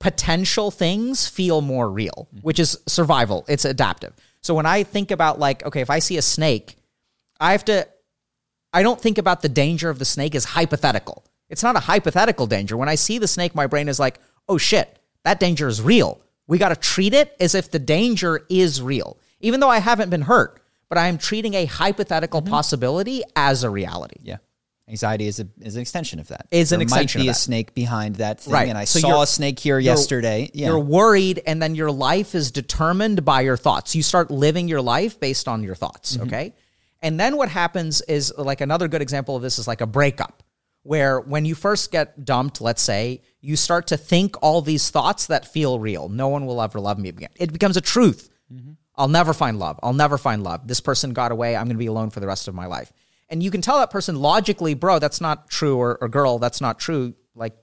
potential 0.00 0.70
things 0.70 1.28
feel 1.28 1.60
more 1.60 1.90
real, 1.90 2.28
which 2.40 2.58
is 2.58 2.78
survival. 2.86 3.44
It's 3.48 3.64
adaptive. 3.64 4.14
So 4.40 4.54
when 4.54 4.66
I 4.66 4.82
think 4.84 5.10
about 5.10 5.38
like, 5.38 5.64
okay, 5.66 5.80
if 5.80 5.90
I 5.90 5.98
see 5.98 6.16
a 6.16 6.22
snake, 6.22 6.76
I 7.40 7.52
have 7.52 7.64
to. 7.66 7.86
I 8.72 8.82
don't 8.82 9.00
think 9.00 9.18
about 9.18 9.42
the 9.42 9.48
danger 9.50 9.90
of 9.90 9.98
the 9.98 10.04
snake 10.06 10.34
as 10.34 10.44
hypothetical. 10.46 11.24
It's 11.50 11.62
not 11.62 11.76
a 11.76 11.80
hypothetical 11.80 12.46
danger. 12.46 12.76
When 12.76 12.88
I 12.88 12.94
see 12.94 13.18
the 13.18 13.28
snake, 13.28 13.54
my 13.54 13.66
brain 13.66 13.88
is 13.88 14.00
like, 14.00 14.18
oh 14.48 14.56
shit, 14.56 14.98
that 15.24 15.40
danger 15.40 15.68
is 15.68 15.80
real. 15.80 16.20
We 16.46 16.58
got 16.58 16.70
to 16.70 16.76
treat 16.76 17.14
it 17.14 17.34
as 17.40 17.54
if 17.54 17.70
the 17.70 17.78
danger 17.78 18.42
is 18.48 18.82
real, 18.82 19.18
even 19.40 19.60
though 19.60 19.68
I 19.70 19.78
haven't 19.78 20.10
been 20.10 20.22
hurt, 20.22 20.60
but 20.88 20.98
I 20.98 21.06
am 21.08 21.18
treating 21.18 21.54
a 21.54 21.64
hypothetical 21.64 22.42
possibility 22.42 23.22
as 23.36 23.64
a 23.64 23.70
reality. 23.70 24.16
yeah. 24.22 24.36
Anxiety 24.88 25.26
is, 25.28 25.38
a, 25.40 25.46
is 25.60 25.76
an 25.76 25.80
extension 25.80 26.18
of 26.18 26.28
that. 26.28 26.48
Is 26.50 26.72
an 26.72 26.80
there 26.80 26.82
extension 26.82 27.20
might 27.20 27.22
of 27.22 27.26
be 27.26 27.30
a 27.30 27.34
snake 27.34 27.72
behind 27.72 28.16
that 28.16 28.40
thing, 28.40 28.52
Right. 28.52 28.68
and 28.68 28.76
I 28.76 28.84
So 28.84 28.98
saw 28.98 29.22
a 29.22 29.26
snake 29.26 29.58
here 29.60 29.78
You're- 29.78 29.84
yesterday. 29.84 30.50
Yeah. 30.52 30.66
You're 30.66 30.80
worried, 30.80 31.40
and 31.46 31.62
then 31.62 31.74
your 31.76 31.90
life 31.92 32.34
is 32.34 32.50
determined 32.50 33.24
by 33.24 33.42
your 33.42 33.56
thoughts. 33.56 33.94
You 33.94 34.02
start 34.02 34.30
living 34.30 34.68
your 34.68 34.82
life 34.82 35.18
based 35.20 35.46
on 35.48 35.62
your 35.62 35.76
thoughts, 35.76 36.16
Mm-hmm. 36.16 36.26
okay? 36.26 36.54
And 37.00 37.18
then 37.18 37.36
what 37.36 37.48
happens 37.48 38.02
is 38.02 38.34
like 38.36 38.60
another 38.60 38.86
good 38.88 39.00
example 39.02 39.34
of 39.36 39.40
this 39.42 39.58
is 39.58 39.66
like 39.68 39.80
a 39.80 39.86
breakup, 39.86 40.42
where 40.82 41.20
when 41.20 41.44
you 41.46 41.54
first 41.54 41.90
get 41.92 42.24
dumped, 42.24 42.60
let's 42.60 42.82
say, 42.82 43.22
you 43.42 43.56
start 43.56 43.88
to 43.88 43.96
think 43.96 44.36
all 44.40 44.62
these 44.62 44.88
thoughts 44.88 45.26
that 45.26 45.46
feel 45.46 45.78
real. 45.78 46.08
No 46.08 46.28
one 46.28 46.46
will 46.46 46.62
ever 46.62 46.80
love 46.80 46.98
me 46.98 47.08
again. 47.08 47.30
It 47.36 47.52
becomes 47.52 47.76
a 47.76 47.80
truth. 47.80 48.30
Mm-hmm. 48.50 48.72
I'll 48.94 49.08
never 49.08 49.34
find 49.34 49.58
love. 49.58 49.80
I'll 49.82 49.92
never 49.92 50.16
find 50.16 50.44
love. 50.44 50.68
This 50.68 50.80
person 50.80 51.12
got 51.12 51.32
away. 51.32 51.56
I'm 51.56 51.64
going 51.64 51.76
to 51.76 51.78
be 51.78 51.86
alone 51.86 52.10
for 52.10 52.20
the 52.20 52.26
rest 52.26 52.46
of 52.46 52.54
my 52.54 52.66
life. 52.66 52.92
And 53.28 53.42
you 53.42 53.50
can 53.50 53.60
tell 53.60 53.78
that 53.78 53.90
person 53.90 54.16
logically, 54.16 54.74
bro, 54.74 54.98
that's 54.98 55.20
not 55.20 55.48
true, 55.48 55.76
or, 55.76 55.98
or 56.00 56.08
girl, 56.08 56.38
that's 56.38 56.60
not 56.60 56.78
true. 56.78 57.14
Like, 57.34 57.56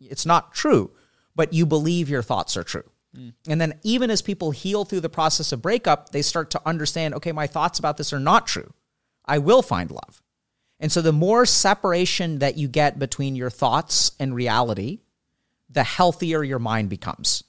it's 0.00 0.24
not 0.24 0.54
true, 0.54 0.92
but 1.34 1.52
you 1.52 1.66
believe 1.66 2.08
your 2.08 2.22
thoughts 2.22 2.56
are 2.56 2.62
true. 2.62 2.88
Mm. 3.16 3.34
And 3.48 3.60
then, 3.60 3.78
even 3.82 4.10
as 4.10 4.22
people 4.22 4.52
heal 4.52 4.84
through 4.84 5.00
the 5.00 5.08
process 5.08 5.52
of 5.52 5.60
breakup, 5.60 6.10
they 6.10 6.22
start 6.22 6.50
to 6.52 6.62
understand 6.64 7.14
okay, 7.14 7.32
my 7.32 7.48
thoughts 7.48 7.78
about 7.78 7.96
this 7.96 8.12
are 8.12 8.20
not 8.20 8.46
true. 8.46 8.72
I 9.26 9.38
will 9.38 9.62
find 9.62 9.90
love. 9.90 10.22
And 10.78 10.92
so, 10.92 11.02
the 11.02 11.12
more 11.12 11.44
separation 11.44 12.38
that 12.38 12.56
you 12.56 12.68
get 12.68 13.00
between 13.00 13.34
your 13.34 13.50
thoughts 13.50 14.12
and 14.20 14.32
reality, 14.32 15.00
the 15.70 15.84
healthier 15.84 16.42
your 16.42 16.58
mind 16.58 16.88
becomes. 16.90 17.44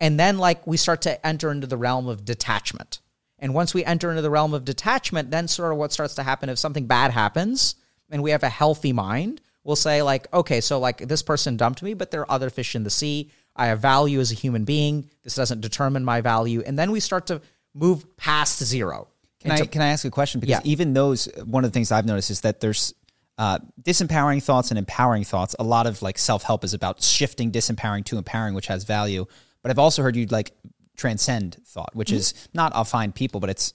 And 0.00 0.18
then, 0.18 0.38
like, 0.38 0.66
we 0.66 0.76
start 0.76 1.02
to 1.02 1.24
enter 1.26 1.50
into 1.50 1.66
the 1.66 1.76
realm 1.76 2.08
of 2.08 2.24
detachment. 2.24 3.00
And 3.38 3.54
once 3.54 3.74
we 3.74 3.84
enter 3.84 4.10
into 4.10 4.22
the 4.22 4.30
realm 4.30 4.54
of 4.54 4.64
detachment, 4.64 5.30
then 5.30 5.48
sort 5.48 5.72
of 5.72 5.78
what 5.78 5.92
starts 5.92 6.14
to 6.14 6.22
happen 6.22 6.48
if 6.48 6.58
something 6.58 6.86
bad 6.86 7.10
happens 7.10 7.76
and 8.10 8.22
we 8.22 8.30
have 8.30 8.42
a 8.42 8.48
healthy 8.48 8.92
mind, 8.92 9.40
we'll 9.62 9.76
say, 9.76 10.02
like, 10.02 10.32
okay, 10.32 10.60
so 10.60 10.78
like 10.78 10.98
this 10.98 11.22
person 11.22 11.56
dumped 11.56 11.82
me, 11.82 11.94
but 11.94 12.10
there 12.10 12.22
are 12.22 12.30
other 12.30 12.50
fish 12.50 12.74
in 12.74 12.84
the 12.84 12.90
sea. 12.90 13.30
I 13.56 13.66
have 13.66 13.80
value 13.80 14.20
as 14.20 14.32
a 14.32 14.34
human 14.34 14.64
being. 14.64 15.10
This 15.22 15.34
doesn't 15.34 15.60
determine 15.60 16.04
my 16.04 16.20
value. 16.20 16.62
And 16.64 16.78
then 16.78 16.90
we 16.90 17.00
start 17.00 17.26
to 17.28 17.40
move 17.72 18.16
past 18.16 18.62
zero. 18.64 19.08
Can 19.40 19.52
I 19.52 19.66
can 19.66 19.82
I 19.82 19.88
ask 19.88 20.04
a 20.04 20.10
question? 20.10 20.40
Because 20.40 20.64
Yeah. 20.64 20.70
even 20.72 20.94
those, 20.94 21.26
one 21.44 21.64
of 21.64 21.70
the 21.70 21.74
things 21.74 21.92
I've 21.92 22.06
noticed 22.06 22.30
is 22.30 22.40
that 22.42 22.60
there's 22.60 22.94
uh, 23.38 23.58
disempowering 23.82 24.42
thoughts 24.42 24.70
and 24.70 24.78
empowering 24.78 25.24
thoughts. 25.24 25.56
A 25.58 25.64
lot 25.64 25.86
of 25.86 26.02
like 26.02 26.18
self 26.18 26.42
help 26.44 26.64
is 26.64 26.74
about 26.74 27.02
shifting 27.02 27.50
disempowering 27.50 28.04
to 28.06 28.18
empowering, 28.18 28.54
which 28.54 28.66
has 28.68 28.84
value. 28.84 29.26
But 29.62 29.70
I've 29.70 29.78
also 29.78 30.02
heard 30.02 30.14
you 30.16 30.26
like 30.26 30.52
transcend 30.96 31.56
thought, 31.66 31.94
which 31.94 32.08
Mm-hmm. 32.08 32.16
is 32.18 32.34
not 32.54 32.74
I'll 32.74 32.84
find 32.84 33.14
people, 33.14 33.40
but 33.40 33.50
it's 33.50 33.74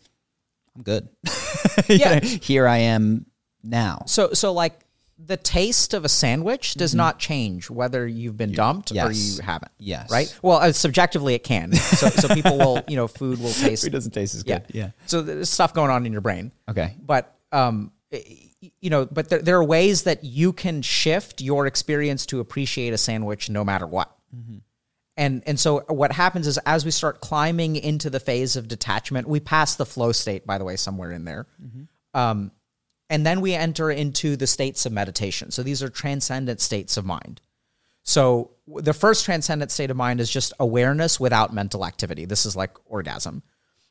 I'm 0.76 0.84
good. 0.84 1.10
Yeah. 1.88 2.20
here 2.22 2.68
I 2.68 2.78
am 2.78 3.26
now. 3.64 4.04
So 4.08 4.34
so 4.34 4.54
like 4.54 4.80
the 5.22 5.36
taste 5.36 5.94
of 5.94 6.06
a 6.06 6.10
sandwich 6.10 6.76
does 6.76 6.96
not 6.96 7.20
change 7.20 7.70
whether 7.70 8.08
you've 8.08 8.38
been 8.38 8.54
dumped 8.54 8.92
or 8.94 9.12
you 9.12 9.42
haven't. 9.44 9.72
Yes. 9.78 10.10
Right. 10.10 10.34
Well, 10.42 10.60
uh, 10.60 10.72
subjectively 10.72 11.34
it 11.34 11.44
can. 11.44 11.74
So, 11.74 12.08
so 12.08 12.34
people 12.34 12.58
will, 12.58 12.82
you 12.88 12.96
know, 12.96 13.10
food 13.10 13.38
will 13.42 13.52
taste. 13.66 13.84
Food 13.84 13.92
doesn't 13.92 14.12
taste 14.14 14.34
as 14.36 14.44
good. 14.44 14.64
Yeah. 14.70 14.92
So 15.08 15.22
there's 15.22 15.50
stuff 15.50 15.74
going 15.74 15.92
on 15.92 16.06
in 16.06 16.14
your 16.14 16.22
brain. 16.22 16.54
Okay. 16.70 16.96
But 17.06 17.36
um, 17.52 17.92
you 18.62 18.90
know, 18.90 19.06
but 19.06 19.30
there, 19.30 19.42
there 19.42 19.58
are 19.58 19.64
ways 19.64 20.04
that 20.04 20.24
you 20.24 20.54
can 20.54 20.82
shift 20.82 21.42
your 21.42 21.66
experience 21.66 22.26
to 22.28 22.40
appreciate 22.40 22.94
a 22.94 22.98
sandwich 22.98 23.50
no 23.50 23.64
matter 23.64 23.88
what. 23.88 24.16
And 25.18 25.44
and 25.46 25.60
so 25.60 25.82
what 25.88 26.14
happens 26.14 26.48
is 26.48 26.58
as 26.66 26.86
we 26.86 26.92
start 26.92 27.20
climbing 27.20 27.76
into 27.76 28.10
the 28.10 28.20
phase 28.20 28.56
of 28.56 28.68
detachment, 28.68 29.28
we 29.28 29.40
pass 29.42 29.76
the 29.76 29.86
flow 29.86 30.12
state, 30.14 30.46
by 30.46 30.58
the 30.58 30.64
way, 30.64 30.78
somewhere 30.78 31.12
in 31.12 31.26
there. 31.26 31.46
Um, 32.14 32.52
and 33.10 33.26
then 33.26 33.42
we 33.42 33.54
enter 33.54 33.92
into 33.92 34.36
the 34.36 34.48
states 34.48 34.86
of 34.86 34.94
meditation. 34.94 35.52
So 35.52 35.64
these 35.64 35.84
are 35.84 35.90
transcendent 35.90 36.62
states 36.62 36.96
of 36.96 37.06
mind. 37.06 37.42
So 38.04 38.52
the 38.68 38.94
first 38.94 39.26
transcendent 39.26 39.72
state 39.72 39.92
of 39.92 39.98
mind 39.98 40.22
is 40.22 40.30
just 40.30 40.54
awareness 40.60 41.20
without 41.20 41.54
mental 41.54 41.86
activity. 41.86 42.26
This 42.26 42.46
is 42.46 42.56
like 42.56 42.78
orgasm. 42.86 43.44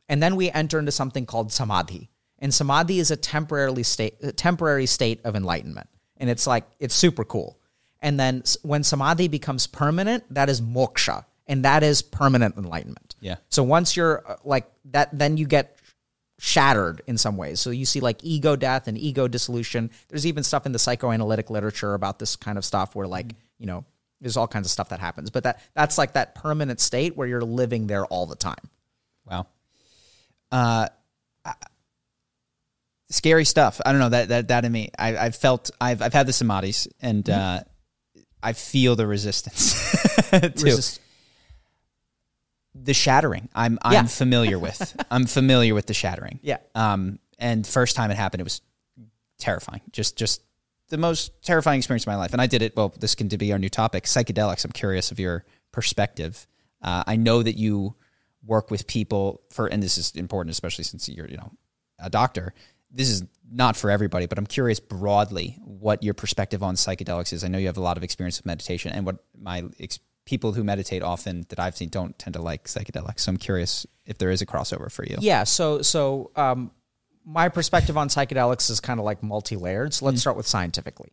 And 0.09 0.23
then 0.23 0.37
we 0.37 0.51
enter 0.51 0.79
into 0.79 0.93
something 0.93 1.27
called 1.27 1.53
samadhi. 1.53 2.11
And 2.39 2.53
samadhi 2.53 2.99
is 2.99 3.11
a 3.11 3.17
temporarily 3.17 3.83
state 3.83 4.17
a 4.23 4.33
temporary 4.33 4.87
state 4.87 5.21
of 5.25 5.35
enlightenment. 5.35 5.89
And 6.17 6.31
it's 6.31 6.47
like 6.47 6.65
it's 6.79 6.95
super 6.95 7.25
cool. 7.25 7.59
And 8.01 8.19
then 8.19 8.43
when 8.63 8.85
samadhi 8.85 9.29
becomes 9.29 9.67
permanent, 9.67 10.25
that 10.33 10.49
is 10.49 10.61
moksha. 10.61 11.25
And 11.47 11.65
that 11.65 11.83
is 11.83 12.03
permanent 12.03 12.57
enlightenment. 12.57 13.17
Yeah. 13.21 13.37
So 13.49 13.63
once 13.63 13.97
you're 13.97 14.23
uh, 14.27 14.37
like 14.45 14.71
that 14.87 15.17
then 15.17 15.37
you 15.37 15.47
get 15.47 15.77
shattered 16.39 17.03
in 17.07 17.19
some 17.19 17.37
ways. 17.37 17.59
So 17.59 17.71
you 17.71 17.85
see 17.85 18.01
like 18.01 18.23
ego 18.23 18.55
death 18.55 18.87
and 18.87 18.97
ego 18.97 19.27
dissolution. 19.27 19.91
There's 20.09 20.27
even 20.27 20.45
stuff 20.45 20.67
in 20.67 20.73
the 20.73 20.79
psychoanalytic 20.79 21.51
literature 21.51 21.95
about 21.95 22.19
this 22.21 22.37
kind 22.37 22.57
of 22.57 22.65
stuff 22.65 22.95
where 22.95 23.09
like, 23.09 23.35
you 23.59 23.67
know, 23.67 23.85
there's 24.21 24.37
all 24.37 24.47
kinds 24.47 24.67
of 24.67 24.71
stuff 24.71 24.91
that 24.91 25.01
happens. 25.01 25.31
But 25.31 25.45
that 25.45 25.61
that's 25.75 25.99
like 25.99 26.13
that 26.13 26.35
permanent 26.35 26.81
state 26.81 27.17
where 27.17 27.27
you're 27.27 27.43
living 27.43 27.89
there 27.89 28.05
all 28.07 28.27
the 28.27 28.37
time. 28.37 28.71
Wow. 29.25 29.47
Uh, 30.53 30.89
I- 31.45 31.55
scary 33.11 33.45
stuff. 33.45 33.81
I 33.85 33.93
don't 33.93 34.01
know 34.01 34.09
that 34.11 34.29
that 34.29 34.49
that 34.49 34.65
in 34.65 34.73
me. 34.73 34.91
I, 34.99 35.17
I've 35.17 35.37
felt 35.37 35.71
I've 35.81 36.03
I've 36.03 36.13
had 36.13 36.27
the 36.27 36.33
samadhis 36.33 36.89
and 37.01 37.29
uh, 37.29 37.61
I 38.43 38.53
feel 38.53 38.97
the 38.97 39.07
resistance 39.07 39.73
to 40.31 40.53
Resist- 40.57 41.01
the 42.75 42.95
shattering. 42.95 43.49
I'm 43.55 43.79
I'm 43.83 43.93
Yeah. 43.93 44.03
familiar 44.05 44.59
with. 44.59 44.97
I'm 45.11 45.27
familiar 45.27 45.75
with 45.75 45.87
the 45.87 45.95
shattering. 45.95 46.39
Yeah. 46.43 46.59
Um. 46.75 47.19
And 47.39 47.67
first 47.67 47.95
time 47.97 48.11
it 48.11 48.17
happened, 48.17 48.41
it 48.41 48.45
was 48.45 48.61
terrifying. 49.39 49.81
Just 49.93 50.17
just 50.17 50.43
the 50.89 50.97
most 50.99 51.43
terrifying 51.43 51.79
experience 51.79 52.05
of 52.05 52.09
my 52.09 52.17
life. 52.17 52.33
And 52.33 52.41
I 52.43 52.47
did 52.47 52.63
it. 52.63 52.77
Well, 52.77 52.93
this 52.99 53.15
can 53.15 53.29
be 53.29 53.53
our 53.53 53.59
new 53.59 53.69
topic, 53.69 54.05
psychedelics. 54.05 54.65
I'm 54.65 54.73
curious 54.73 55.11
of 55.13 55.21
your 55.21 55.45
perspective. 55.73 56.47
Uh, 56.83 57.05
I 57.07 57.17
know 57.17 57.43
that 57.43 57.57
you 57.57 57.95
work 58.45 58.71
with 58.71 58.87
people 58.87 59.43
for, 59.51 59.67
and 59.67 59.83
this 59.83 59.99
is 59.99 60.13
important, 60.13 60.51
especially 60.53 60.85
since 60.85 61.09
you're 61.09 61.29
you 61.29 61.37
know 61.37 61.53
a 61.99 62.11
doctor. 62.11 62.55
This 62.91 63.09
is 63.09 63.25
not 63.51 63.77
for 63.77 63.91
everybody, 63.91 64.27
but 64.27 64.39
I'm 64.39 64.47
curious 64.47 64.81
broadly 64.81 65.59
what 65.63 66.03
your 66.03 66.15
perspective 66.15 66.63
on 66.63 66.75
psychedelics 66.75 67.33
is. 67.33 67.45
I 67.45 67.49
know 67.49 67.59
you 67.59 67.67
have 67.67 67.77
a 67.77 67.83
lot 67.83 67.97
of 67.97 68.03
experience 68.03 68.39
with 68.39 68.47
meditation, 68.47 68.93
and 68.93 69.05
what 69.05 69.17
my 69.39 69.65
ex- 69.79 70.01
people 70.25 70.53
who 70.53 70.63
meditate 70.63 71.03
often 71.03 71.47
that 71.49 71.59
I've 71.59 71.77
seen 71.77 71.89
don't 71.89 72.19
tend 72.19 72.35
to 72.35 72.43
like 72.43 72.65
psychedelics. 72.65 73.21
So 73.21 73.31
I'm 73.31 73.39
curious 73.39 73.87
if 74.05 74.19
there 74.19 74.31
is 74.31 74.43
a 74.43 74.47
crossover 74.47 74.93
for 74.93 75.05
you. 75.05 75.17
Yeah. 75.21 75.45
So 75.45 75.83
so 75.83 76.31
um, 76.37 76.71
my 77.25 77.49
perspective 77.49 77.97
on 77.97 78.09
psychedelics 78.09 78.71
is 78.71 78.81
kind 78.81 79.01
of 79.01 79.05
like 79.05 79.23
multi-layered. 79.23 79.95
So 79.95 80.07
let's 80.07 80.21
start 80.21 80.37
with 80.37 80.47
scientifically. 80.47 81.13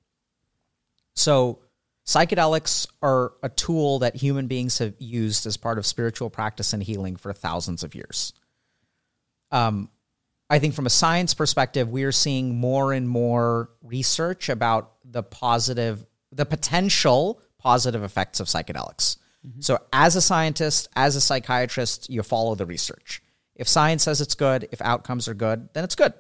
So 1.14 1.60
psychedelics 2.06 2.88
are 3.02 3.34
a 3.42 3.50
tool 3.50 4.00
that 4.00 4.16
human 4.16 4.48
beings 4.48 4.78
have 4.80 4.94
used 5.00 5.46
as 5.46 5.58
part 5.58 5.78
of 5.78 5.86
spiritual 5.86 6.30
practice 6.30 6.74
and 6.74 6.84
healing 6.84 7.16
for 7.16 7.34
thousands 7.34 7.84
of 7.84 7.96
years. 7.96 8.34
Um, 9.52 9.90
I 10.50 10.60
think 10.60 10.74
from 10.74 10.86
a 10.86 10.92
science 10.92 11.34
perspective, 11.34 11.90
we 11.90 12.04
are 12.04 12.12
seeing 12.12 12.56
more 12.56 12.94
and 12.94 13.10
more 13.10 13.72
research 13.82 14.50
about 14.50 14.92
the 15.04 15.24
positive, 15.24 16.06
the 16.32 16.46
potential 16.46 17.42
positive 17.58 18.04
effects 18.04 18.40
of 18.40 18.48
psychedelics. 18.48 19.18
So, 19.60 19.80
as 19.94 20.16
a 20.16 20.22
scientist, 20.22 20.88
as 20.96 21.16
a 21.16 21.22
psychiatrist, 21.22 22.10
you 22.10 22.24
follow 22.24 22.56
the 22.56 22.66
research. 22.66 23.22
If 23.56 23.68
science 23.68 24.04
says 24.04 24.22
it's 24.22 24.36
good, 24.36 24.68
if 24.72 24.82
outcomes 24.82 25.28
are 25.28 25.34
good, 25.34 25.70
then 25.74 25.84
it's 25.84 25.96
good. 25.96 26.14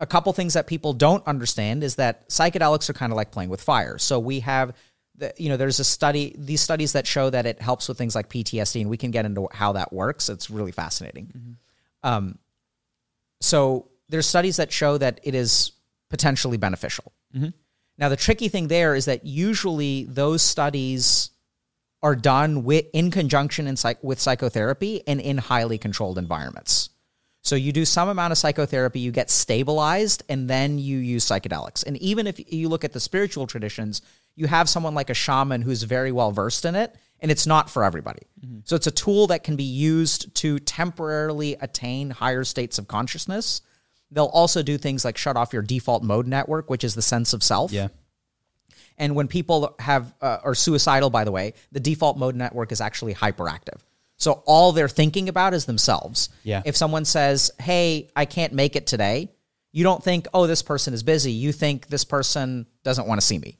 A 0.00 0.06
couple 0.06 0.32
things 0.32 0.54
that 0.54 0.66
people 0.66 0.92
don't 0.92 1.26
understand 1.26 1.82
is 1.82 1.96
that 1.96 2.28
psychedelics 2.28 2.88
are 2.90 2.92
kind 2.92 3.12
of 3.12 3.16
like 3.16 3.30
playing 3.30 3.50
with 3.50 3.60
fire. 3.60 3.98
So 3.98 4.18
we 4.18 4.40
have 4.40 4.76
the, 5.16 5.32
you 5.36 5.48
know, 5.48 5.56
there's 5.56 5.80
a 5.80 5.84
study, 5.84 6.34
these 6.38 6.60
studies 6.60 6.92
that 6.92 7.06
show 7.06 7.30
that 7.30 7.46
it 7.46 7.60
helps 7.60 7.88
with 7.88 7.98
things 7.98 8.14
like 8.14 8.28
PTSD, 8.28 8.80
and 8.80 8.90
we 8.90 8.96
can 8.96 9.10
get 9.10 9.24
into 9.24 9.48
how 9.52 9.72
that 9.72 9.92
works. 9.92 10.28
It's 10.28 10.50
really 10.50 10.72
fascinating. 10.72 11.56
Um, 12.02 12.38
so 13.40 13.88
there's 14.08 14.26
studies 14.26 14.56
that 14.56 14.72
show 14.72 14.98
that 14.98 15.20
it 15.22 15.34
is 15.34 15.72
potentially 16.10 16.56
beneficial. 16.56 17.12
Mm-hmm. 17.34 17.48
Now 17.98 18.08
the 18.08 18.16
tricky 18.16 18.48
thing 18.48 18.68
there 18.68 18.94
is 18.94 19.04
that 19.06 19.24
usually 19.26 20.04
those 20.04 20.42
studies 20.42 21.30
are 22.02 22.14
done 22.14 22.64
with 22.64 22.86
in 22.92 23.10
conjunction 23.10 23.66
in 23.66 23.76
psych, 23.76 24.02
with 24.02 24.20
psychotherapy 24.20 25.02
and 25.06 25.20
in 25.20 25.38
highly 25.38 25.78
controlled 25.78 26.16
environments. 26.16 26.90
So 27.42 27.56
you 27.56 27.72
do 27.72 27.84
some 27.84 28.08
amount 28.08 28.32
of 28.32 28.38
psychotherapy, 28.38 29.00
you 29.00 29.10
get 29.10 29.30
stabilized, 29.30 30.22
and 30.28 30.48
then 30.50 30.78
you 30.78 30.98
use 30.98 31.24
psychedelics. 31.24 31.84
And 31.86 31.96
even 31.98 32.26
if 32.26 32.52
you 32.52 32.68
look 32.68 32.84
at 32.84 32.92
the 32.92 33.00
spiritual 33.00 33.46
traditions, 33.46 34.02
you 34.38 34.46
have 34.46 34.68
someone 34.68 34.94
like 34.94 35.10
a 35.10 35.14
shaman 35.14 35.62
who's 35.62 35.82
very 35.82 36.12
well 36.12 36.30
versed 36.30 36.64
in 36.64 36.76
it, 36.76 36.94
and 37.18 37.30
it's 37.30 37.46
not 37.46 37.68
for 37.68 37.82
everybody. 37.82 38.22
So 38.64 38.76
it's 38.76 38.86
a 38.86 38.92
tool 38.92 39.26
that 39.26 39.42
can 39.42 39.56
be 39.56 39.64
used 39.64 40.32
to 40.36 40.60
temporarily 40.60 41.56
attain 41.60 42.10
higher 42.10 42.44
states 42.44 42.78
of 42.78 42.86
consciousness. 42.86 43.62
They'll 44.12 44.26
also 44.26 44.62
do 44.62 44.78
things 44.78 45.04
like 45.04 45.18
shut 45.18 45.36
off 45.36 45.52
your 45.52 45.62
default 45.62 46.04
mode 46.04 46.28
network, 46.28 46.70
which 46.70 46.84
is 46.84 46.94
the 46.94 47.02
sense 47.02 47.32
of 47.32 47.42
self. 47.42 47.72
Yeah. 47.72 47.88
And 48.96 49.16
when 49.16 49.26
people 49.26 49.74
have 49.80 50.14
uh, 50.20 50.38
are 50.44 50.54
suicidal, 50.54 51.10
by 51.10 51.24
the 51.24 51.32
way, 51.32 51.54
the 51.72 51.80
default 51.80 52.16
mode 52.16 52.36
network 52.36 52.70
is 52.70 52.80
actually 52.80 53.14
hyperactive. 53.14 53.80
So 54.18 54.44
all 54.46 54.70
they're 54.70 54.88
thinking 54.88 55.28
about 55.28 55.52
is 55.52 55.64
themselves. 55.64 56.28
Yeah. 56.44 56.62
If 56.64 56.76
someone 56.76 57.04
says, 57.04 57.50
"Hey, 57.60 58.10
I 58.14 58.24
can't 58.24 58.52
make 58.52 58.76
it 58.76 58.86
today," 58.86 59.30
you 59.72 59.82
don't 59.82 60.02
think, 60.02 60.28
"Oh, 60.32 60.46
this 60.46 60.62
person 60.62 60.94
is 60.94 61.02
busy." 61.02 61.32
You 61.32 61.52
think 61.52 61.88
this 61.88 62.04
person 62.04 62.66
doesn't 62.84 63.06
want 63.08 63.20
to 63.20 63.26
see 63.26 63.38
me. 63.38 63.58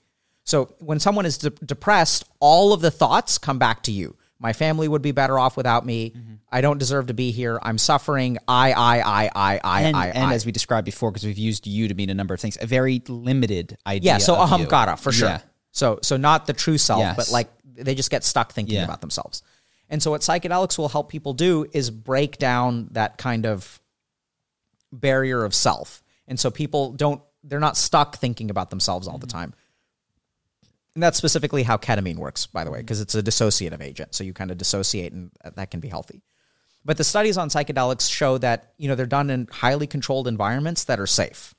So 0.48 0.74
when 0.78 0.98
someone 0.98 1.26
is 1.26 1.36
de- 1.36 1.50
depressed, 1.50 2.24
all 2.40 2.72
of 2.72 2.80
the 2.80 2.90
thoughts 2.90 3.36
come 3.36 3.58
back 3.58 3.82
to 3.82 3.92
you. 3.92 4.16
My 4.40 4.54
family 4.54 4.88
would 4.88 5.02
be 5.02 5.12
better 5.12 5.38
off 5.38 5.56
without 5.58 5.84
me. 5.84 6.14
I 6.50 6.62
don't 6.62 6.78
deserve 6.78 7.08
to 7.08 7.14
be 7.14 7.32
here. 7.32 7.58
I'm 7.60 7.76
suffering. 7.76 8.38
I, 8.48 8.72
I, 8.72 9.00
I, 9.00 9.30
I, 9.34 9.60
I, 9.62 9.82
And, 9.82 9.96
I, 9.96 10.06
and 10.06 10.30
I. 10.30 10.32
as 10.34 10.46
we 10.46 10.52
described 10.52 10.86
before, 10.86 11.10
because 11.10 11.24
we've 11.26 11.36
used 11.36 11.66
you 11.66 11.88
to 11.88 11.94
mean 11.94 12.08
a 12.08 12.14
number 12.14 12.32
of 12.32 12.40
things, 12.40 12.56
a 12.60 12.66
very 12.66 13.02
limited 13.08 13.76
idea. 13.86 14.12
Yeah, 14.12 14.18
so 14.18 14.36
of 14.36 14.48
aham 14.48 14.98
for 14.98 15.12
sure. 15.12 15.28
Yeah. 15.28 15.40
So 15.72 15.98
so 16.02 16.16
not 16.16 16.46
the 16.46 16.54
true 16.54 16.78
self, 16.78 17.00
Yes. 17.00 17.16
but 17.16 17.30
like 17.30 17.50
they 17.74 17.94
just 17.94 18.10
get 18.10 18.24
stuck 18.24 18.52
thinking 18.52 18.76
Yeah. 18.76 18.84
about 18.84 19.02
themselves. 19.02 19.42
And 19.90 20.02
so 20.02 20.12
what 20.12 20.22
psychedelics 20.22 20.78
will 20.78 20.88
help 20.88 21.10
people 21.10 21.34
do 21.34 21.66
is 21.74 21.90
break 21.90 22.38
down 22.38 22.88
that 22.92 23.18
kind 23.18 23.44
of 23.44 23.80
barrier 24.92 25.44
of 25.44 25.54
self. 25.54 26.02
And 26.26 26.40
so 26.40 26.50
people 26.50 26.92
don't 26.92 27.20
they're 27.44 27.60
not 27.60 27.76
stuck 27.76 28.16
thinking 28.16 28.48
about 28.50 28.70
themselves 28.70 29.06
all 29.08 29.18
the 29.18 29.26
Mm-hmm. 29.26 29.38
time. 29.38 29.54
And 30.98 31.02
that's 31.04 31.16
specifically 31.16 31.62
how 31.62 31.76
ketamine 31.76 32.16
works, 32.16 32.46
by 32.46 32.64
the 32.64 32.72
way, 32.72 32.80
because 32.80 33.00
it's 33.00 33.14
a 33.14 33.22
dissociative 33.22 33.80
agent. 33.80 34.16
So 34.16 34.24
you 34.24 34.32
kind 34.32 34.50
of 34.50 34.58
dissociate 34.58 35.12
and 35.12 35.30
uh, 35.44 35.50
that 35.54 35.70
can 35.70 35.78
be 35.78 35.86
healthy. 35.86 36.24
But 36.84 36.96
the 36.96 37.04
studies 37.04 37.38
on 37.38 37.50
psychedelics 37.50 38.10
show 38.10 38.36
that, 38.38 38.72
you 38.78 38.88
know, 38.88 38.96
they're 38.96 39.06
done 39.06 39.30
in 39.30 39.46
highly 39.52 39.86
controlled 39.86 40.26
environments 40.26 40.82
that 40.86 40.98
are 40.98 41.06
safe. 41.06 41.54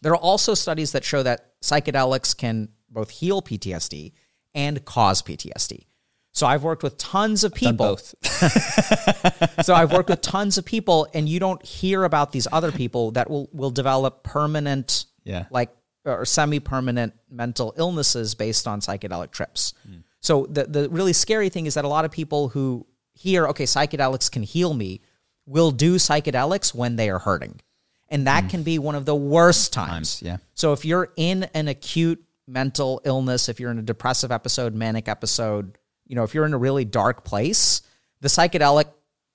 There 0.00 0.10
are 0.10 0.16
also 0.18 0.54
studies 0.54 0.90
that 0.90 1.04
show 1.04 1.22
that 1.22 1.52
psychedelics 1.62 2.36
can 2.36 2.70
both 2.90 3.10
heal 3.10 3.40
PTSD 3.40 4.14
and 4.52 4.84
cause 4.84 5.22
PTSD. 5.22 5.86
So 6.32 6.48
I've 6.48 6.64
worked 6.64 6.82
with 6.82 6.98
tons 6.98 7.44
of 7.44 7.54
people. 7.54 7.86
both. 7.86 8.16
So 9.62 9.74
I've 9.74 9.92
worked 9.92 10.10
with 10.10 10.22
tons 10.22 10.58
of 10.58 10.64
people, 10.64 11.06
and 11.14 11.28
you 11.28 11.38
don't 11.38 11.64
hear 11.64 12.02
about 12.02 12.32
these 12.32 12.48
other 12.50 12.72
people 12.72 13.12
that 13.12 13.30
will 13.30 13.48
will 13.52 13.70
develop 13.70 14.24
permanent, 14.24 15.06
Yeah. 15.22 15.44
like 15.52 15.70
or 16.04 16.24
semi-permanent 16.24 17.14
mental 17.30 17.74
illnesses 17.76 18.34
based 18.34 18.66
on 18.66 18.80
psychedelic 18.80 19.30
trips. 19.30 19.74
Hmm. 19.86 19.98
So 20.20 20.46
the 20.46 20.64
the 20.64 20.88
really 20.90 21.12
scary 21.12 21.48
thing 21.48 21.66
is 21.66 21.74
that 21.74 21.84
a 21.84 21.88
lot 21.88 22.04
of 22.04 22.10
people 22.10 22.48
who 22.48 22.86
hear, 23.12 23.46
okay, 23.48 23.64
psychedelics 23.64 24.30
can 24.30 24.42
heal 24.42 24.74
me, 24.74 25.00
will 25.46 25.70
do 25.70 25.96
psychedelics 25.96 26.74
when 26.74 26.96
they 26.96 27.10
are 27.10 27.18
hurting, 27.18 27.60
and 28.08 28.26
that 28.26 28.44
hmm. 28.44 28.50
can 28.50 28.62
be 28.62 28.78
one 28.78 28.94
of 28.94 29.04
the 29.04 29.14
worst 29.14 29.72
times. 29.72 30.20
Times, 30.20 30.22
yeah. 30.22 30.36
So 30.54 30.72
if 30.72 30.84
you're 30.84 31.12
in 31.16 31.44
an 31.54 31.68
acute 31.68 32.22
mental 32.46 33.00
illness, 33.04 33.48
if 33.48 33.60
you're 33.60 33.70
in 33.70 33.78
a 33.78 33.82
depressive 33.82 34.30
episode, 34.30 34.74
manic 34.74 35.08
episode, 35.08 35.78
you 36.06 36.16
know, 36.16 36.24
if 36.24 36.34
you're 36.34 36.46
in 36.46 36.54
a 36.54 36.58
really 36.58 36.84
dark 36.84 37.24
place, 37.24 37.82
the 38.20 38.28
psychedelic 38.28 38.86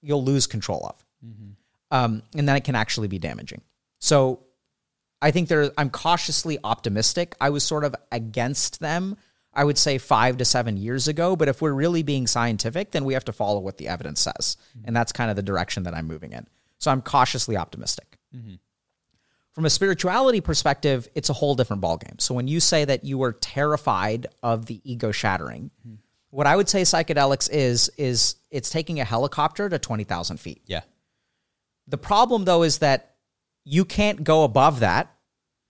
you'll 0.02 0.24
lose 0.24 0.48
control 0.48 0.86
of. 0.88 1.06
Mm-hmm. 1.26 1.50
Um, 1.92 2.24
and 2.36 2.48
then 2.48 2.56
it 2.56 2.64
can 2.64 2.76
actually 2.76 3.08
be 3.08 3.20
damaging. 3.20 3.62
So 4.00 4.44
I 5.22 5.32
think 5.32 5.50
there 5.50 5.72
I'm 5.78 5.90
cautiously 5.90 6.58
optimistic. 6.64 7.36
I 7.42 7.50
was 7.50 7.64
sort 7.64 7.84
of 7.84 7.96
against 8.12 8.80
them. 8.80 9.18
I 9.54 9.64
would 9.64 9.78
say 9.78 9.98
5 9.98 10.38
to 10.38 10.46
7 10.46 10.78
years 10.78 11.08
ago, 11.08 11.36
but 11.36 11.48
if 11.48 11.62
we're 11.62 11.74
really 11.74 12.04
being 12.04 12.28
scientific, 12.28 12.92
then 12.92 13.04
we 13.04 13.16
have 13.16 13.26
to 13.26 13.34
follow 13.34 13.60
what 13.60 13.78
the 13.78 13.88
evidence 13.88 14.22
says. 14.22 14.58
Mm-hmm. 14.78 14.88
And 14.88 14.96
that's 14.96 15.12
kind 15.12 15.30
of 15.30 15.36
the 15.36 15.42
direction 15.42 15.84
that 15.84 15.94
I'm 15.94 16.08
moving 16.08 16.34
in. 16.34 16.48
So 16.78 16.92
I'm 16.92 17.02
cautiously 17.02 17.58
optimistic. 17.58 18.18
Mm-hmm. 18.34 18.56
From 19.52 19.66
a 19.66 19.70
spirituality 19.70 20.40
perspective, 20.40 21.10
it's 21.16 21.30
a 21.30 21.34
whole 21.34 21.56
different 21.56 21.82
ballgame. 21.82 22.22
So 22.22 22.36
when 22.36 22.48
you 22.48 22.60
say 22.60 22.86
that 22.86 23.04
you 23.04 23.18
were 23.18 23.34
terrified 23.34 24.28
of 24.44 24.68
the 24.68 24.80
ego 24.84 25.12
shattering, 25.12 25.72
mm-hmm. 25.86 25.96
what 26.30 26.48
I 26.48 26.56
would 26.56 26.70
say 26.70 26.84
psychedelics 26.84 27.50
is 27.52 27.90
is 27.98 28.36
it's 28.52 28.70
taking 28.70 29.00
a 29.00 29.04
helicopter 29.04 29.68
to 29.68 29.80
20,000 29.80 30.38
feet. 30.38 30.62
Yeah. 30.68 30.82
The 31.88 31.98
problem 31.98 32.46
though 32.46 32.64
is 32.64 32.78
that 32.78 33.16
you 33.66 33.86
can't 33.86 34.24
go 34.24 34.44
above 34.44 34.80
that. 34.82 35.14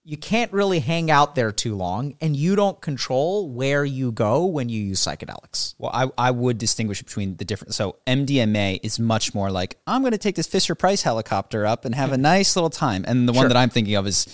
You 0.02 0.16
can't 0.16 0.50
really 0.52 0.80
hang 0.80 1.10
out 1.10 1.34
there 1.34 1.52
too 1.52 1.76
long 1.76 2.14
and 2.22 2.34
you 2.34 2.56
don't 2.56 2.80
control 2.80 3.50
where 3.50 3.84
you 3.84 4.10
go 4.12 4.46
when 4.46 4.68
you 4.70 4.82
use 4.82 4.98
psychedelics. 5.00 5.74
Well, 5.78 5.90
I, 5.92 6.08
I 6.16 6.30
would 6.30 6.56
distinguish 6.56 7.02
between 7.02 7.36
the 7.36 7.44
different. 7.44 7.74
So 7.74 7.96
MDMA 8.06 8.80
is 8.82 8.98
much 8.98 9.34
more 9.34 9.50
like 9.50 9.76
I'm 9.86 10.00
going 10.00 10.12
to 10.12 10.18
take 10.18 10.36
this 10.36 10.46
Fisher 10.46 10.74
Price 10.74 11.02
helicopter 11.02 11.66
up 11.66 11.84
and 11.84 11.94
have 11.94 12.12
a 12.12 12.16
nice 12.18 12.56
little 12.56 12.70
time, 12.70 13.04
and 13.06 13.28
the 13.28 13.32
one 13.32 13.42
Sure. 13.42 13.48
that 13.48 13.56
I'm 13.58 13.68
thinking 13.68 13.94
of 13.94 14.06
is 14.06 14.26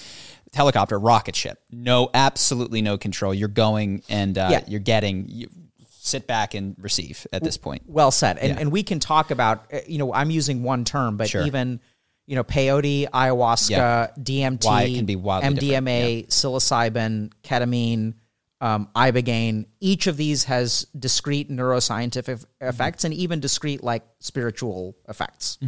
helicopter 0.55 0.99
rocket 0.99 1.35
ship. 1.35 1.59
No, 1.71 2.11
absolutely 2.15 2.81
no 2.81 2.97
control. 2.97 3.35
You're 3.35 3.49
going 3.49 4.03
and 4.09 4.39
uh, 4.39 4.49
Yeah. 4.53 4.65
you're 4.69 4.81
getting. 4.81 5.29
You 5.29 5.49
sit 5.89 6.29
back 6.29 6.55
and 6.55 6.77
receive 6.79 7.27
at 7.33 7.43
this 7.43 7.57
point. 7.57 7.83
Well 7.87 8.13
said. 8.13 8.39
And 8.39 8.51
Yeah. 8.55 8.61
and 8.61 8.71
we 8.71 8.85
can 8.85 9.01
talk 9.01 9.33
about 9.33 9.67
uh, 9.73 9.81
you 9.89 9.99
know, 9.99 10.15
I'm 10.15 10.31
using 10.31 10.63
one 10.63 10.85
term, 10.85 11.17
but 11.17 11.29
Sure. 11.29 11.45
even 11.45 11.81
you 12.27 12.35
know, 12.37 12.45
peyote, 12.45 13.09
ayahuasca, 13.11 13.71
Yeah. 13.71 14.07
DMT, 14.19 14.65
Why 14.65 14.83
it 14.83 14.97
can 14.97 15.07
be 15.07 15.17
wildly 15.17 15.55
different. 15.55 15.87
MDMA, 15.87 16.27
psilocybin, 16.29 17.31
ketamine, 17.45 18.15
um, 18.61 18.89
ibogaine. 18.97 19.67
Each 19.81 20.07
of 20.07 20.17
these 20.17 20.45
has 20.45 20.87
discrete 20.99 21.51
neuroscientific 21.51 22.45
Mm-hmm. 22.61 22.69
effects 22.69 23.05
and 23.05 23.15
even 23.15 23.39
discrete 23.41 23.85
like 23.85 24.03
spiritual 24.21 24.97
effects. 25.09 25.59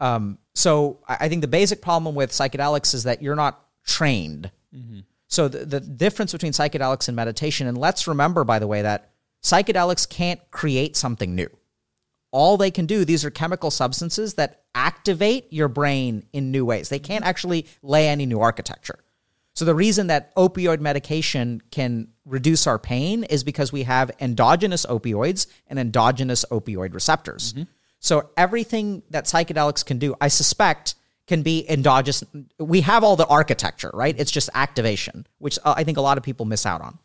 Um, 0.00 0.38
so 0.54 0.98
I 1.08 1.28
think 1.28 1.42
the 1.42 1.48
basic 1.48 1.80
problem 1.80 2.14
with 2.16 2.30
psychedelics 2.32 2.92
is 2.94 3.04
that 3.04 3.22
you're 3.22 3.36
not 3.36 3.60
trained. 3.84 4.50
So 5.28 5.48
the, 5.48 5.64
the 5.64 5.80
difference 5.80 6.32
between 6.32 6.52
psychedelics 6.52 7.08
and 7.08 7.14
meditation, 7.16 7.66
and 7.66 7.78
let's 7.78 8.06
remember, 8.08 8.42
by 8.44 8.58
the 8.58 8.66
way, 8.66 8.82
that 8.82 9.10
psychedelics 9.42 10.08
can't 10.08 10.40
create 10.50 10.96
something 10.96 11.34
new. 11.34 11.48
All 12.32 12.56
they 12.56 12.70
can 12.70 12.86
do, 12.86 13.04
these 13.04 13.24
are 13.24 13.30
chemical 13.30 13.70
substances 13.70 14.34
that 14.34 14.62
activate 14.74 15.52
your 15.52 15.68
brain 15.68 16.24
in 16.32 16.50
new 16.50 16.64
ways. 16.64 16.88
They 16.88 16.98
can't 16.98 17.24
actually 17.24 17.66
lay 17.82 18.08
any 18.08 18.26
new 18.26 18.40
architecture. 18.40 18.98
So 19.54 19.66
the 19.66 19.74
reason 19.74 20.06
that 20.06 20.34
opioid 20.34 20.80
medication 20.80 21.60
can 21.70 22.08
reduce 22.24 22.66
our 22.66 22.78
pain 22.78 23.24
is 23.24 23.44
because 23.44 23.70
we 23.70 23.82
have 23.82 24.10
endogenous 24.18 24.86
opioids 24.86 25.46
and 25.66 25.78
endogenous 25.78 26.44
opioid 26.50 26.94
receptors. 26.94 27.52
So 27.98 28.30
everything 28.36 29.02
that 29.10 29.26
psychedelics 29.26 29.84
can 29.84 29.98
do, 29.98 30.14
I 30.20 30.28
suspect, 30.28 30.94
can 31.26 31.42
be 31.42 31.66
endogenous. 31.70 32.24
We 32.58 32.80
have 32.80 33.04
all 33.04 33.14
the 33.16 33.26
architecture, 33.26 33.90
right? 33.92 34.14
It's 34.18 34.30
just 34.30 34.48
activation, 34.54 35.26
which 35.38 35.58
uh, 35.64 35.74
I 35.76 35.84
think 35.84 35.98
a 35.98 36.00
lot 36.00 36.16
of 36.16 36.24
people 36.24 36.46
miss 36.46 36.64
out 36.64 36.80
on. 36.80 36.98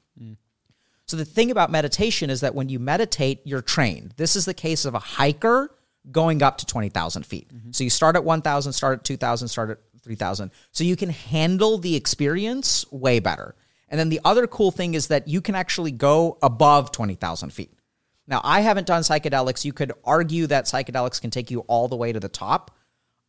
So 1.07 1.15
the 1.15 1.25
thing 1.25 1.51
about 1.51 1.71
meditation 1.71 2.29
is 2.29 2.41
that 2.41 2.53
when 2.53 2.67
you 2.67 2.79
meditate, 2.79 3.41
you're 3.45 3.61
trained. 3.61 4.13
This 4.17 4.35
is 4.35 4.45
the 4.45 4.53
case 4.53 4.83
of 4.83 4.93
a 4.93 4.99
hiker 4.99 5.73
going 6.11 6.43
up 6.43 6.57
to 6.57 6.65
20,000 6.65 7.25
feet. 7.25 7.49
Mm-hmm. 7.53 7.71
So 7.71 7.83
you 7.83 7.89
start 7.89 8.15
at 8.15 8.23
1,000, 8.23 8.73
start 8.73 8.99
at 8.99 9.03
2,000, 9.05 9.47
start 9.47 9.69
at 9.69 9.79
3,000. 10.01 10.51
So 10.71 10.83
you 10.83 10.95
can 10.95 11.09
handle 11.09 11.77
the 11.77 11.95
experience 11.95 12.89
way 12.91 13.19
better. 13.19 13.55
And 13.89 13.97
then 13.97 14.09
the 14.09 14.19
other 14.25 14.47
cool 14.47 14.71
thing 14.71 14.95
is 14.95 15.07
that 15.07 15.29
you 15.29 15.39
can 15.39 15.55
actually 15.55 15.91
go 15.91 16.37
above 16.41 16.91
20,000 16.91 17.51
feet. 17.51 17.73
Now, 18.27 18.41
I 18.43 18.59
haven't 18.59 18.87
done 18.87 19.03
psychedelics. 19.03 19.63
You 19.63 19.71
could 19.71 19.93
argue 20.03 20.47
that 20.47 20.65
psychedelics 20.65 21.21
can 21.21 21.31
take 21.31 21.49
you 21.49 21.61
all 21.61 21.87
the 21.87 21.95
way 21.95 22.11
to 22.11 22.19
the 22.19 22.27
top. 22.27 22.71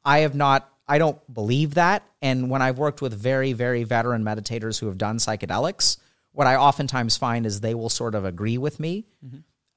I 0.04 0.20
have 0.20 0.34
not, 0.34 0.68
I 0.88 0.98
don't 0.98 1.18
believe 1.32 1.74
that. 1.74 2.02
And 2.20 2.50
when 2.50 2.60
I've 2.60 2.78
worked 2.78 3.00
with 3.00 3.14
very, 3.14 3.52
very 3.52 3.84
veteran 3.84 4.24
meditators 4.24 4.80
who 4.80 4.86
have 4.86 4.98
done 4.98 5.18
psychedelics, 5.18 5.98
what 6.38 6.46
I 6.46 6.54
oftentimes 6.54 7.16
find 7.16 7.46
is 7.46 7.62
they 7.62 7.74
will 7.74 7.88
sort 7.88 8.14
of 8.14 8.24
agree 8.24 8.58
with 8.58 8.78
me. 8.78 9.06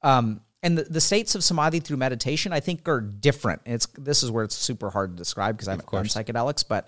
Um, 0.04 0.42
and 0.62 0.78
the, 0.78 0.84
the 0.84 1.02
states 1.02 1.34
of 1.34 1.44
samadhi 1.44 1.80
through 1.80 1.98
meditation, 1.98 2.54
I 2.54 2.60
think, 2.60 2.88
are 2.88 3.02
different. 3.02 3.64
And 3.66 3.74
it's 3.74 3.88
this 3.98 4.22
is 4.22 4.30
where 4.30 4.44
it's 4.44 4.56
super 4.56 4.92
hard 4.92 5.14
to 5.14 5.18
describe 5.18 5.58
because 5.58 5.68
I 5.68 5.72
haven't 5.72 5.90
done 5.90 6.06
psychedelics, 6.06 6.64
but 6.68 6.88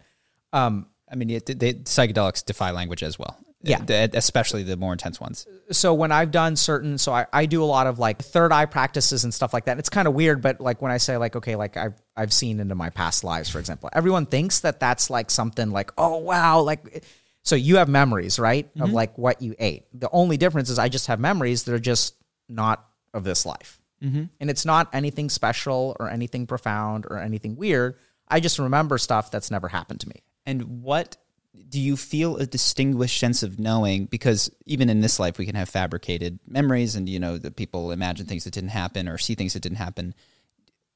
um, 0.54 0.86
I 1.12 1.16
mean, 1.16 1.32
it, 1.32 1.48
they, 1.48 1.74
psychedelics 1.74 2.46
defy 2.46 2.70
language 2.70 3.02
as 3.02 3.18
well. 3.18 3.36
Yeah. 3.64 3.84
The- 3.84 4.12
especially 4.14 4.62
the 4.62 4.78
more 4.78 4.94
intense 4.94 5.20
ones. 5.20 5.48
so 5.72 5.96
when 5.96 6.12
I've 6.12 6.30
done 6.30 6.56
certain, 6.56 7.00
so 7.00 7.12
I, 7.12 7.26
I 7.34 7.48
do 7.48 7.64
a 7.64 7.66
lot 7.66 7.88
of 7.88 7.98
like 7.98 8.22
third 8.22 8.52
eye 8.52 8.68
practices 8.68 9.24
and 9.24 9.34
stuff 9.34 9.56
like 9.56 9.66
that. 9.66 9.80
It's 9.80 9.90
kind 9.90 10.08
of 10.08 10.14
weird, 10.14 10.44
but 10.44 10.62
like 10.62 10.84
when 10.84 10.92
I 10.92 10.98
say 10.98 11.18
like, 11.18 11.36
okay, 11.36 11.56
like 11.56 11.78
I've, 11.78 12.00
I've 12.16 12.32
seen 12.32 12.60
into 12.60 12.76
my 12.76 12.92
past 12.92 13.24
lives, 13.24 13.50
for 13.50 13.58
example, 13.58 13.90
everyone 13.92 14.28
thinks 14.28 14.60
that 14.60 14.80
that's 14.80 15.10
like 15.10 15.32
something 15.32 15.72
like, 15.72 15.90
oh, 15.98 16.18
wow. 16.18 16.60
Like, 16.60 17.04
so 17.44 17.56
you 17.56 17.76
have 17.78 17.90
memories, 17.90 18.40
right? 18.40 18.70
Of 18.76 18.88
mm-hmm. 18.88 18.96
like 18.96 19.18
what 19.18 19.42
you 19.42 19.56
ate. 19.60 19.86
The 19.94 20.10
only 20.12 20.38
difference 20.38 20.70
is 20.70 20.80
I 20.80 20.90
just 20.90 21.08
have 21.08 21.20
memories 21.20 21.64
that 21.64 21.74
are 21.74 21.80
just 21.80 22.16
not 22.48 22.86
of 23.14 23.24
this 23.24 23.46
life. 23.46 23.82
Mm-hmm. 24.02 24.24
And 24.40 24.50
it's 24.50 24.66
not 24.66 24.90
anything 24.94 25.30
special 25.30 25.96
or 26.00 26.10
anything 26.10 26.48
profound 26.48 27.06
or 27.10 27.20
anything 27.20 27.56
weird. 27.56 27.96
I 28.28 28.40
just 28.40 28.60
remember 28.60 28.98
stuff 28.98 29.30
that's 29.32 29.52
never 29.52 29.68
happened 29.68 30.00
to 30.02 30.10
me. 30.10 30.24
And 30.46 30.82
what 30.84 31.18
do 31.70 31.80
you 31.80 31.96
feel 31.96 32.38
a 32.38 32.46
distinguished 32.46 33.20
sense 33.20 33.44
of 33.44 33.60
knowing? 33.60 34.06
Because 34.06 34.50
even 34.66 34.90
in 34.90 35.02
this 35.02 35.20
life, 35.20 35.38
we 35.38 35.46
can 35.46 35.56
have 35.56 35.70
fabricated 35.70 36.40
memories, 36.48 36.96
and 36.96 37.08
you 37.08 37.20
know 37.20 37.38
that 37.38 37.56
people 37.56 37.92
imagine 37.92 38.26
things 38.26 38.44
that 38.44 38.54
didn't 38.54 38.70
happen 38.70 39.08
or 39.08 39.18
see 39.18 39.36
things 39.36 39.54
that 39.54 39.62
didn't 39.62 39.78
happen. 39.78 40.14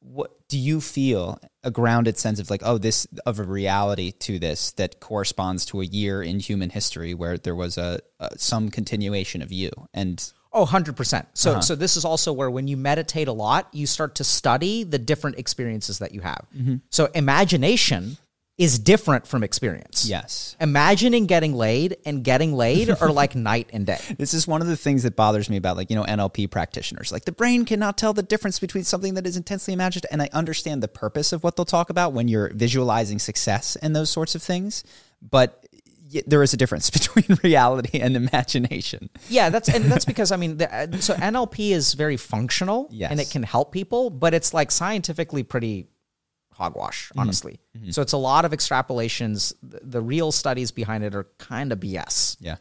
What 0.07 0.47
do 0.47 0.57
you 0.57 0.81
feel 0.81 1.39
a 1.63 1.71
grounded 1.71 2.17
sense 2.17 2.39
of 2.39 2.49
like, 2.49 2.61
oh, 2.63 2.77
this 2.77 3.07
of 3.25 3.39
a 3.39 3.43
reality 3.43 4.11
to 4.19 4.39
this 4.39 4.71
that 4.73 4.99
corresponds 4.99 5.65
to 5.67 5.81
a 5.81 5.85
year 5.85 6.23
in 6.23 6.39
human 6.39 6.69
history 6.69 7.13
where 7.13 7.37
there 7.37 7.55
was 7.55 7.77
a, 7.77 7.99
a 8.19 8.37
some 8.37 8.69
continuation 8.69 9.41
of 9.41 9.51
you 9.51 9.71
and 9.93 10.31
Oh, 10.53 10.65
100%. 10.65 11.25
So 11.33 11.51
uh-huh. 11.51 11.61
so 11.61 11.75
this 11.75 11.97
is 11.97 12.05
also 12.05 12.31
where 12.33 12.49
when 12.49 12.67
you 12.67 12.77
meditate 12.77 13.27
a 13.27 13.33
lot, 13.33 13.67
you 13.73 13.85
start 13.85 14.15
to 14.15 14.23
study 14.23 14.83
the 14.83 14.97
different 14.97 15.37
experiences 15.37 15.99
that 15.99 16.13
you 16.13 16.21
have. 16.21 16.47
Mm-hmm. 16.55 16.77
So 16.89 17.09
imagination 17.13 18.17
is 18.57 18.79
different 18.79 19.27
from 19.27 19.43
experience. 19.43 20.07
yes, 20.09 20.55
Imagining 20.59 21.27
getting 21.27 21.53
laid 21.53 21.97
and 22.05 22.23
getting 22.23 22.53
laid 22.53 22.89
are 22.89 23.11
like 23.11 23.35
night 23.51 23.69
and 23.71 23.85
day. 23.85 23.99
This 24.17 24.33
is 24.33 24.47
one 24.47 24.61
of 24.61 24.67
the 24.67 24.75
things 24.75 25.03
that 25.03 25.15
bothers 25.15 25.47
me 25.47 25.57
about 25.57 25.77
like, 25.77 25.91
you 25.91 25.95
know, 25.95 26.03
NLP 26.03 26.49
practitioners. 26.49 27.11
Like 27.11 27.25
the 27.25 27.31
brain 27.31 27.65
cannot 27.65 27.99
tell 27.99 28.13
the 28.13 28.23
difference 28.23 28.57
between 28.59 28.83
something 28.83 29.13
that 29.13 29.27
is 29.27 29.37
intensely 29.37 29.73
imagined 29.73 30.07
and 30.09 30.23
I 30.23 30.29
understand 30.33 30.81
the 30.81 30.87
purpose 30.87 31.31
of 31.33 31.43
what 31.43 31.55
they'll 31.55 31.65
talk 31.65 31.91
about 31.91 32.13
when 32.13 32.27
you're 32.27 32.51
visualizing 32.53 33.19
success 33.19 33.75
and 33.75 33.95
those 33.95 34.09
sorts 34.09 34.33
of 34.33 34.41
things, 34.41 34.83
but 35.21 35.63
y- 36.11 36.23
there 36.25 36.41
is 36.41 36.51
a 36.53 36.57
difference 36.57 36.89
between 36.97 37.37
reality 37.43 37.99
and 37.99 38.15
imagination. 38.15 39.11
Yeah, 39.29 39.49
that's 39.49 39.69
and 39.69 39.85
that's 39.85 40.05
because 40.05 40.31
I 40.31 40.37
mean, 40.37 40.57
the, 40.57 40.73
uh, 40.75 40.97
so 40.97 41.13
NLP 41.13 41.71
is 41.73 41.93
very 41.93 42.17
functional 42.17 42.87
Yes. 42.89 43.11
and 43.11 43.19
it 43.19 43.29
can 43.29 43.43
help 43.43 43.71
people, 43.71 44.09
but 44.09 44.33
it's 44.33 44.51
like 44.51 44.71
scientifically 44.71 45.43
pretty 45.43 45.89
hogwash, 46.57 47.11
honestly. 47.17 47.59
So 47.91 48.01
it's 48.01 48.13
a 48.13 48.17
lot 48.17 48.43
of 48.45 48.51
extrapolations. 48.51 49.53
The, 49.61 49.79
the 49.83 50.01
real 50.01 50.31
studies 50.31 50.71
behind 50.71 51.03
it 51.03 51.13
are 51.15 51.27
kind 51.37 51.71
of 51.71 51.79
BS. 51.79 52.37
Yeah. 52.39 52.57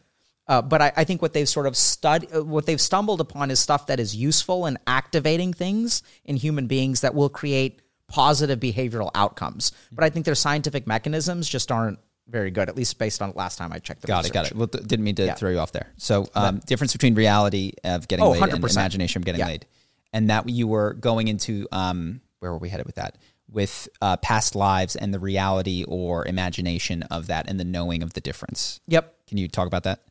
Uh, 0.47 0.61
but 0.61 0.81
I, 0.81 0.93
I 0.95 1.03
think 1.03 1.21
what 1.21 1.33
they've 1.33 1.49
sort 1.49 1.65
of 1.67 1.75
stud, 1.75 2.27
uh, 2.33 2.43
what 2.43 2.65
they've 2.65 2.79
stumbled 2.79 3.19
upon 3.19 3.51
is 3.51 3.59
stuff 3.59 3.87
that 3.87 3.99
is 3.99 4.15
useful 4.15 4.65
in 4.65 4.77
activating 4.87 5.51
things 5.51 6.03
in 6.23 6.37
human 6.37 6.67
beings 6.67 7.01
that 7.01 7.13
will 7.13 7.27
create 7.29 7.81
positive 8.07 8.59
behavioral 8.59 9.11
outcomes. 9.13 9.73
But 9.91 10.05
I 10.05 10.09
think 10.09 10.25
their 10.25 10.35
scientific 10.35 10.87
mechanisms 10.87 11.49
just 11.49 11.69
aren't 11.71 11.99
very 12.29 12.51
good, 12.51 12.69
at 12.69 12.77
least 12.77 12.97
based 12.97 13.21
on 13.21 13.33
last 13.35 13.57
time 13.57 13.73
I 13.73 13.79
checked. 13.79 14.01
The 14.01 14.07
Got 14.07 14.25
it. 14.25 14.31
Got 14.33 14.47
it. 14.51 14.55
Well, 14.55 14.67
th- 14.67 14.85
didn't 14.85 15.03
mean 15.03 15.15
to 15.15 15.33
throw 15.35 15.49
you 15.49 15.59
off 15.59 15.71
there. 15.73 15.91
So, 15.97 16.27
um, 16.35 16.59
difference 16.65 16.93
between 16.93 17.15
reality 17.15 17.73
of 17.83 18.07
getting 18.07 18.23
Oh, 18.23 18.29
laid 18.31 18.43
and 18.43 18.51
100%. 18.63 18.71
imagination 18.71 19.21
of 19.21 19.25
getting 19.25 19.39
Yeah. 19.39 19.47
laid, 19.47 19.65
and 20.13 20.29
that 20.29 20.47
you 20.47 20.67
were 20.67 20.93
going 20.93 21.27
into 21.27 21.67
um, 21.73 22.21
where 22.39 22.51
were 22.53 22.57
we 22.57 22.69
headed 22.69 22.85
with 22.85 22.95
that? 22.95 23.17
With 23.49 23.87
uh, 24.01 24.17
past 24.17 24.55
lives 24.55 24.95
and 24.95 25.13
the 25.13 25.19
reality 25.19 25.85
or 25.87 26.27
imagination 26.27 27.03
of 27.03 27.27
that, 27.27 27.49
and 27.49 27.59
the 27.59 27.65
knowing 27.65 28.03
of 28.03 28.13
the 28.13 28.21
difference. 28.21 28.81
Yep. 28.87 29.15
Can 29.27 29.37
you 29.37 29.47
talk 29.47 29.67
about 29.67 29.83
that? 29.83 30.03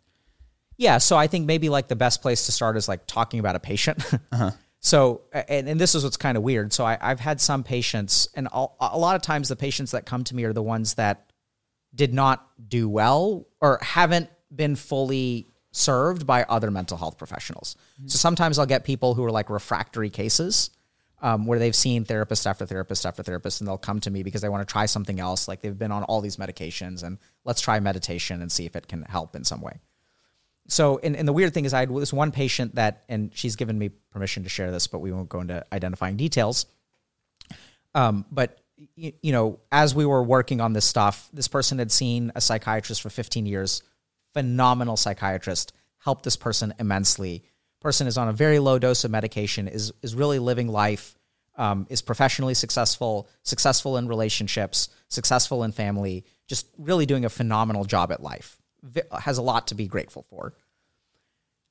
Yeah, 0.79 0.99
so 0.99 1.17
I 1.17 1.27
think 1.27 1.47
maybe 1.47 1.69
like 1.69 1.89
the 1.89 1.97
best 1.97 2.23
place 2.23 2.47
to 2.47 2.53
start 2.53 2.77
is 2.77 2.89
like 2.89 3.07
talking 3.07 3.41
about 3.41 3.57
a 3.57 3.61
patient. 3.61 4.03
So, 4.87 5.23
and, 5.33 5.69
and 5.69 5.81
this 5.81 5.97
is 5.97 6.05
what's 6.05 6.17
kind 6.17 6.37
of 6.37 6.45
weird. 6.45 6.73
So, 6.73 6.85
I, 6.85 6.97
I've 7.01 7.19
had 7.19 7.41
some 7.41 7.65
patients, 7.65 8.29
and 8.35 8.47
a, 8.53 8.67
a 8.79 8.97
lot 8.97 9.17
of 9.17 9.23
times 9.23 9.49
the 9.49 9.57
patients 9.57 9.91
that 9.91 10.07
come 10.07 10.23
to 10.23 10.35
me 10.37 10.45
are 10.45 10.53
the 10.53 10.63
ones 10.63 10.95
that 10.95 11.33
did 11.93 12.15
not 12.15 12.47
do 12.69 12.89
well 12.89 13.49
or 13.61 13.81
haven't 13.83 14.31
been 14.55 14.77
fully 14.77 15.49
served 15.73 16.25
by 16.25 16.45
other 16.45 16.71
mental 16.71 16.97
health 16.97 17.19
professionals. 17.19 17.75
So, 18.07 18.17
sometimes 18.17 18.61
I'll 18.61 18.67
get 18.67 18.85
people 18.85 19.15
who 19.15 19.25
are 19.25 19.33
like 19.33 19.51
refractory 19.51 20.09
cases. 20.09 20.71
Um, 21.23 21.47
where 21.47 21.59
they've 21.59 21.75
seen 21.75 22.05
therapist 22.05 22.47
after 22.47 22.67
therapist 22.67 23.07
after 23.07 23.23
therapist, 23.23 23.61
and 23.61 23.69
they'll 23.69 23.79
come 23.79 24.01
to 24.01 24.11
me 24.11 24.23
because 24.23 24.43
they 24.43 24.49
want 24.49 24.67
to 24.67 24.71
try 24.71 24.87
something 24.87 25.19
else. 25.21 25.49
Like 25.49 25.61
they've 25.61 25.79
been 25.79 25.93
on 25.93 26.03
all 26.05 26.21
these 26.21 26.37
medications, 26.37 27.03
and 27.03 27.19
let's 27.45 27.61
try 27.61 27.81
meditation 27.81 28.43
and 28.43 28.51
see 28.53 28.67
if 28.67 28.77
it 28.77 28.89
can 28.89 29.03
help 29.03 29.35
in 29.35 29.45
some 29.45 29.61
way. 29.61 29.81
So, 30.69 30.99
and, 31.03 31.17
and 31.17 31.27
the 31.27 31.33
weird 31.33 31.55
thing 31.55 31.65
is, 31.65 31.73
I 31.73 31.81
had 31.81 31.95
this 31.95 32.13
one 32.13 32.33
patient 32.33 32.75
that, 32.75 33.05
and 33.09 33.31
she's 33.35 33.57
given 33.57 33.79
me 33.79 33.91
permission 34.11 34.43
to 34.43 34.49
share 34.49 34.71
this, 34.71 34.87
but 34.87 34.99
we 34.99 35.13
won't 35.13 35.29
go 35.29 35.41
into 35.41 35.65
identifying 35.73 36.17
details. 36.17 36.67
Um, 37.95 38.27
but 38.31 38.59
you, 38.95 39.13
you 39.23 39.33
know, 39.33 39.61
as 39.73 39.95
we 39.95 40.05
were 40.05 40.23
working 40.23 40.61
on 40.61 40.73
this 40.73 40.85
stuff, 40.85 41.29
this 41.33 41.49
person 41.49 41.79
had 41.79 41.93
seen 41.93 42.33
a 42.35 42.41
psychiatrist 42.41 43.01
for 43.01 43.11
15 43.11 43.47
years, 43.47 43.83
phenomenal 44.33 44.97
psychiatrist, 44.97 45.73
helped 45.99 46.25
this 46.25 46.37
person 46.37 46.75
immensely. 46.79 47.45
Person 47.87 48.09
is 48.09 48.19
on 48.19 48.27
a 48.27 48.33
very 48.33 48.59
low 48.59 48.81
dose 48.81 49.05
of 49.05 49.13
medication, 49.13 49.69
is 49.69 49.93
is 50.03 50.13
really 50.17 50.41
living 50.41 50.67
life, 50.67 51.15
um, 51.55 51.87
is 51.89 52.03
professionally 52.03 52.53
successful, 52.53 53.29
successful 53.45 53.97
in 53.97 54.09
relationships, 54.09 54.89
successful 55.07 55.63
in 55.63 55.71
family, 55.71 56.25
just 56.49 56.67
really 56.79 57.07
doing 57.07 57.25
a 57.25 57.29
phenomenal 57.29 57.85
job 57.85 58.11
at 58.11 58.21
life. 58.21 58.61
Vi- 58.83 59.03
has 59.21 59.39
a 59.39 59.43
lot 59.43 59.69
to 59.69 59.77
be 59.77 59.87
grateful 59.87 60.23
for, 60.23 60.55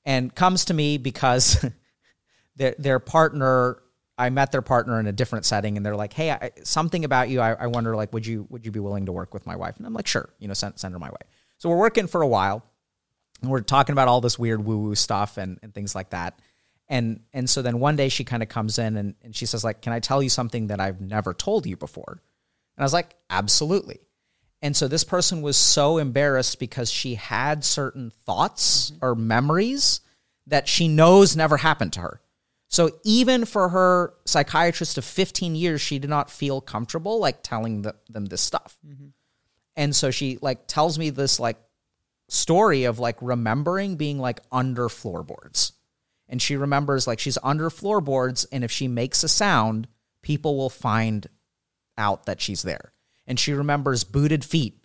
and 0.05 0.33
comes 0.33 0.63
to 0.63 0.73
me 0.73 0.97
because 0.97 1.65
their 2.55 2.75
their 2.79 2.99
partner 2.99 3.83
I 4.17 4.29
met 4.29 4.53
their 4.53 4.61
partner 4.61 5.01
in 5.01 5.07
a 5.07 5.11
different 5.11 5.43
setting, 5.43 5.75
and 5.75 5.85
they're 5.85 5.97
like, 5.97 6.13
"Hey, 6.13 6.31
I, 6.31 6.51
something 6.63 7.03
about 7.03 7.27
you. 7.27 7.41
I, 7.41 7.55
I, 7.55 7.67
wonder, 7.67 7.93
like, 7.93 8.13
would 8.13 8.25
you 8.25 8.47
would 8.49 8.65
you 8.65 8.71
be 8.71 8.79
willing 8.79 9.07
to 9.07 9.11
work 9.11 9.33
with 9.33 9.45
my 9.45 9.57
wife?" 9.57 9.75
And 9.75 9.85
I'm 9.85 9.93
like, 9.93 10.07
"Sure, 10.07 10.29
you 10.39 10.47
know, 10.47 10.53
send 10.53 10.79
send 10.79 10.93
her 10.93 10.99
my 10.99 11.09
way." 11.09 11.25
So 11.57 11.67
we're 11.67 11.75
working 11.75 12.07
for 12.07 12.21
a 12.21 12.27
while, 12.27 12.63
and 13.45 13.51
we're 13.51 13.61
talking 13.61 13.93
about 13.93 14.07
all 14.07 14.21
this 14.21 14.39
weird 14.39 14.65
woo 14.65 14.79
woo 14.79 14.95
stuff 14.95 15.37
and, 15.37 15.59
and 15.61 15.71
things 15.71 15.93
like 15.93 16.09
that. 16.09 16.39
And 16.87 17.21
and 17.31 17.49
so 17.49 17.61
then 17.61 17.79
one 17.79 17.95
day 17.95 18.09
she 18.09 18.23
kind 18.23 18.41
of 18.43 18.49
comes 18.49 18.79
in 18.79 18.97
and, 18.97 19.15
and 19.21 19.35
she 19.35 19.45
says, 19.45 19.63
like, 19.63 19.81
"Can 19.81 19.93
I 19.93 19.99
tell 19.99 20.21
you 20.21 20.29
something 20.29 20.67
that 20.67 20.79
I've 20.79 20.99
never 20.99 21.33
told 21.33 21.65
you 21.65 21.77
before?" 21.77 22.11
And 22.77 22.83
I 22.83 22.83
was 22.83 22.93
like, 22.93 23.15
"Absolutely." 23.29 23.99
And 24.61 24.75
so 24.75 24.87
this 24.87 25.03
person 25.03 25.41
was 25.41 25.57
so 25.57 25.99
embarrassed 25.99 26.59
because 26.59 26.91
she 26.91 27.15
had 27.15 27.63
certain 27.63 28.11
thoughts 28.25 28.93
or 29.01 29.13
memories 29.13 30.01
that 30.47 30.67
she 30.67 30.87
knows 30.87 31.35
never 31.35 31.57
happened 31.57 31.93
to 31.93 32.01
her. 32.01 32.21
So 32.67 32.89
even 33.03 33.45
for 33.45 33.69
her 33.69 34.13
psychiatrist 34.25 34.97
of 34.97 35.05
15 35.05 35.55
years, 35.55 35.81
she 35.81 35.99
did 35.99 36.09
not 36.09 36.31
feel 36.31 36.61
comfortable 36.61 37.19
like 37.19 37.43
telling 37.43 37.83
the, 37.83 37.95
them 38.09 38.25
this 38.25 38.41
stuff. 38.41 38.75
Mm-hmm. 38.85 39.07
And 39.75 39.95
so 39.95 40.09
she 40.11 40.39
like 40.41 40.67
tells 40.67 40.97
me 40.97 41.09
this 41.09 41.39
like 41.39 41.57
story 42.27 42.83
of 42.83 42.99
like 42.99 43.17
remembering 43.21 43.95
being 43.95 44.19
like 44.19 44.39
under 44.51 44.89
floorboards. 44.89 45.73
And 46.27 46.41
she 46.41 46.55
remembers 46.55 47.05
like 47.07 47.19
she's 47.19 47.37
under 47.43 47.69
floorboards 47.69 48.45
and 48.51 48.63
if 48.63 48.71
she 48.71 48.87
makes 48.87 49.23
a 49.23 49.27
sound, 49.27 49.87
people 50.21 50.57
will 50.57 50.69
find 50.69 51.27
out 51.97 52.25
that 52.25 52.41
she's 52.41 52.63
there. 52.63 52.93
And 53.27 53.39
she 53.39 53.53
remembers 53.53 54.03
booted 54.03 54.43
feet 54.43 54.79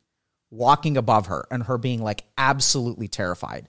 walking 0.51 0.97
above 0.97 1.27
her 1.27 1.47
and 1.51 1.65
her 1.65 1.79
being 1.79 2.03
like 2.03 2.25
absolutely 2.37 3.09
terrified. 3.09 3.69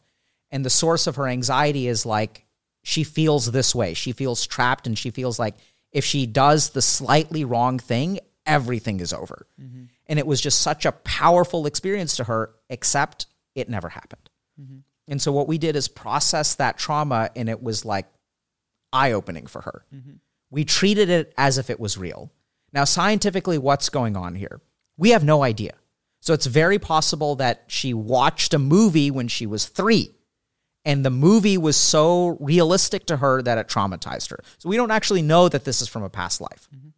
And 0.49 0.65
the 0.65 0.69
source 0.69 1.07
of 1.07 1.15
her 1.15 1.27
anxiety 1.27 1.87
is 1.87 2.05
like 2.05 2.45
she 2.83 3.03
feels 3.03 3.51
this 3.51 3.73
way. 3.73 3.93
She 3.93 4.11
feels 4.11 4.45
trapped 4.45 4.87
and 4.87 4.97
she 4.97 5.11
feels 5.11 5.39
like 5.39 5.55
if 5.91 6.03
she 6.03 6.25
does 6.25 6.69
the 6.69 6.81
slightly 6.81 7.45
wrong 7.45 7.79
thing, 7.79 8.19
everything 8.45 8.99
is 8.99 9.13
over. 9.13 9.47
Mm-hmm. 9.61 9.83
And 10.07 10.19
it 10.19 10.27
was 10.27 10.41
just 10.41 10.61
such 10.61 10.85
a 10.85 10.91
powerful 10.91 11.65
experience 11.65 12.17
to 12.17 12.25
her, 12.25 12.51
except 12.69 13.27
it 13.55 13.69
never 13.69 13.89
happened. 13.89 14.29
Mm-hmm. 14.59 14.77
And 15.07 15.21
so 15.21 15.31
what 15.31 15.47
we 15.47 15.57
did 15.57 15.75
is 15.75 15.87
process 15.87 16.55
that 16.55 16.77
trauma, 16.77 17.29
and 17.35 17.49
it 17.49 17.61
was 17.61 17.85
like 17.85 18.07
eye 18.93 19.11
opening 19.11 19.47
for 19.47 19.61
her. 19.61 19.85
Mm-hmm. 19.93 20.13
We 20.49 20.65
treated 20.65 21.09
it 21.09 21.33
as 21.37 21.57
if 21.57 21.69
it 21.69 21.79
was 21.79 21.97
real. 21.97 22.31
Now, 22.73 22.83
scientifically, 22.83 23.57
what's 23.57 23.89
going 23.89 24.15
on 24.15 24.35
here? 24.35 24.61
We 24.97 25.09
have 25.09 25.23
no 25.23 25.43
idea. 25.43 25.73
So 26.19 26.33
it's 26.33 26.45
very 26.45 26.77
possible 26.77 27.35
that 27.37 27.63
she 27.67 27.93
watched 27.93 28.53
a 28.53 28.59
movie 28.59 29.09
when 29.09 29.27
she 29.27 29.45
was 29.45 29.67
three 29.67 30.11
and 30.85 31.05
the 31.05 31.09
movie 31.09 31.57
was 31.57 31.75
so 31.75 32.37
realistic 32.39 33.05
to 33.07 33.17
her 33.17 33.41
that 33.41 33.57
it 33.57 33.67
traumatized 33.67 34.29
her. 34.31 34.39
So 34.57 34.69
we 34.69 34.77
don't 34.77 34.91
actually 34.91 35.21
know 35.21 35.49
that 35.49 35.63
this 35.63 35.81
is 35.81 35.87
from 35.87 36.03
a 36.03 36.09
past 36.09 36.41
life. 36.41 36.67
Mm-hmm. 36.75 36.89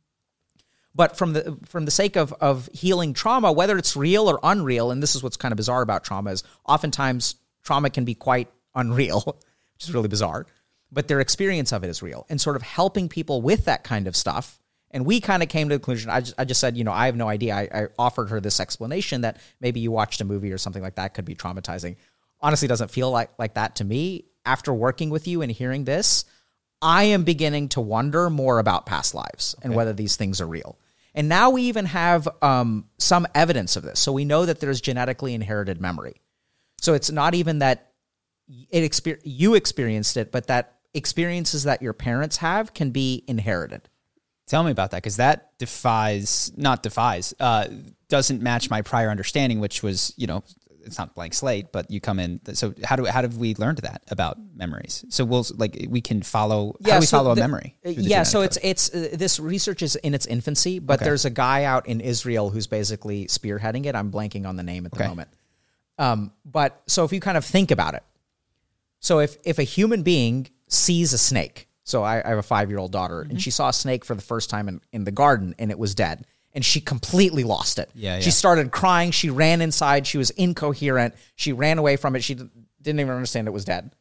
But 0.95 1.17
from 1.17 1.33
the 1.33 1.57
from 1.65 1.85
the 1.85 1.91
sake 1.91 2.15
of 2.15 2.33
of 2.33 2.69
healing 2.73 3.13
trauma, 3.13 3.51
whether 3.51 3.77
it's 3.77 3.95
real 3.95 4.29
or 4.29 4.39
unreal, 4.43 4.91
and 4.91 5.01
this 5.01 5.15
is 5.15 5.23
what's 5.23 5.37
kind 5.37 5.51
of 5.51 5.57
bizarre 5.57 5.81
about 5.81 6.03
trauma 6.03 6.31
is 6.31 6.43
oftentimes 6.65 7.35
trauma 7.63 7.89
can 7.89 8.05
be 8.05 8.13
quite 8.13 8.49
unreal, 8.75 9.21
which 9.73 9.83
is 9.83 9.93
really 9.93 10.07
bizarre. 10.07 10.45
But 10.91 11.07
their 11.07 11.19
experience 11.19 11.71
of 11.71 11.83
it 11.83 11.89
is 11.89 12.03
real, 12.03 12.25
and 12.29 12.39
sort 12.39 12.55
of 12.55 12.61
helping 12.61 13.09
people 13.09 13.41
with 13.41 13.65
that 13.65 13.83
kind 13.83 14.07
of 14.07 14.15
stuff. 14.15 14.59
And 14.91 15.07
we 15.07 15.19
kind 15.19 15.41
of 15.41 15.49
came 15.49 15.69
to 15.69 15.75
the 15.75 15.79
conclusion. 15.79 16.11
I 16.11 16.19
just, 16.19 16.35
I 16.37 16.45
just 16.45 16.61
said, 16.61 16.77
you 16.77 16.83
know, 16.83 16.91
I 16.91 17.07
have 17.07 17.15
no 17.15 17.27
idea. 17.27 17.55
I, 17.55 17.61
I 17.73 17.87
offered 17.97 18.29
her 18.29 18.39
this 18.39 18.59
explanation 18.59 19.21
that 19.21 19.37
maybe 19.59 19.79
you 19.79 19.91
watched 19.91 20.21
a 20.21 20.23
movie 20.23 20.51
or 20.51 20.59
something 20.59 20.83
like 20.83 20.95
that 20.95 21.15
could 21.15 21.25
be 21.25 21.33
traumatizing 21.33 21.95
honestly 22.43 22.67
doesn't 22.67 22.91
feel 22.91 23.09
like 23.09 23.31
like 23.39 23.55
that 23.55 23.77
to 23.77 23.85
me. 23.85 24.25
After 24.45 24.73
working 24.73 25.09
with 25.09 25.25
you 25.25 25.41
and 25.41 25.49
hearing 25.49 25.85
this, 25.85 26.25
I 26.81 27.05
am 27.05 27.23
beginning 27.23 27.69
to 27.69 27.81
wonder 27.81 28.29
more 28.29 28.59
about 28.59 28.85
past 28.85 29.15
lives 29.15 29.55
okay. 29.57 29.65
and 29.65 29.73
whether 29.73 29.93
these 29.93 30.17
things 30.17 30.41
are 30.41 30.45
real. 30.45 30.77
And 31.15 31.29
now 31.29 31.51
we 31.51 31.63
even 31.63 31.85
have 31.85 32.27
um, 32.41 32.89
some 32.97 33.27
evidence 33.35 33.75
of 33.75 33.83
this. 33.83 33.99
So 33.99 34.11
we 34.11 34.25
know 34.25 34.45
that 34.45 34.59
there's 34.59 34.81
genetically 34.81 35.33
inherited 35.33 35.79
memory. 35.79 36.21
So 36.81 36.93
it's 36.93 37.11
not 37.11 37.35
even 37.35 37.59
that 37.59 37.91
it 38.47 38.81
exper- 38.81 39.21
you 39.23 39.53
experienced 39.55 40.17
it, 40.17 40.31
but 40.31 40.47
that 40.47 40.79
experiences 40.93 41.63
that 41.63 41.81
your 41.81 41.93
parents 41.93 42.37
have 42.37 42.73
can 42.73 42.91
be 42.91 43.23
inherited. 43.27 43.89
Tell 44.47 44.63
me 44.63 44.71
about 44.71 44.91
that 44.91 44.97
because 44.97 45.17
that 45.17 45.57
defies, 45.57 46.51
not 46.57 46.83
defies, 46.83 47.33
uh, 47.39 47.67
doesn't 48.09 48.41
match 48.41 48.69
my 48.69 48.81
prior 48.81 49.09
understanding, 49.09 49.59
which 49.59 49.81
was, 49.81 50.13
you 50.17 50.27
know, 50.27 50.43
it's 50.85 50.97
not 50.97 51.15
blank 51.15 51.33
slate, 51.33 51.71
but 51.71 51.89
you 51.89 51.99
come 51.99 52.19
in. 52.19 52.39
So 52.53 52.73
how 52.83 52.95
do 52.95 53.05
how 53.05 53.21
have 53.21 53.37
we 53.37 53.55
learned 53.55 53.79
that 53.79 54.03
about 54.09 54.37
memories? 54.55 55.05
So 55.09 55.25
we'll 55.25 55.45
like 55.55 55.87
we 55.89 56.01
can 56.01 56.21
follow. 56.21 56.75
Yeah, 56.79 56.93
how 56.93 56.99
do 56.99 57.01
we 57.01 57.05
so 57.07 57.17
follow 57.17 57.35
the, 57.35 57.41
a 57.41 57.43
memory? 57.43 57.75
Yeah, 57.83 58.23
so 58.23 58.41
it's 58.41 58.57
it's 58.61 58.93
uh, 58.93 59.09
this 59.13 59.39
research 59.39 59.81
is 59.81 59.95
in 59.97 60.13
its 60.13 60.25
infancy, 60.25 60.79
but 60.79 60.95
okay. 60.95 61.05
there's 61.05 61.25
a 61.25 61.29
guy 61.29 61.63
out 61.63 61.87
in 61.87 62.01
Israel 62.01 62.49
who's 62.49 62.67
basically 62.67 63.25
spearheading 63.25 63.85
it. 63.85 63.95
I'm 63.95 64.11
blanking 64.11 64.47
on 64.47 64.55
the 64.55 64.63
name 64.63 64.85
at 64.85 64.91
the 64.91 64.99
okay. 64.99 65.07
moment. 65.07 65.29
Um, 65.97 66.31
but 66.45 66.81
so 66.87 67.03
if 67.03 67.13
you 67.13 67.19
kind 67.19 67.37
of 67.37 67.45
think 67.45 67.71
about 67.71 67.93
it, 67.93 68.03
so 68.99 69.19
if 69.19 69.37
if 69.43 69.59
a 69.59 69.63
human 69.63 70.03
being 70.03 70.47
sees 70.67 71.13
a 71.13 71.17
snake, 71.17 71.67
so 71.83 72.03
I, 72.03 72.23
I 72.23 72.29
have 72.29 72.37
a 72.37 72.43
five 72.43 72.69
year 72.69 72.79
old 72.79 72.91
daughter, 72.91 73.21
mm-hmm. 73.21 73.31
and 73.31 73.41
she 73.41 73.51
saw 73.51 73.69
a 73.69 73.73
snake 73.73 74.05
for 74.05 74.15
the 74.15 74.21
first 74.21 74.49
time 74.49 74.67
in, 74.67 74.81
in 74.91 75.03
the 75.03 75.11
garden, 75.11 75.55
and 75.59 75.71
it 75.71 75.79
was 75.79 75.95
dead 75.95 76.25
and 76.53 76.63
she 76.63 76.79
completely 76.79 77.43
lost 77.43 77.79
it. 77.79 77.89
Yeah, 77.95 78.15
yeah. 78.15 78.21
She 78.21 78.31
started 78.31 78.71
crying. 78.71 79.11
She 79.11 79.29
ran 79.29 79.61
inside. 79.61 80.05
She 80.05 80.17
was 80.17 80.29
incoherent. 80.31 81.15
She 81.35 81.51
ran 81.51 81.77
away 81.77 81.97
from 81.97 82.15
it. 82.15 82.23
She 82.23 82.35
didn't 82.35 82.99
even 82.99 83.13
understand 83.13 83.47
it 83.47 83.51
was 83.51 83.65
dead. 83.65 83.91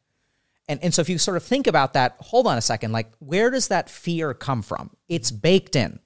And, 0.68 0.82
and 0.82 0.94
so 0.94 1.02
if 1.02 1.08
you 1.08 1.18
sort 1.18 1.36
of 1.36 1.42
think 1.42 1.66
about 1.66 1.94
that, 1.94 2.16
hold 2.20 2.46
on 2.46 2.56
a 2.56 2.62
second, 2.62 2.92
like 2.92 3.10
where 3.18 3.50
does 3.50 3.68
that 3.68 3.90
fear 3.90 4.32
come 4.34 4.62
from? 4.62 4.90
It's 5.08 5.30
baked 5.30 5.76
in. 5.76 5.98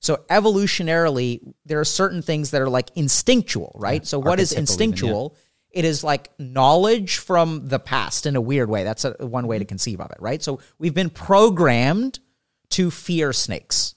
So 0.00 0.24
evolutionarily, 0.30 1.40
there 1.66 1.80
are 1.80 1.84
certain 1.84 2.22
things 2.22 2.52
that 2.52 2.62
are 2.62 2.68
like 2.68 2.90
instinctual, 2.94 3.72
right? 3.74 4.02
Yeah, 4.02 4.06
so 4.06 4.18
what 4.18 4.40
is 4.40 4.52
instinctual? 4.52 5.34
Even, 5.34 5.36
yeah. 5.36 5.80
It 5.80 5.84
is 5.84 6.02
like 6.02 6.30
knowledge 6.38 7.18
from 7.18 7.68
the 7.68 7.78
past 7.78 8.24
in 8.24 8.36
a 8.36 8.40
weird 8.40 8.70
way. 8.70 8.84
That's 8.84 9.04
a, 9.04 9.14
one 9.18 9.46
way 9.46 9.58
to 9.58 9.64
mm-hmm. 9.64 9.68
conceive 9.68 10.00
of 10.00 10.10
it, 10.10 10.16
right? 10.20 10.42
So 10.42 10.60
we've 10.78 10.94
been 10.94 11.10
programmed 11.10 12.20
to 12.70 12.90
fear 12.90 13.32
snakes. 13.32 13.94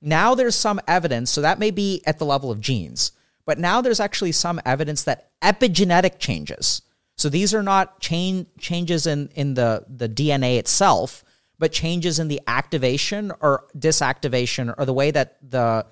Now 0.00 0.34
there's 0.34 0.56
some 0.56 0.80
evidence, 0.86 1.30
so 1.30 1.40
that 1.40 1.58
may 1.58 1.70
be 1.70 2.02
at 2.06 2.18
the 2.18 2.24
level 2.24 2.50
of 2.50 2.60
genes, 2.60 3.12
but 3.44 3.58
now 3.58 3.80
there's 3.80 4.00
actually 4.00 4.32
some 4.32 4.60
evidence 4.64 5.02
that 5.04 5.30
epigenetic 5.42 6.18
changes. 6.18 6.82
So 7.16 7.28
these 7.28 7.52
are 7.54 7.62
not 7.62 8.00
chain 8.00 8.46
changes 8.58 9.06
in, 9.06 9.28
in 9.34 9.54
the, 9.54 9.84
the 9.88 10.08
DNA 10.08 10.58
itself, 10.58 11.22
but 11.58 11.70
changes 11.72 12.18
in 12.18 12.28
the 12.28 12.40
activation 12.46 13.32
or 13.40 13.66
disactivation 13.76 14.74
or 14.78 14.86
the 14.86 14.94
way 14.94 15.10
that 15.10 15.36
the 15.42 15.84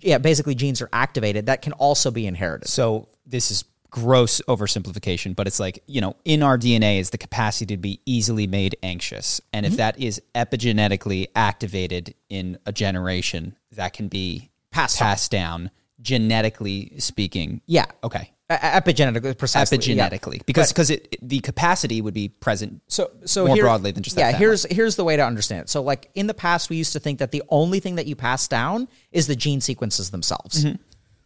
yeah, 0.00 0.18
basically 0.18 0.54
genes 0.54 0.80
are 0.80 0.88
activated 0.92 1.46
that 1.46 1.62
can 1.62 1.72
also 1.74 2.10
be 2.10 2.26
inherited. 2.26 2.68
So 2.68 3.08
this 3.26 3.50
is 3.50 3.64
gross 3.96 4.42
oversimplification, 4.46 5.34
but 5.34 5.46
it's 5.46 5.58
like, 5.58 5.82
you 5.86 6.02
know, 6.02 6.14
in 6.26 6.42
our 6.42 6.58
DNA 6.58 7.00
is 7.00 7.10
the 7.10 7.18
capacity 7.18 7.74
to 7.74 7.78
be 7.78 7.98
easily 8.04 8.46
made 8.46 8.76
anxious. 8.82 9.40
And 9.54 9.64
if 9.64 9.72
mm-hmm. 9.72 9.78
that 9.78 9.98
is 9.98 10.20
epigenetically 10.34 11.28
activated 11.34 12.14
in 12.28 12.58
a 12.66 12.72
generation, 12.72 13.56
that 13.72 13.94
can 13.94 14.08
be 14.08 14.50
passed, 14.70 14.98
passed 14.98 15.30
down 15.30 15.70
genetically 16.02 16.92
speaking. 16.98 17.62
Yeah. 17.64 17.86
Okay. 18.04 18.32
epigenetically, 18.50 19.38
precisely. 19.38 19.78
Epigenetically, 19.78 20.34
yeah. 20.34 20.42
because 20.44 20.72
because 20.72 20.90
it 20.90 21.16
the 21.22 21.40
capacity 21.40 22.02
would 22.02 22.12
be 22.12 22.28
present. 22.28 22.82
So 22.88 23.10
so 23.24 23.46
more 23.46 23.56
here, 23.56 23.64
broadly 23.64 23.92
than 23.92 24.02
just 24.02 24.18
yeah. 24.18 24.32
That 24.32 24.38
here's 24.38 24.64
here's 24.70 24.96
the 24.96 25.04
way 25.04 25.16
to 25.16 25.24
understand 25.24 25.62
it. 25.62 25.68
So 25.70 25.82
like 25.82 26.10
in 26.14 26.26
the 26.26 26.34
past, 26.34 26.68
we 26.68 26.76
used 26.76 26.92
to 26.92 27.00
think 27.00 27.18
that 27.20 27.30
the 27.30 27.42
only 27.48 27.80
thing 27.80 27.94
that 27.94 28.06
you 28.06 28.14
pass 28.14 28.46
down 28.46 28.88
is 29.10 29.26
the 29.26 29.36
gene 29.36 29.62
sequences 29.62 30.10
themselves. 30.10 30.66
Mm-hmm. 30.66 30.82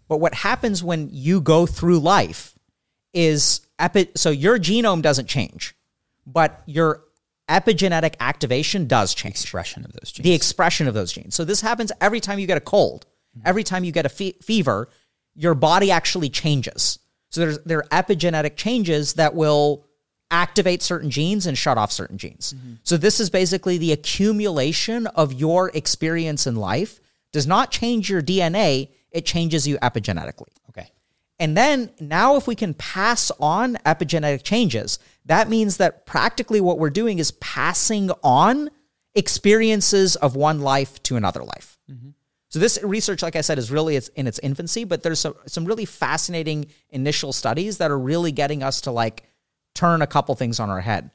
But 0.06 0.18
what 0.18 0.34
happens 0.34 0.84
when 0.84 1.08
you 1.12 1.40
go 1.40 1.66
through 1.66 1.98
life 1.98 2.54
is 3.12 3.60
epi- 3.78 4.10
so 4.14 4.30
your 4.30 4.58
genome 4.58 5.02
doesn't 5.02 5.26
change, 5.28 5.74
but 6.26 6.62
your 6.66 7.02
epigenetic 7.48 8.14
activation 8.20 8.86
does 8.86 9.12
change 9.14 9.34
Expression 9.34 9.84
of 9.84 9.92
those 9.92 10.12
genes. 10.12 10.24
the 10.24 10.32
expression 10.34 10.86
of 10.86 10.94
those 10.94 11.12
genes. 11.12 11.34
So 11.34 11.44
this 11.44 11.60
happens 11.60 11.90
every 12.00 12.20
time 12.20 12.38
you 12.38 12.46
get 12.46 12.56
a 12.56 12.60
cold, 12.60 13.06
every 13.44 13.64
time 13.64 13.82
you 13.84 13.90
get 13.92 14.06
a 14.06 14.08
fe- 14.08 14.36
fever, 14.42 14.88
your 15.34 15.54
body 15.54 15.90
actually 15.90 16.28
changes. 16.30 16.98
So 17.30 17.40
there's 17.40 17.58
there 17.60 17.78
are 17.78 18.02
epigenetic 18.02 18.56
changes 18.56 19.14
that 19.14 19.34
will 19.34 19.84
activate 20.32 20.80
certain 20.82 21.10
genes 21.10 21.46
and 21.46 21.58
shut 21.58 21.76
off 21.76 21.90
certain 21.90 22.18
genes. 22.18 22.54
Mm-hmm. 22.56 22.74
So 22.84 22.96
this 22.96 23.18
is 23.18 23.30
basically 23.30 23.78
the 23.78 23.90
accumulation 23.92 25.08
of 25.08 25.32
your 25.32 25.70
experience 25.74 26.46
in 26.46 26.54
life 26.56 27.00
does 27.32 27.46
not 27.48 27.70
change 27.72 28.08
your 28.10 28.22
DNA, 28.22 28.90
it 29.10 29.24
changes 29.26 29.66
you 29.66 29.76
epigenetically. 29.78 30.48
okay. 30.68 30.90
And 31.40 31.56
then 31.56 31.90
now, 31.98 32.36
if 32.36 32.46
we 32.46 32.54
can 32.54 32.74
pass 32.74 33.32
on 33.40 33.76
epigenetic 33.86 34.42
changes, 34.44 34.98
that 35.24 35.48
means 35.48 35.78
that 35.78 36.04
practically 36.04 36.60
what 36.60 36.78
we're 36.78 36.90
doing 36.90 37.18
is 37.18 37.32
passing 37.32 38.10
on 38.22 38.68
experiences 39.14 40.16
of 40.16 40.36
one 40.36 40.60
life 40.60 41.02
to 41.04 41.16
another 41.16 41.42
life. 41.42 41.78
So 42.50 42.58
this 42.58 42.78
research, 42.82 43.22
like 43.22 43.36
I 43.36 43.40
said, 43.40 43.58
is 43.58 43.70
really 43.70 43.98
in 44.16 44.26
its 44.26 44.38
infancy, 44.42 44.84
but 44.84 45.02
there's 45.02 45.20
some, 45.20 45.34
some 45.46 45.64
really 45.64 45.84
fascinating 45.86 46.66
initial 46.90 47.32
studies 47.32 47.78
that 47.78 47.90
are 47.90 47.98
really 47.98 48.32
getting 48.32 48.62
us 48.62 48.82
to 48.82 48.90
like 48.90 49.24
turn 49.74 50.02
a 50.02 50.06
couple 50.06 50.34
things 50.34 50.60
on 50.60 50.68
our 50.68 50.80
head. 50.80 51.10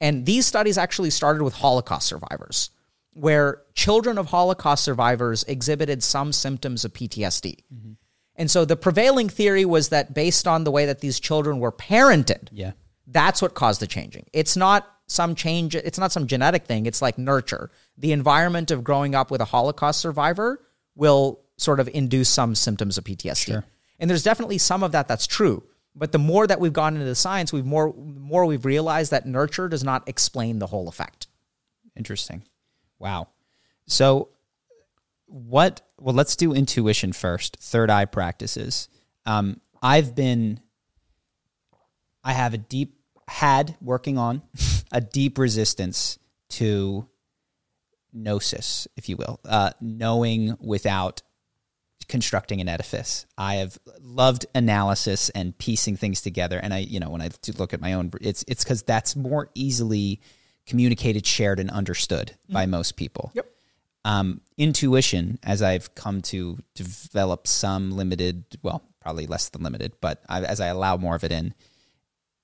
And 0.00 0.26
these 0.26 0.44
studies 0.44 0.76
actually 0.76 1.10
started 1.10 1.42
with 1.44 1.54
Holocaust 1.54 2.08
survivors, 2.08 2.70
where 3.14 3.62
children 3.74 4.18
of 4.18 4.26
Holocaust 4.26 4.84
survivors 4.84 5.44
exhibited 5.44 6.02
some 6.02 6.32
symptoms 6.32 6.84
of 6.84 6.92
PTSD. 6.92 7.60
And 8.42 8.50
so 8.50 8.64
the 8.64 8.74
prevailing 8.74 9.28
theory 9.28 9.64
was 9.64 9.90
that 9.90 10.14
based 10.14 10.48
on 10.48 10.64
the 10.64 10.72
way 10.72 10.84
that 10.86 10.98
these 10.98 11.20
children 11.20 11.60
were 11.60 11.70
parented, 11.70 12.48
Yeah. 12.50 12.72
that's 13.06 13.40
what 13.40 13.54
caused 13.54 13.80
the 13.80 13.86
changing. 13.86 14.26
It's 14.32 14.56
not 14.56 14.84
some 15.06 15.36
change, 15.36 15.76
it's 15.76 15.96
not 15.96 16.10
some 16.10 16.26
genetic 16.26 16.64
thing, 16.66 16.86
it's 16.86 17.00
like 17.00 17.18
nurture. 17.18 17.70
The 17.96 18.10
environment 18.10 18.72
of 18.72 18.82
growing 18.82 19.14
up 19.14 19.30
with 19.30 19.40
a 19.40 19.44
Holocaust 19.44 20.00
survivor 20.00 20.60
will 20.96 21.38
sort 21.56 21.78
of 21.78 21.88
induce 21.94 22.28
some 22.28 22.56
symptoms 22.56 22.98
of 22.98 23.04
PTSD. 23.04 23.62
And 24.00 24.10
there's 24.10 24.24
definitely 24.24 24.58
some 24.58 24.82
of 24.82 24.90
that 24.90 25.06
that's 25.06 25.28
true. 25.28 25.62
But 25.94 26.10
the 26.10 26.18
more 26.18 26.44
that 26.48 26.58
we've 26.58 26.72
gone 26.72 26.94
into 26.94 27.06
the 27.06 27.14
science, 27.14 27.52
we've 27.52 27.64
more 27.64 27.94
more 27.94 28.44
we've 28.44 28.64
realized 28.64 29.12
that 29.12 29.24
nurture 29.24 29.68
does 29.68 29.84
not 29.84 30.08
explain 30.08 30.58
the 30.58 30.66
whole 30.66 30.88
effect. 30.88 31.28
Interesting. 31.96 32.42
Wow. 32.98 33.28
So, 33.86 34.30
what? 35.26 35.80
Well, 36.02 36.14
let's 36.14 36.34
do 36.36 36.52
intuition 36.52 37.12
first. 37.12 37.56
Third 37.60 37.88
eye 37.88 38.06
practices. 38.06 38.88
Um, 39.24 39.60
I've 39.80 40.14
been. 40.14 40.60
I 42.24 42.32
have 42.32 42.54
a 42.54 42.58
deep 42.58 42.98
had 43.28 43.76
working 43.80 44.18
on 44.18 44.42
a 44.92 45.00
deep 45.00 45.38
resistance 45.38 46.18
to 46.50 47.08
gnosis, 48.12 48.86
if 48.96 49.08
you 49.08 49.16
will, 49.16 49.40
uh, 49.44 49.70
knowing 49.80 50.56
without 50.60 51.22
constructing 52.08 52.60
an 52.60 52.68
edifice. 52.68 53.26
I 53.38 53.56
have 53.56 53.78
loved 54.00 54.46
analysis 54.54 55.30
and 55.30 55.56
piecing 55.56 55.96
things 55.96 56.20
together. 56.20 56.58
And 56.58 56.74
I, 56.74 56.78
you 56.78 57.00
know, 57.00 57.10
when 57.10 57.22
I 57.22 57.30
do 57.40 57.52
look 57.52 57.72
at 57.72 57.80
my 57.80 57.94
own, 57.94 58.10
it's 58.20 58.44
it's 58.48 58.64
because 58.64 58.82
that's 58.82 59.16
more 59.16 59.50
easily 59.54 60.20
communicated, 60.66 61.26
shared, 61.26 61.58
and 61.60 61.70
understood 61.70 62.36
by 62.48 62.66
most 62.66 62.96
people. 62.96 63.30
Yep. 63.34 63.46
Um, 64.04 64.40
intuition, 64.58 65.38
as 65.42 65.62
I've 65.62 65.94
come 65.94 66.22
to 66.22 66.58
develop 66.74 67.46
some 67.46 67.92
limited, 67.92 68.44
well, 68.62 68.82
probably 69.00 69.26
less 69.26 69.48
than 69.48 69.62
limited, 69.62 69.92
but 70.00 70.22
I, 70.28 70.42
as 70.42 70.60
I 70.60 70.68
allow 70.68 70.96
more 70.96 71.14
of 71.14 71.24
it 71.24 71.32
in, 71.32 71.54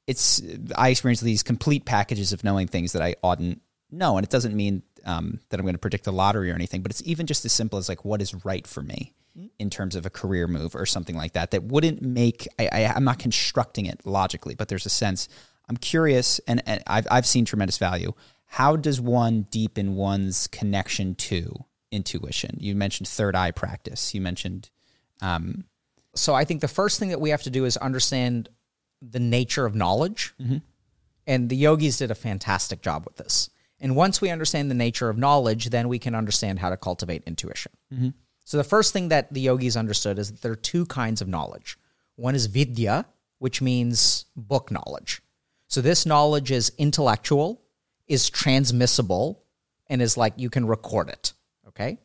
it's 0.07 0.41
I 0.77 0.89
experience 0.89 1.21
these 1.21 1.43
complete 1.43 1.85
packages 1.85 2.33
of 2.33 2.43
knowing 2.43 2.67
things 2.67 2.93
that 2.93 3.03
I 3.03 3.17
oughtn't 3.23 3.61
know, 3.91 4.17
and 4.17 4.25
it 4.25 4.31
doesn't 4.31 4.55
mean 4.55 4.83
um, 5.05 5.41
that 5.49 5.59
I'm 5.59 5.67
going 5.67 5.75
to 5.75 5.81
predict 5.81 6.05
the 6.05 6.13
lottery 6.13 6.51
or 6.51 6.55
anything, 6.55 6.83
but 6.83 6.91
it's 6.91 7.03
even 7.05 7.27
just 7.27 7.45
as 7.45 7.53
simple 7.53 7.79
as 7.79 7.89
like 7.89 8.05
what 8.05 8.23
is 8.23 8.45
right 8.45 8.67
for 8.67 8.83
me 8.83 9.15
in 9.59 9.71
terms 9.71 9.95
of 9.95 10.05
a 10.07 10.11
career 10.11 10.49
move 10.49 10.75
or 10.75 10.87
something 10.87 11.17
like 11.17 11.33
that. 11.33 11.51
That 11.51 11.65
wouldn't 11.65 12.03
make 12.03 12.49
I, 12.59 12.69
I 12.73 12.85
I'm 12.87 13.05
not 13.05 13.19
constructing 13.19 13.87
it 13.87 14.05
logically, 14.07 14.55
but 14.55 14.69
there's 14.69 14.87
a 14.87 14.91
sense. 14.91 15.29
I'm 15.69 15.77
curious, 15.77 16.41
and, 16.49 16.63
and 16.67 16.83
I've 16.87 17.07
I've 17.11 17.27
seen 17.27 17.45
tremendous 17.45 17.79
value. 17.79 18.13
How 18.49 18.77
does 18.77 19.01
one 19.01 19.43
deepen 19.51 19.95
one's 19.95 20.47
connection 20.47 21.15
to 21.17 21.65
intuition? 21.93 22.57
You 22.61 22.75
mentioned 22.75 23.09
third 23.09 23.37
eye 23.37 23.53
practice. 23.53 24.15
You 24.15 24.21
mentioned 24.21 24.71
um, 25.21 25.65
so 26.15 26.35
I 26.35 26.45
think 26.45 26.61
the 26.61 26.69
first 26.69 26.99
thing 26.99 27.11
that 27.11 27.21
we 27.21 27.31
have 27.31 27.43
to 27.43 27.51
do 27.51 27.65
is 27.65 27.77
understand 27.77 28.49
the 29.01 29.21
nature 29.21 29.65
of 29.65 29.75
knowledge. 29.75 30.35
And 31.27 31.49
the 31.49 31.57
yogis 31.57 31.99
did 31.99 32.11
a 32.11 32.15
fantastic 32.15 32.81
job 32.83 33.05
with 33.05 33.17
this. 33.17 33.51
And 33.81 33.95
once 33.95 34.21
we 34.21 34.31
understand 34.31 34.71
the 34.71 34.75
nature 34.75 35.09
of 35.09 35.19
knowledge, 35.19 35.71
then 35.71 35.89
we 35.89 35.99
can 35.99 36.15
understand 36.15 36.59
how 36.59 36.71
to 36.71 36.77
cultivate 36.77 37.23
intuition. 37.27 37.73
So 38.45 38.57
the 38.57 38.65
first 38.65 38.93
thing 38.93 39.09
that 39.11 39.33
the 39.33 39.43
yogis 39.43 39.77
understood 39.77 40.19
is 40.19 40.33
that 40.33 40.43
there 40.43 40.53
are 40.53 40.57
two 40.57 40.87
kinds 40.87 41.21
of 41.21 41.29
knowledge. 41.29 41.79
One 42.17 42.35
is 42.35 42.47
vidya, 42.47 43.07
which 43.39 43.61
means 43.63 44.25
book 44.35 44.71
knowledge. 44.71 45.21
So 45.69 45.81
this 45.81 46.07
knowledge 46.07 46.51
is 46.51 46.73
intellectual, 46.79 47.61
is 48.09 48.31
transmissible, 48.31 49.43
and 49.89 50.03
is 50.03 50.17
like 50.17 50.35
you 50.37 50.51
can 50.51 50.67
record 50.67 51.09
it. 51.09 51.33
Okay. 51.69 51.99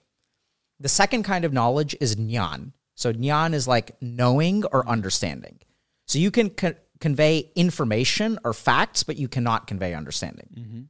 The 0.80 0.90
second 0.90 1.24
kind 1.24 1.46
of 1.46 1.54
knowledge 1.54 1.96
is 2.02 2.16
jnana. 2.16 2.72
So 2.96 3.14
jnana 3.14 3.54
is 3.54 3.68
like 3.68 3.96
knowing 4.02 4.66
or 4.66 4.88
understanding. 4.88 5.60
So 6.06 6.20
you 6.20 6.32
can 6.32 6.50
co- 6.50 6.76
convey 7.00 7.52
information 7.56 8.40
or 8.44 8.54
facts, 8.54 9.04
but 9.04 9.18
you 9.18 9.28
cannot 9.28 9.68
convey 9.68 9.94
understanding. 9.94 10.90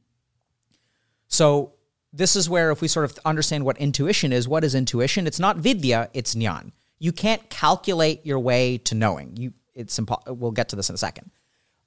So 1.28 1.72
this 2.12 2.36
is 2.36 2.48
where 2.48 2.70
if 2.70 2.80
we 2.80 2.88
sort 2.88 3.04
of 3.04 3.18
understand 3.24 3.64
what 3.64 3.78
intuition 3.78 4.32
is, 4.32 4.46
what 4.46 4.64
is 4.64 4.74
intuition? 4.74 5.26
It's 5.26 5.40
not 5.40 5.56
vidya, 5.56 6.10
it's 6.12 6.34
jnana. 6.34 6.72
You 6.98 7.12
can't 7.12 7.48
calculate 7.50 8.24
your 8.24 8.38
way 8.38 8.78
to 8.78 8.94
knowing. 8.94 9.36
You 9.36 9.52
it's 9.74 9.98
impo- 9.98 10.36
we'll 10.36 10.52
get 10.52 10.68
to 10.68 10.76
this 10.76 10.88
in 10.88 10.94
a 10.94 10.98
second. 10.98 11.30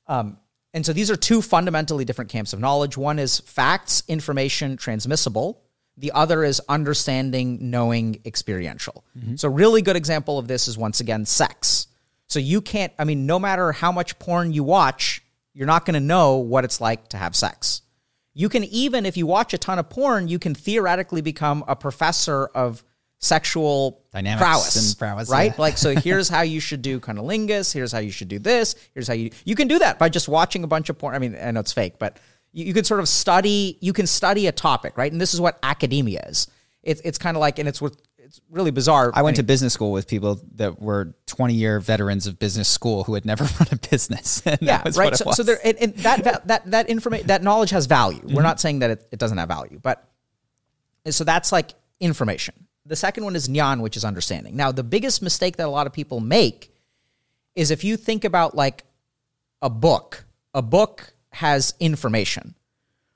Um, 0.07 0.37
and 0.73 0.85
so 0.85 0.93
these 0.93 1.09
are 1.09 1.15
two 1.15 1.41
fundamentally 1.41 2.05
different 2.05 2.29
camps 2.29 2.53
of 2.53 2.59
knowledge. 2.59 2.97
One 2.97 3.19
is 3.19 3.39
facts, 3.39 4.03
information, 4.07 4.77
transmissible. 4.77 5.63
The 5.97 6.11
other 6.11 6.43
is 6.43 6.61
understanding, 6.69 7.71
knowing, 7.71 8.21
experiential. 8.25 9.03
Mm-hmm. 9.17 9.37
So, 9.37 9.49
really 9.49 9.81
good 9.81 9.95
example 9.95 10.37
of 10.37 10.47
this 10.47 10.67
is 10.67 10.77
once 10.77 10.99
again 10.99 11.25
sex. 11.25 11.87
So, 12.27 12.39
you 12.39 12.61
can't, 12.61 12.93
I 12.99 13.03
mean, 13.03 13.25
no 13.25 13.39
matter 13.39 13.71
how 13.71 13.91
much 13.91 14.19
porn 14.19 14.53
you 14.53 14.63
watch, 14.63 15.23
you're 15.53 15.65
not 15.65 15.85
going 15.85 15.95
to 15.95 15.99
know 15.99 16.35
what 16.35 16.63
it's 16.65 16.79
like 16.79 17.07
to 17.09 17.17
have 17.17 17.35
sex. 17.35 17.81
You 18.35 18.49
can 18.49 18.63
even, 18.65 19.07
if 19.07 19.17
you 19.17 19.25
watch 19.25 19.55
a 19.55 19.57
ton 19.57 19.79
of 19.79 19.89
porn, 19.89 20.27
you 20.27 20.37
can 20.37 20.53
theoretically 20.53 21.21
become 21.21 21.63
a 21.67 21.75
professor 21.75 22.45
of 22.47 22.83
sexual 23.17 24.03
Dynamics 24.17 24.41
prowess, 24.41 24.75
and 24.75 24.97
prowess, 24.97 25.29
right? 25.29 25.51
yeah. 25.51 25.61
Like, 25.61 25.77
so 25.77 25.95
here's 25.95 26.27
how 26.27 26.41
you 26.41 26.59
should 26.59 26.81
do 26.81 26.99
cunnilingus. 26.99 27.71
Here's 27.71 27.91
how 27.91 27.99
you 27.99 28.09
should 28.09 28.29
do 28.29 28.39
this. 28.39 28.75
Here's 28.95 29.07
how 29.07 29.13
you 29.13 29.29
you 29.45 29.53
can 29.53 29.67
do 29.67 29.77
that 29.77 29.99
by 29.99 30.09
just 30.09 30.27
watching 30.27 30.63
a 30.63 30.67
bunch 30.67 30.89
of 30.89 30.97
porn. 30.97 31.13
I 31.13 31.19
mean, 31.19 31.37
I 31.39 31.51
know 31.51 31.59
it's 31.59 31.71
fake, 31.71 31.99
but 31.99 32.17
you, 32.51 32.65
you 32.65 32.73
can 32.73 32.83
sort 32.83 32.99
of 32.99 33.07
study. 33.07 33.77
You 33.79 33.93
can 33.93 34.07
study 34.07 34.47
a 34.47 34.51
topic, 34.51 34.97
right? 34.97 35.11
And 35.11 35.21
this 35.21 35.35
is 35.35 35.41
what 35.41 35.59
academia 35.61 36.25
is. 36.27 36.47
It's 36.81 36.99
it's 37.01 37.19
kind 37.19 37.37
of 37.37 37.41
like, 37.41 37.59
and 37.59 37.69
it's 37.69 37.79
what 37.79 37.95
it's 38.17 38.41
really 38.49 38.71
bizarre. 38.71 39.11
I 39.13 39.21
went 39.21 39.35
to 39.35 39.43
business 39.43 39.73
school 39.73 39.91
with 39.91 40.07
people 40.07 40.41
that 40.55 40.81
were 40.81 41.13
20 41.27 41.53
year 41.53 41.79
veterans 41.79 42.25
of 42.25 42.39
business 42.39 42.67
school 42.67 43.03
who 43.03 43.13
had 43.13 43.23
never 43.23 43.43
run 43.59 43.67
a 43.71 43.77
business. 43.77 44.41
And 44.47 44.57
yeah, 44.61 44.77
that 44.77 44.85
was 44.85 44.97
right. 44.97 45.13
it 45.13 45.17
So, 45.17 45.31
so 45.31 45.43
there, 45.43 45.59
and, 45.63 45.77
and 45.77 45.95
that 45.97 46.23
va- 46.23 46.41
that 46.45 46.71
that 46.71 46.89
information, 46.89 47.27
that 47.27 47.43
knowledge 47.43 47.69
has 47.69 47.85
value. 47.85 48.21
We're 48.23 48.29
mm-hmm. 48.29 48.41
not 48.41 48.59
saying 48.59 48.79
that 48.79 48.89
it, 48.89 49.07
it 49.11 49.19
doesn't 49.19 49.37
have 49.37 49.47
value, 49.47 49.79
but 49.79 50.03
so 51.07 51.23
that's 51.23 51.51
like 51.51 51.75
information. 51.99 52.66
The 52.87 52.95
second 52.95 53.25
one 53.25 53.35
is 53.35 53.49
jnana, 53.49 53.81
which 53.81 53.97
is 53.97 54.05
understanding. 54.05 54.55
Now, 54.55 54.71
the 54.71 54.83
biggest 54.83 55.21
mistake 55.21 55.57
that 55.57 55.67
a 55.67 55.69
lot 55.69 55.87
of 55.87 55.93
people 55.93 56.19
make 56.19 56.73
is 57.53 57.69
if 57.69 57.83
you 57.83 57.97
think 57.97 58.23
about 58.23 58.55
like 58.55 58.85
a 59.61 59.69
book. 59.69 60.25
A 60.53 60.61
book 60.61 61.13
has 61.31 61.75
information, 61.79 62.55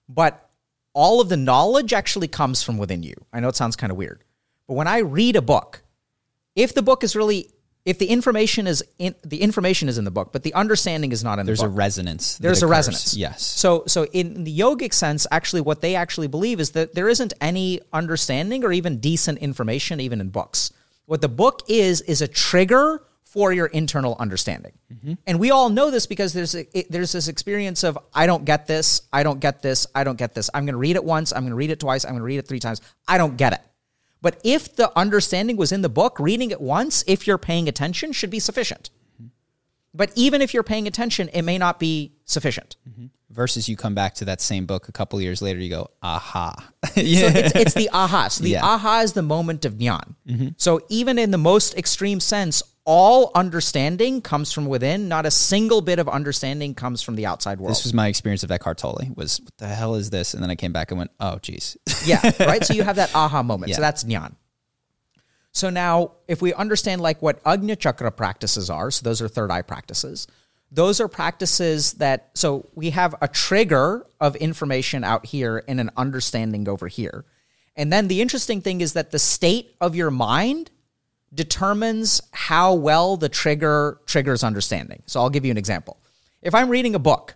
but 0.08 0.50
all 0.94 1.22
of 1.22 1.30
the 1.30 1.38
knowledge 1.38 1.94
actually 1.94 2.28
comes 2.28 2.62
from 2.62 2.78
within 2.78 3.02
you. 3.02 3.16
I 3.34 3.40
know 3.40 3.48
it 3.48 3.56
sounds 3.56 3.76
kind 3.76 3.90
of 3.90 3.98
weird, 3.98 4.24
but 4.68 4.76
when 4.76 4.88
I 4.88 5.00
read 5.00 5.36
a 5.36 5.42
book, 5.42 5.82
if 6.56 6.74
the 6.74 6.82
book 6.82 7.04
is 7.04 7.16
really 7.16 7.50
if 7.86 7.98
the 7.98 8.08
information 8.08 8.68
is 8.68 8.84
in 9.00 9.16
the 9.24 9.42
information 9.42 9.90
is 9.90 9.98
in 9.98 10.06
the 10.06 10.12
book, 10.12 10.32
but 10.32 10.44
the 10.44 10.54
understanding 10.54 11.12
is 11.12 11.24
not 11.24 11.40
in 11.40 11.46
There's 11.46 11.60
the 11.60 11.66
book. 11.66 11.76
There's 11.76 11.76
a 11.76 11.78
resonance. 11.78 12.38
There's 12.38 12.62
a 12.62 12.66
occurs. 12.66 12.72
resonance. 12.72 13.16
Yes. 13.16 13.44
So 13.44 13.84
so 13.88 14.06
in 14.06 14.44
the 14.44 14.58
yogic 14.58 14.94
sense, 14.94 15.26
actually 15.32 15.62
what 15.62 15.82
they 15.82 15.96
actually 15.96 16.28
believe 16.28 16.60
is 16.60 16.72
that 16.72 16.94
there 16.94 17.10
isn't 17.10 17.34
any 17.42 17.82
understanding 17.92 18.64
or 18.64 18.72
even 18.72 19.00
decent 19.00 19.40
information 19.40 20.00
even 20.00 20.22
in 20.22 20.30
books. 20.30 20.72
What 21.06 21.22
the 21.22 21.30
book 21.30 21.62
is 21.68 22.02
is 22.02 22.22
a 22.22 22.28
trigger 22.28 23.04
for 23.32 23.54
your 23.54 23.68
internal 23.68 24.18
understanding. 24.20 24.74
Mm-hmm. 24.94 25.14
And 25.26 25.40
we 25.40 25.52
all 25.52 25.70
know 25.70 25.90
this 25.90 26.06
because 26.06 26.34
there's 26.34 26.54
a, 26.54 26.78
it, 26.78 26.92
there's 26.92 27.14
this 27.14 27.30
experience 27.30 27.86
of 27.86 27.98
I 28.14 28.28
don't 28.28 28.44
get 28.44 28.68
this, 28.68 29.04
I 29.14 29.24
don't 29.24 29.40
get 29.40 29.62
this, 29.62 29.88
I 29.96 30.04
don't 30.04 30.18
get 30.18 30.36
this. 30.36 30.50
I'm 30.54 30.66
going 30.66 30.74
to 30.74 30.80
read 30.80 30.98
it 30.98 31.04
once, 31.04 31.32
I'm 31.32 31.44
going 31.44 31.52
to 31.52 31.56
read 31.56 31.72
it 31.72 31.80
twice, 31.80 32.04
I'm 32.04 32.12
going 32.12 32.20
to 32.20 32.26
read 32.26 32.40
it 32.40 32.48
3 32.48 32.60
times. 32.60 32.82
I 33.08 33.18
don't 33.18 33.38
get 33.38 33.54
it. 33.54 33.62
But 34.22 34.40
if 34.44 34.76
the 34.76 34.92
understanding 34.98 35.58
was 35.58 35.72
in 35.72 35.82
the 35.82 35.90
book, 35.90 36.20
reading 36.20 36.52
it 36.52 36.62
once, 36.62 37.04
if 37.08 37.26
you're 37.26 37.38
paying 37.40 37.68
attention, 37.68 38.12
should 38.12 38.30
be 38.30 38.40
sufficient. 38.40 38.90
But 39.94 40.12
even 40.16 40.42
if 40.42 40.54
you're 40.54 40.64
paying 40.64 40.88
attention, 40.88 41.28
it 41.34 41.42
may 41.42 41.58
not 41.58 41.80
be 41.80 42.14
sufficient. 42.26 42.78
Mm-hmm. 42.90 43.08
Versus 43.30 43.68
you 43.68 43.76
come 43.78 43.96
back 43.96 44.14
to 44.16 44.26
that 44.26 44.42
same 44.42 44.66
book 44.66 44.88
a 44.90 44.92
couple 44.92 45.20
years 45.22 45.42
later, 45.42 45.60
you 45.60 45.70
go, 45.70 45.90
aha. 46.04 46.54
So 46.84 46.92
it's, 46.96 47.56
it's 47.56 47.74
the 47.74 47.90
aha. 47.92 48.28
So 48.28 48.44
the 48.44 48.52
Yeah. 48.52 48.64
aha 48.66 49.02
is 49.02 49.14
the 49.14 49.22
moment 49.22 49.66
of 49.66 49.74
jnana. 49.76 50.16
Mm-hmm. 50.28 50.48
So 50.58 50.82
even 50.90 51.18
in 51.18 51.32
the 51.32 51.38
most 51.38 51.76
extreme 51.78 52.20
sense, 52.20 52.62
all 52.86 53.32
understanding 53.36 54.22
comes 54.22 54.52
from 54.52 54.66
within. 54.66 55.08
Not 55.08 55.26
a 55.26 55.32
single 55.32 55.82
bit 55.82 56.00
of 56.00 56.10
understanding 56.10 56.74
comes 56.74 57.02
from 57.02 57.16
the 57.16 57.26
outside 57.26 57.60
world. 57.60 57.72
This 57.72 57.84
was 57.84 57.94
my 57.94 58.08
experience 58.08 58.44
of 58.44 58.52
Eckhart 58.52 58.78
Tolle. 58.78 59.02
Was 59.16 59.40
what 59.40 59.56
the 59.58 59.68
hell 59.68 59.96
is 59.96 60.10
this? 60.10 60.34
And 60.34 60.42
then 60.42 60.50
I 60.50 60.56
came 60.56 60.74
back 60.74 60.92
and 60.92 60.98
went, 60.98 61.12
oh, 61.20 61.38
geez. 61.40 61.78
yeah, 62.06 62.20
right. 62.40 62.64
So 62.64 62.74
you 62.74 62.84
have 62.84 62.96
that 62.96 63.14
aha 63.16 63.44
moment. 63.44 63.70
Yeah. 63.70 63.76
So 63.76 63.82
that's 63.82 64.04
jnana. 64.04 64.36
So 65.54 65.70
now, 65.70 66.14
if 66.28 66.42
we 66.42 66.54
understand 66.54 67.02
like 67.02 67.22
what 67.22 67.44
Agnya 67.44 67.78
Chakra 67.78 68.12
practices 68.12 68.70
are, 68.70 68.90
so 68.90 69.04
those 69.04 69.22
are 69.22 69.28
third 69.28 69.52
eye 69.52 69.62
practices. 69.62 70.28
Those 70.72 71.02
are 71.02 71.10
practices 71.10 71.94
that 71.94 72.32
so 72.36 72.70
we 72.74 72.92
have 72.92 73.14
a 73.22 73.28
trigger 73.28 74.08
of 74.22 74.38
information 74.38 75.04
out 75.04 75.26
here 75.26 75.64
and 75.68 75.80
an 75.82 75.92
understanding 75.98 76.70
over 76.70 76.88
here. 76.88 77.26
And 77.76 77.92
then 77.92 78.08
the 78.08 78.22
interesting 78.22 78.62
thing 78.62 78.80
is 78.80 78.94
that 78.94 79.12
the 79.12 79.20
state 79.20 79.76
of 79.82 79.96
your 79.96 80.12
mind 80.12 80.72
determines 81.34 82.22
how 82.32 82.74
well 82.74 83.18
the 83.18 83.30
trigger 83.30 84.00
triggers 84.06 84.44
understanding. 84.44 85.04
So 85.06 85.22
I'll 85.22 85.30
give 85.30 85.46
you 85.46 85.52
an 85.52 85.58
example. 85.58 85.98
If 86.42 86.54
I'm 86.54 86.70
reading 86.70 86.96
a 86.96 87.00
book 87.00 87.36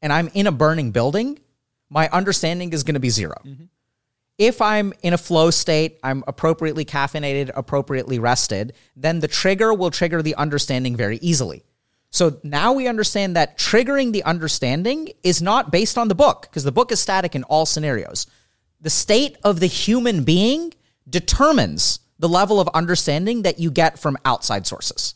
and 0.00 0.12
I'm 0.12 0.28
in 0.34 0.46
a 0.46 0.52
burning 0.52 0.90
building, 0.90 1.38
my 1.90 2.08
understanding 2.08 2.72
is 2.72 2.82
going 2.82 2.94
to 2.94 3.00
be 3.00 3.10
0 3.10 3.34
mm-hmm. 3.44 3.64
if 4.38 4.60
I'm 4.60 4.92
in 5.02 5.12
a 5.12 5.18
flow 5.18 5.50
state, 5.50 5.98
I'm 6.02 6.24
appropriately 6.26 6.84
caffeinated, 6.84 7.50
appropriately 7.54 8.18
rested, 8.18 8.72
then 8.96 9.20
the 9.20 9.28
trigger 9.28 9.72
will 9.72 9.90
trigger 9.90 10.22
the 10.22 10.34
understanding 10.34 10.96
very 10.96 11.18
easily. 11.18 11.64
So 12.10 12.40
now 12.42 12.72
we 12.72 12.88
understand 12.88 13.36
that 13.36 13.58
triggering 13.58 14.12
the 14.12 14.24
understanding 14.24 15.10
is 15.22 15.42
not 15.42 15.70
based 15.70 15.98
on 15.98 16.08
the 16.08 16.14
book, 16.14 16.42
because 16.42 16.64
the 16.64 16.72
book 16.72 16.90
is 16.90 17.00
static 17.00 17.34
in 17.34 17.44
all 17.44 17.66
scenarios. 17.66 18.26
The 18.80 18.90
state 18.90 19.36
of 19.44 19.60
the 19.60 19.66
human 19.66 20.24
being 20.24 20.72
determines 21.08 22.00
the 22.18 22.28
level 22.28 22.60
of 22.60 22.68
understanding 22.68 23.42
that 23.42 23.58
you 23.58 23.70
get 23.70 23.98
from 23.98 24.16
outside 24.24 24.66
sources. 24.66 25.14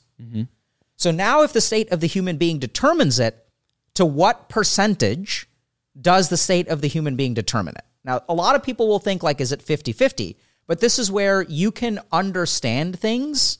So 0.96 1.10
now, 1.10 1.42
if 1.42 1.52
the 1.54 1.62
state 1.62 1.90
of 1.92 2.00
the 2.00 2.06
human 2.06 2.36
being 2.36 2.58
determines 2.58 3.18
it, 3.18 3.46
to 3.94 4.04
what 4.04 4.48
percentage 4.48 5.48
does 5.98 6.28
the 6.28 6.36
state 6.36 6.68
of 6.68 6.82
the 6.82 6.88
human 6.88 7.16
being 7.16 7.34
determine 7.34 7.74
it? 7.76 7.84
Now, 8.04 8.20
a 8.28 8.34
lot 8.34 8.54
of 8.54 8.62
people 8.62 8.86
will 8.86 8.98
think, 8.98 9.22
like, 9.22 9.40
is 9.40 9.52
it 9.52 9.62
50 9.62 9.92
50? 9.92 10.36
But 10.66 10.80
this 10.80 10.98
is 10.98 11.10
where 11.10 11.42
you 11.42 11.72
can 11.72 12.00
understand 12.12 12.98
things 12.98 13.58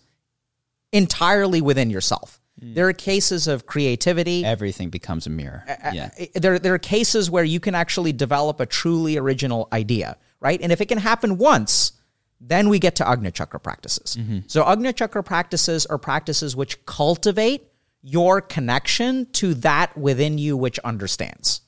entirely 0.92 1.60
within 1.60 1.90
yourself. 1.90 2.40
Hmm. 2.60 2.74
There 2.74 2.88
are 2.88 2.92
cases 2.92 3.48
of 3.48 3.66
creativity. 3.66 4.44
Everything 4.44 4.90
becomes 4.90 5.26
a 5.26 5.30
mirror. 5.30 5.64
Yeah. 5.92 6.10
There, 6.34 6.58
there 6.58 6.74
are 6.74 6.78
cases 6.78 7.30
where 7.30 7.44
you 7.44 7.58
can 7.58 7.74
actually 7.74 8.12
develop 8.12 8.60
a 8.60 8.66
truly 8.66 9.16
original 9.16 9.68
idea, 9.72 10.18
right? 10.40 10.60
And 10.62 10.72
if 10.72 10.80
it 10.80 10.86
can 10.86 10.98
happen 10.98 11.38
once, 11.38 11.92
then 12.40 12.68
we 12.68 12.78
get 12.78 12.96
to 12.96 13.04
Agnya 13.04 13.32
Chakra 13.32 13.60
practices. 13.60 14.16
Mm-hmm. 14.16 14.40
So 14.46 14.64
Agnya 14.64 14.94
Chakra 14.94 15.22
practices 15.22 15.86
are 15.86 15.98
practices 15.98 16.56
which 16.56 16.84
cultivate 16.86 17.66
your 18.02 18.40
connection 18.40 19.26
to 19.32 19.54
that 19.54 19.96
within 19.96 20.38
you 20.38 20.56
which 20.56 20.78
understands. 20.80 21.60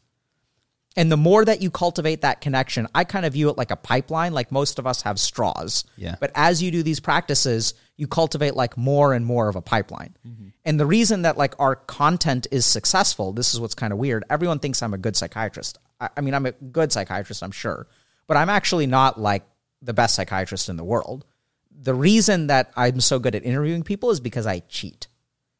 And 0.96 1.10
the 1.10 1.16
more 1.16 1.44
that 1.44 1.62
you 1.62 1.70
cultivate 1.70 2.20
that 2.20 2.40
connection, 2.40 2.86
I 2.94 3.04
kind 3.04 3.24
of 3.24 3.32
view 3.32 3.48
it 3.48 3.56
like 3.56 3.70
a 3.70 3.76
pipeline, 3.76 4.32
like 4.32 4.52
most 4.52 4.78
of 4.78 4.86
us 4.86 5.02
have 5.02 5.18
straws. 5.18 5.84
Yeah. 5.96 6.16
But 6.20 6.32
as 6.34 6.62
you 6.62 6.70
do 6.70 6.82
these 6.82 7.00
practices, 7.00 7.74
you 7.96 8.06
cultivate 8.06 8.56
like 8.56 8.76
more 8.76 9.14
and 9.14 9.24
more 9.24 9.48
of 9.48 9.56
a 9.56 9.62
pipeline. 9.62 10.16
Mm-hmm. 10.26 10.48
And 10.64 10.78
the 10.78 10.86
reason 10.86 11.22
that 11.22 11.38
like 11.38 11.54
our 11.58 11.76
content 11.76 12.46
is 12.50 12.66
successful, 12.66 13.32
this 13.32 13.54
is 13.54 13.60
what's 13.60 13.74
kind 13.74 13.92
of 13.92 13.98
weird. 13.98 14.24
Everyone 14.28 14.58
thinks 14.58 14.82
I'm 14.82 14.94
a 14.94 14.98
good 14.98 15.16
psychiatrist. 15.16 15.78
I, 16.00 16.10
I 16.16 16.20
mean, 16.20 16.34
I'm 16.34 16.46
a 16.46 16.52
good 16.52 16.92
psychiatrist, 16.92 17.42
I'm 17.42 17.52
sure, 17.52 17.86
but 18.26 18.36
I'm 18.36 18.50
actually 18.50 18.86
not 18.86 19.18
like 19.18 19.44
the 19.82 19.92
best 19.92 20.14
psychiatrist 20.14 20.68
in 20.68 20.76
the 20.76 20.84
world. 20.84 21.26
The 21.70 21.94
reason 21.94 22.46
that 22.46 22.72
I'm 22.76 23.00
so 23.00 23.18
good 23.18 23.34
at 23.34 23.44
interviewing 23.44 23.82
people 23.82 24.10
is 24.10 24.20
because 24.20 24.46
I 24.46 24.60
cheat. 24.60 25.08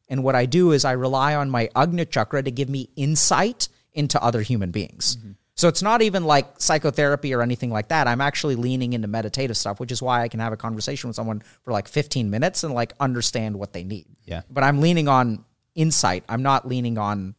And 0.07 0.23
what 0.23 0.35
I 0.35 0.45
do 0.45 0.71
is 0.71 0.85
I 0.85 0.93
rely 0.93 1.35
on 1.35 1.49
my 1.49 1.69
Agnya 1.75 2.09
chakra 2.09 2.43
to 2.43 2.51
give 2.51 2.69
me 2.69 2.89
insight 2.95 3.67
into 3.93 4.21
other 4.23 4.41
human 4.41 4.71
beings. 4.71 5.17
Mm-hmm. 5.17 5.31
So 5.55 5.67
it's 5.67 5.83
not 5.83 6.01
even 6.01 6.23
like 6.23 6.59
psychotherapy 6.59 7.33
or 7.33 7.41
anything 7.41 7.69
like 7.69 7.89
that. 7.89 8.07
I'm 8.07 8.21
actually 8.21 8.55
leaning 8.55 8.93
into 8.93 9.07
meditative 9.07 9.55
stuff, 9.55 9.79
which 9.79 9.91
is 9.91 10.01
why 10.01 10.21
I 10.21 10.27
can 10.27 10.39
have 10.39 10.51
a 10.51 10.57
conversation 10.57 11.09
with 11.09 11.15
someone 11.15 11.41
for 11.63 11.71
like 11.71 11.87
15 11.87 12.29
minutes 12.29 12.63
and 12.63 12.73
like 12.73 12.93
understand 12.99 13.57
what 13.57 13.71
they 13.71 13.83
need. 13.83 14.07
Yeah. 14.25 14.41
But 14.49 14.63
I'm 14.63 14.81
leaning 14.81 15.07
on 15.07 15.45
insight. 15.75 16.23
I'm 16.27 16.41
not 16.41 16.67
leaning 16.67 16.97
on 16.97 17.35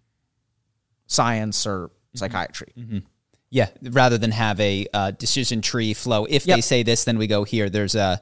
science 1.07 1.67
or 1.67 1.89
mm-hmm. 1.89 2.19
psychiatry. 2.19 2.73
Mm-hmm. 2.79 2.99
Yeah, 3.55 3.69
rather 3.83 4.19
than 4.19 4.33
have 4.33 4.59
a 4.59 4.87
uh, 4.93 5.11
decision 5.13 5.61
tree 5.63 5.95
flow. 5.95 6.25
If 6.29 6.45
Yep. 6.45 6.57
they 6.57 6.61
say 6.61 6.83
this, 6.83 7.05
then 7.05 7.19
we 7.19 7.29
go 7.29 7.45
here. 7.45 7.71
There's 7.71 7.95
a 7.95 8.21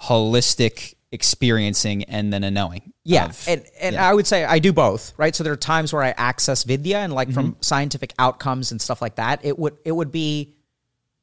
holistic 0.00 0.94
experiencing 1.10 2.04
and 2.04 2.32
then 2.32 2.44
a 2.44 2.50
knowing. 2.50 2.92
Yeah, 3.04 3.26
of- 3.26 3.44
and 3.48 3.64
and 3.80 3.94
yeah. 3.94 4.08
I 4.08 4.12
would 4.14 4.26
say 4.26 4.44
I 4.44 4.58
do 4.58 4.72
both, 4.72 5.12
right? 5.16 5.34
So 5.34 5.42
there 5.44 5.52
are 5.52 5.56
times 5.56 5.92
where 5.92 6.02
I 6.02 6.10
access 6.16 6.64
Vidya 6.64 6.98
and 6.98 7.12
like 7.12 7.32
from 7.32 7.52
Mm-hmm. 7.52 7.62
scientific 7.62 8.12
outcomes 8.18 8.72
and 8.72 8.80
stuff 8.80 9.00
like 9.02 9.16
that. 9.16 9.40
It 9.42 9.58
would 9.58 9.76
it 9.84 9.92
would 9.92 10.12
be 10.12 10.54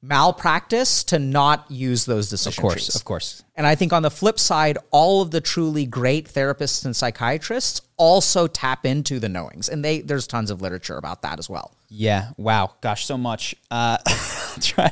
malpractice 0.01 1.03
to 1.05 1.19
not 1.19 1.69
use 1.69 2.05
those 2.05 2.29
decision 2.29 2.59
of 2.59 2.61
course, 2.61 2.85
trees. 2.85 2.95
of 2.95 3.03
course. 3.03 3.43
And 3.55 3.67
I 3.67 3.75
think 3.75 3.91
on 3.91 4.01
the 4.01 4.11
flip 4.11 4.39
side, 4.39 4.77
all 4.91 5.21
of 5.21 5.31
the 5.31 5.41
truly 5.41 5.85
great 5.85 6.31
therapists 6.31 6.85
and 6.85 6.95
psychiatrists 6.95 7.81
also 7.97 8.47
tap 8.47 8.85
into 8.85 9.19
the 9.19 9.27
knowings, 9.27 9.67
and 9.67 9.83
they 9.83 10.01
there's 10.01 10.27
tons 10.27 10.51
of 10.51 10.61
literature 10.61 10.97
about 10.97 11.21
that 11.23 11.39
as 11.39 11.49
well. 11.49 11.73
Yeah. 11.89 12.29
Wow. 12.37 12.75
Gosh, 12.81 13.05
so 13.05 13.17
much. 13.17 13.55
Uh, 13.69 13.97
try. 14.61 14.91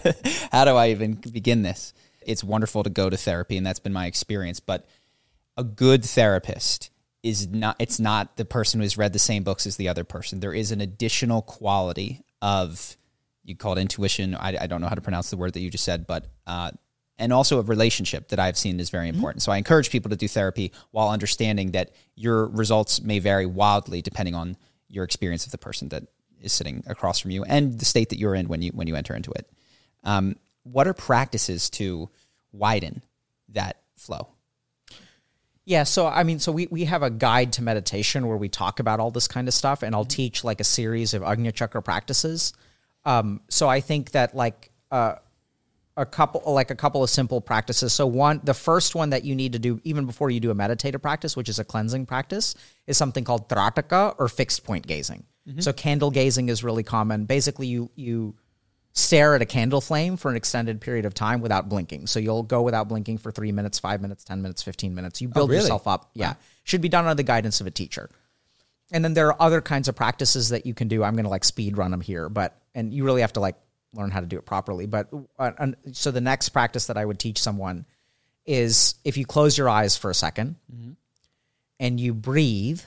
How 0.52 0.66
do 0.66 0.72
I 0.72 0.90
even 0.90 1.14
begin 1.14 1.62
this? 1.62 1.94
It's 2.22 2.44
wonderful 2.44 2.84
to 2.84 2.90
go 2.90 3.10
to 3.10 3.16
therapy, 3.16 3.56
and 3.56 3.66
that's 3.66 3.80
been 3.80 3.94
my 3.94 4.08
experience. 4.08 4.60
But 4.60 4.86
a 5.56 5.64
good 5.64 6.04
therapist 6.04 6.90
is 7.24 7.48
not. 7.48 7.78
It's 7.80 8.00
not 8.00 8.36
the 8.36 8.46
person 8.46 8.82
who's 8.82 8.98
read 8.98 9.14
the 9.14 9.20
same 9.20 9.44
books 9.44 9.66
as 9.66 9.78
the 9.78 9.88
other 9.88 10.04
person. 10.04 10.42
There 10.42 10.54
is 10.54 10.72
an 10.72 10.82
additional 10.82 11.42
quality 11.42 12.24
of 12.42 12.98
you 13.48 13.56
call 13.56 13.74
it 13.74 13.82
intuition. 13.82 14.36
I, 14.36 14.58
I 14.62 14.68
don't 14.68 14.82
know 14.82 14.88
how 14.88 14.96
to 14.96 15.02
pronounce 15.02 15.30
the 15.30 15.38
word 15.38 15.54
that 15.54 15.62
you 15.62 15.72
just 15.72 15.86
said, 15.86 16.06
but 16.06 16.28
uh, 16.46 16.70
and 17.18 17.34
also 17.34 17.60
a 17.60 17.64
relationship 17.64 18.28
that 18.28 18.40
I've 18.40 18.58
seen 18.58 18.80
is 18.80 18.92
very 18.92 19.10
important. 19.10 19.42
So 19.42 19.52
I 19.52 19.58
encourage 19.58 19.90
people 19.90 20.10
to 20.10 20.16
do 20.16 20.28
therapy 20.28 20.72
while 20.92 21.10
understanding 21.10 21.72
that 21.72 21.92
your 22.16 22.46
results 22.48 23.02
may 23.02 23.18
vary 23.20 23.48
wildly 23.48 24.04
depending 24.04 24.36
on 24.36 24.58
your 24.90 25.04
experience 25.04 25.46
of 25.46 25.52
the 25.52 25.58
person 25.58 25.90
that 25.90 26.04
is 26.42 26.54
sitting 26.54 26.84
across 26.86 27.20
from 27.20 27.32
you 27.32 27.44
and 27.46 27.80
the 27.80 27.86
state 27.86 28.10
that 28.10 28.20
you're 28.20 28.36
in 28.36 28.48
when 28.48 28.62
you 28.62 28.72
when 28.72 28.86
you 28.88 28.96
enter 28.96 29.16
into 29.16 29.32
it. 29.32 29.50
Um, 30.04 30.36
what 30.64 30.88
are 30.88 30.94
practices 30.94 31.70
to 31.72 32.10
widen 32.52 33.02
that 33.50 33.78
flow? 33.96 34.28
Yeah, 35.66 35.84
so 35.84 36.08
I 36.08 36.24
mean, 36.24 36.40
so 36.40 36.52
we, 36.52 36.68
we 36.68 36.86
have 36.86 37.04
a 37.04 37.10
guide 37.10 37.54
to 37.54 37.64
meditation 37.64 38.28
where 38.28 38.38
we 38.38 38.48
talk 38.50 38.80
about 38.80 39.00
all 39.00 39.12
this 39.12 39.28
kind 39.28 39.48
of 39.48 39.54
stuff, 39.54 39.84
and 39.84 39.96
I'll 39.96 40.04
Mm-hmm. 40.04 40.10
teach 40.10 40.44
like 40.44 40.62
a 40.62 40.64
series 40.64 41.14
of 41.14 41.24
Agnya 41.24 41.54
Chakra 41.54 41.82
practices. 41.82 42.54
Um, 43.08 43.40
so 43.50 43.70
I 43.70 43.80
think 43.80 44.12
that 44.12 44.36
like 44.36 44.70
uh, 44.92 45.16
a 45.96 46.06
couple, 46.06 46.44
like 46.46 46.72
a 46.72 46.76
couple 46.76 47.04
of 47.04 47.10
simple 47.10 47.40
practices. 47.40 47.94
So 47.94 48.06
one, 48.06 48.42
the 48.44 48.54
first 48.54 48.96
one 48.96 49.12
that 49.12 49.24
you 49.24 49.34
need 49.34 49.54
to 49.54 49.60
do 49.60 49.80
even 49.86 50.06
before 50.06 50.30
you 50.30 50.42
do 50.42 50.52
a 50.52 50.56
meditative 50.56 51.02
practice, 51.02 51.38
which 51.38 51.48
is 51.48 51.58
a 51.58 51.64
cleansing 51.64 52.06
practice, 52.06 52.54
is 52.86 52.98
something 52.98 53.24
called 53.24 53.48
trataka 53.48 54.14
or 54.20 54.28
fixed 54.28 54.66
point 54.66 54.86
gazing. 54.86 55.24
Mm-hmm. 55.48 55.62
So 55.62 55.72
candle 55.72 56.12
gazing 56.12 56.50
is 56.50 56.66
really 56.66 56.84
common. 56.84 57.24
Basically, 57.26 57.68
you 57.68 57.90
you 57.96 58.36
stare 58.92 59.36
at 59.36 59.42
a 59.42 59.46
candle 59.46 59.80
flame 59.80 60.18
for 60.18 60.30
an 60.30 60.36
extended 60.36 60.82
period 60.82 61.06
of 61.06 61.14
time 61.14 61.40
without 61.40 61.70
blinking. 61.70 62.08
So 62.08 62.20
you'll 62.20 62.44
go 62.44 62.62
without 62.62 62.90
blinking 62.90 63.20
for 63.20 63.32
three 63.32 63.52
minutes, 63.52 63.78
five 63.80 64.02
minutes, 64.02 64.24
10 64.24 64.42
minutes, 64.42 64.64
15 64.64 64.96
minutes. 64.96 65.22
You 65.22 65.28
build 65.28 65.52
really? 65.52 65.62
yourself 65.62 65.88
up. 65.88 66.10
Yeah. 66.16 66.34
Should 66.64 66.82
be 66.82 66.90
done 66.90 67.06
under 67.06 67.14
the 67.14 67.24
guidance 67.24 67.62
of 67.62 67.68
a 67.68 67.72
teacher. 67.72 68.10
And 68.92 69.04
then 69.06 69.14
there 69.14 69.28
are 69.28 69.42
other 69.42 69.62
kinds 69.62 69.88
of 69.88 69.96
practices 69.96 70.50
that 70.50 70.66
you 70.66 70.74
can 70.74 70.88
do. 70.88 71.04
I'm 71.04 71.14
going 71.14 71.26
to 71.26 71.30
like 71.30 71.44
speed 71.44 71.78
run 71.78 71.92
them 71.92 72.02
here, 72.02 72.28
but, 72.28 72.60
and 72.78 72.94
you 72.94 73.04
really 73.04 73.22
have 73.22 73.34
to 73.34 73.40
like 73.40 73.56
learn 73.94 74.12
how 74.12 74.20
to 74.20 74.28
do 74.28 74.38
it 74.38 74.46
properly. 74.46 74.86
But 74.86 75.10
uh, 75.40 75.52
so 75.92 76.12
the 76.12 76.22
next 76.22 76.50
practice 76.50 76.88
that 76.88 76.98
I 76.98 77.04
would 77.04 77.18
teach 77.20 77.40
someone 77.40 77.86
is 78.46 78.96
if 79.04 79.18
you 79.18 79.26
close 79.26 79.58
your 79.58 79.68
eyes 79.68 79.98
for 79.98 80.12
a 80.12 80.14
2nd 80.14 80.56
and 81.80 82.00
you 82.00 82.14
breathe, 82.14 82.82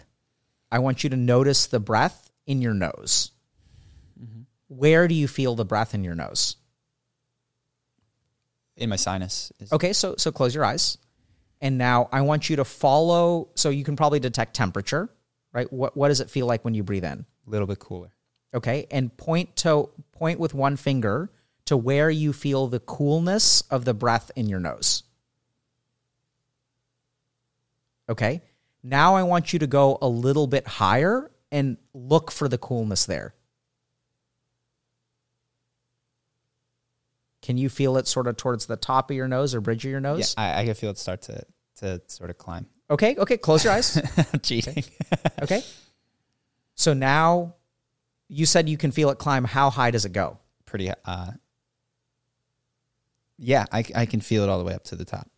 I 0.70 0.78
want 0.78 1.02
you 1.02 1.10
to 1.10 1.16
notice 1.16 1.66
the 1.66 1.80
breath 1.80 2.30
in 2.46 2.62
your 2.62 2.72
nose. 2.72 3.32
Where 4.68 5.08
do 5.08 5.14
you 5.16 5.26
feel 5.26 5.56
the 5.56 5.64
breath 5.64 5.94
in 5.94 6.04
your 6.04 6.14
nose? 6.14 6.56
In 8.76 8.88
my 8.88 8.96
sinus, 8.96 9.52
Okay, 9.72 9.92
so 9.92 10.14
so 10.16 10.30
close 10.30 10.54
your 10.54 10.64
eyes. 10.64 10.96
And 11.60 11.76
now 11.76 12.08
I 12.12 12.22
want 12.22 12.48
you 12.48 12.56
to 12.56 12.64
follow 12.64 13.48
so 13.56 13.68
you 13.68 13.84
can 13.84 13.96
probably 13.96 14.20
detect 14.20 14.54
temperature, 14.54 15.10
right? 15.52 15.70
What 15.72 15.96
what 15.96 16.08
does 16.08 16.20
it 16.20 16.30
feel 16.30 16.46
like 16.46 16.64
when 16.64 16.74
you 16.74 16.84
breathe 16.84 17.04
in? 17.04 17.26
a 17.46 17.50
little 17.50 17.66
bit 17.66 17.80
cooler. 17.80 18.12
Okay? 18.54 18.86
And 18.90 19.16
point 19.16 19.56
to 19.56 19.90
point 20.12 20.40
with 20.40 20.54
one 20.54 20.76
finger 20.76 21.30
to 21.66 21.76
where 21.76 22.10
you 22.10 22.32
feel 22.32 22.66
the 22.66 22.80
coolness 22.80 23.62
of 23.70 23.84
the 23.84 23.94
breath 23.94 24.30
in 24.34 24.48
your 24.48 24.60
nose. 24.60 25.04
Okay? 28.08 28.42
Now 28.82 29.14
I 29.14 29.22
want 29.22 29.52
you 29.52 29.58
to 29.60 29.66
go 29.66 29.98
a 30.02 30.08
little 30.08 30.46
bit 30.46 30.66
higher 30.66 31.30
and 31.52 31.76
look 31.94 32.30
for 32.30 32.48
the 32.48 32.58
coolness 32.58 33.06
there. 33.06 33.34
Can 37.42 37.56
you 37.56 37.68
feel 37.68 37.96
it 37.96 38.06
sort 38.06 38.26
of 38.26 38.36
towards 38.36 38.66
the 38.66 38.76
top 38.76 39.10
of 39.10 39.16
your 39.16 39.28
nose 39.28 39.54
or 39.54 39.60
bridge 39.60 39.84
of 39.84 39.90
your 39.90 40.00
Yeah, 40.00 40.12
nose? 40.12 40.34
I, 40.36 40.60
I 40.60 40.64
can 40.64 40.74
feel 40.74 40.90
it 40.90 40.98
start 40.98 41.22
to 41.22 41.44
to 41.76 42.02
sort 42.08 42.28
of 42.30 42.36
climb. 42.36 42.66
Okay, 42.90 43.14
okay, 43.16 43.38
close 43.38 43.64
your 43.64 43.72
eyes. 43.72 43.96
I'm 44.32 44.40
cheating. 44.40 44.84
Okay. 45.42 45.62
So 46.74 46.92
now 46.92 47.54
you 48.32 48.46
said 48.46 48.68
you 48.68 48.76
can 48.78 48.92
feel 48.92 49.10
it 49.10 49.18
climb. 49.18 49.44
How 49.44 49.68
high 49.70 49.90
does 49.90 50.04
it 50.04 50.12
go? 50.12 50.38
Pretty. 50.64 50.90
Uh, 51.04 51.32
yeah, 53.38 53.64
I, 53.72 53.84
I 53.94 54.06
can 54.06 54.20
feel 54.20 54.42
it 54.42 54.48
all 54.48 54.58
the 54.58 54.64
way 54.64 54.74
up 54.74 54.84
to 54.84 54.96
the 54.96 55.04
top. 55.04 55.28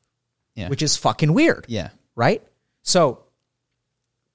Yeah. 0.55 0.69
Which 0.69 0.83
is 0.83 0.97
fucking 0.97 1.33
weird, 1.33 1.65
Yeah. 1.69 1.91
right? 2.15 2.43
So, 2.83 3.25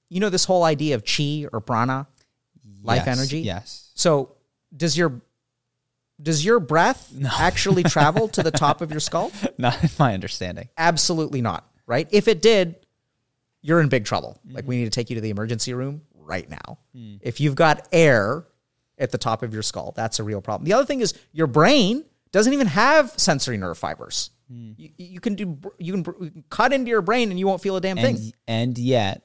you 0.08 0.20
know 0.20 0.30
this 0.30 0.44
whole 0.44 0.64
idea 0.64 0.94
of 0.94 1.04
chi 1.04 1.46
or 1.52 1.60
prana, 1.60 2.06
life 2.82 3.04
Yes, 3.06 3.18
energy? 3.18 3.40
Yes. 3.40 3.90
So, 3.94 4.34
does 4.76 4.96
your 4.98 5.20
does 6.20 6.44
your 6.44 6.58
breath 6.58 7.12
actually 7.38 7.84
travel 7.84 8.26
to 8.28 8.42
the 8.42 8.50
top 8.50 8.80
of 8.80 8.90
your 8.90 9.00
skull? 9.08 9.30
Not 9.58 9.82
in 9.84 9.90
my 9.98 10.14
understanding. 10.14 10.68
Absolutely 10.76 11.42
not, 11.42 11.68
right? 11.86 12.08
If 12.10 12.26
it 12.26 12.42
did, 12.42 12.74
you're 13.62 13.80
in 13.80 13.88
big 13.88 14.04
trouble. 14.06 14.40
Like 14.50 14.66
we 14.66 14.78
need 14.78 14.84
to 14.86 14.90
take 14.90 15.10
you 15.10 15.14
to 15.16 15.20
the 15.20 15.30
emergency 15.30 15.74
room 15.74 16.02
right 16.16 16.48
now. 16.50 16.78
If 17.20 17.40
you've 17.40 17.54
got 17.54 17.86
air 17.92 18.44
at 18.98 19.10
the 19.12 19.18
top 19.18 19.42
of 19.42 19.52
your 19.52 19.62
skull, 19.62 19.92
that's 19.96 20.18
a 20.18 20.24
real 20.24 20.40
problem. 20.40 20.64
The 20.66 20.72
other 20.74 20.84
thing 20.86 21.00
is 21.00 21.14
your 21.32 21.46
brain 21.46 22.04
doesn't 22.32 22.52
even 22.52 22.66
have 22.66 23.12
sensory 23.16 23.56
nerve 23.56 23.78
fibers. 23.78 24.30
Hmm. 24.50 24.72
You, 24.76 24.90
you 24.96 25.20
can 25.20 25.34
do 25.34 25.58
you 25.78 25.92
can, 26.02 26.14
you 26.20 26.30
can 26.30 26.44
cut 26.50 26.72
into 26.72 26.88
your 26.90 27.02
brain 27.02 27.30
and 27.30 27.38
you 27.38 27.46
won't 27.46 27.60
feel 27.62 27.76
a 27.76 27.80
damn 27.80 27.96
thing. 27.96 28.16
And 28.16 28.32
and 28.46 28.78
yet, 28.78 29.22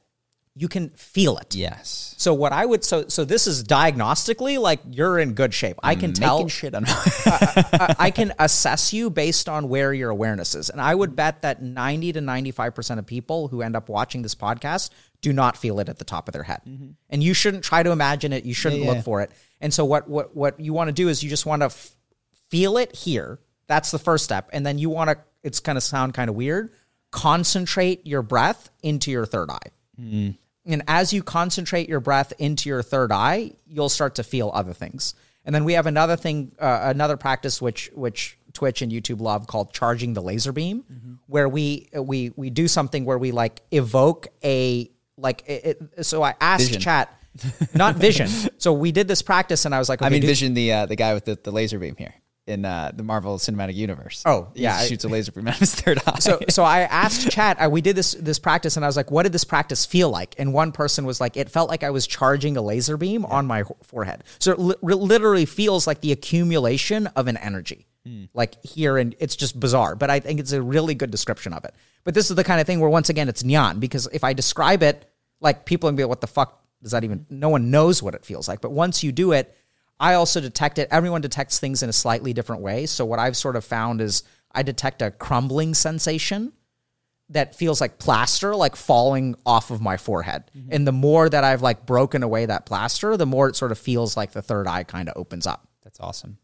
You 0.56 0.68
can 0.68 0.90
feel 0.92 1.38
it. 1.38 1.56
yes. 1.56 2.14
So 2.18 2.34
what 2.34 2.52
I 2.54 2.66
would 2.66 2.84
so 2.84 3.08
so 3.08 3.26
this 3.26 3.48
is 3.48 3.64
diagnostically 3.64 4.60
like 4.60 4.80
you're 4.90 5.18
in 5.20 5.34
good 5.34 5.54
shape. 5.54 5.78
I 5.82 5.96
can 5.96 6.14
tell 6.14 6.48
shit 6.48 6.76
on 6.76 6.84
I, 6.88 7.96
I 8.00 8.12
can 8.12 8.34
assess 8.40 8.94
you 8.94 9.10
based 9.10 9.50
on 9.50 9.68
where 9.70 9.94
your 9.94 10.10
awareness 10.10 10.56
is. 10.56 10.70
And 10.70 10.80
I 10.80 10.94
would 10.94 11.16
bet 11.16 11.42
that 11.42 11.62
90 11.62 12.14
to 12.14 12.20
95% 12.22 13.00
of 13.00 13.06
people 13.06 13.48
who 13.48 13.62
end 13.62 13.76
up 13.76 13.90
watching 13.90 14.22
this 14.22 14.36
podcast 14.36 14.90
do 15.24 15.34
not 15.34 15.58
feel 15.58 15.80
it 15.80 15.90
at 15.90 15.98
the 15.98 16.06
top 16.06 16.28
of 16.28 16.34
their 16.34 16.44
head. 16.44 16.62
Mm-hmm. 16.68 16.90
And 17.10 17.24
you 17.24 17.34
shouldn't 17.34 17.64
try 17.64 17.82
to 17.82 17.90
imagine 17.90 18.32
it. 18.34 18.46
You 18.46 18.54
shouldn't 18.54 18.82
Yeah, 18.82 18.88
yeah. 18.88 18.94
look 18.94 19.06
for 19.06 19.22
it. 19.22 19.32
And 19.60 19.74
so 19.74 19.86
what 19.86 20.08
what 20.08 20.36
what 20.36 20.60
you 20.60 20.74
want 20.74 20.90
to 20.90 20.92
do 20.92 21.10
is 21.10 21.24
you 21.24 21.30
just 21.30 21.48
want 21.48 21.62
to 21.62 21.68
f- 21.68 21.96
feel 22.50 22.78
it 22.78 22.96
here. 22.96 23.40
That's 23.66 23.90
the 23.90 23.98
first 23.98 24.26
step. 24.26 24.50
And 24.54 24.64
then 24.66 24.78
you 24.78 24.92
want 24.92 25.10
to 25.10 25.18
it's 25.42 25.60
kind 25.60 25.78
of 25.78 25.84
sound 25.84 26.14
kind 26.14 26.30
of 26.30 26.36
weird, 26.36 26.72
concentrate 27.12 28.06
your 28.06 28.22
breath 28.22 28.70
into 28.84 29.10
your 29.10 29.26
third 29.26 29.50
eye. 29.50 29.70
Mm-hmm. 30.00 30.32
And 30.66 30.84
as 30.88 31.12
you 31.14 31.24
concentrate 31.24 31.90
your 31.90 32.00
breath 32.00 32.34
into 32.38 32.70
your 32.70 32.84
third 32.84 33.12
eye, 33.12 33.52
you'll 33.68 33.90
start 33.90 34.16
to 34.16 34.24
feel 34.24 34.52
other 34.54 34.74
things. 34.74 35.14
And 35.46 35.54
then 35.54 35.66
we 35.66 35.74
have 35.74 35.88
another 35.88 36.16
thing, 36.16 36.54
uh, 36.60 36.80
another 36.84 37.18
practice 37.18 37.62
which 37.62 37.90
which 37.94 38.38
Twitch 38.54 38.82
and 38.82 38.92
YouTube 38.92 39.20
love 39.20 39.48
called 39.48 39.74
charging 39.74 40.14
the 40.14 40.22
laser 40.22 40.52
beam, 40.52 40.84
mm-hmm. 40.84 41.14
where 41.28 41.50
we 41.50 41.90
we 41.94 42.32
we 42.36 42.50
do 42.50 42.68
something 42.68 43.04
where 43.04 43.18
we 43.18 43.32
like 43.32 43.62
evoke 43.72 44.28
a 44.44 44.90
like 45.24 45.44
it, 45.48 45.80
it- 45.98 46.06
so 46.06 46.22
I 46.22 46.36
asked 46.40 46.68
Vision. 46.68 46.82
chat, 46.82 47.18
not 47.74 47.96
vision. 47.96 48.28
so 48.60 48.74
we 48.74 48.92
did 48.92 49.08
this 49.08 49.22
practice, 49.24 49.66
and 49.66 49.74
I 49.74 49.80
was 49.80 49.90
like, 49.90 50.02
I 50.02 50.06
okay, 50.06 50.14
mean, 50.14 50.22
do- 50.22 50.28
Vision, 50.28 50.54
the 50.54 50.72
uh, 50.72 50.86
the 50.86 50.96
guy 50.96 51.14
with 51.16 51.26
the, 51.26 51.40
the 51.42 51.52
laser 51.52 51.80
beam 51.80 51.96
here 51.98 52.14
in 52.46 52.66
uh, 52.66 52.92
the 52.94 53.04
Marvel 53.04 53.38
Cinematic 53.38 53.74
Universe. 53.74 54.22
Oh, 54.26 54.50
yeah, 54.54 54.76
I- 54.76 54.86
shoots 54.86 55.06
a 55.06 55.08
laser 55.08 55.32
beam 55.32 55.48
out 55.48 55.54
of 55.54 55.60
his 55.62 55.74
third 55.74 56.00
eye. 56.06 56.20
so 56.20 56.40
so 56.50 56.64
I 56.64 56.82
asked 56.82 57.30
chat. 57.32 57.56
I, 57.60 57.70
we 57.70 57.82
did 57.82 57.96
this 57.96 58.12
this 58.20 58.38
practice, 58.38 58.76
and 58.76 58.84
I 58.86 58.88
was 58.88 58.98
like, 58.98 59.10
"What 59.12 59.24
did 59.24 59.32
this 59.32 59.46
practice 59.46 59.86
feel 59.86 60.10
like?" 60.10 60.36
And 60.38 60.54
one 60.54 60.72
person 60.74 61.06
was 61.06 61.20
like, 61.22 61.38
"It 61.38 61.50
felt 61.50 61.70
like 61.70 61.84
I 61.84 61.90
was 61.90 62.06
charging 62.06 62.58
a 62.58 62.62
laser 62.62 62.98
beam 62.98 63.26
on 63.26 63.48
my 63.48 63.64
forehead." 63.84 64.24
So 64.40 64.52
it 64.52 64.60
li- 64.60 64.76
literally 64.82 65.46
feels 65.46 65.88
like 65.88 66.02
the 66.02 66.12
accumulation 66.12 67.08
of 67.16 67.28
an 67.28 67.38
energy, 67.38 67.88
like 68.34 68.64
here, 68.64 68.98
and 68.98 69.16
it's 69.20 69.36
just 69.38 69.58
bizarre. 69.60 69.96
But 69.96 70.10
I 70.10 70.20
think 70.20 70.40
it's 70.42 70.52
a 70.52 70.62
really 70.62 70.94
good 70.96 71.10
description 71.12 71.54
of 71.54 71.64
it. 71.64 71.74
But 72.04 72.14
this 72.14 72.30
is 72.30 72.36
the 72.36 72.44
kind 72.44 72.60
of 72.60 72.68
thing 72.68 72.82
where 72.82 72.90
once 72.90 73.10
again 73.10 73.30
it's 73.30 73.44
nyan 73.44 73.80
because 73.80 74.08
if 74.12 74.26
I 74.26 74.34
describe 74.34 74.84
it, 74.84 75.10
like 75.44 75.66
people 75.66 75.90
can 75.90 75.96
be 75.96 76.04
like, 76.04 76.10
"What 76.10 76.22
the 76.22 76.28
fuck 76.28 76.64
does 76.82 76.94
that 76.94 77.04
even?" 77.04 77.28
No 77.30 77.50
one 77.50 77.70
knows 77.70 78.02
what 78.02 78.16
it 78.16 78.26
feels 78.26 78.48
like. 78.48 78.62
But 78.62 78.72
once 78.72 79.04
you 79.04 79.12
do 79.12 79.34
it, 79.34 79.56
I 80.00 80.16
also 80.16 80.42
detect 80.42 80.80
it. 80.80 80.88
Everyone 80.90 81.22
detects 81.22 81.60
things 81.60 81.84
in 81.84 81.90
a 81.90 81.94
slightly 81.94 82.34
different 82.34 82.62
way. 82.62 82.88
So 82.88 83.06
what 83.06 83.20
I've 83.20 83.38
sort 83.38 83.56
of 83.56 83.64
found 83.64 84.02
is 84.02 84.24
I 84.52 84.64
detect 84.64 85.02
a 85.02 85.12
crumbling 85.12 85.76
sensation 85.76 86.54
that 87.30 87.56
feels 87.56 87.82
like 87.82 88.00
plaster, 88.00 88.56
like 88.56 88.76
falling 88.76 89.36
off 89.46 89.72
of 89.72 89.82
my 89.82 89.98
forehead. 89.98 90.50
Mm-hmm. 90.58 90.70
And 90.72 90.88
the 90.88 90.92
more 90.92 91.30
that 91.30 91.44
I've 91.44 91.62
like 91.62 91.86
broken 91.86 92.24
away 92.24 92.46
that 92.46 92.66
plaster, 92.66 93.18
the 93.18 93.26
more 93.26 93.50
it 93.50 93.56
sort 93.56 93.72
of 93.72 93.78
feels 93.78 94.18
like 94.18 94.32
the 94.32 94.42
third 94.42 94.68
eye 94.68 94.84
kind 94.84 95.10
of 95.10 95.18
opens 95.18 95.48
up. 95.48 95.68
That's 95.84 96.00
awesome. 96.00 96.38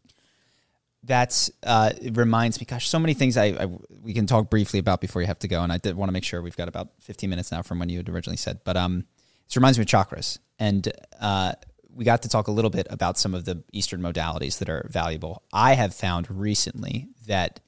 That's 1.02 1.50
uh, 1.62 1.92
it 2.00 2.16
reminds 2.16 2.60
me. 2.60 2.66
Gosh, 2.66 2.88
so 2.88 2.98
many 2.98 3.14
things 3.14 3.36
I, 3.36 3.46
I 3.46 3.66
we 4.02 4.12
can 4.12 4.26
talk 4.26 4.50
briefly 4.50 4.78
about 4.78 5.00
before 5.00 5.22
you 5.22 5.26
have 5.28 5.38
to 5.40 5.48
go, 5.48 5.62
and 5.62 5.72
I 5.72 5.78
did 5.78 5.96
want 5.96 6.08
to 6.08 6.12
make 6.12 6.24
sure 6.24 6.42
we've 6.42 6.56
got 6.56 6.68
about 6.68 6.88
fifteen 7.00 7.30
minutes 7.30 7.50
now 7.50 7.62
from 7.62 7.78
when 7.78 7.88
you 7.88 7.96
had 7.98 8.08
originally 8.08 8.36
said. 8.36 8.60
But 8.64 8.76
um, 8.76 9.06
this 9.46 9.56
reminds 9.56 9.78
me 9.78 9.82
of 9.82 9.88
chakras, 9.88 10.38
and 10.58 10.92
uh, 11.18 11.54
we 11.88 12.04
got 12.04 12.22
to 12.22 12.28
talk 12.28 12.48
a 12.48 12.52
little 12.52 12.70
bit 12.70 12.86
about 12.90 13.18
some 13.18 13.34
of 13.34 13.46
the 13.46 13.62
Eastern 13.72 14.00
modalities 14.00 14.58
that 14.58 14.68
are 14.68 14.86
valuable. 14.90 15.42
I 15.52 15.74
have 15.74 15.94
found 15.94 16.30
recently 16.30 17.08
that 17.26 17.60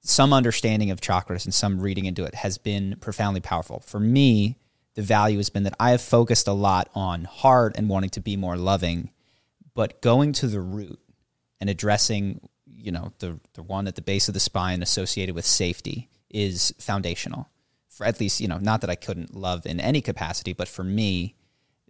some 0.00 0.32
understanding 0.32 0.90
of 0.90 1.02
chakras 1.02 1.44
and 1.44 1.52
some 1.52 1.80
reading 1.80 2.06
into 2.06 2.24
it 2.24 2.34
has 2.36 2.56
been 2.56 2.96
profoundly 3.00 3.40
powerful. 3.40 3.80
For 3.80 4.00
me, 4.00 4.58
the 4.94 5.02
value 5.02 5.36
has 5.36 5.50
been 5.50 5.64
that 5.64 5.76
I 5.78 5.90
have 5.90 6.00
focused 6.00 6.48
a 6.48 6.52
lot 6.52 6.88
on 6.94 7.24
heart 7.24 7.74
and 7.76 7.90
wanting 7.90 8.10
to 8.10 8.20
be 8.20 8.36
more 8.36 8.56
loving, 8.56 9.10
but 9.74 10.00
going 10.00 10.32
to 10.32 10.46
the 10.46 10.60
root 10.60 10.98
and 11.60 11.68
addressing, 11.70 12.48
you 12.66 12.92
know, 12.92 13.12
the 13.18 13.38
the 13.54 13.62
one 13.62 13.86
at 13.86 13.94
the 13.94 14.02
base 14.02 14.28
of 14.28 14.34
the 14.34 14.40
spine 14.40 14.82
associated 14.82 15.34
with 15.34 15.46
safety 15.46 16.08
is 16.30 16.74
foundational. 16.78 17.48
For 17.88 18.06
at 18.06 18.20
least, 18.20 18.40
you 18.40 18.46
know, 18.46 18.58
not 18.58 18.80
that 18.82 18.90
I 18.90 18.94
couldn't 18.94 19.34
love 19.34 19.66
in 19.66 19.80
any 19.80 20.00
capacity, 20.00 20.52
but 20.52 20.68
for 20.68 20.84
me, 20.84 21.34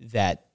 that 0.00 0.46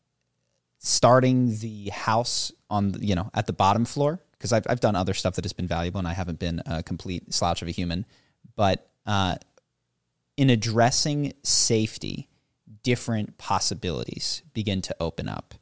starting 0.80 1.58
the 1.60 1.90
house 1.90 2.52
on 2.70 2.96
you 3.00 3.16
know 3.16 3.32
at 3.34 3.48
the 3.48 3.54
bottom 3.54 3.86
floor 3.86 4.20
because 4.34 4.52
I've 4.52 4.66
I've 4.70 4.80
done 4.80 4.96
other 4.96 5.14
stuff 5.14 5.36
that 5.36 5.46
has 5.46 5.54
been 5.54 5.68
valuable 5.68 6.00
and 6.00 6.08
I 6.08 6.14
haven't 6.14 6.40
been 6.40 6.62
a 6.66 6.84
complete 6.84 7.34
slouch 7.34 7.62
of 7.62 7.68
a 7.68 7.72
human, 7.72 8.06
but 8.56 8.90
uh, 9.06 9.36
in 10.38 10.50
addressing 10.50 11.34
safety, 11.44 12.30
different 12.84 13.38
possibilities 13.38 14.44
begin 14.54 14.82
to 14.82 14.96
open 15.00 15.30
up, 15.30 15.54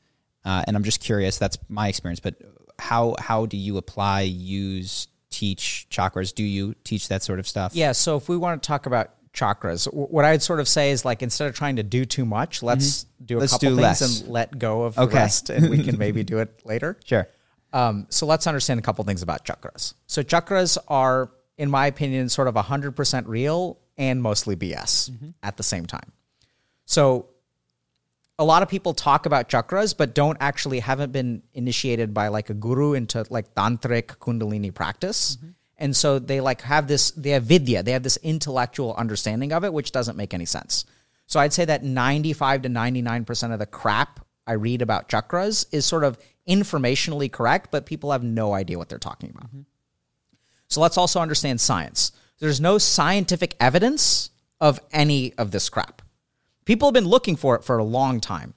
uh, 0.44 0.64
and 0.65 0.76
I'm 0.76 0.84
just 0.84 1.02
curious. 1.02 1.38
That's 1.38 1.57
my 1.69 1.88
experience, 1.88 2.19
but 2.19 2.36
how 2.81 3.15
how 3.19 3.45
do 3.45 3.55
you 3.57 3.77
apply, 3.77 4.21
use, 4.21 5.07
teach 5.29 5.87
chakras? 5.89 6.33
Do 6.35 6.43
you 6.43 6.75
teach 6.83 7.07
that 7.09 7.23
sort 7.23 7.39
of 7.39 7.47
stuff? 7.47 7.73
Yeah. 7.75 7.91
So 7.93 8.17
if 8.17 8.27
we 8.27 8.35
want 8.37 8.61
to 8.61 8.67
talk 8.67 8.85
about 8.87 9.11
chakras, 9.33 9.85
w- 9.85 10.07
what 10.07 10.25
I'd 10.25 10.41
sort 10.41 10.59
of 10.59 10.67
say 10.67 10.91
is 10.91 11.05
like 11.05 11.21
instead 11.21 11.47
of 11.47 11.55
trying 11.55 11.77
to 11.77 11.83
do 11.83 12.03
too 12.05 12.25
much, 12.25 12.61
let's 12.63 13.05
do 13.23 13.35
a 13.35 13.37
Mm-hmm. 13.37 13.39
Let's 13.41 13.53
couple 13.53 13.69
do 13.69 13.75
things 13.75 13.81
less. 14.01 14.21
and 14.21 14.29
let 14.29 14.57
go 14.59 14.83
of 14.83 14.97
Okay. 14.97 15.09
the 15.09 15.15
rest, 15.15 15.49
and 15.49 15.69
we 15.69 15.83
can 15.83 15.97
maybe 16.05 16.23
do 16.23 16.39
it 16.39 16.61
later. 16.65 16.97
sure. 17.05 17.27
Um, 17.73 18.07
so 18.09 18.25
let's 18.25 18.47
understand 18.47 18.79
a 18.81 18.83
couple 18.83 19.05
things 19.05 19.21
about 19.21 19.45
chakras. 19.45 19.93
So 20.07 20.23
chakras 20.23 20.77
are, 20.89 21.31
in 21.57 21.69
my 21.69 21.87
opinion, 21.87 22.27
sort 22.27 22.49
of 22.49 22.55
100% 22.55 23.23
real 23.27 23.77
and 23.97 24.21
mostly 24.21 24.57
BS 24.57 25.09
at 25.41 25.55
the 25.55 25.63
same 25.63 25.85
time. 25.85 26.11
So 26.85 27.27
a 28.39 28.45
lot 28.45 28.63
of 28.63 28.69
people 28.69 28.93
talk 28.93 29.25
about 29.25 29.49
chakras, 29.49 29.95
but 29.95 30.15
don't 30.15 30.37
actually 30.39 30.79
haven't 30.79 31.11
been 31.11 31.43
initiated 31.53 32.13
by 32.13 32.29
like 32.29 32.49
a 32.49 32.53
guru 32.53 32.93
into 32.93 33.25
like 33.29 33.53
tantric 33.53 34.17
kundalini 34.17 34.73
practice. 34.73 35.35
Mm-hmm. 35.35 35.49
And 35.77 35.95
so 35.95 36.19
they 36.19 36.41
like 36.41 36.61
have 36.61 36.87
this, 36.87 37.11
they 37.11 37.31
have 37.31 37.43
vidya, 37.43 37.83
they 37.83 37.91
have 37.91 38.03
this 38.03 38.17
intellectual 38.17 38.93
understanding 38.95 39.51
of 39.51 39.63
it, 39.63 39.73
which 39.73 39.91
doesn't 39.91 40.15
make 40.15 40.33
any 40.33 40.45
sense. 40.45 40.85
So 41.25 41.39
I'd 41.39 41.53
say 41.53 41.65
that 41.65 41.83
95 41.83 42.63
to 42.63 42.69
99% 42.69 43.53
of 43.53 43.59
the 43.59 43.65
crap 43.65 44.19
I 44.45 44.53
read 44.53 44.81
about 44.81 45.07
chakras 45.09 45.65
is 45.71 45.85
sort 45.85 46.03
of 46.03 46.17
informationally 46.47 47.31
correct, 47.31 47.69
but 47.71 47.85
people 47.85 48.11
have 48.11 48.23
no 48.23 48.53
idea 48.53 48.77
what 48.77 48.89
they're 48.89 48.99
talking 48.99 49.29
about. 49.29 49.47
Mm-hmm. 49.47 49.61
So 50.67 50.81
let's 50.81 50.97
also 50.97 51.19
understand 51.19 51.61
science. 51.61 52.11
There's 52.39 52.59
no 52.59 52.77
scientific 52.77 53.55
evidence 53.59 54.31
of 54.59 54.79
any 54.91 55.33
of 55.35 55.51
this 55.51 55.69
crap. 55.69 56.01
People 56.65 56.88
have 56.88 56.93
been 56.93 57.07
looking 57.07 57.35
for 57.35 57.55
it 57.55 57.63
for 57.63 57.77
a 57.77 57.83
long 57.83 58.19
time. 58.19 58.53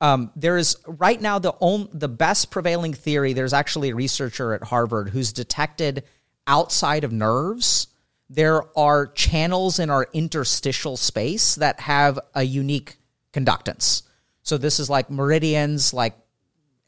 Um, 0.00 0.30
there 0.36 0.56
is 0.56 0.76
right 0.86 1.20
now 1.20 1.38
the 1.38 1.88
the 1.92 2.08
best 2.08 2.50
prevailing 2.50 2.92
theory. 2.92 3.32
There's 3.32 3.52
actually 3.52 3.90
a 3.90 3.94
researcher 3.94 4.52
at 4.52 4.64
Harvard 4.64 5.10
who's 5.10 5.32
detected 5.32 6.04
outside 6.46 7.04
of 7.04 7.12
nerves. 7.12 7.86
There 8.28 8.62
are 8.76 9.06
channels 9.06 9.78
in 9.78 9.90
our 9.90 10.08
interstitial 10.12 10.96
space 10.96 11.54
that 11.56 11.80
have 11.80 12.18
a 12.34 12.42
unique 12.42 12.96
conductance. 13.32 14.02
So 14.42 14.58
this 14.58 14.78
is 14.78 14.90
like 14.90 15.10
meridians, 15.10 15.94
like 15.94 16.14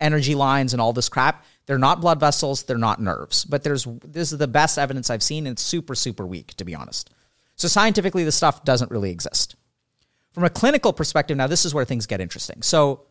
energy 0.01 0.35
lines 0.35 0.73
and 0.75 0.81
all 0.81 0.93
this 0.93 1.09
crap. 1.09 1.45
They're 1.67 1.79
not 1.79 2.01
blood 2.01 2.21
vessels, 2.21 2.63
they're 2.65 2.79
not 2.79 3.01
nerves. 3.01 3.45
But 3.45 3.65
there's 3.65 3.87
this 4.05 4.33
is 4.33 4.39
the 4.39 4.47
best 4.49 4.79
evidence 4.79 5.11
I've 5.11 5.23
seen, 5.23 5.47
and 5.47 5.55
it's 5.55 5.63
super, 5.63 5.95
super 5.95 6.27
weak, 6.27 6.55
to 6.55 6.65
be 6.65 6.75
honest. 6.75 7.11
So 7.57 7.69
scientifically, 7.69 8.25
this 8.25 8.37
stuff 8.37 8.65
doesn't 8.65 8.91
really 8.91 9.11
exist. 9.11 9.57
From 10.37 10.45
a 10.45 10.51
clinical 10.51 10.93
perspective, 10.93 11.35
now 11.35 11.47
this 11.47 11.65
is 11.65 11.73
where 11.73 11.87
things 11.87 12.05
get 12.05 12.21
interesting. 12.21 12.61
So, 12.61 13.07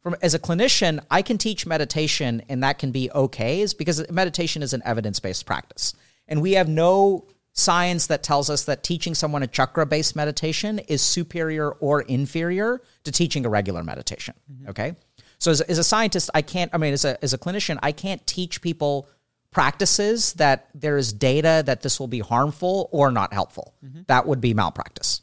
from 0.00 0.14
as 0.22 0.32
a 0.32 0.38
clinician, 0.38 1.00
I 1.10 1.22
can 1.22 1.36
teach 1.36 1.66
meditation, 1.66 2.40
and 2.48 2.62
that 2.62 2.78
can 2.78 2.92
be 2.92 3.10
okay, 3.10 3.62
is 3.62 3.74
because 3.74 4.08
meditation 4.12 4.62
is 4.62 4.72
an 4.72 4.82
evidence 4.84 5.18
based 5.18 5.44
practice, 5.44 5.92
and 6.28 6.40
we 6.40 6.52
have 6.52 6.68
no 6.68 7.26
science 7.52 8.06
that 8.06 8.22
tells 8.22 8.48
us 8.48 8.62
that 8.66 8.84
teaching 8.84 9.16
someone 9.16 9.42
a 9.42 9.48
chakra 9.48 9.86
based 9.86 10.14
meditation 10.14 10.78
is 10.78 11.02
superior 11.02 11.72
or 11.72 12.02
inferior 12.02 12.80
to 13.02 13.10
teaching 13.10 13.44
a 13.44 13.48
regular 13.48 13.82
meditation. 13.82 14.36
Mm-hmm. 14.48 14.68
Okay. 14.68 14.94
So 15.40 15.50
as, 15.50 15.60
as 15.62 15.78
a 15.78 15.84
scientist, 15.84 16.30
I 16.32 16.42
can't, 16.42 16.72
I 16.72 16.78
mean, 16.78 16.92
as 16.92 17.04
a, 17.04 17.20
as 17.24 17.34
a 17.34 17.38
clinician, 17.38 17.76
I 17.82 17.90
can't 17.90 18.24
teach 18.24 18.62
people 18.62 19.08
practices 19.50 20.34
that 20.34 20.68
there 20.76 20.96
is 20.96 21.12
data 21.12 21.64
that 21.66 21.82
this 21.82 21.98
will 21.98 22.06
be 22.06 22.20
harmful 22.20 22.88
or 22.92 23.10
not 23.10 23.32
helpful. 23.32 23.74
Mm-hmm. 23.84 24.02
That 24.06 24.28
would 24.28 24.40
be 24.40 24.54
malpractice. 24.54 25.22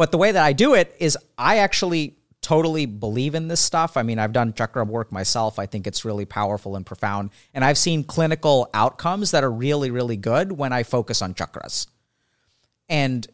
But 0.00 0.12
the 0.12 0.16
way 0.16 0.32
that 0.32 0.42
I 0.42 0.54
do 0.54 0.72
it 0.72 0.96
is 0.98 1.18
I 1.36 1.58
actually 1.58 2.16
totally 2.40 2.86
believe 2.86 3.34
in 3.34 3.48
this 3.48 3.60
stuff. 3.60 3.98
I 3.98 4.02
mean, 4.02 4.18
I've 4.18 4.32
done 4.32 4.54
chakra 4.54 4.82
work 4.82 5.12
myself. 5.12 5.58
I 5.58 5.66
think 5.66 5.86
it's 5.86 6.06
really 6.06 6.24
powerful 6.24 6.74
and 6.74 6.86
profound. 6.86 7.28
And 7.52 7.62
I've 7.62 7.76
seen 7.76 8.04
clinical 8.04 8.70
outcomes 8.72 9.32
that 9.32 9.44
are 9.44 9.50
really, 9.52 9.90
really 9.90 10.16
good 10.16 10.52
when 10.52 10.72
I 10.72 10.84
focus 10.84 11.20
on 11.20 11.34
chakras. 11.34 11.86
And, 12.88 13.26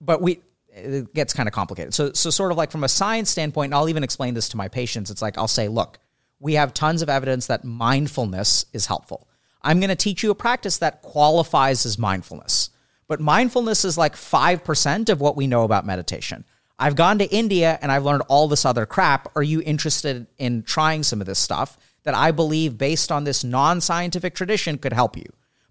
but 0.00 0.20
we, 0.20 0.40
it 0.66 1.14
gets 1.14 1.32
kind 1.32 1.48
of 1.48 1.52
complicated. 1.52 1.94
So, 1.94 2.12
so 2.12 2.28
sort 2.28 2.50
of 2.50 2.58
like 2.58 2.72
from 2.72 2.82
a 2.82 2.88
science 2.88 3.30
standpoint, 3.30 3.68
and 3.68 3.74
I'll 3.76 3.88
even 3.88 4.02
explain 4.02 4.34
this 4.34 4.48
to 4.48 4.56
my 4.56 4.66
patients. 4.66 5.12
It's 5.12 5.22
like, 5.22 5.38
I'll 5.38 5.46
say, 5.46 5.68
look, 5.68 6.00
we 6.40 6.54
have 6.54 6.74
tons 6.74 7.02
of 7.02 7.08
evidence 7.08 7.46
that 7.46 7.62
mindfulness 7.62 8.66
is 8.72 8.86
helpful. 8.86 9.28
I'm 9.62 9.78
going 9.78 9.90
to 9.90 9.94
teach 9.94 10.24
you 10.24 10.32
a 10.32 10.34
practice 10.34 10.78
that 10.78 11.02
qualifies 11.02 11.86
as 11.86 12.00
mindfulness. 12.00 12.70
But 13.14 13.20
mindfulness 13.20 13.84
is 13.84 13.96
like 13.96 14.16
5% 14.16 15.08
of 15.08 15.20
what 15.20 15.36
we 15.36 15.46
know 15.46 15.62
about 15.62 15.86
meditation. 15.86 16.44
I've 16.80 16.96
gone 16.96 17.20
to 17.20 17.32
India 17.32 17.78
and 17.80 17.92
I've 17.92 18.04
learned 18.04 18.24
all 18.26 18.48
this 18.48 18.64
other 18.64 18.86
crap. 18.86 19.30
Are 19.36 19.42
you 19.44 19.62
interested 19.64 20.26
in 20.36 20.64
trying 20.64 21.04
some 21.04 21.20
of 21.20 21.28
this 21.28 21.38
stuff 21.38 21.78
that 22.02 22.16
I 22.16 22.32
believe, 22.32 22.76
based 22.76 23.12
on 23.12 23.22
this 23.22 23.44
non 23.44 23.80
scientific 23.80 24.34
tradition, 24.34 24.78
could 24.78 24.92
help 24.92 25.16
you? 25.16 25.26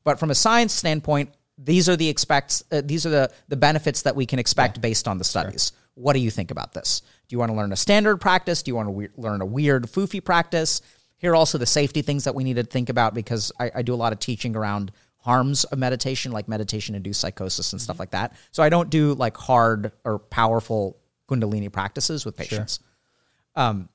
But 0.05 0.19
from 0.19 0.31
a 0.31 0.35
science 0.35 0.71
standpoint, 0.71 1.31
these 1.57 1.89
are 1.89 1.97
the 1.97 2.07
expects. 2.07 2.63
Uh, 2.71 2.81
these 2.81 3.05
are 3.05 3.09
the 3.09 3.29
the 3.49 3.57
benefits 3.57 4.03
that 4.03 4.15
we 4.15 4.25
can 4.25 4.39
expect 4.39 4.79
based 4.79 5.05
on 5.05 5.17
the 5.17 5.25
studies. 5.25 5.73
What 5.95 6.13
do 6.13 6.19
you 6.19 6.31
think 6.31 6.49
about 6.49 6.73
this? 6.73 7.01
Do 7.27 7.33
you 7.33 7.39
want 7.39 7.51
to 7.51 7.57
learn 7.57 7.73
a 7.73 7.75
standard 7.75 8.21
practice? 8.21 8.63
Do 8.63 8.71
you 8.71 8.75
want 8.75 8.87
to 8.87 8.91
we- 8.91 9.09
learn 9.17 9.41
a 9.41 9.45
weird 9.45 9.83
foofy 9.87 10.23
practice? 10.23 10.81
Here 11.17 11.33
are 11.33 11.35
also 11.35 11.57
the 11.57 11.65
safety 11.65 12.03
things 12.03 12.23
that 12.23 12.35
we 12.35 12.45
need 12.45 12.55
to 12.55 12.63
think 12.63 12.87
about 12.87 13.13
because 13.13 13.51
I, 13.59 13.69
I 13.75 13.81
do 13.81 13.93
a 13.93 13.95
lot 13.95 14.13
of 14.13 14.19
teaching 14.19 14.55
around 14.55 14.93
harms 15.23 15.63
of 15.63 15.79
meditation, 15.79 16.31
like 16.31 16.47
meditation 16.47 16.95
induced 16.95 17.21
psychosis 17.21 17.71
and 17.71 17.81
stuff 17.81 17.95
mm-hmm. 17.95 18.01
like 18.01 18.11
that. 18.11 18.35
So 18.51 18.61
I 18.61 18.69
don't 18.69 18.89
do 18.89 19.13
like 19.13 19.37
hard 19.37 19.91
or 20.03 20.19
powerful 20.19 20.97
Kundalini 21.29 21.71
practices 21.71 22.25
with 22.25 22.35
patients. 22.35 22.79
Um, 23.55 23.89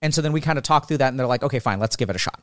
and 0.00 0.14
so 0.14 0.22
then 0.22 0.32
we 0.32 0.40
kind 0.40 0.58
of 0.58 0.64
talk 0.64 0.88
through 0.88 0.98
that 0.98 1.08
and 1.08 1.18
they're 1.18 1.26
like, 1.26 1.42
okay, 1.42 1.58
fine, 1.58 1.78
let's 1.78 1.96
give 1.96 2.08
it 2.08 2.16
a 2.16 2.18
shot. 2.18 2.42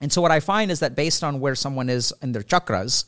And 0.00 0.12
so 0.12 0.20
what 0.20 0.30
I 0.30 0.40
find 0.40 0.70
is 0.70 0.80
that 0.80 0.94
based 0.94 1.22
on 1.22 1.40
where 1.40 1.54
someone 1.54 1.88
is 1.88 2.12
in 2.22 2.32
their 2.32 2.42
chakras, 2.42 3.04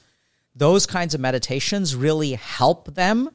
those 0.55 0.87
kinds 0.87 1.15
of 1.15 1.21
meditations 1.21 1.95
really 1.95 2.33
help 2.35 2.95
them 2.95 3.31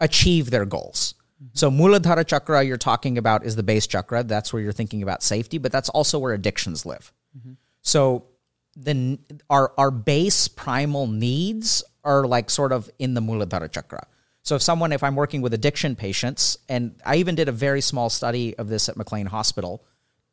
achieve 0.00 0.50
their 0.50 0.66
goals. 0.66 1.14
Mm-hmm. 1.42 1.50
So 1.54 1.70
Muladhara 1.70 2.26
chakra 2.26 2.62
you're 2.62 2.76
talking 2.76 3.16
about 3.18 3.44
is 3.44 3.56
the 3.56 3.62
base 3.62 3.86
chakra. 3.86 4.24
That's 4.24 4.52
where 4.52 4.62
you're 4.62 4.72
thinking 4.72 5.02
about 5.02 5.22
safety, 5.22 5.58
but 5.58 5.72
that's 5.72 5.88
also 5.88 6.18
where 6.18 6.34
addictions 6.34 6.84
live. 6.84 7.12
Mm-hmm. 7.36 7.52
So 7.82 8.26
the 8.76 9.18
our 9.48 9.72
our 9.78 9.90
base 9.90 10.48
primal 10.48 11.06
needs 11.06 11.82
are 12.04 12.26
like 12.26 12.50
sort 12.50 12.72
of 12.72 12.90
in 12.98 13.14
the 13.14 13.20
Muladhara 13.20 13.72
chakra. 13.72 14.06
So 14.42 14.54
if 14.54 14.62
someone, 14.62 14.92
if 14.92 15.02
I'm 15.02 15.16
working 15.16 15.42
with 15.42 15.54
addiction 15.54 15.96
patients, 15.96 16.56
and 16.68 16.94
I 17.04 17.16
even 17.16 17.34
did 17.34 17.48
a 17.48 17.52
very 17.52 17.80
small 17.80 18.08
study 18.08 18.56
of 18.56 18.68
this 18.68 18.88
at 18.88 18.96
McLean 18.96 19.26
Hospital, 19.26 19.84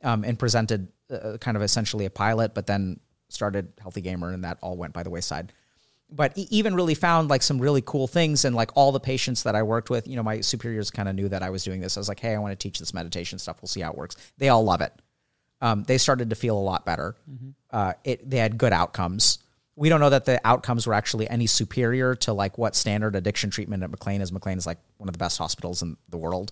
um, 0.03 0.23
and 0.23 0.37
presented 0.37 0.89
uh, 1.09 1.37
kind 1.39 1.57
of 1.57 1.63
essentially 1.63 2.05
a 2.05 2.11
pilot, 2.11 2.53
but 2.53 2.67
then 2.67 2.99
started 3.29 3.73
Healthy 3.81 4.01
Gamer, 4.01 4.31
and 4.31 4.43
that 4.43 4.59
all 4.61 4.77
went 4.77 4.93
by 4.93 5.01
the 5.01 5.09
wayside. 5.09 5.51
But 6.11 6.37
even 6.37 6.75
really 6.75 6.93
found 6.93 7.31
like 7.31 7.41
some 7.41 7.57
really 7.57 7.81
cool 7.83 8.05
things, 8.05 8.45
and 8.45 8.55
like 8.55 8.69
all 8.75 8.91
the 8.91 8.99
patients 8.99 9.43
that 9.43 9.55
I 9.55 9.63
worked 9.63 9.89
with, 9.89 10.07
you 10.07 10.15
know, 10.15 10.21
my 10.21 10.41
superiors 10.41 10.91
kind 10.91 11.09
of 11.09 11.15
knew 11.15 11.29
that 11.29 11.41
I 11.41 11.49
was 11.49 11.63
doing 11.63 11.81
this. 11.81 11.97
I 11.97 11.99
was 11.99 12.09
like, 12.09 12.19
hey, 12.19 12.35
I 12.35 12.37
want 12.37 12.51
to 12.51 12.55
teach 12.55 12.77
this 12.77 12.93
meditation 12.93 13.39
stuff. 13.39 13.63
We'll 13.63 13.67
see 13.67 13.81
how 13.81 13.91
it 13.91 13.97
works. 13.97 14.15
They 14.37 14.49
all 14.49 14.63
love 14.63 14.81
it. 14.81 14.93
Um, 15.63 15.83
they 15.83 15.97
started 15.97 16.29
to 16.29 16.35
feel 16.35 16.57
a 16.57 16.59
lot 16.59 16.85
better. 16.85 17.15
Uh, 17.71 17.93
it, 18.03 18.29
they 18.29 18.37
had 18.37 18.57
good 18.57 18.73
outcomes. 18.73 19.39
We 19.77 19.87
don't 19.89 20.01
know 20.01 20.09
that 20.09 20.25
the 20.25 20.39
outcomes 20.45 20.85
were 20.85 20.93
actually 20.93 21.27
any 21.29 21.47
superior 21.47 22.15
to 22.15 22.33
like 22.33 22.57
what 22.57 22.75
standard 22.75 23.15
addiction 23.15 23.49
treatment 23.49 23.81
at 23.81 23.89
McLean 23.89 24.21
is. 24.21 24.31
McLean 24.31 24.57
is 24.57 24.67
like 24.67 24.77
one 24.97 25.07
of 25.07 25.13
the 25.13 25.19
best 25.19 25.37
hospitals 25.37 25.81
in 25.81 25.95
the 26.09 26.17
world. 26.17 26.51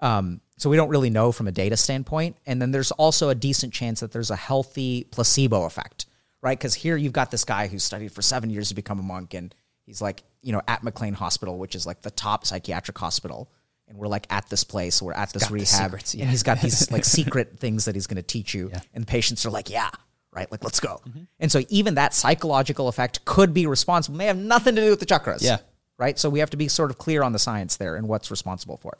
Um, 0.00 0.42
so 0.58 0.68
we 0.68 0.76
don't 0.76 0.90
really 0.90 1.08
know 1.08 1.32
from 1.32 1.48
a 1.48 1.52
data 1.52 1.76
standpoint. 1.76 2.36
And 2.44 2.60
then 2.60 2.70
there's 2.70 2.90
also 2.92 3.30
a 3.30 3.34
decent 3.34 3.72
chance 3.72 4.00
that 4.00 4.12
there's 4.12 4.30
a 4.30 4.36
healthy 4.36 5.04
placebo 5.10 5.64
effect, 5.64 6.04
right? 6.42 6.58
Because 6.58 6.74
here 6.74 6.98
you've 6.98 7.14
got 7.14 7.30
this 7.30 7.44
guy 7.44 7.66
who 7.68 7.78
studied 7.78 8.12
for 8.12 8.20
seven 8.20 8.50
years 8.50 8.68
to 8.68 8.74
become 8.74 8.98
a 8.98 9.02
monk, 9.02 9.32
and 9.32 9.54
he's 9.86 10.02
like, 10.02 10.22
you 10.42 10.52
know, 10.52 10.60
at 10.68 10.82
McLean 10.82 11.14
Hospital, 11.14 11.58
which 11.58 11.74
is 11.74 11.86
like 11.86 12.02
the 12.02 12.10
top 12.10 12.44
psychiatric 12.44 12.98
hospital. 12.98 13.50
And 13.88 13.98
we're 13.98 14.08
like 14.08 14.26
at 14.30 14.48
this 14.48 14.64
place, 14.64 15.02
we're 15.02 15.12
at 15.12 15.32
this 15.32 15.50
rehab, 15.50 15.66
secrets, 15.66 16.14
and 16.14 16.28
he's 16.28 16.42
got 16.42 16.60
these 16.60 16.90
like 16.90 17.04
secret 17.18 17.58
things 17.58 17.84
that 17.84 17.94
he's 17.94 18.06
going 18.06 18.16
to 18.16 18.22
teach 18.22 18.54
you. 18.54 18.70
And 18.94 19.06
patients 19.06 19.44
are 19.44 19.50
like, 19.50 19.68
yeah, 19.68 19.90
right, 20.32 20.50
like 20.50 20.64
let's 20.64 20.80
go. 20.80 21.00
Mm-hmm. 21.06 21.22
And 21.38 21.52
so 21.52 21.62
even 21.68 21.96
that 21.96 22.14
psychological 22.14 22.88
effect 22.88 23.24
could 23.24 23.52
be 23.52 23.66
responsible. 23.66 24.16
May 24.16 24.26
have 24.26 24.38
nothing 24.38 24.74
to 24.76 24.80
do 24.80 24.90
with 24.90 25.00
the 25.00 25.06
chakras. 25.06 25.42
Yeah. 25.42 25.58
Right. 25.96 26.18
So 26.18 26.28
we 26.28 26.40
have 26.40 26.50
to 26.50 26.56
be 26.56 26.66
sort 26.66 26.90
of 26.90 26.98
clear 26.98 27.22
on 27.22 27.32
the 27.32 27.38
science 27.38 27.76
there 27.76 27.94
and 27.94 28.08
what's 28.08 28.30
responsible 28.30 28.78
for 28.78 28.92
it. 28.92 28.98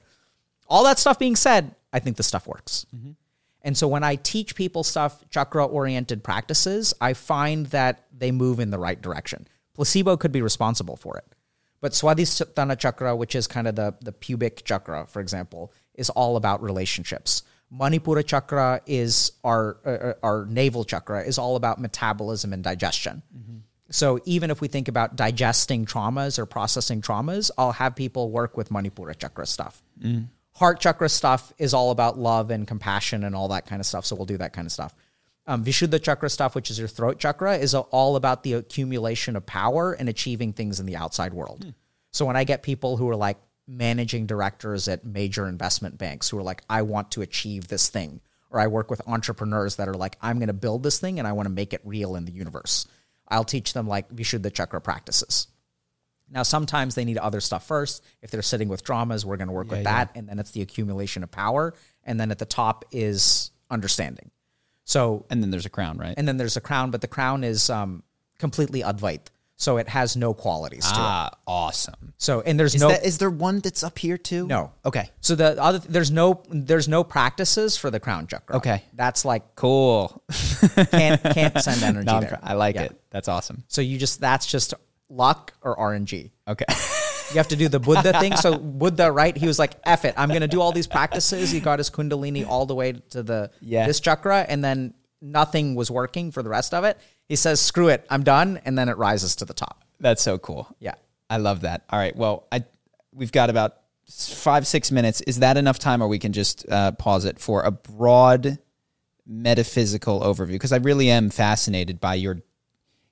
All 0.69 0.85
that 0.85 0.98
stuff 0.98 1.19
being 1.19 1.35
said, 1.35 1.74
I 1.93 1.98
think 1.98 2.16
the 2.16 2.23
stuff 2.23 2.47
works. 2.47 2.86
And 3.65 3.77
so 3.77 3.89
when 3.89 4.05
I 4.05 4.16
teach 4.16 4.55
people 4.55 4.85
stuff, 4.85 5.24
chakra 5.31 5.65
oriented 5.65 6.23
practices, 6.23 6.93
I 7.01 7.15
find 7.15 7.66
that 7.69 8.05
they 8.16 8.31
move 8.31 8.61
in 8.61 8.70
the 8.70 8.78
right 8.78 9.01
direction. 9.01 9.48
Placebo 9.74 10.19
could 10.19 10.32
be 10.32 10.43
responsible 10.43 10.97
for 10.97 11.16
it. 11.16 11.34
But 11.85 11.93
Swadhisthana 11.93 12.78
chakra, 12.78 13.15
which 13.15 13.35
is 13.35 13.47
kind 13.47 13.69
of 13.69 13.77
the, 13.77 13.94
the 14.01 14.11
pubic 14.11 14.65
chakra, 14.65 15.06
for 15.06 15.20
example, 15.20 15.70
is 15.94 16.09
all 16.09 16.39
about 16.39 16.62
relationships. 16.62 17.43
Manipura 17.70 18.24
chakra 18.24 18.81
is 18.86 19.32
our, 19.44 19.77
uh, 19.85 20.15
our 20.23 20.47
navel 20.47 20.85
chakra, 20.85 21.23
is 21.24 21.36
all 21.36 21.56
about 21.56 21.78
metabolism 21.78 22.55
and 22.55 22.65
digestion. 22.65 23.20
So 23.90 24.19
even 24.24 24.51
if 24.51 24.62
we 24.62 24.69
think 24.69 24.89
about 24.89 25.15
digesting 25.15 25.85
traumas 25.85 26.39
or 26.39 26.47
processing 26.47 27.02
traumas, 27.02 27.51
I'll 27.59 27.73
have 27.73 27.94
people 27.94 28.31
work 28.31 28.56
with 28.56 28.70
Manipura 28.70 29.15
chakra 29.15 29.44
stuff. 29.44 29.82
Heart 30.52 30.81
chakra 30.81 31.11
stuff 31.11 31.52
is 31.59 31.74
all 31.74 31.90
about 31.90 32.19
love 32.19 32.51
and 32.51 32.66
compassion 32.66 33.24
and 33.24 33.36
all 33.36 33.48
that 33.48 33.66
kind 33.66 33.81
of 33.81 33.85
stuff. 33.85 34.06
So 34.06 34.16
we'll 34.16 34.24
do 34.24 34.39
that 34.39 34.55
kind 34.55 34.65
of 34.65 34.73
stuff. 34.73 34.94
Um, 35.46 35.62
Vishuddha 35.64 36.02
chakra 36.02 36.30
stuff, 36.30 36.54
which 36.54 36.70
is 36.70 36.78
your 36.78 36.88
throat 36.88 37.18
chakra, 37.18 37.56
is 37.56 37.74
all 37.74 38.16
about 38.16 38.42
the 38.44 38.54
accumulation 38.54 39.36
of 39.36 39.44
power 39.44 39.92
and 39.92 40.08
achieving 40.08 40.52
things 40.52 40.80
in 40.80 40.86
the 40.86 40.96
outside 40.96 41.34
world. 41.34 41.74
So 42.12 42.24
when 42.24 42.36
I 42.36 42.44
get 42.44 42.62
people 42.62 42.96
who 42.96 43.08
are 43.10 43.16
like 43.16 43.36
managing 43.66 44.26
directors 44.26 44.88
at 44.88 45.04
major 45.04 45.46
investment 45.46 45.98
banks 45.98 46.28
who 46.30 46.38
are 46.38 46.42
like, 46.42 46.62
I 46.70 46.82
want 46.82 47.10
to 47.12 47.22
achieve 47.22 47.68
this 47.68 47.88
thing, 47.88 48.20
or 48.50 48.60
I 48.60 48.68
work 48.68 48.90
with 48.90 49.02
entrepreneurs 49.06 49.76
that 49.76 49.88
are 49.88 49.94
like, 49.94 50.16
I'm 50.22 50.38
going 50.38 50.46
to 50.46 50.54
build 50.54 50.82
this 50.82 50.98
thing 50.98 51.18
and 51.18 51.28
I 51.28 51.32
want 51.32 51.46
to 51.46 51.52
make 51.52 51.74
it 51.74 51.80
real 51.84 52.16
in 52.16 52.24
the 52.24 52.32
universe. 52.32 52.86
I'll 53.28 53.44
teach 53.44 53.72
them 53.72 53.88
like 53.88 54.08
Vishuddha 54.10 54.52
chakra 54.52 54.80
practices. 54.80 55.48
Now, 56.30 56.42
sometimes 56.42 56.94
they 56.94 57.04
need 57.04 57.18
other 57.18 57.40
stuff 57.40 57.66
first. 57.66 58.02
If 58.22 58.30
they're 58.30 58.42
sitting 58.42 58.68
with 58.68 58.82
dramas, 58.82 59.26
we're 59.26 59.36
going 59.36 59.48
to 59.48 59.54
work 59.54 59.70
with 59.70 59.84
that. 59.84 60.10
And 60.14 60.28
then 60.28 60.38
it's 60.38 60.52
the 60.52 60.62
accumulation 60.62 61.22
of 61.22 61.30
power. 61.30 61.74
And 62.02 62.18
then 62.18 62.30
at 62.30 62.38
the 62.38 62.46
top 62.46 62.84
is 62.90 63.50
understanding. 63.70 64.30
So, 64.85 65.24
And 65.31 65.43
then 65.43 65.51
there's 65.51 65.66
a 65.66 65.70
crown, 65.70 65.97
right? 65.98 66.15
and 66.16 66.27
then 66.28 66.36
there's 66.36 66.56
a 66.56 66.61
crown, 66.61 66.90
but 66.90 67.01
the 67.01 67.09
crown 67.09 67.43
is 67.44 67.70
um, 67.70 68.02
completely 68.39 68.82
Advait. 68.82 69.20
So 69.56 69.77
it 69.77 69.89
has 69.89 70.16
no 70.16 70.35
qualities 70.35 70.82
to 70.82 70.90
it. 70.90 70.98
ah, 70.98 71.31
awesome. 71.47 72.12
So, 72.19 72.40
and 72.40 72.59
there's 72.59 72.74
Is, 72.74 72.81
no. 72.82 72.89
that, 72.89 73.05
is 73.06 73.19
there 73.19 73.31
one 73.31 73.61
that's 73.61 73.85
up 73.85 73.97
here 73.98 74.19
too? 74.19 74.48
No. 74.48 74.73
Okay. 74.85 75.09
so 75.20 75.36
the 75.36 75.62
other 75.62 75.78
there's 75.78 76.11
no 76.11 76.43
there's 76.51 76.89
no 76.89 77.05
practices 77.05 77.77
for 77.77 77.89
the 77.89 78.01
crown 78.01 78.27
chakra. 78.27 78.56
Okay. 78.56 78.82
that's 78.94 79.24
like 79.24 79.55
Cool. 79.55 80.20
can't 80.90 81.23
can't 81.39 81.56
send 81.62 81.82
energy 81.85 82.06
No, 82.06 82.20
there. 82.20 82.40
I 82.43 82.55
like 82.55 82.74
Yeah. 82.74 82.82
it. 82.82 83.01
That's 83.11 83.28
awesome. 83.28 83.62
So 83.69 83.81
you 83.81 83.97
just 83.97 84.20
that's 84.20 84.44
just 84.44 84.74
luck 85.09 85.52
or 85.62 85.77
RNG. 85.77 86.31
Okay. 86.48 86.65
You 87.35 87.39
have 87.39 87.48
to 87.48 87.56
do 87.56 87.69
the 87.69 87.81
Buddha 87.81 88.19
thing. 88.20 88.36
So 88.36 88.56
Buddha, 88.59 89.11
right? 89.11 89.36
He 89.36 89.47
was 89.47 89.59
like, 89.59 89.73
"F 89.85 90.05
it, 90.05 90.15
I'm 90.16 90.28
going 90.28 90.40
to 90.43 90.48
do 90.48 90.61
all 90.61 90.73
these 90.73 90.86
practices." 90.86 91.51
He 91.51 91.61
got 91.61 91.78
his 91.78 91.90
Kundalini 91.90 92.47
all 92.47 92.65
the 92.66 92.74
way 92.74 92.93
to 93.11 93.23
the 93.23 93.51
Yeah. 93.61 93.86
this 93.86 94.01
chakra, 94.01 94.40
and 94.48 94.62
then 94.65 94.94
nothing 95.20 95.74
was 95.74 95.90
working 95.90 96.31
for 96.31 96.43
the 96.43 96.48
rest 96.51 96.73
of 96.74 96.85
it. 96.85 96.98
He 97.28 97.36
says, 97.36 97.61
"Screw 97.61 97.89
it, 97.89 98.06
I'm 98.11 98.23
done," 98.23 98.61
and 98.65 98.78
then 98.78 98.89
it 98.89 98.97
rises 98.97 99.36
to 99.36 99.44
the 99.44 99.55
top. 99.55 99.85
That's 100.01 100.23
so 100.23 100.39
cool. 100.39 100.69
Yeah. 100.78 100.94
I 101.31 101.39
love 101.39 101.62
that. 101.62 101.82
All 101.90 101.98
right. 101.98 102.15
Well, 102.15 102.47
I 102.52 102.65
we've 103.12 103.32
got 103.32 103.51
about 103.51 103.77
five 104.09 104.66
six 104.66 104.93
minutes. 104.93 105.20
Is 105.23 105.39
that 105.40 105.56
enough 105.56 105.78
time, 105.78 106.02
or 106.02 106.09
we 106.09 106.19
can 106.19 106.32
just 106.32 106.69
uh, 106.70 106.93
pause 106.93 107.24
it 107.24 107.39
for 107.40 107.62
a 107.62 107.70
broad 107.70 108.59
metaphysical 109.27 110.20
overview? 110.20 110.52
Because 110.52 110.73
I 110.73 110.77
really 110.77 111.11
am 111.11 111.31
fascinated 111.31 112.01
by 112.01 112.15
your 112.15 112.43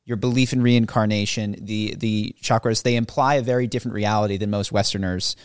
your 0.04 0.16
belief 0.16 0.52
in 0.52 0.62
reincarnation, 0.62 1.56
the 1.60 1.94
the 1.96 2.34
chakras, 2.42 2.82
they 2.82 2.96
imply 2.96 3.34
a 3.36 3.42
very 3.42 3.66
different 3.66 3.94
reality 3.94 4.36
than 4.36 4.50
most 4.50 4.72
Westerners 4.72 5.36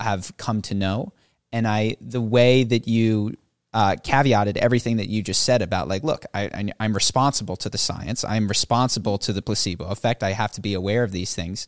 have 0.00 0.36
come 0.36 0.62
to 0.62 0.74
know. 0.74 1.12
And 1.52 1.66
I, 1.68 1.96
the 2.00 2.20
way 2.20 2.64
that 2.64 2.88
you 2.88 3.34
uh, 3.72 3.96
caveated 4.04 4.56
everything 4.56 4.98
that 4.98 5.08
you 5.08 5.22
just 5.22 5.42
said 5.42 5.62
about 5.62 5.88
like, 5.88 6.04
look, 6.04 6.24
I, 6.32 6.42
I, 6.44 6.72
I'm 6.78 6.94
responsible 6.94 7.56
to 7.56 7.68
the 7.68 7.78
science. 7.78 8.24
I'm 8.24 8.46
responsible 8.46 9.18
to 9.18 9.32
the 9.32 9.42
placebo 9.42 9.86
effect. 9.86 10.22
I 10.22 10.30
have 10.30 10.52
to 10.52 10.60
be 10.60 10.74
aware 10.74 11.02
of 11.02 11.10
these 11.10 11.34
things. 11.34 11.66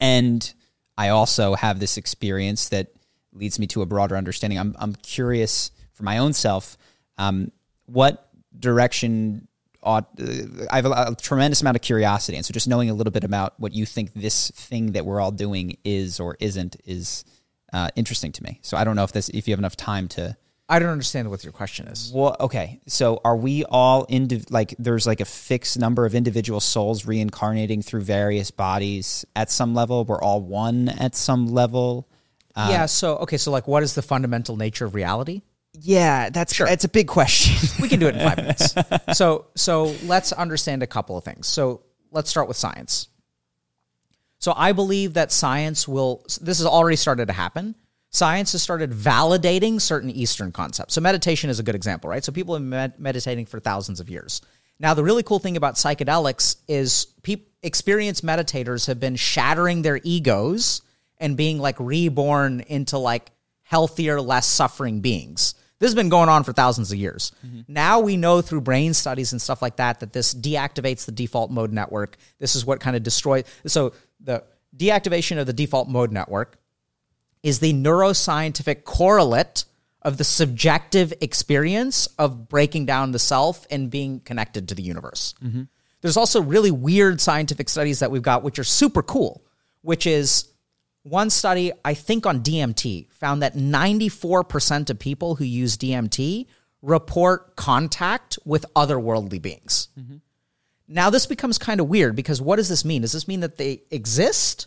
And 0.00 0.54
I 0.96 1.08
also 1.08 1.54
have 1.54 1.80
this 1.80 1.96
experience 1.96 2.68
that 2.68 2.88
leads 3.32 3.58
me 3.58 3.66
to 3.68 3.82
a 3.82 3.86
broader 3.86 4.16
understanding. 4.16 4.58
I'm, 4.58 4.76
I'm 4.78 4.94
curious 4.94 5.72
for 5.92 6.04
my 6.04 6.18
own 6.18 6.32
self, 6.32 6.76
um, 7.18 7.50
what 7.86 8.28
direction 8.56 9.48
I 9.84 10.02
have 10.72 10.86
a, 10.86 10.90
a, 10.90 11.16
tremendous 11.20 11.60
amount 11.60 11.76
of 11.76 11.82
curiosity. 11.82 12.36
And 12.36 12.46
so 12.46 12.52
just 12.52 12.68
knowing 12.68 12.90
a 12.90 12.94
little 12.94 13.10
bit 13.10 13.24
about 13.24 13.58
what 13.58 13.72
you 13.72 13.84
think 13.84 14.12
this 14.14 14.50
thing 14.50 14.92
that 14.92 15.04
we're 15.04 15.20
all 15.20 15.30
doing 15.30 15.76
is 15.84 16.20
or 16.20 16.36
isn't 16.40 16.76
is 16.84 17.24
uh, 17.72 17.88
interesting 17.96 18.32
to 18.32 18.42
me. 18.42 18.60
So 18.62 18.76
I 18.76 18.84
don't 18.84 18.96
know 18.96 19.04
if 19.04 19.12
this, 19.12 19.28
if 19.30 19.46
you 19.46 19.52
have 19.52 19.58
enough 19.58 19.76
time 19.76 20.08
to. 20.08 20.36
I 20.66 20.78
don't 20.78 20.88
understand 20.88 21.28
what 21.28 21.44
your 21.44 21.52
question 21.52 21.88
is. 21.88 22.10
Well, 22.14 22.36
okay. 22.40 22.80
So 22.86 23.20
are 23.22 23.36
we 23.36 23.64
all 23.64 24.04
into 24.04 24.42
like 24.48 24.74
there's 24.78 25.06
like 25.06 25.20
a 25.20 25.26
fixed 25.26 25.78
number 25.78 26.06
of 26.06 26.14
individual 26.14 26.60
souls 26.60 27.04
reincarnating 27.04 27.82
through 27.82 28.00
various 28.00 28.50
bodies 28.50 29.26
at 29.36 29.50
some 29.50 29.74
level? 29.74 30.06
We're 30.06 30.22
all 30.22 30.40
one 30.40 30.88
at 30.88 31.14
some 31.14 31.48
level. 31.48 32.08
Uh, 32.56 32.68
yeah. 32.70 32.86
So 32.86 33.16
okay. 33.18 33.36
So 33.36 33.50
like, 33.50 33.68
what 33.68 33.82
is 33.82 33.94
the 33.94 34.00
fundamental 34.02 34.56
nature 34.56 34.86
of 34.86 34.94
reality? 34.94 35.42
Yeah, 35.80 36.30
that's 36.30 36.54
sure. 36.54 36.66
It's 36.66 36.84
a 36.84 36.88
big 36.88 37.08
question. 37.08 37.68
we 37.82 37.88
can 37.88 38.00
do 38.00 38.06
it 38.06 38.14
in 38.14 38.20
five 38.20 38.36
minutes. 38.38 38.74
So 39.18 39.46
so 39.54 39.94
let's 40.04 40.32
understand 40.32 40.82
a 40.82 40.86
couple 40.86 41.16
of 41.16 41.24
things. 41.24 41.46
So 41.46 41.82
let's 42.10 42.30
start 42.30 42.48
with 42.48 42.56
science. 42.56 43.08
So 44.38 44.52
I 44.56 44.72
believe 44.72 45.14
that 45.14 45.32
science 45.32 45.88
will. 45.88 46.24
This 46.40 46.58
has 46.58 46.66
already 46.66 46.96
started 46.96 47.26
to 47.26 47.32
happen. 47.32 47.74
Science 48.10 48.52
has 48.52 48.62
started 48.62 48.92
validating 48.92 49.80
certain 49.80 50.08
Eastern 50.10 50.52
concepts. 50.52 50.94
So 50.94 51.00
meditation 51.00 51.50
is 51.50 51.58
a 51.58 51.64
good 51.64 51.74
example, 51.74 52.08
right? 52.08 52.22
So 52.22 52.30
people 52.30 52.54
have 52.54 52.62
been 52.62 52.70
med- 52.70 53.00
meditating 53.00 53.46
for 53.46 53.58
thousands 53.58 53.98
of 53.98 54.08
years. 54.08 54.40
Now, 54.78 54.94
the 54.94 55.02
really 55.02 55.24
cool 55.24 55.40
thing 55.40 55.56
about 55.56 55.74
psychedelics 55.74 56.56
is 56.68 57.06
pe- 57.24 57.42
experienced 57.62 58.24
meditators 58.24 58.86
have 58.86 59.00
been 59.00 59.16
shattering 59.16 59.82
their 59.82 59.98
egos 60.04 60.82
and 61.18 61.36
being 61.36 61.58
like 61.58 61.74
reborn 61.80 62.60
into 62.60 62.98
like 62.98 63.32
healthier, 63.62 64.20
less 64.20 64.46
suffering 64.46 65.00
beings. 65.00 65.54
This 65.84 65.90
has 65.90 65.96
been 65.96 66.08
going 66.08 66.30
on 66.30 66.44
for 66.44 66.54
thousands 66.54 66.90
of 66.92 66.98
years. 66.98 67.30
Mm-hmm. 67.46 67.60
Now 67.68 68.00
we 68.00 68.16
know 68.16 68.40
through 68.40 68.62
brain 68.62 68.94
studies 68.94 69.32
and 69.32 69.42
stuff 69.42 69.60
like 69.60 69.76
that 69.76 70.00
that 70.00 70.14
this 70.14 70.32
deactivates 70.32 71.04
the 71.04 71.12
default 71.12 71.50
mode 71.50 71.74
network. 71.74 72.16
This 72.38 72.56
is 72.56 72.64
what 72.64 72.80
kind 72.80 72.96
of 72.96 73.02
destroys. 73.02 73.44
So 73.66 73.92
the 74.18 74.44
deactivation 74.74 75.38
of 75.38 75.46
the 75.46 75.52
default 75.52 75.90
mode 75.90 76.10
network 76.10 76.56
is 77.42 77.58
the 77.58 77.74
neuroscientific 77.74 78.84
correlate 78.84 79.66
of 80.00 80.16
the 80.16 80.24
subjective 80.24 81.12
experience 81.20 82.06
of 82.18 82.48
breaking 82.48 82.86
down 82.86 83.12
the 83.12 83.18
self 83.18 83.66
and 83.70 83.90
being 83.90 84.20
connected 84.20 84.70
to 84.70 84.74
the 84.74 84.82
universe. 84.82 85.34
Mm-hmm. 85.44 85.64
There's 86.00 86.16
also 86.16 86.40
really 86.40 86.70
weird 86.70 87.20
scientific 87.20 87.68
studies 87.68 87.98
that 87.98 88.10
we've 88.10 88.22
got, 88.22 88.42
which 88.42 88.58
are 88.58 88.64
super 88.64 89.02
cool, 89.02 89.44
which 89.82 90.06
is 90.06 90.48
one 91.04 91.30
study, 91.30 91.70
I 91.84 91.94
think 91.94 92.26
on 92.26 92.42
DMT, 92.42 93.12
found 93.12 93.42
that 93.42 93.54
94% 93.54 94.90
of 94.90 94.98
people 94.98 95.36
who 95.36 95.44
use 95.44 95.76
DMT 95.76 96.46
report 96.82 97.56
contact 97.56 98.38
with 98.44 98.64
otherworldly 98.74 99.40
beings. 99.40 99.88
Mm-hmm. 99.98 100.16
Now, 100.88 101.10
this 101.10 101.26
becomes 101.26 101.58
kind 101.58 101.80
of 101.80 101.88
weird 101.88 102.16
because 102.16 102.40
what 102.40 102.56
does 102.56 102.68
this 102.68 102.84
mean? 102.84 103.02
Does 103.02 103.12
this 103.12 103.28
mean 103.28 103.40
that 103.40 103.58
they 103.58 103.82
exist? 103.90 104.66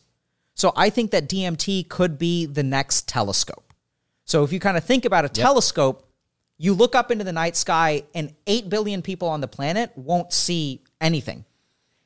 So 0.54 0.74
I 0.76 0.90
think 0.90 1.12
that 1.12 1.28
DMT 1.28 1.90
could 1.90 2.18
be 2.18 2.46
the 2.46 2.64
next 2.64 3.08
telescope. 3.08 3.74
So 4.26 4.44
if 4.44 4.52
you 4.52 4.60
kind 4.60 4.78
of 4.78 4.84
think 4.84 5.06
about 5.06 5.26
a 5.26 5.28
yep. 5.28 5.34
telescope, 5.34 6.08
you 6.58 6.74
look 6.74 6.96
up 6.96 7.12
into 7.12 7.24
the 7.24 7.32
night 7.32 7.56
sky 7.56 8.04
and 8.14 8.34
8 8.46 8.70
billion 8.70 9.02
people 9.02 9.28
on 9.28 9.42
the 9.42 9.48
planet 9.48 9.92
won't 9.96 10.34
see 10.34 10.84
anything. 11.00 11.46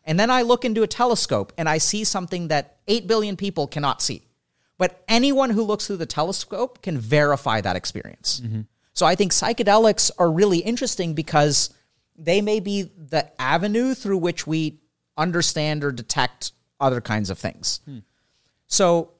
And 0.03 0.19
then 0.19 0.31
I 0.31 0.41
look 0.41 0.65
into 0.65 0.83
a 0.83 0.87
telescope 0.87 1.53
and 1.57 1.69
I 1.69 1.77
see 1.77 2.03
something 2.03 2.47
that 2.47 2.77
8 2.87 3.07
billion 3.07 3.37
people 3.37 3.67
cannot 3.67 4.01
see. 4.01 4.23
But 4.77 5.03
anyone 5.07 5.51
who 5.51 5.61
looks 5.63 5.87
through 5.87 5.97
the 5.97 6.07
telescope 6.07 6.81
can 6.81 6.97
verify 6.97 7.61
that 7.61 7.75
experience. 7.75 8.41
Mm-hmm. 8.43 8.61
So 8.93 9.05
I 9.05 9.15
think 9.15 9.31
psychedelics 9.31 10.11
are 10.17 10.31
really 10.31 10.59
interesting 10.59 11.13
because 11.13 11.73
they 12.17 12.41
may 12.41 12.59
be 12.59 12.83
the 12.83 13.29
avenue 13.39 13.93
through 13.93 14.17
which 14.17 14.45
we 14.45 14.79
understand 15.17 15.83
or 15.83 15.91
detect 15.91 16.51
other 16.79 16.99
kinds 16.99 17.29
of 17.29 17.37
things. 17.37 17.81
Hmm. 17.85 17.99
So 18.67 19.11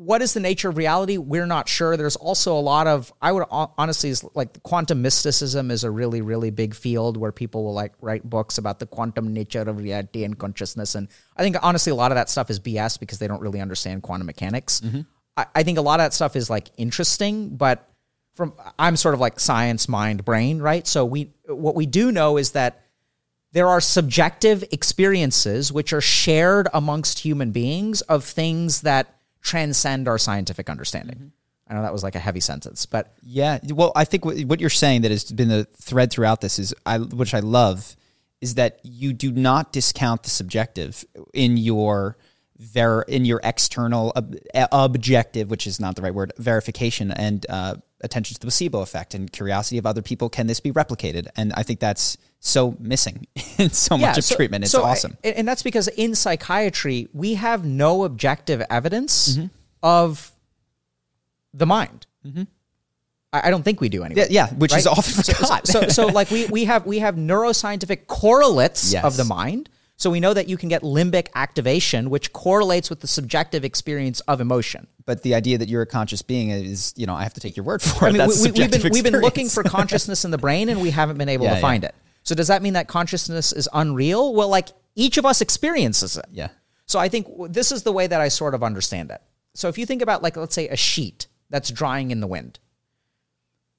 what 0.00 0.22
is 0.22 0.32
the 0.32 0.40
nature 0.40 0.70
of 0.70 0.78
reality? 0.78 1.18
We're 1.18 1.44
not 1.44 1.68
sure. 1.68 1.94
There's 1.94 2.16
also 2.16 2.56
a 2.56 2.60
lot 2.60 2.86
of 2.86 3.12
I 3.20 3.32
would 3.32 3.44
honestly 3.50 4.14
like 4.34 4.62
quantum 4.62 5.02
mysticism 5.02 5.70
is 5.70 5.84
a 5.84 5.90
really 5.90 6.22
really 6.22 6.50
big 6.50 6.74
field 6.74 7.18
where 7.18 7.32
people 7.32 7.64
will 7.64 7.74
like 7.74 7.92
write 8.00 8.24
books 8.28 8.56
about 8.56 8.78
the 8.78 8.86
quantum 8.86 9.34
nature 9.34 9.60
of 9.60 9.76
reality 9.76 10.24
and 10.24 10.38
consciousness. 10.38 10.94
And 10.94 11.08
I 11.36 11.42
think 11.42 11.56
honestly 11.62 11.92
a 11.92 11.94
lot 11.94 12.12
of 12.12 12.16
that 12.16 12.30
stuff 12.30 12.48
is 12.48 12.58
BS 12.58 12.98
because 12.98 13.18
they 13.18 13.28
don't 13.28 13.42
really 13.42 13.60
understand 13.60 14.02
quantum 14.02 14.24
mechanics. 14.24 14.80
Mm-hmm. 14.80 15.02
I, 15.36 15.46
I 15.56 15.62
think 15.64 15.76
a 15.76 15.82
lot 15.82 16.00
of 16.00 16.04
that 16.04 16.14
stuff 16.14 16.34
is 16.34 16.48
like 16.48 16.70
interesting, 16.78 17.56
but 17.58 17.86
from 18.32 18.54
I'm 18.78 18.96
sort 18.96 19.12
of 19.12 19.20
like 19.20 19.38
science 19.38 19.86
mind 19.86 20.24
brain, 20.24 20.60
right? 20.60 20.86
So 20.86 21.04
we 21.04 21.34
what 21.46 21.74
we 21.74 21.84
do 21.84 22.10
know 22.10 22.38
is 22.38 22.52
that 22.52 22.86
there 23.52 23.68
are 23.68 23.82
subjective 23.82 24.64
experiences 24.72 25.70
which 25.70 25.92
are 25.92 26.00
shared 26.00 26.68
amongst 26.72 27.18
human 27.18 27.50
beings 27.50 28.00
of 28.02 28.24
things 28.24 28.80
that 28.80 29.19
transcend 29.42 30.08
our 30.08 30.18
scientific 30.18 30.68
understanding. 30.70 31.16
Mm-hmm. 31.16 31.28
I 31.68 31.74
know 31.74 31.82
that 31.82 31.92
was 31.92 32.02
like 32.02 32.16
a 32.16 32.20
heavy 32.20 32.40
sentence, 32.40 32.84
but 32.84 33.14
yeah. 33.22 33.60
Well, 33.68 33.92
I 33.94 34.04
think 34.04 34.24
what 34.24 34.60
you're 34.60 34.70
saying 34.70 35.02
that 35.02 35.12
has 35.12 35.30
been 35.30 35.48
the 35.48 35.66
thread 35.76 36.10
throughout 36.10 36.40
this 36.40 36.58
is, 36.58 36.74
I, 36.84 36.98
which 36.98 37.32
I 37.32 37.38
love, 37.40 37.94
is 38.40 38.56
that 38.56 38.80
you 38.82 39.12
do 39.12 39.30
not 39.30 39.72
discount 39.72 40.24
the 40.24 40.30
subjective 40.30 41.04
in 41.32 41.56
your 41.56 42.16
ver 42.58 43.02
in 43.02 43.24
your 43.24 43.40
external 43.44 44.12
ob- 44.16 44.36
objective, 44.72 45.48
which 45.48 45.66
is 45.66 45.78
not 45.78 45.94
the 45.94 46.02
right 46.02 46.14
word, 46.14 46.32
verification 46.38 47.12
and 47.12 47.46
uh, 47.48 47.76
attention 48.00 48.34
to 48.34 48.40
the 48.40 48.46
placebo 48.46 48.80
effect 48.80 49.14
and 49.14 49.32
curiosity 49.32 49.78
of 49.78 49.86
other 49.86 50.02
people. 50.02 50.28
Can 50.28 50.46
this 50.46 50.60
be 50.60 50.72
replicated? 50.72 51.28
And 51.36 51.52
I 51.52 51.62
think 51.62 51.80
that's 51.80 52.16
so 52.40 52.74
missing 52.80 53.26
in 53.58 53.70
so 53.70 53.94
yeah, 53.96 54.08
much 54.08 54.18
of 54.18 54.24
so, 54.24 54.34
treatment. 54.34 54.64
It's 54.64 54.72
so 54.72 54.82
awesome. 54.82 55.16
I, 55.22 55.28
and 55.28 55.46
that's 55.46 55.62
because 55.62 55.88
in 55.88 56.14
psychiatry, 56.14 57.08
we 57.12 57.34
have 57.34 57.64
no 57.64 58.04
objective 58.04 58.62
evidence 58.70 59.36
mm-hmm. 59.36 59.46
of 59.82 60.32
the 61.54 61.66
mind. 61.66 62.06
Mm-hmm. 62.26 62.44
I, 63.32 63.48
I, 63.48 63.50
don't 63.50 63.62
think 63.62 63.80
we 63.80 63.88
do 63.88 64.02
anyway. 64.02 64.22
Yeah, 64.22 64.48
yeah 64.48 64.54
which 64.54 64.72
right? 64.72 64.78
is 64.78 64.86
often 64.86 65.22
forgot. 65.22 65.66
So, 65.66 65.82
so, 65.82 65.88
so, 65.88 66.06
like 66.06 66.30
we, 66.30 66.46
we 66.46 66.64
have 66.64 66.86
we 66.86 66.98
have 66.98 67.14
neuroscientific 67.14 68.06
correlates 68.06 68.92
yes. 68.92 69.04
of 69.04 69.16
the 69.16 69.24
mind. 69.24 69.68
So 69.96 70.08
we 70.08 70.18
know 70.18 70.32
that 70.32 70.48
you 70.48 70.56
can 70.56 70.70
get 70.70 70.80
limbic 70.80 71.26
activation, 71.34 72.08
which 72.08 72.32
correlates 72.32 72.88
with 72.88 73.00
the 73.00 73.06
subjective 73.06 73.66
experience 73.66 74.20
of 74.20 74.40
emotion. 74.40 74.86
But 75.04 75.22
the 75.22 75.34
idea 75.34 75.58
that 75.58 75.68
you're 75.68 75.82
a 75.82 75.86
conscious 75.86 76.22
being 76.22 76.48
is, 76.48 76.94
you 76.96 77.04
know, 77.04 77.14
I 77.14 77.22
have 77.22 77.34
to 77.34 77.40
take 77.40 77.54
your 77.54 77.64
word 77.64 77.82
for 77.82 78.06
it. 78.06 78.14
I 78.14 78.26
mean, 78.26 78.28
we, 78.42 78.62
have 78.62 78.70
been, 78.70 78.92
we've 78.92 79.04
been 79.04 79.20
looking 79.20 79.50
for 79.50 79.62
consciousness 79.62 80.24
in 80.24 80.30
the 80.30 80.38
brain, 80.38 80.70
and 80.70 80.80
we 80.80 80.88
haven't 80.88 81.18
been 81.18 81.28
able 81.28 81.44
yeah, 81.48 81.56
to 81.56 81.60
find 81.60 81.82
yeah. 81.82 81.90
it. 81.90 81.94
So 82.22 82.34
does 82.34 82.48
that 82.48 82.62
mean 82.62 82.74
that 82.74 82.88
consciousness 82.88 83.52
is 83.52 83.68
unreal? 83.72 84.34
Well, 84.34 84.48
like 84.48 84.68
each 84.94 85.16
of 85.16 85.26
us 85.26 85.40
experiences 85.40 86.16
it. 86.16 86.26
Yeah. 86.30 86.48
So 86.86 86.98
I 86.98 87.08
think 87.08 87.28
this 87.48 87.72
is 87.72 87.82
the 87.82 87.92
way 87.92 88.06
that 88.06 88.20
I 88.20 88.28
sort 88.28 88.54
of 88.54 88.62
understand 88.62 89.10
it. 89.10 89.20
So 89.54 89.68
if 89.68 89.78
you 89.78 89.86
think 89.86 90.02
about 90.02 90.22
like 90.22 90.36
let's 90.36 90.54
say 90.54 90.68
a 90.68 90.76
sheet 90.76 91.26
that's 91.50 91.70
drying 91.70 92.10
in 92.10 92.20
the 92.20 92.26
wind. 92.26 92.58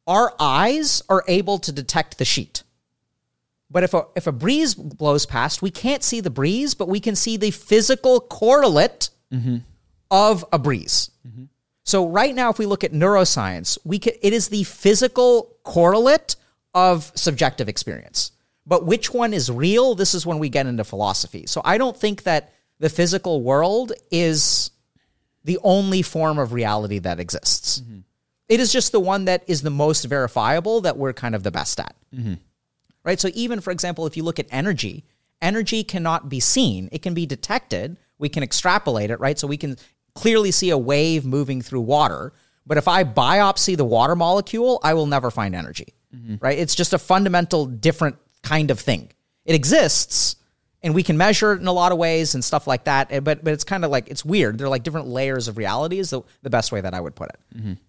Our 0.06 0.34
eyes 0.40 1.02
are 1.10 1.24
able 1.28 1.58
to 1.60 1.72
detect 1.72 2.18
the 2.18 2.26
sheet. 2.26 2.64
But 3.70 3.84
if 3.84 3.94
a 3.94 4.06
if 4.16 4.28
a 4.28 4.32
breeze 4.32 4.76
blows 4.76 5.26
past, 5.26 5.62
we 5.62 5.72
can't 5.72 6.04
see 6.04 6.20
the 6.20 6.30
breeze, 6.30 6.74
but 6.74 6.90
we 6.90 7.00
can 7.00 7.16
see 7.16 7.38
the 7.38 7.52
physical 7.52 8.20
correlate 8.20 9.10
mm-hmm. 9.32 9.58
of 10.10 10.44
a 10.52 10.60
breeze. 10.60 11.12
Mm-hmm. 11.26 11.46
So 11.84 12.08
right 12.08 12.36
now, 12.36 12.50
if 12.50 12.60
we 12.60 12.66
look 12.66 12.84
at 12.84 12.92
neuroscience, 12.92 13.78
we 13.84 13.98
can, 13.98 14.14
it 14.22 14.34
is 14.34 14.50
the 14.50 14.64
physical 14.66 15.56
correlate 15.64 16.36
of 16.74 17.12
subjective 17.16 17.68
experience. 17.68 18.32
But 18.66 18.86
which 18.86 19.14
one 19.14 19.34
is 19.34 19.52
real? 19.52 19.96
This 19.96 20.14
is 20.14 20.26
when 20.26 20.40
we 20.40 20.50
get 20.50 20.68
into 20.68 20.84
philosophy. 20.84 21.46
So 21.48 21.62
I 21.66 21.78
don't 21.78 21.98
think 21.98 22.24
that 22.24 22.54
the 22.80 22.90
physical 22.90 23.42
world 23.42 23.92
is 24.12 24.72
the 25.44 25.58
only 25.64 26.02
form 26.02 26.38
of 26.38 26.54
reality 26.54 27.00
that 27.00 27.20
exists. 27.20 27.82
Mm-hmm. 27.82 28.00
It 28.50 28.60
is 28.60 28.72
just 28.72 28.92
the 28.92 29.00
one 29.00 29.26
that 29.26 29.44
is 29.48 29.62
the 29.62 29.70
most 29.70 30.04
verifiable 30.04 30.82
that 30.82 30.98
we're 30.98 31.14
kind 31.14 31.36
of 31.36 31.44
the 31.44 31.52
best 31.52 31.80
at. 31.80 31.96
Mm-hmm. 32.16 32.36
Right? 33.04 33.20
So 33.20 33.30
even 33.34 33.62
for 33.62 33.72
example, 33.72 34.06
if 34.06 34.16
you 34.16 34.24
look 34.24 34.40
at 34.40 34.48
energy, 34.52 35.06
energy 35.42 35.84
cannot 35.84 36.30
be 36.30 36.40
seen. 36.40 36.90
It 36.92 37.02
can 37.02 37.14
be 37.14 37.26
detected. 37.26 37.98
We 38.20 38.30
can 38.30 38.44
extrapolate 38.44 39.10
it, 39.10 39.20
right? 39.20 39.40
So 39.40 39.48
we 39.48 39.58
can 39.58 39.78
clearly 40.14 40.52
see 40.52 40.70
a 40.70 40.78
wave 40.78 41.26
moving 41.26 41.62
through 41.62 41.82
water. 41.82 42.34
But 42.68 42.78
if 42.78 42.88
I 42.88 43.04
biopsy 43.04 43.76
the 43.76 43.86
water 43.86 44.16
molecule, 44.16 44.80
I 44.84 44.94
will 44.94 45.08
never 45.08 45.32
find 45.32 45.56
energy 45.56 45.96
mm-hmm. 46.16 46.36
right? 46.40 46.58
It's 46.58 46.76
just 46.76 46.94
a 46.94 46.98
fundamental 46.98 47.66
different 47.66 48.18
kind 48.44 48.72
of 48.72 48.80
thing. 48.80 49.12
It 49.46 49.56
exists 49.56 50.36
and 50.84 50.96
we 50.96 51.04
can 51.04 51.18
measure 51.18 51.54
it 51.54 51.62
in 51.62 51.68
a 51.68 51.72
lot 51.74 51.92
of 51.92 51.98
ways 51.98 52.34
and 52.34 52.44
stuff 52.44 52.66
like 52.68 52.86
that. 52.86 53.12
eh, 53.12 53.20
But 53.20 53.44
but 53.44 53.54
it's 53.54 53.64
kind 53.64 53.86
of 53.86 53.92
like 53.92 54.10
it's 54.10 54.26
weird. 54.26 54.58
They're 54.58 54.70
like 54.70 54.84
different 54.84 55.08
layers 55.08 55.48
of 55.48 55.58
reality 55.58 56.00
is 56.00 56.10
the, 56.10 56.22
the 56.42 56.50
best 56.50 56.72
way 56.72 56.82
that 56.82 56.94
I 56.94 57.00
would 57.00 57.16
put 57.16 57.30
it. 57.30 57.40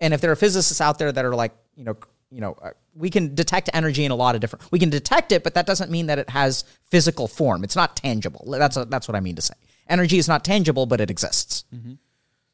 And 0.00 0.14
if 0.14 0.20
there 0.20 0.30
are 0.30 0.36
physicists 0.36 0.80
out 0.80 0.98
there 0.98 1.10
that 1.12 1.24
are 1.24 1.34
like 1.34 1.52
you 1.74 1.84
know 1.84 1.96
you 2.30 2.40
know 2.40 2.56
uh, 2.62 2.70
we 2.94 3.10
can 3.10 3.34
detect 3.34 3.70
energy 3.72 4.04
in 4.04 4.10
a 4.10 4.14
lot 4.14 4.34
of 4.34 4.40
different. 4.40 4.70
We 4.70 4.78
can 4.78 4.90
detect 4.90 5.32
it, 5.32 5.42
but 5.42 5.54
that 5.54 5.66
doesn't 5.66 5.90
mean 5.90 6.06
that 6.06 6.18
it 6.18 6.28
has 6.30 6.64
physical 6.90 7.28
form. 7.28 7.64
It's 7.64 7.76
not 7.76 7.96
tangible. 7.96 8.44
That's 8.48 8.76
a, 8.76 8.84
that's 8.84 9.08
what 9.08 9.14
I 9.16 9.20
mean 9.20 9.36
to 9.36 9.42
say. 9.42 9.54
Energy 9.88 10.18
is 10.18 10.28
not 10.28 10.44
tangible, 10.44 10.86
but 10.86 11.00
it 11.00 11.10
exists. 11.10 11.64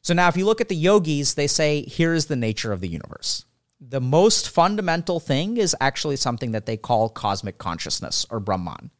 So 0.01 0.13
now, 0.13 0.29
if 0.29 0.37
you 0.37 0.45
look 0.45 0.61
at 0.61 0.69
the 0.69 0.75
yogis, 0.75 1.33
they 1.33 1.47
say, 1.47 1.83
here's 1.85 2.27
the 2.27 2.37
nature 2.37 2.71
of 2.71 2.79
the 2.79 2.87
universe. 2.87 3.43
The 3.81 4.01
most 4.01 4.49
fundamental 4.49 5.19
thing 5.19 5.57
is 5.57 5.75
actually 5.79 6.17
something 6.17 6.51
that 6.51 6.65
they 6.65 6.75
call 6.77 7.09
cosmic 7.09 7.57
consciousness 7.57 8.25
or 8.29 8.39
Brahman. 8.39 8.91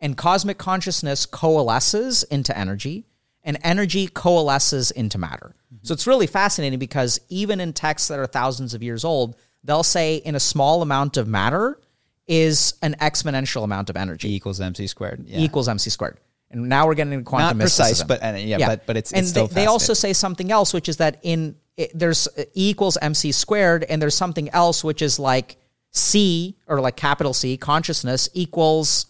And 0.00 0.16
cosmic 0.16 0.58
consciousness 0.58 1.26
coalesces 1.26 2.22
into 2.24 2.56
energy, 2.56 3.06
and 3.42 3.58
energy 3.62 4.06
coalesces 4.08 4.90
into 4.90 5.18
matter. 5.18 5.54
Mm-hmm. 5.74 5.86
So 5.86 5.94
it's 5.94 6.06
really 6.06 6.26
fascinating 6.26 6.78
because 6.78 7.20
even 7.28 7.60
in 7.60 7.72
texts 7.72 8.08
that 8.08 8.18
are 8.18 8.26
thousands 8.26 8.74
of 8.74 8.82
years 8.82 9.04
old, 9.04 9.36
they'll 9.64 9.82
say 9.82 10.16
in 10.16 10.34
a 10.34 10.40
small 10.40 10.82
amount 10.82 11.16
of 11.16 11.26
matter 11.28 11.78
is 12.26 12.74
an 12.82 12.94
exponential 13.00 13.64
amount 13.64 13.90
of 13.90 13.96
energy 13.96 14.30
E 14.32 14.36
equals 14.36 14.60
mc 14.60 14.86
squared. 14.86 15.24
Yeah. 15.26 15.40
equals 15.40 15.68
mc 15.68 15.90
squared. 15.90 16.18
And 16.50 16.68
now 16.68 16.86
we're 16.86 16.94
getting 16.94 17.12
into 17.12 17.24
quantum 17.24 17.58
Not 17.58 17.62
precise, 17.64 17.90
mysticism. 17.90 18.08
but- 18.08 18.22
uh, 18.22 18.26
and- 18.26 18.48
yeah, 18.48 18.66
but- 18.66 18.86
but 18.86 18.96
it's- 18.96 19.12
and 19.12 19.22
it's 19.22 19.32
they, 19.32 19.46
they 19.46 19.66
also 19.66 19.94
say 19.94 20.12
something 20.12 20.50
else, 20.52 20.72
which 20.74 20.88
is 20.88 20.98
that 20.98 21.18
in 21.22 21.56
it, 21.76 21.90
there's 21.94 22.28
E 22.54 22.70
equals 22.70 22.98
mc 23.00 23.32
squared, 23.32 23.84
and 23.84 24.00
there's 24.00 24.14
something 24.14 24.48
else 24.50 24.84
which 24.84 25.02
is 25.02 25.18
like 25.18 25.56
c 25.92 26.56
or 26.66 26.80
like 26.80 26.96
capital 26.96 27.34
C 27.34 27.56
consciousness 27.56 28.28
equals 28.34 29.06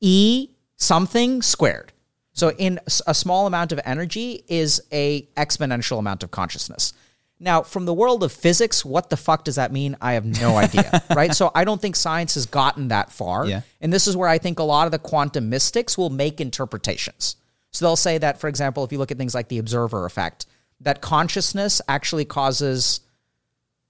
e 0.00 0.50
something 0.76 1.42
squared. 1.42 1.92
So 2.32 2.52
in 2.52 2.78
a 3.06 3.14
small 3.14 3.48
amount 3.48 3.72
of 3.72 3.80
energy 3.84 4.44
is 4.46 4.80
a 4.92 5.22
exponential 5.36 5.98
amount 5.98 6.22
of 6.22 6.30
consciousness. 6.30 6.92
Now, 7.40 7.62
from 7.62 7.84
the 7.84 7.94
world 7.94 8.24
of 8.24 8.32
physics, 8.32 8.84
what 8.84 9.10
the 9.10 9.16
fuck 9.16 9.44
does 9.44 9.56
that 9.56 9.72
mean? 9.72 9.96
I 10.00 10.12
have 10.12 10.24
no 10.24 10.56
idea, 10.64 11.02
right? 11.14 11.34
So 11.34 11.50
I 11.54 11.64
don't 11.64 11.80
think 11.80 11.96
science 11.96 12.34
has 12.34 12.46
gotten 12.46 12.88
that 12.88 13.12
far. 13.12 13.46
Yeah. 13.46 13.62
And 13.80 13.92
this 13.92 14.06
is 14.06 14.16
where 14.16 14.28
I 14.28 14.38
think 14.38 14.58
a 14.58 14.64
lot 14.64 14.86
of 14.86 14.92
the 14.92 14.98
quantum 14.98 15.48
mystics 15.48 15.98
will 15.98 16.10
make 16.10 16.40
interpretations. 16.40 17.36
So 17.72 17.84
they'll 17.84 17.96
say 17.96 18.18
that, 18.18 18.40
for 18.40 18.48
example, 18.48 18.84
if 18.84 18.92
you 18.92 18.98
look 18.98 19.10
at 19.10 19.18
things 19.18 19.34
like 19.34 19.48
the 19.48 19.58
observer 19.58 20.04
effect, 20.04 20.46
that 20.80 21.00
consciousness 21.00 21.80
actually 21.88 22.24
causes 22.24 23.00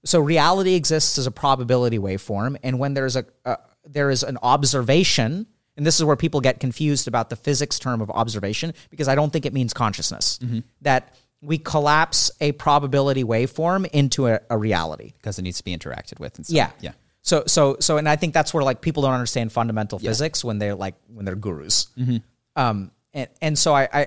so 0.04 0.20
reality 0.20 0.74
exists 0.74 1.18
as 1.18 1.26
a 1.26 1.30
probability 1.30 1.98
waveform 1.98 2.56
and 2.62 2.78
when 2.78 2.94
there's 2.94 3.16
a, 3.16 3.24
a 3.44 3.58
there 3.84 4.10
is 4.10 4.22
an 4.22 4.38
observation 4.42 5.46
and 5.76 5.86
this 5.86 5.96
is 5.98 6.04
where 6.04 6.16
people 6.16 6.40
get 6.40 6.60
confused 6.60 7.06
about 7.08 7.30
the 7.30 7.36
physics 7.36 7.78
term 7.78 8.00
of 8.00 8.10
observation 8.10 8.72
because 8.90 9.08
i 9.08 9.14
don't 9.14 9.32
think 9.32 9.44
it 9.46 9.52
means 9.52 9.72
consciousness 9.74 10.38
that 10.82 11.14
we 11.40 11.58
collapse 11.58 12.30
a 12.40 12.52
probability 12.52 13.22
waveform 13.22 13.86
into 13.92 14.26
a, 14.26 14.40
a 14.50 14.58
reality. 14.58 15.12
Because 15.16 15.38
it 15.38 15.42
needs 15.42 15.58
to 15.58 15.64
be 15.64 15.76
interacted 15.76 16.18
with. 16.18 16.36
And 16.36 16.44
so, 16.44 16.52
yeah. 16.52 16.70
Yeah. 16.80 16.92
so 17.22 17.44
so 17.46 17.76
so 17.78 17.96
and 17.96 18.08
i 18.08 18.16
think 18.16 18.34
that's 18.34 18.52
where 18.52 18.64
like 18.64 18.80
people 18.80 19.04
don't 19.04 19.12
understand 19.12 19.52
fundamental 19.52 20.00
physics 20.00 20.44
when 20.44 20.58
they're 20.58 20.74
like 20.74 20.94
when 21.06 21.24
they're 21.24 21.36
gurus. 21.36 21.86
Um 22.56 22.90
and 23.14 23.28
and 23.40 23.56
so 23.58 23.72
i 23.74 23.88
i 23.92 24.06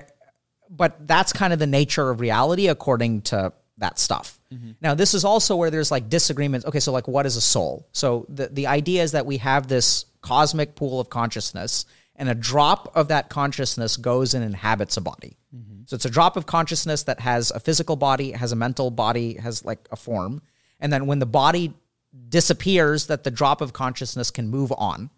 but 0.76 1.06
that's 1.06 1.32
kind 1.32 1.52
of 1.52 1.58
the 1.58 1.66
nature 1.66 2.10
of 2.10 2.20
reality 2.20 2.68
according 2.68 3.22
to 3.22 3.52
that 3.78 3.98
stuff. 3.98 4.40
Mm-hmm. 4.52 4.72
Now, 4.80 4.94
this 4.94 5.14
is 5.14 5.24
also 5.24 5.56
where 5.56 5.70
there's 5.70 5.90
like 5.90 6.08
disagreements. 6.08 6.66
Okay, 6.66 6.80
so 6.80 6.92
like 6.92 7.08
what 7.08 7.26
is 7.26 7.36
a 7.36 7.40
soul? 7.40 7.88
So 7.92 8.26
the 8.28 8.48
the 8.48 8.66
idea 8.66 9.02
is 9.02 9.12
that 9.12 9.26
we 9.26 9.38
have 9.38 9.68
this 9.68 10.06
cosmic 10.20 10.74
pool 10.74 11.00
of 11.00 11.10
consciousness 11.10 11.84
and 12.16 12.28
a 12.28 12.34
drop 12.34 12.92
of 12.94 13.08
that 13.08 13.28
consciousness 13.28 13.96
goes 13.96 14.34
and 14.34 14.44
inhabits 14.44 14.96
a 14.96 15.00
body. 15.00 15.36
Mm-hmm. 15.54 15.82
So 15.86 15.96
it's 15.96 16.04
a 16.04 16.10
drop 16.10 16.36
of 16.36 16.46
consciousness 16.46 17.04
that 17.04 17.20
has 17.20 17.50
a 17.50 17.60
physical 17.60 17.96
body, 17.96 18.32
has 18.32 18.52
a 18.52 18.56
mental 18.56 18.90
body, 18.90 19.34
has 19.34 19.64
like 19.64 19.88
a 19.90 19.96
form. 19.96 20.42
And 20.78 20.92
then 20.92 21.06
when 21.06 21.18
the 21.18 21.26
body 21.26 21.74
disappears 22.28 23.06
that 23.06 23.24
the 23.24 23.30
drop 23.30 23.60
of 23.60 23.72
consciousness 23.72 24.30
can 24.30 24.48
move 24.48 24.72
on. 24.76 25.10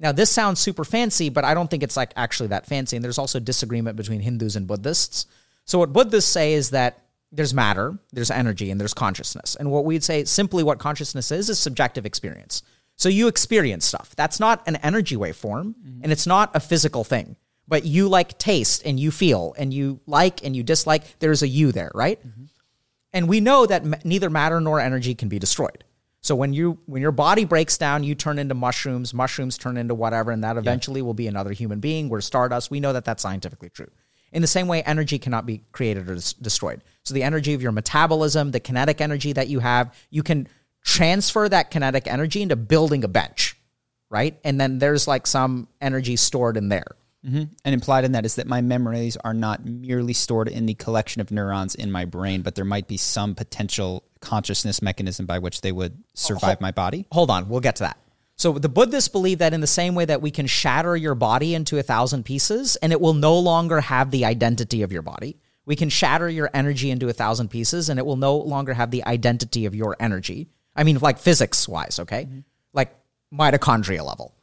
Now, 0.00 0.12
this 0.12 0.30
sounds 0.30 0.58
super 0.58 0.82
fancy, 0.82 1.28
but 1.28 1.44
I 1.44 1.52
don't 1.52 1.70
think 1.70 1.82
it's 1.82 1.96
like 1.96 2.12
actually 2.16 2.48
that 2.48 2.66
fancy. 2.66 2.96
And 2.96 3.04
there's 3.04 3.18
also 3.18 3.38
disagreement 3.38 3.96
between 3.96 4.20
Hindus 4.20 4.56
and 4.56 4.66
Buddhists. 4.66 5.26
So, 5.66 5.78
what 5.78 5.92
Buddhists 5.92 6.30
say 6.30 6.54
is 6.54 6.70
that 6.70 7.02
there's 7.30 7.52
matter, 7.52 7.98
there's 8.10 8.30
energy, 8.30 8.70
and 8.70 8.80
there's 8.80 8.94
consciousness. 8.94 9.56
And 9.56 9.70
what 9.70 9.84
we'd 9.84 10.02
say 10.02 10.24
simply 10.24 10.62
what 10.64 10.78
consciousness 10.78 11.30
is 11.30 11.50
is 11.50 11.58
subjective 11.58 12.06
experience. 12.06 12.62
So, 12.96 13.10
you 13.10 13.28
experience 13.28 13.84
stuff. 13.84 14.16
That's 14.16 14.40
not 14.40 14.66
an 14.66 14.76
energy 14.76 15.16
waveform, 15.16 15.74
mm-hmm. 15.74 16.00
and 16.02 16.10
it's 16.10 16.26
not 16.26 16.50
a 16.56 16.60
physical 16.60 17.04
thing. 17.04 17.36
But 17.68 17.84
you 17.84 18.08
like 18.08 18.38
taste 18.38 18.82
and 18.84 18.98
you 18.98 19.10
feel 19.10 19.54
and 19.56 19.72
you 19.72 20.00
like 20.06 20.42
and 20.44 20.56
you 20.56 20.62
dislike. 20.62 21.18
There's 21.20 21.42
a 21.42 21.48
you 21.48 21.72
there, 21.72 21.92
right? 21.94 22.18
Mm-hmm. 22.26 22.44
And 23.12 23.28
we 23.28 23.40
know 23.40 23.66
that 23.66 23.82
m- 23.82 23.94
neither 24.02 24.30
matter 24.30 24.60
nor 24.60 24.80
energy 24.80 25.14
can 25.14 25.28
be 25.28 25.38
destroyed. 25.38 25.84
So 26.22 26.34
when 26.34 26.52
you 26.52 26.78
when 26.86 27.00
your 27.00 27.12
body 27.12 27.44
breaks 27.44 27.78
down, 27.78 28.04
you 28.04 28.14
turn 28.14 28.38
into 28.38 28.54
mushrooms. 28.54 29.14
Mushrooms 29.14 29.56
turn 29.56 29.76
into 29.76 29.94
whatever, 29.94 30.30
and 30.30 30.44
that 30.44 30.56
eventually 30.56 31.00
will 31.02 31.14
be 31.14 31.26
another 31.26 31.52
human 31.52 31.80
being. 31.80 32.08
We're 32.08 32.20
stardust. 32.20 32.70
We 32.70 32.80
know 32.80 32.92
that 32.92 33.04
that's 33.04 33.22
scientifically 33.22 33.70
true. 33.70 33.90
In 34.32 34.42
the 34.42 34.48
same 34.48 34.68
way, 34.68 34.82
energy 34.82 35.18
cannot 35.18 35.46
be 35.46 35.62
created 35.72 36.08
or 36.08 36.14
des- 36.14 36.34
destroyed. 36.40 36.82
So 37.04 37.14
the 37.14 37.22
energy 37.22 37.54
of 37.54 37.62
your 37.62 37.72
metabolism, 37.72 38.50
the 38.50 38.60
kinetic 38.60 39.00
energy 39.00 39.32
that 39.32 39.48
you 39.48 39.60
have, 39.60 39.94
you 40.10 40.22
can 40.22 40.46
transfer 40.84 41.48
that 41.48 41.70
kinetic 41.70 42.06
energy 42.06 42.42
into 42.42 42.56
building 42.56 43.02
a 43.02 43.08
bench, 43.08 43.56
right? 44.08 44.38
And 44.44 44.60
then 44.60 44.78
there's 44.78 45.08
like 45.08 45.26
some 45.26 45.68
energy 45.80 46.16
stored 46.16 46.56
in 46.56 46.68
there. 46.68 46.96
Mm-hmm. 47.26 47.52
And 47.64 47.74
implied 47.74 48.04
in 48.04 48.12
that 48.12 48.24
is 48.24 48.36
that 48.36 48.46
my 48.46 48.60
memories 48.62 49.16
are 49.18 49.34
not 49.34 49.64
merely 49.64 50.14
stored 50.14 50.48
in 50.48 50.66
the 50.66 50.74
collection 50.74 51.20
of 51.20 51.30
neurons 51.30 51.74
in 51.74 51.92
my 51.92 52.04
brain, 52.06 52.42
but 52.42 52.54
there 52.54 52.64
might 52.64 52.88
be 52.88 52.96
some 52.96 53.34
potential 53.34 54.04
consciousness 54.20 54.80
mechanism 54.80 55.26
by 55.26 55.38
which 55.38 55.60
they 55.60 55.72
would 55.72 56.02
survive 56.14 56.60
my 56.60 56.70
body. 56.70 57.06
hold 57.12 57.30
on, 57.30 57.48
we'll 57.48 57.60
get 57.60 57.76
to 57.76 57.82
that. 57.84 57.98
So 58.36 58.52
the 58.52 58.70
Buddhists 58.70 59.08
believe 59.08 59.38
that 59.38 59.52
in 59.52 59.60
the 59.60 59.66
same 59.66 59.94
way 59.94 60.06
that 60.06 60.22
we 60.22 60.30
can 60.30 60.46
shatter 60.46 60.96
your 60.96 61.14
body 61.14 61.54
into 61.54 61.76
a 61.76 61.82
thousand 61.82 62.24
pieces 62.24 62.76
and 62.76 62.90
it 62.90 62.98
will 62.98 63.12
no 63.12 63.38
longer 63.38 63.82
have 63.82 64.10
the 64.10 64.24
identity 64.24 64.80
of 64.80 64.90
your 64.92 65.02
body, 65.02 65.36
we 65.66 65.76
can 65.76 65.90
shatter 65.90 66.28
your 66.28 66.48
energy 66.54 66.90
into 66.90 67.08
a 67.10 67.12
thousand 67.12 67.48
pieces 67.48 67.90
and 67.90 67.98
it 67.98 68.06
will 68.06 68.16
no 68.16 68.36
longer 68.36 68.72
have 68.72 68.90
the 68.90 69.04
identity 69.04 69.66
of 69.66 69.74
your 69.74 69.94
energy. 70.00 70.48
I 70.74 70.84
mean, 70.84 70.98
like 71.00 71.18
physics 71.18 71.68
wise, 71.68 71.98
okay? 72.00 72.24
Mm-hmm. 72.24 72.40
Like 72.72 72.94
mitochondria 73.30 74.02
level. 74.06 74.34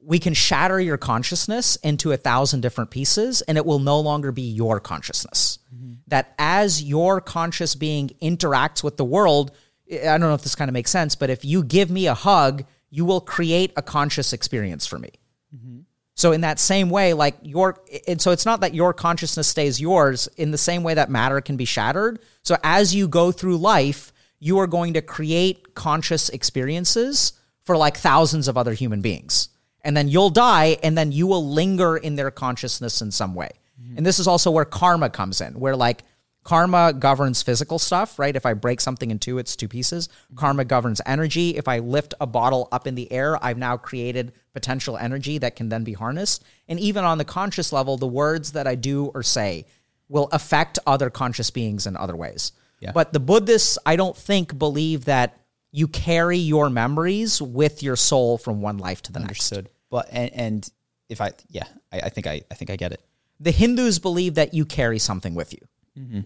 We 0.00 0.18
can 0.18 0.34
shatter 0.34 0.80
your 0.80 0.96
consciousness 0.96 1.76
into 1.76 2.12
a 2.12 2.16
thousand 2.16 2.60
different 2.60 2.90
pieces 2.90 3.42
and 3.42 3.58
it 3.58 3.66
will 3.66 3.80
no 3.80 4.00
longer 4.00 4.32
be 4.32 4.42
your 4.42 4.80
consciousness. 4.80 5.58
Mm-hmm. 5.74 5.94
That 6.06 6.34
as 6.38 6.82
your 6.82 7.20
conscious 7.20 7.74
being 7.74 8.10
interacts 8.22 8.82
with 8.82 8.96
the 8.96 9.04
world, 9.04 9.50
I 9.90 9.96
don't 10.04 10.20
know 10.20 10.34
if 10.34 10.42
this 10.42 10.54
kind 10.54 10.68
of 10.68 10.72
makes 10.72 10.90
sense, 10.90 11.14
but 11.14 11.30
if 11.30 11.44
you 11.44 11.64
give 11.64 11.90
me 11.90 12.06
a 12.06 12.14
hug, 12.14 12.64
you 12.90 13.04
will 13.04 13.20
create 13.20 13.72
a 13.76 13.82
conscious 13.82 14.32
experience 14.32 14.86
for 14.86 14.98
me. 14.98 15.10
Mm-hmm. 15.54 15.80
So 16.14 16.32
in 16.32 16.40
that 16.40 16.58
same 16.58 16.90
way, 16.90 17.12
like 17.12 17.36
your, 17.42 17.80
and 18.06 18.20
so 18.20 18.30
it's 18.30 18.46
not 18.46 18.60
that 18.60 18.74
your 18.74 18.92
consciousness 18.92 19.46
stays 19.46 19.80
yours 19.80 20.28
in 20.36 20.50
the 20.50 20.58
same 20.58 20.82
way 20.82 20.94
that 20.94 21.10
matter 21.10 21.40
can 21.40 21.56
be 21.56 21.64
shattered. 21.64 22.18
So 22.42 22.56
as 22.64 22.94
you 22.94 23.08
go 23.08 23.30
through 23.30 23.58
life, 23.58 24.12
you 24.40 24.58
are 24.58 24.66
going 24.66 24.94
to 24.94 25.02
create 25.02 25.74
conscious 25.74 26.28
experiences 26.28 27.34
for 27.62 27.76
like 27.76 27.96
thousands 27.96 28.48
of 28.48 28.56
other 28.56 28.72
human 28.72 29.00
beings. 29.00 29.48
And 29.88 29.96
then 29.96 30.06
you'll 30.06 30.28
die 30.28 30.76
and 30.82 30.98
then 30.98 31.12
you 31.12 31.26
will 31.26 31.48
linger 31.48 31.96
in 31.96 32.14
their 32.14 32.30
consciousness 32.30 33.00
in 33.00 33.10
some 33.10 33.34
way. 33.34 33.48
And 33.96 34.04
this 34.04 34.18
is 34.18 34.26
also 34.26 34.50
where 34.50 34.66
karma 34.66 35.08
comes 35.08 35.40
in, 35.40 35.58
where 35.58 35.74
like 35.74 36.04
karma 36.44 36.92
governs 36.92 37.42
physical 37.42 37.78
stuff, 37.78 38.18
right? 38.18 38.36
If 38.36 38.44
I 38.44 38.52
break 38.52 38.82
something 38.82 39.10
in 39.10 39.18
two, 39.18 39.38
it's 39.38 39.56
two 39.56 39.66
pieces. 39.66 40.10
Karma 40.36 40.66
governs 40.66 41.00
energy. 41.06 41.56
If 41.56 41.68
I 41.68 41.78
lift 41.78 42.12
a 42.20 42.26
bottle 42.26 42.68
up 42.70 42.86
in 42.86 42.96
the 42.96 43.10
air, 43.10 43.42
I've 43.42 43.56
now 43.56 43.78
created 43.78 44.32
potential 44.52 44.98
energy 44.98 45.38
that 45.38 45.56
can 45.56 45.70
then 45.70 45.84
be 45.84 45.94
harnessed. 45.94 46.44
And 46.68 46.78
even 46.78 47.04
on 47.04 47.16
the 47.16 47.24
conscious 47.24 47.72
level, 47.72 47.96
the 47.96 48.06
words 48.06 48.52
that 48.52 48.66
I 48.66 48.74
do 48.74 49.06
or 49.14 49.22
say 49.22 49.64
will 50.08 50.28
affect 50.32 50.78
other 50.86 51.08
conscious 51.08 51.50
beings 51.50 51.86
in 51.86 51.96
other 51.96 52.14
ways. 52.14 52.52
Yeah. 52.80 52.92
But 52.92 53.14
the 53.14 53.20
Buddhists, 53.20 53.78
I 53.86 53.96
don't 53.96 54.16
think, 54.16 54.58
believe 54.58 55.06
that 55.06 55.40
you 55.70 55.88
carry 55.88 56.38
your 56.38 56.70
memories 56.70 57.40
with 57.40 57.82
your 57.82 57.96
soul 57.96 58.38
from 58.38 58.60
one 58.60 58.78
life 58.78 59.02
to 59.02 59.12
the 59.12 59.20
next. 59.20 59.52
But 59.90 60.08
and, 60.10 60.32
and 60.34 60.72
if 61.08 61.20
I 61.20 61.32
yeah, 61.48 61.64
I, 61.92 62.00
I 62.00 62.08
think 62.08 62.26
I 62.26 62.42
I 62.50 62.54
think 62.54 62.70
I 62.70 62.76
get 62.76 62.92
it. 62.92 63.00
The 63.40 63.50
Hindus 63.50 63.98
believe 63.98 64.34
that 64.34 64.54
you 64.54 64.64
carry 64.64 64.98
something 64.98 65.34
with 65.34 65.52
you. 65.52 65.60
Mm-hmm. 65.98 66.20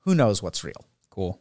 Who 0.00 0.14
knows 0.14 0.42
what's 0.42 0.64
real? 0.64 0.86
Cool. 1.10 1.40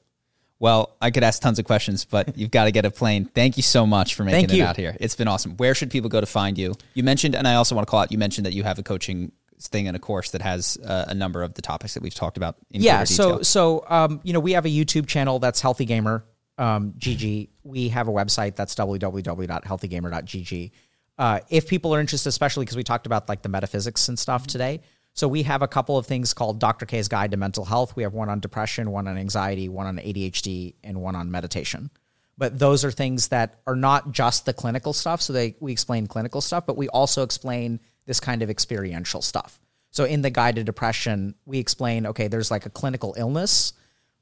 Well, 0.59 0.95
I 1.01 1.11
could 1.11 1.23
ask 1.23 1.41
tons 1.41 1.59
of 1.59 1.65
questions, 1.65 2.05
but 2.05 2.37
you've 2.37 2.51
got 2.51 2.65
to 2.65 2.71
get 2.71 2.85
a 2.85 2.91
plane. 2.91 3.25
Thank 3.25 3.57
you 3.57 3.63
so 3.63 3.85
much 3.85 4.15
for 4.15 4.23
making 4.23 4.55
it 4.57 4.61
out 4.61 4.77
here. 4.77 4.95
It's 4.99 5.15
been 5.15 5.27
awesome. 5.27 5.57
Where 5.57 5.75
should 5.75 5.91
people 5.91 6.09
go 6.09 6.21
to 6.21 6.25
find 6.25 6.57
you? 6.57 6.75
You 6.93 7.03
mentioned, 7.03 7.35
and 7.35 7.47
I 7.47 7.55
also 7.55 7.75
want 7.75 7.85
to 7.85 7.91
call 7.91 7.99
out. 8.01 8.11
You 8.13 8.17
mentioned 8.17 8.45
that 8.45 8.53
you 8.53 8.63
have 8.63 8.79
a 8.79 8.83
coaching 8.83 9.33
thing 9.67 9.87
and 9.87 9.95
a 9.95 9.99
course 9.99 10.31
that 10.31 10.41
has 10.41 10.77
uh, 10.85 11.05
a 11.07 11.13
number 11.13 11.43
of 11.43 11.53
the 11.53 11.61
topics 11.61 11.93
that 11.93 12.03
we've 12.03 12.13
talked 12.13 12.37
about. 12.37 12.57
In 12.71 12.81
yeah 12.81 13.03
so 13.05 13.41
so 13.41 13.85
um, 13.87 14.19
you 14.23 14.33
know 14.33 14.39
we 14.39 14.53
have 14.53 14.65
a 14.65 14.69
youtube 14.69 15.07
channel 15.07 15.39
that's 15.39 15.61
healthy 15.61 15.85
gamer 15.85 16.25
um, 16.57 16.93
gg 16.97 17.49
we 17.63 17.89
have 17.89 18.07
a 18.07 18.11
website 18.11 18.55
that's 18.55 18.75
www.healthygamer.gg 18.75 20.71
Uh, 21.18 21.40
if 21.49 21.68
people 21.68 21.94
are 21.94 21.99
interested, 21.99 22.30
especially 22.30 22.65
because 22.65 22.77
we 22.77 22.84
talked 22.84 23.06
about 23.06 23.30
like 23.30 23.41
the 23.41 23.49
metaphysics 23.49 24.07
and 24.10 24.18
stuff 24.18 24.48
today. 24.48 24.81
So 25.15 25.27
we 25.27 25.44
have 25.44 25.61
a 25.61 25.68
couple 25.68 25.98
of 25.98 26.07
things 26.07 26.34
called 26.34 26.60
Dr. 26.60 26.88
K's 26.88 27.07
Guide 27.07 27.31
to 27.31 27.38
Mental 27.38 27.65
Health. 27.65 27.95
We 27.95 28.02
have 28.02 28.14
one 28.14 28.30
on 28.30 28.40
depression, 28.40 28.90
one 28.90 29.07
on 29.07 29.15
anxiety, 29.15 29.69
one 29.69 29.85
on 29.85 29.98
ADHD, 29.98 30.73
and 30.84 31.02
one 31.02 31.15
on 31.15 31.30
meditation. 31.30 31.91
But 32.35 32.57
those 32.57 32.84
are 32.84 32.90
things 32.90 33.27
that 33.27 33.60
are 33.68 33.76
not 33.76 34.11
just 34.11 34.45
the 34.45 34.53
clinical 34.53 34.91
stuff. 34.91 35.22
So 35.22 35.34
they 35.34 35.56
we 35.60 35.72
explain 35.72 36.07
clinical 36.07 36.41
stuff, 36.41 36.65
but 36.65 36.77
we 36.77 36.90
also 36.90 37.22
explain 37.22 37.80
this 38.06 38.19
kind 38.19 38.41
of 38.41 38.49
experiential 38.49 39.22
stuff. 39.22 39.60
So 39.91 40.06
in 40.06 40.23
the 40.23 40.31
Guide 40.31 40.56
to 40.56 40.64
Depression, 40.64 41.35
we 41.45 41.60
explain 41.60 42.07
okay, 42.07 42.27
there's 42.27 42.49
like 42.49 42.65
a 42.65 42.72
clinical 42.72 43.14
illness, 43.15 43.73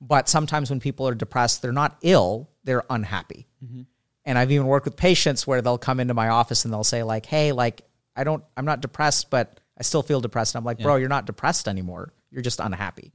but 0.02 0.28
sometimes 0.28 0.70
when 0.70 0.82
people 0.82 1.08
are 1.08 1.16
depressed, 1.16 1.62
they're 1.62 1.72
not 1.72 1.98
ill, 2.02 2.50
they're 2.66 2.84
unhappy. 2.90 3.48
And 4.26 4.38
I've 4.38 4.52
even 4.52 4.68
worked 4.68 4.86
with 4.86 4.96
patients 4.96 5.48
where 5.48 5.62
they'll 5.62 5.78
come 5.78 6.00
into 6.00 6.14
my 6.14 6.30
office 6.30 6.64
and 6.66 6.74
they'll 6.74 6.84
say 6.84 7.04
like, 7.04 7.26
"Hey, 7.26 7.52
like 7.52 7.82
I 8.16 8.24
don't, 8.24 8.44
I'm 8.56 8.66
not 8.66 8.82
depressed, 8.82 9.30
but 9.30 9.60
I 9.78 9.84
still 9.84 10.04
feel 10.04 10.22
depressed." 10.22 10.56
And 10.56 10.62
I'm 10.62 10.66
like, 10.66 10.78
"Bro, 10.84 10.98
you're 10.98 11.10
not 11.10 11.26
depressed 11.26 11.68
anymore. 11.68 12.14
You're 12.30 12.44
just 12.44 12.60
unhappy." 12.60 13.12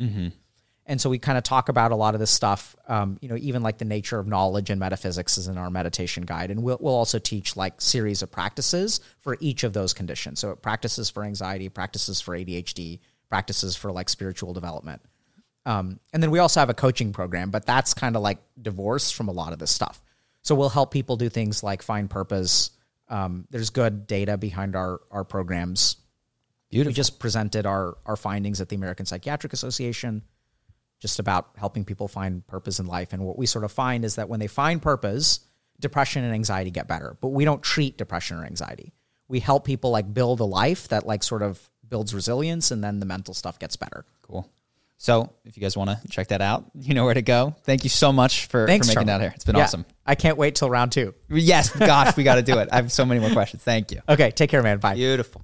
And 0.89 1.01
so 1.01 1.11
we 1.11 1.19
kind 1.19 1.37
of 1.37 1.43
talk 1.43 1.69
about 1.69 1.91
a 1.91 1.97
lot 1.97 2.15
of 2.15 2.21
this 2.21 2.31
stuff, 2.31 2.77
um, 2.87 3.19
you 3.21 3.29
know, 3.29 3.37
even 3.37 3.63
like 3.63 3.79
the 3.79 3.85
nature 3.85 4.21
of 4.21 4.29
knowledge 4.29 4.71
and 4.71 4.79
metaphysics 4.79 5.37
is 5.37 5.49
in 5.49 5.59
our 5.59 5.69
meditation 5.69 6.25
guide. 6.25 6.53
And 6.53 6.63
we'll, 6.63 6.79
we'll 6.81 6.95
also 6.95 7.19
teach 7.19 7.57
like 7.57 7.81
series 7.81 8.23
of 8.23 8.31
practices 8.31 9.01
for 9.19 9.37
each 9.41 9.65
of 9.65 9.73
those 9.73 9.93
conditions. 9.93 10.39
So 10.39 10.55
practices 10.55 11.11
for 11.11 11.25
anxiety, 11.25 11.69
practices 11.69 12.21
for 12.21 12.37
ADHD, 12.37 13.01
practices 13.29 13.75
for 13.75 13.91
like 13.91 14.09
spiritual 14.09 14.53
development. 14.53 15.03
Um, 15.65 15.99
and 16.13 16.23
then 16.23 16.31
we 16.31 16.39
also 16.39 16.61
have 16.61 16.71
a 16.71 16.75
coaching 16.75 17.13
program, 17.13 17.51
but 17.51 17.67
that's 17.67 17.93
kind 17.93 18.15
of 18.15 18.23
like 18.23 18.39
divorced 18.63 19.17
from 19.17 19.27
a 19.27 19.33
lot 19.33 19.53
of 19.53 19.59
this 19.59 19.73
stuff. 19.73 20.01
So 20.47 20.55
we'll 20.55 20.69
help 20.69 20.93
people 20.93 21.17
do 21.17 21.29
things 21.29 21.65
like 21.65 21.83
find 21.83 22.09
purpose. 22.09 22.71
Um, 23.09 23.49
there's 23.51 23.71
good 23.71 24.07
data 24.07 24.39
behind 24.39 24.77
our 24.77 25.01
our 25.11 25.25
programs. 25.25 25.97
Beautiful. 26.71 26.91
We 26.91 26.95
just 26.95 27.19
presented 27.19 27.67
our 27.67 27.99
our 28.07 28.15
findings 28.15 28.61
at 28.61 28.69
the 28.69 28.77
American 28.77 29.07
Psychiatric 29.07 29.53
Association, 29.53 30.23
just 31.01 31.19
about 31.19 31.49
helping 31.57 31.85
people 31.85 32.07
find 32.07 32.47
purpose 32.47 32.79
in 32.79 32.87
life. 32.87 33.13
And 33.13 33.25
what 33.25 33.37
we 33.37 33.47
sort 33.47 33.65
of 33.65 33.73
find 33.73 34.05
is 34.05 34.15
that 34.15 34.29
when 34.29 34.39
they 34.39 34.47
find 34.47 34.81
purpose, 34.81 35.41
depression 35.81 36.23
and 36.23 36.33
anxiety 36.33 36.71
get 36.71 36.87
better. 36.87 37.17
But 37.21 37.31
we 37.31 37.45
don't 37.45 37.61
treat 37.61 37.99
depression 37.99 38.39
or 38.39 38.45
anxiety. 38.45 38.93
We 39.27 39.41
help 39.41 39.65
people 39.65 39.91
like 39.91 40.15
build 40.15 40.39
a 40.39 40.45
life 40.45 40.87
that 40.89 41.09
like 41.09 41.25
sort 41.25 41.43
of 41.43 41.69
builds 41.89 42.15
resilience, 42.15 42.71
and 42.71 42.85
then 42.85 43.01
the 43.01 43.07
mental 43.07 43.35
stuff 43.35 43.59
gets 43.59 43.75
better. 43.75 44.05
Cool. 44.23 44.49
So 44.99 45.31
if 45.45 45.57
you 45.57 45.61
guys 45.61 45.77
want 45.77 45.91
to 45.91 46.01
check 46.09 46.29
that 46.29 46.41
out, 46.41 46.65
you 46.75 46.95
know 46.95 47.05
where 47.05 47.15
to 47.15 47.23
go. 47.23 47.55
Thank 47.65 47.85
you 47.85 47.91
so 47.91 48.13
much 48.13 48.47
for, 48.47 48.67
Thanks, 48.67 48.87
for 48.87 48.91
making 48.93 49.09
Charlie. 49.09 49.19
that 49.19 49.21
here. 49.25 49.33
It's 49.35 49.45
been 49.45 49.57
Yeah. 49.57 49.65
awesome. 49.65 49.85
I 50.07 50.15
can't 50.15 50.39
wait 50.39 50.55
till 50.55 50.71
round 50.71 50.93
two. 50.93 51.15
Yes, 51.29 51.71
gosh, 51.71 52.17
we 52.17 52.25
got 52.25 52.37
to 52.37 52.43
do 52.43 52.59
it. 52.59 52.69
I 52.73 52.77
have 52.77 52.91
so 52.91 53.05
many 53.05 53.21
more 53.21 53.31
questions. 53.31 53.63
Thank 53.63 53.93
you. 53.93 54.01
Okay, 54.09 54.31
take 54.31 54.49
care, 54.51 54.63
man. 54.63 54.79
Bye. 54.79 54.95
Beautiful. 54.95 55.43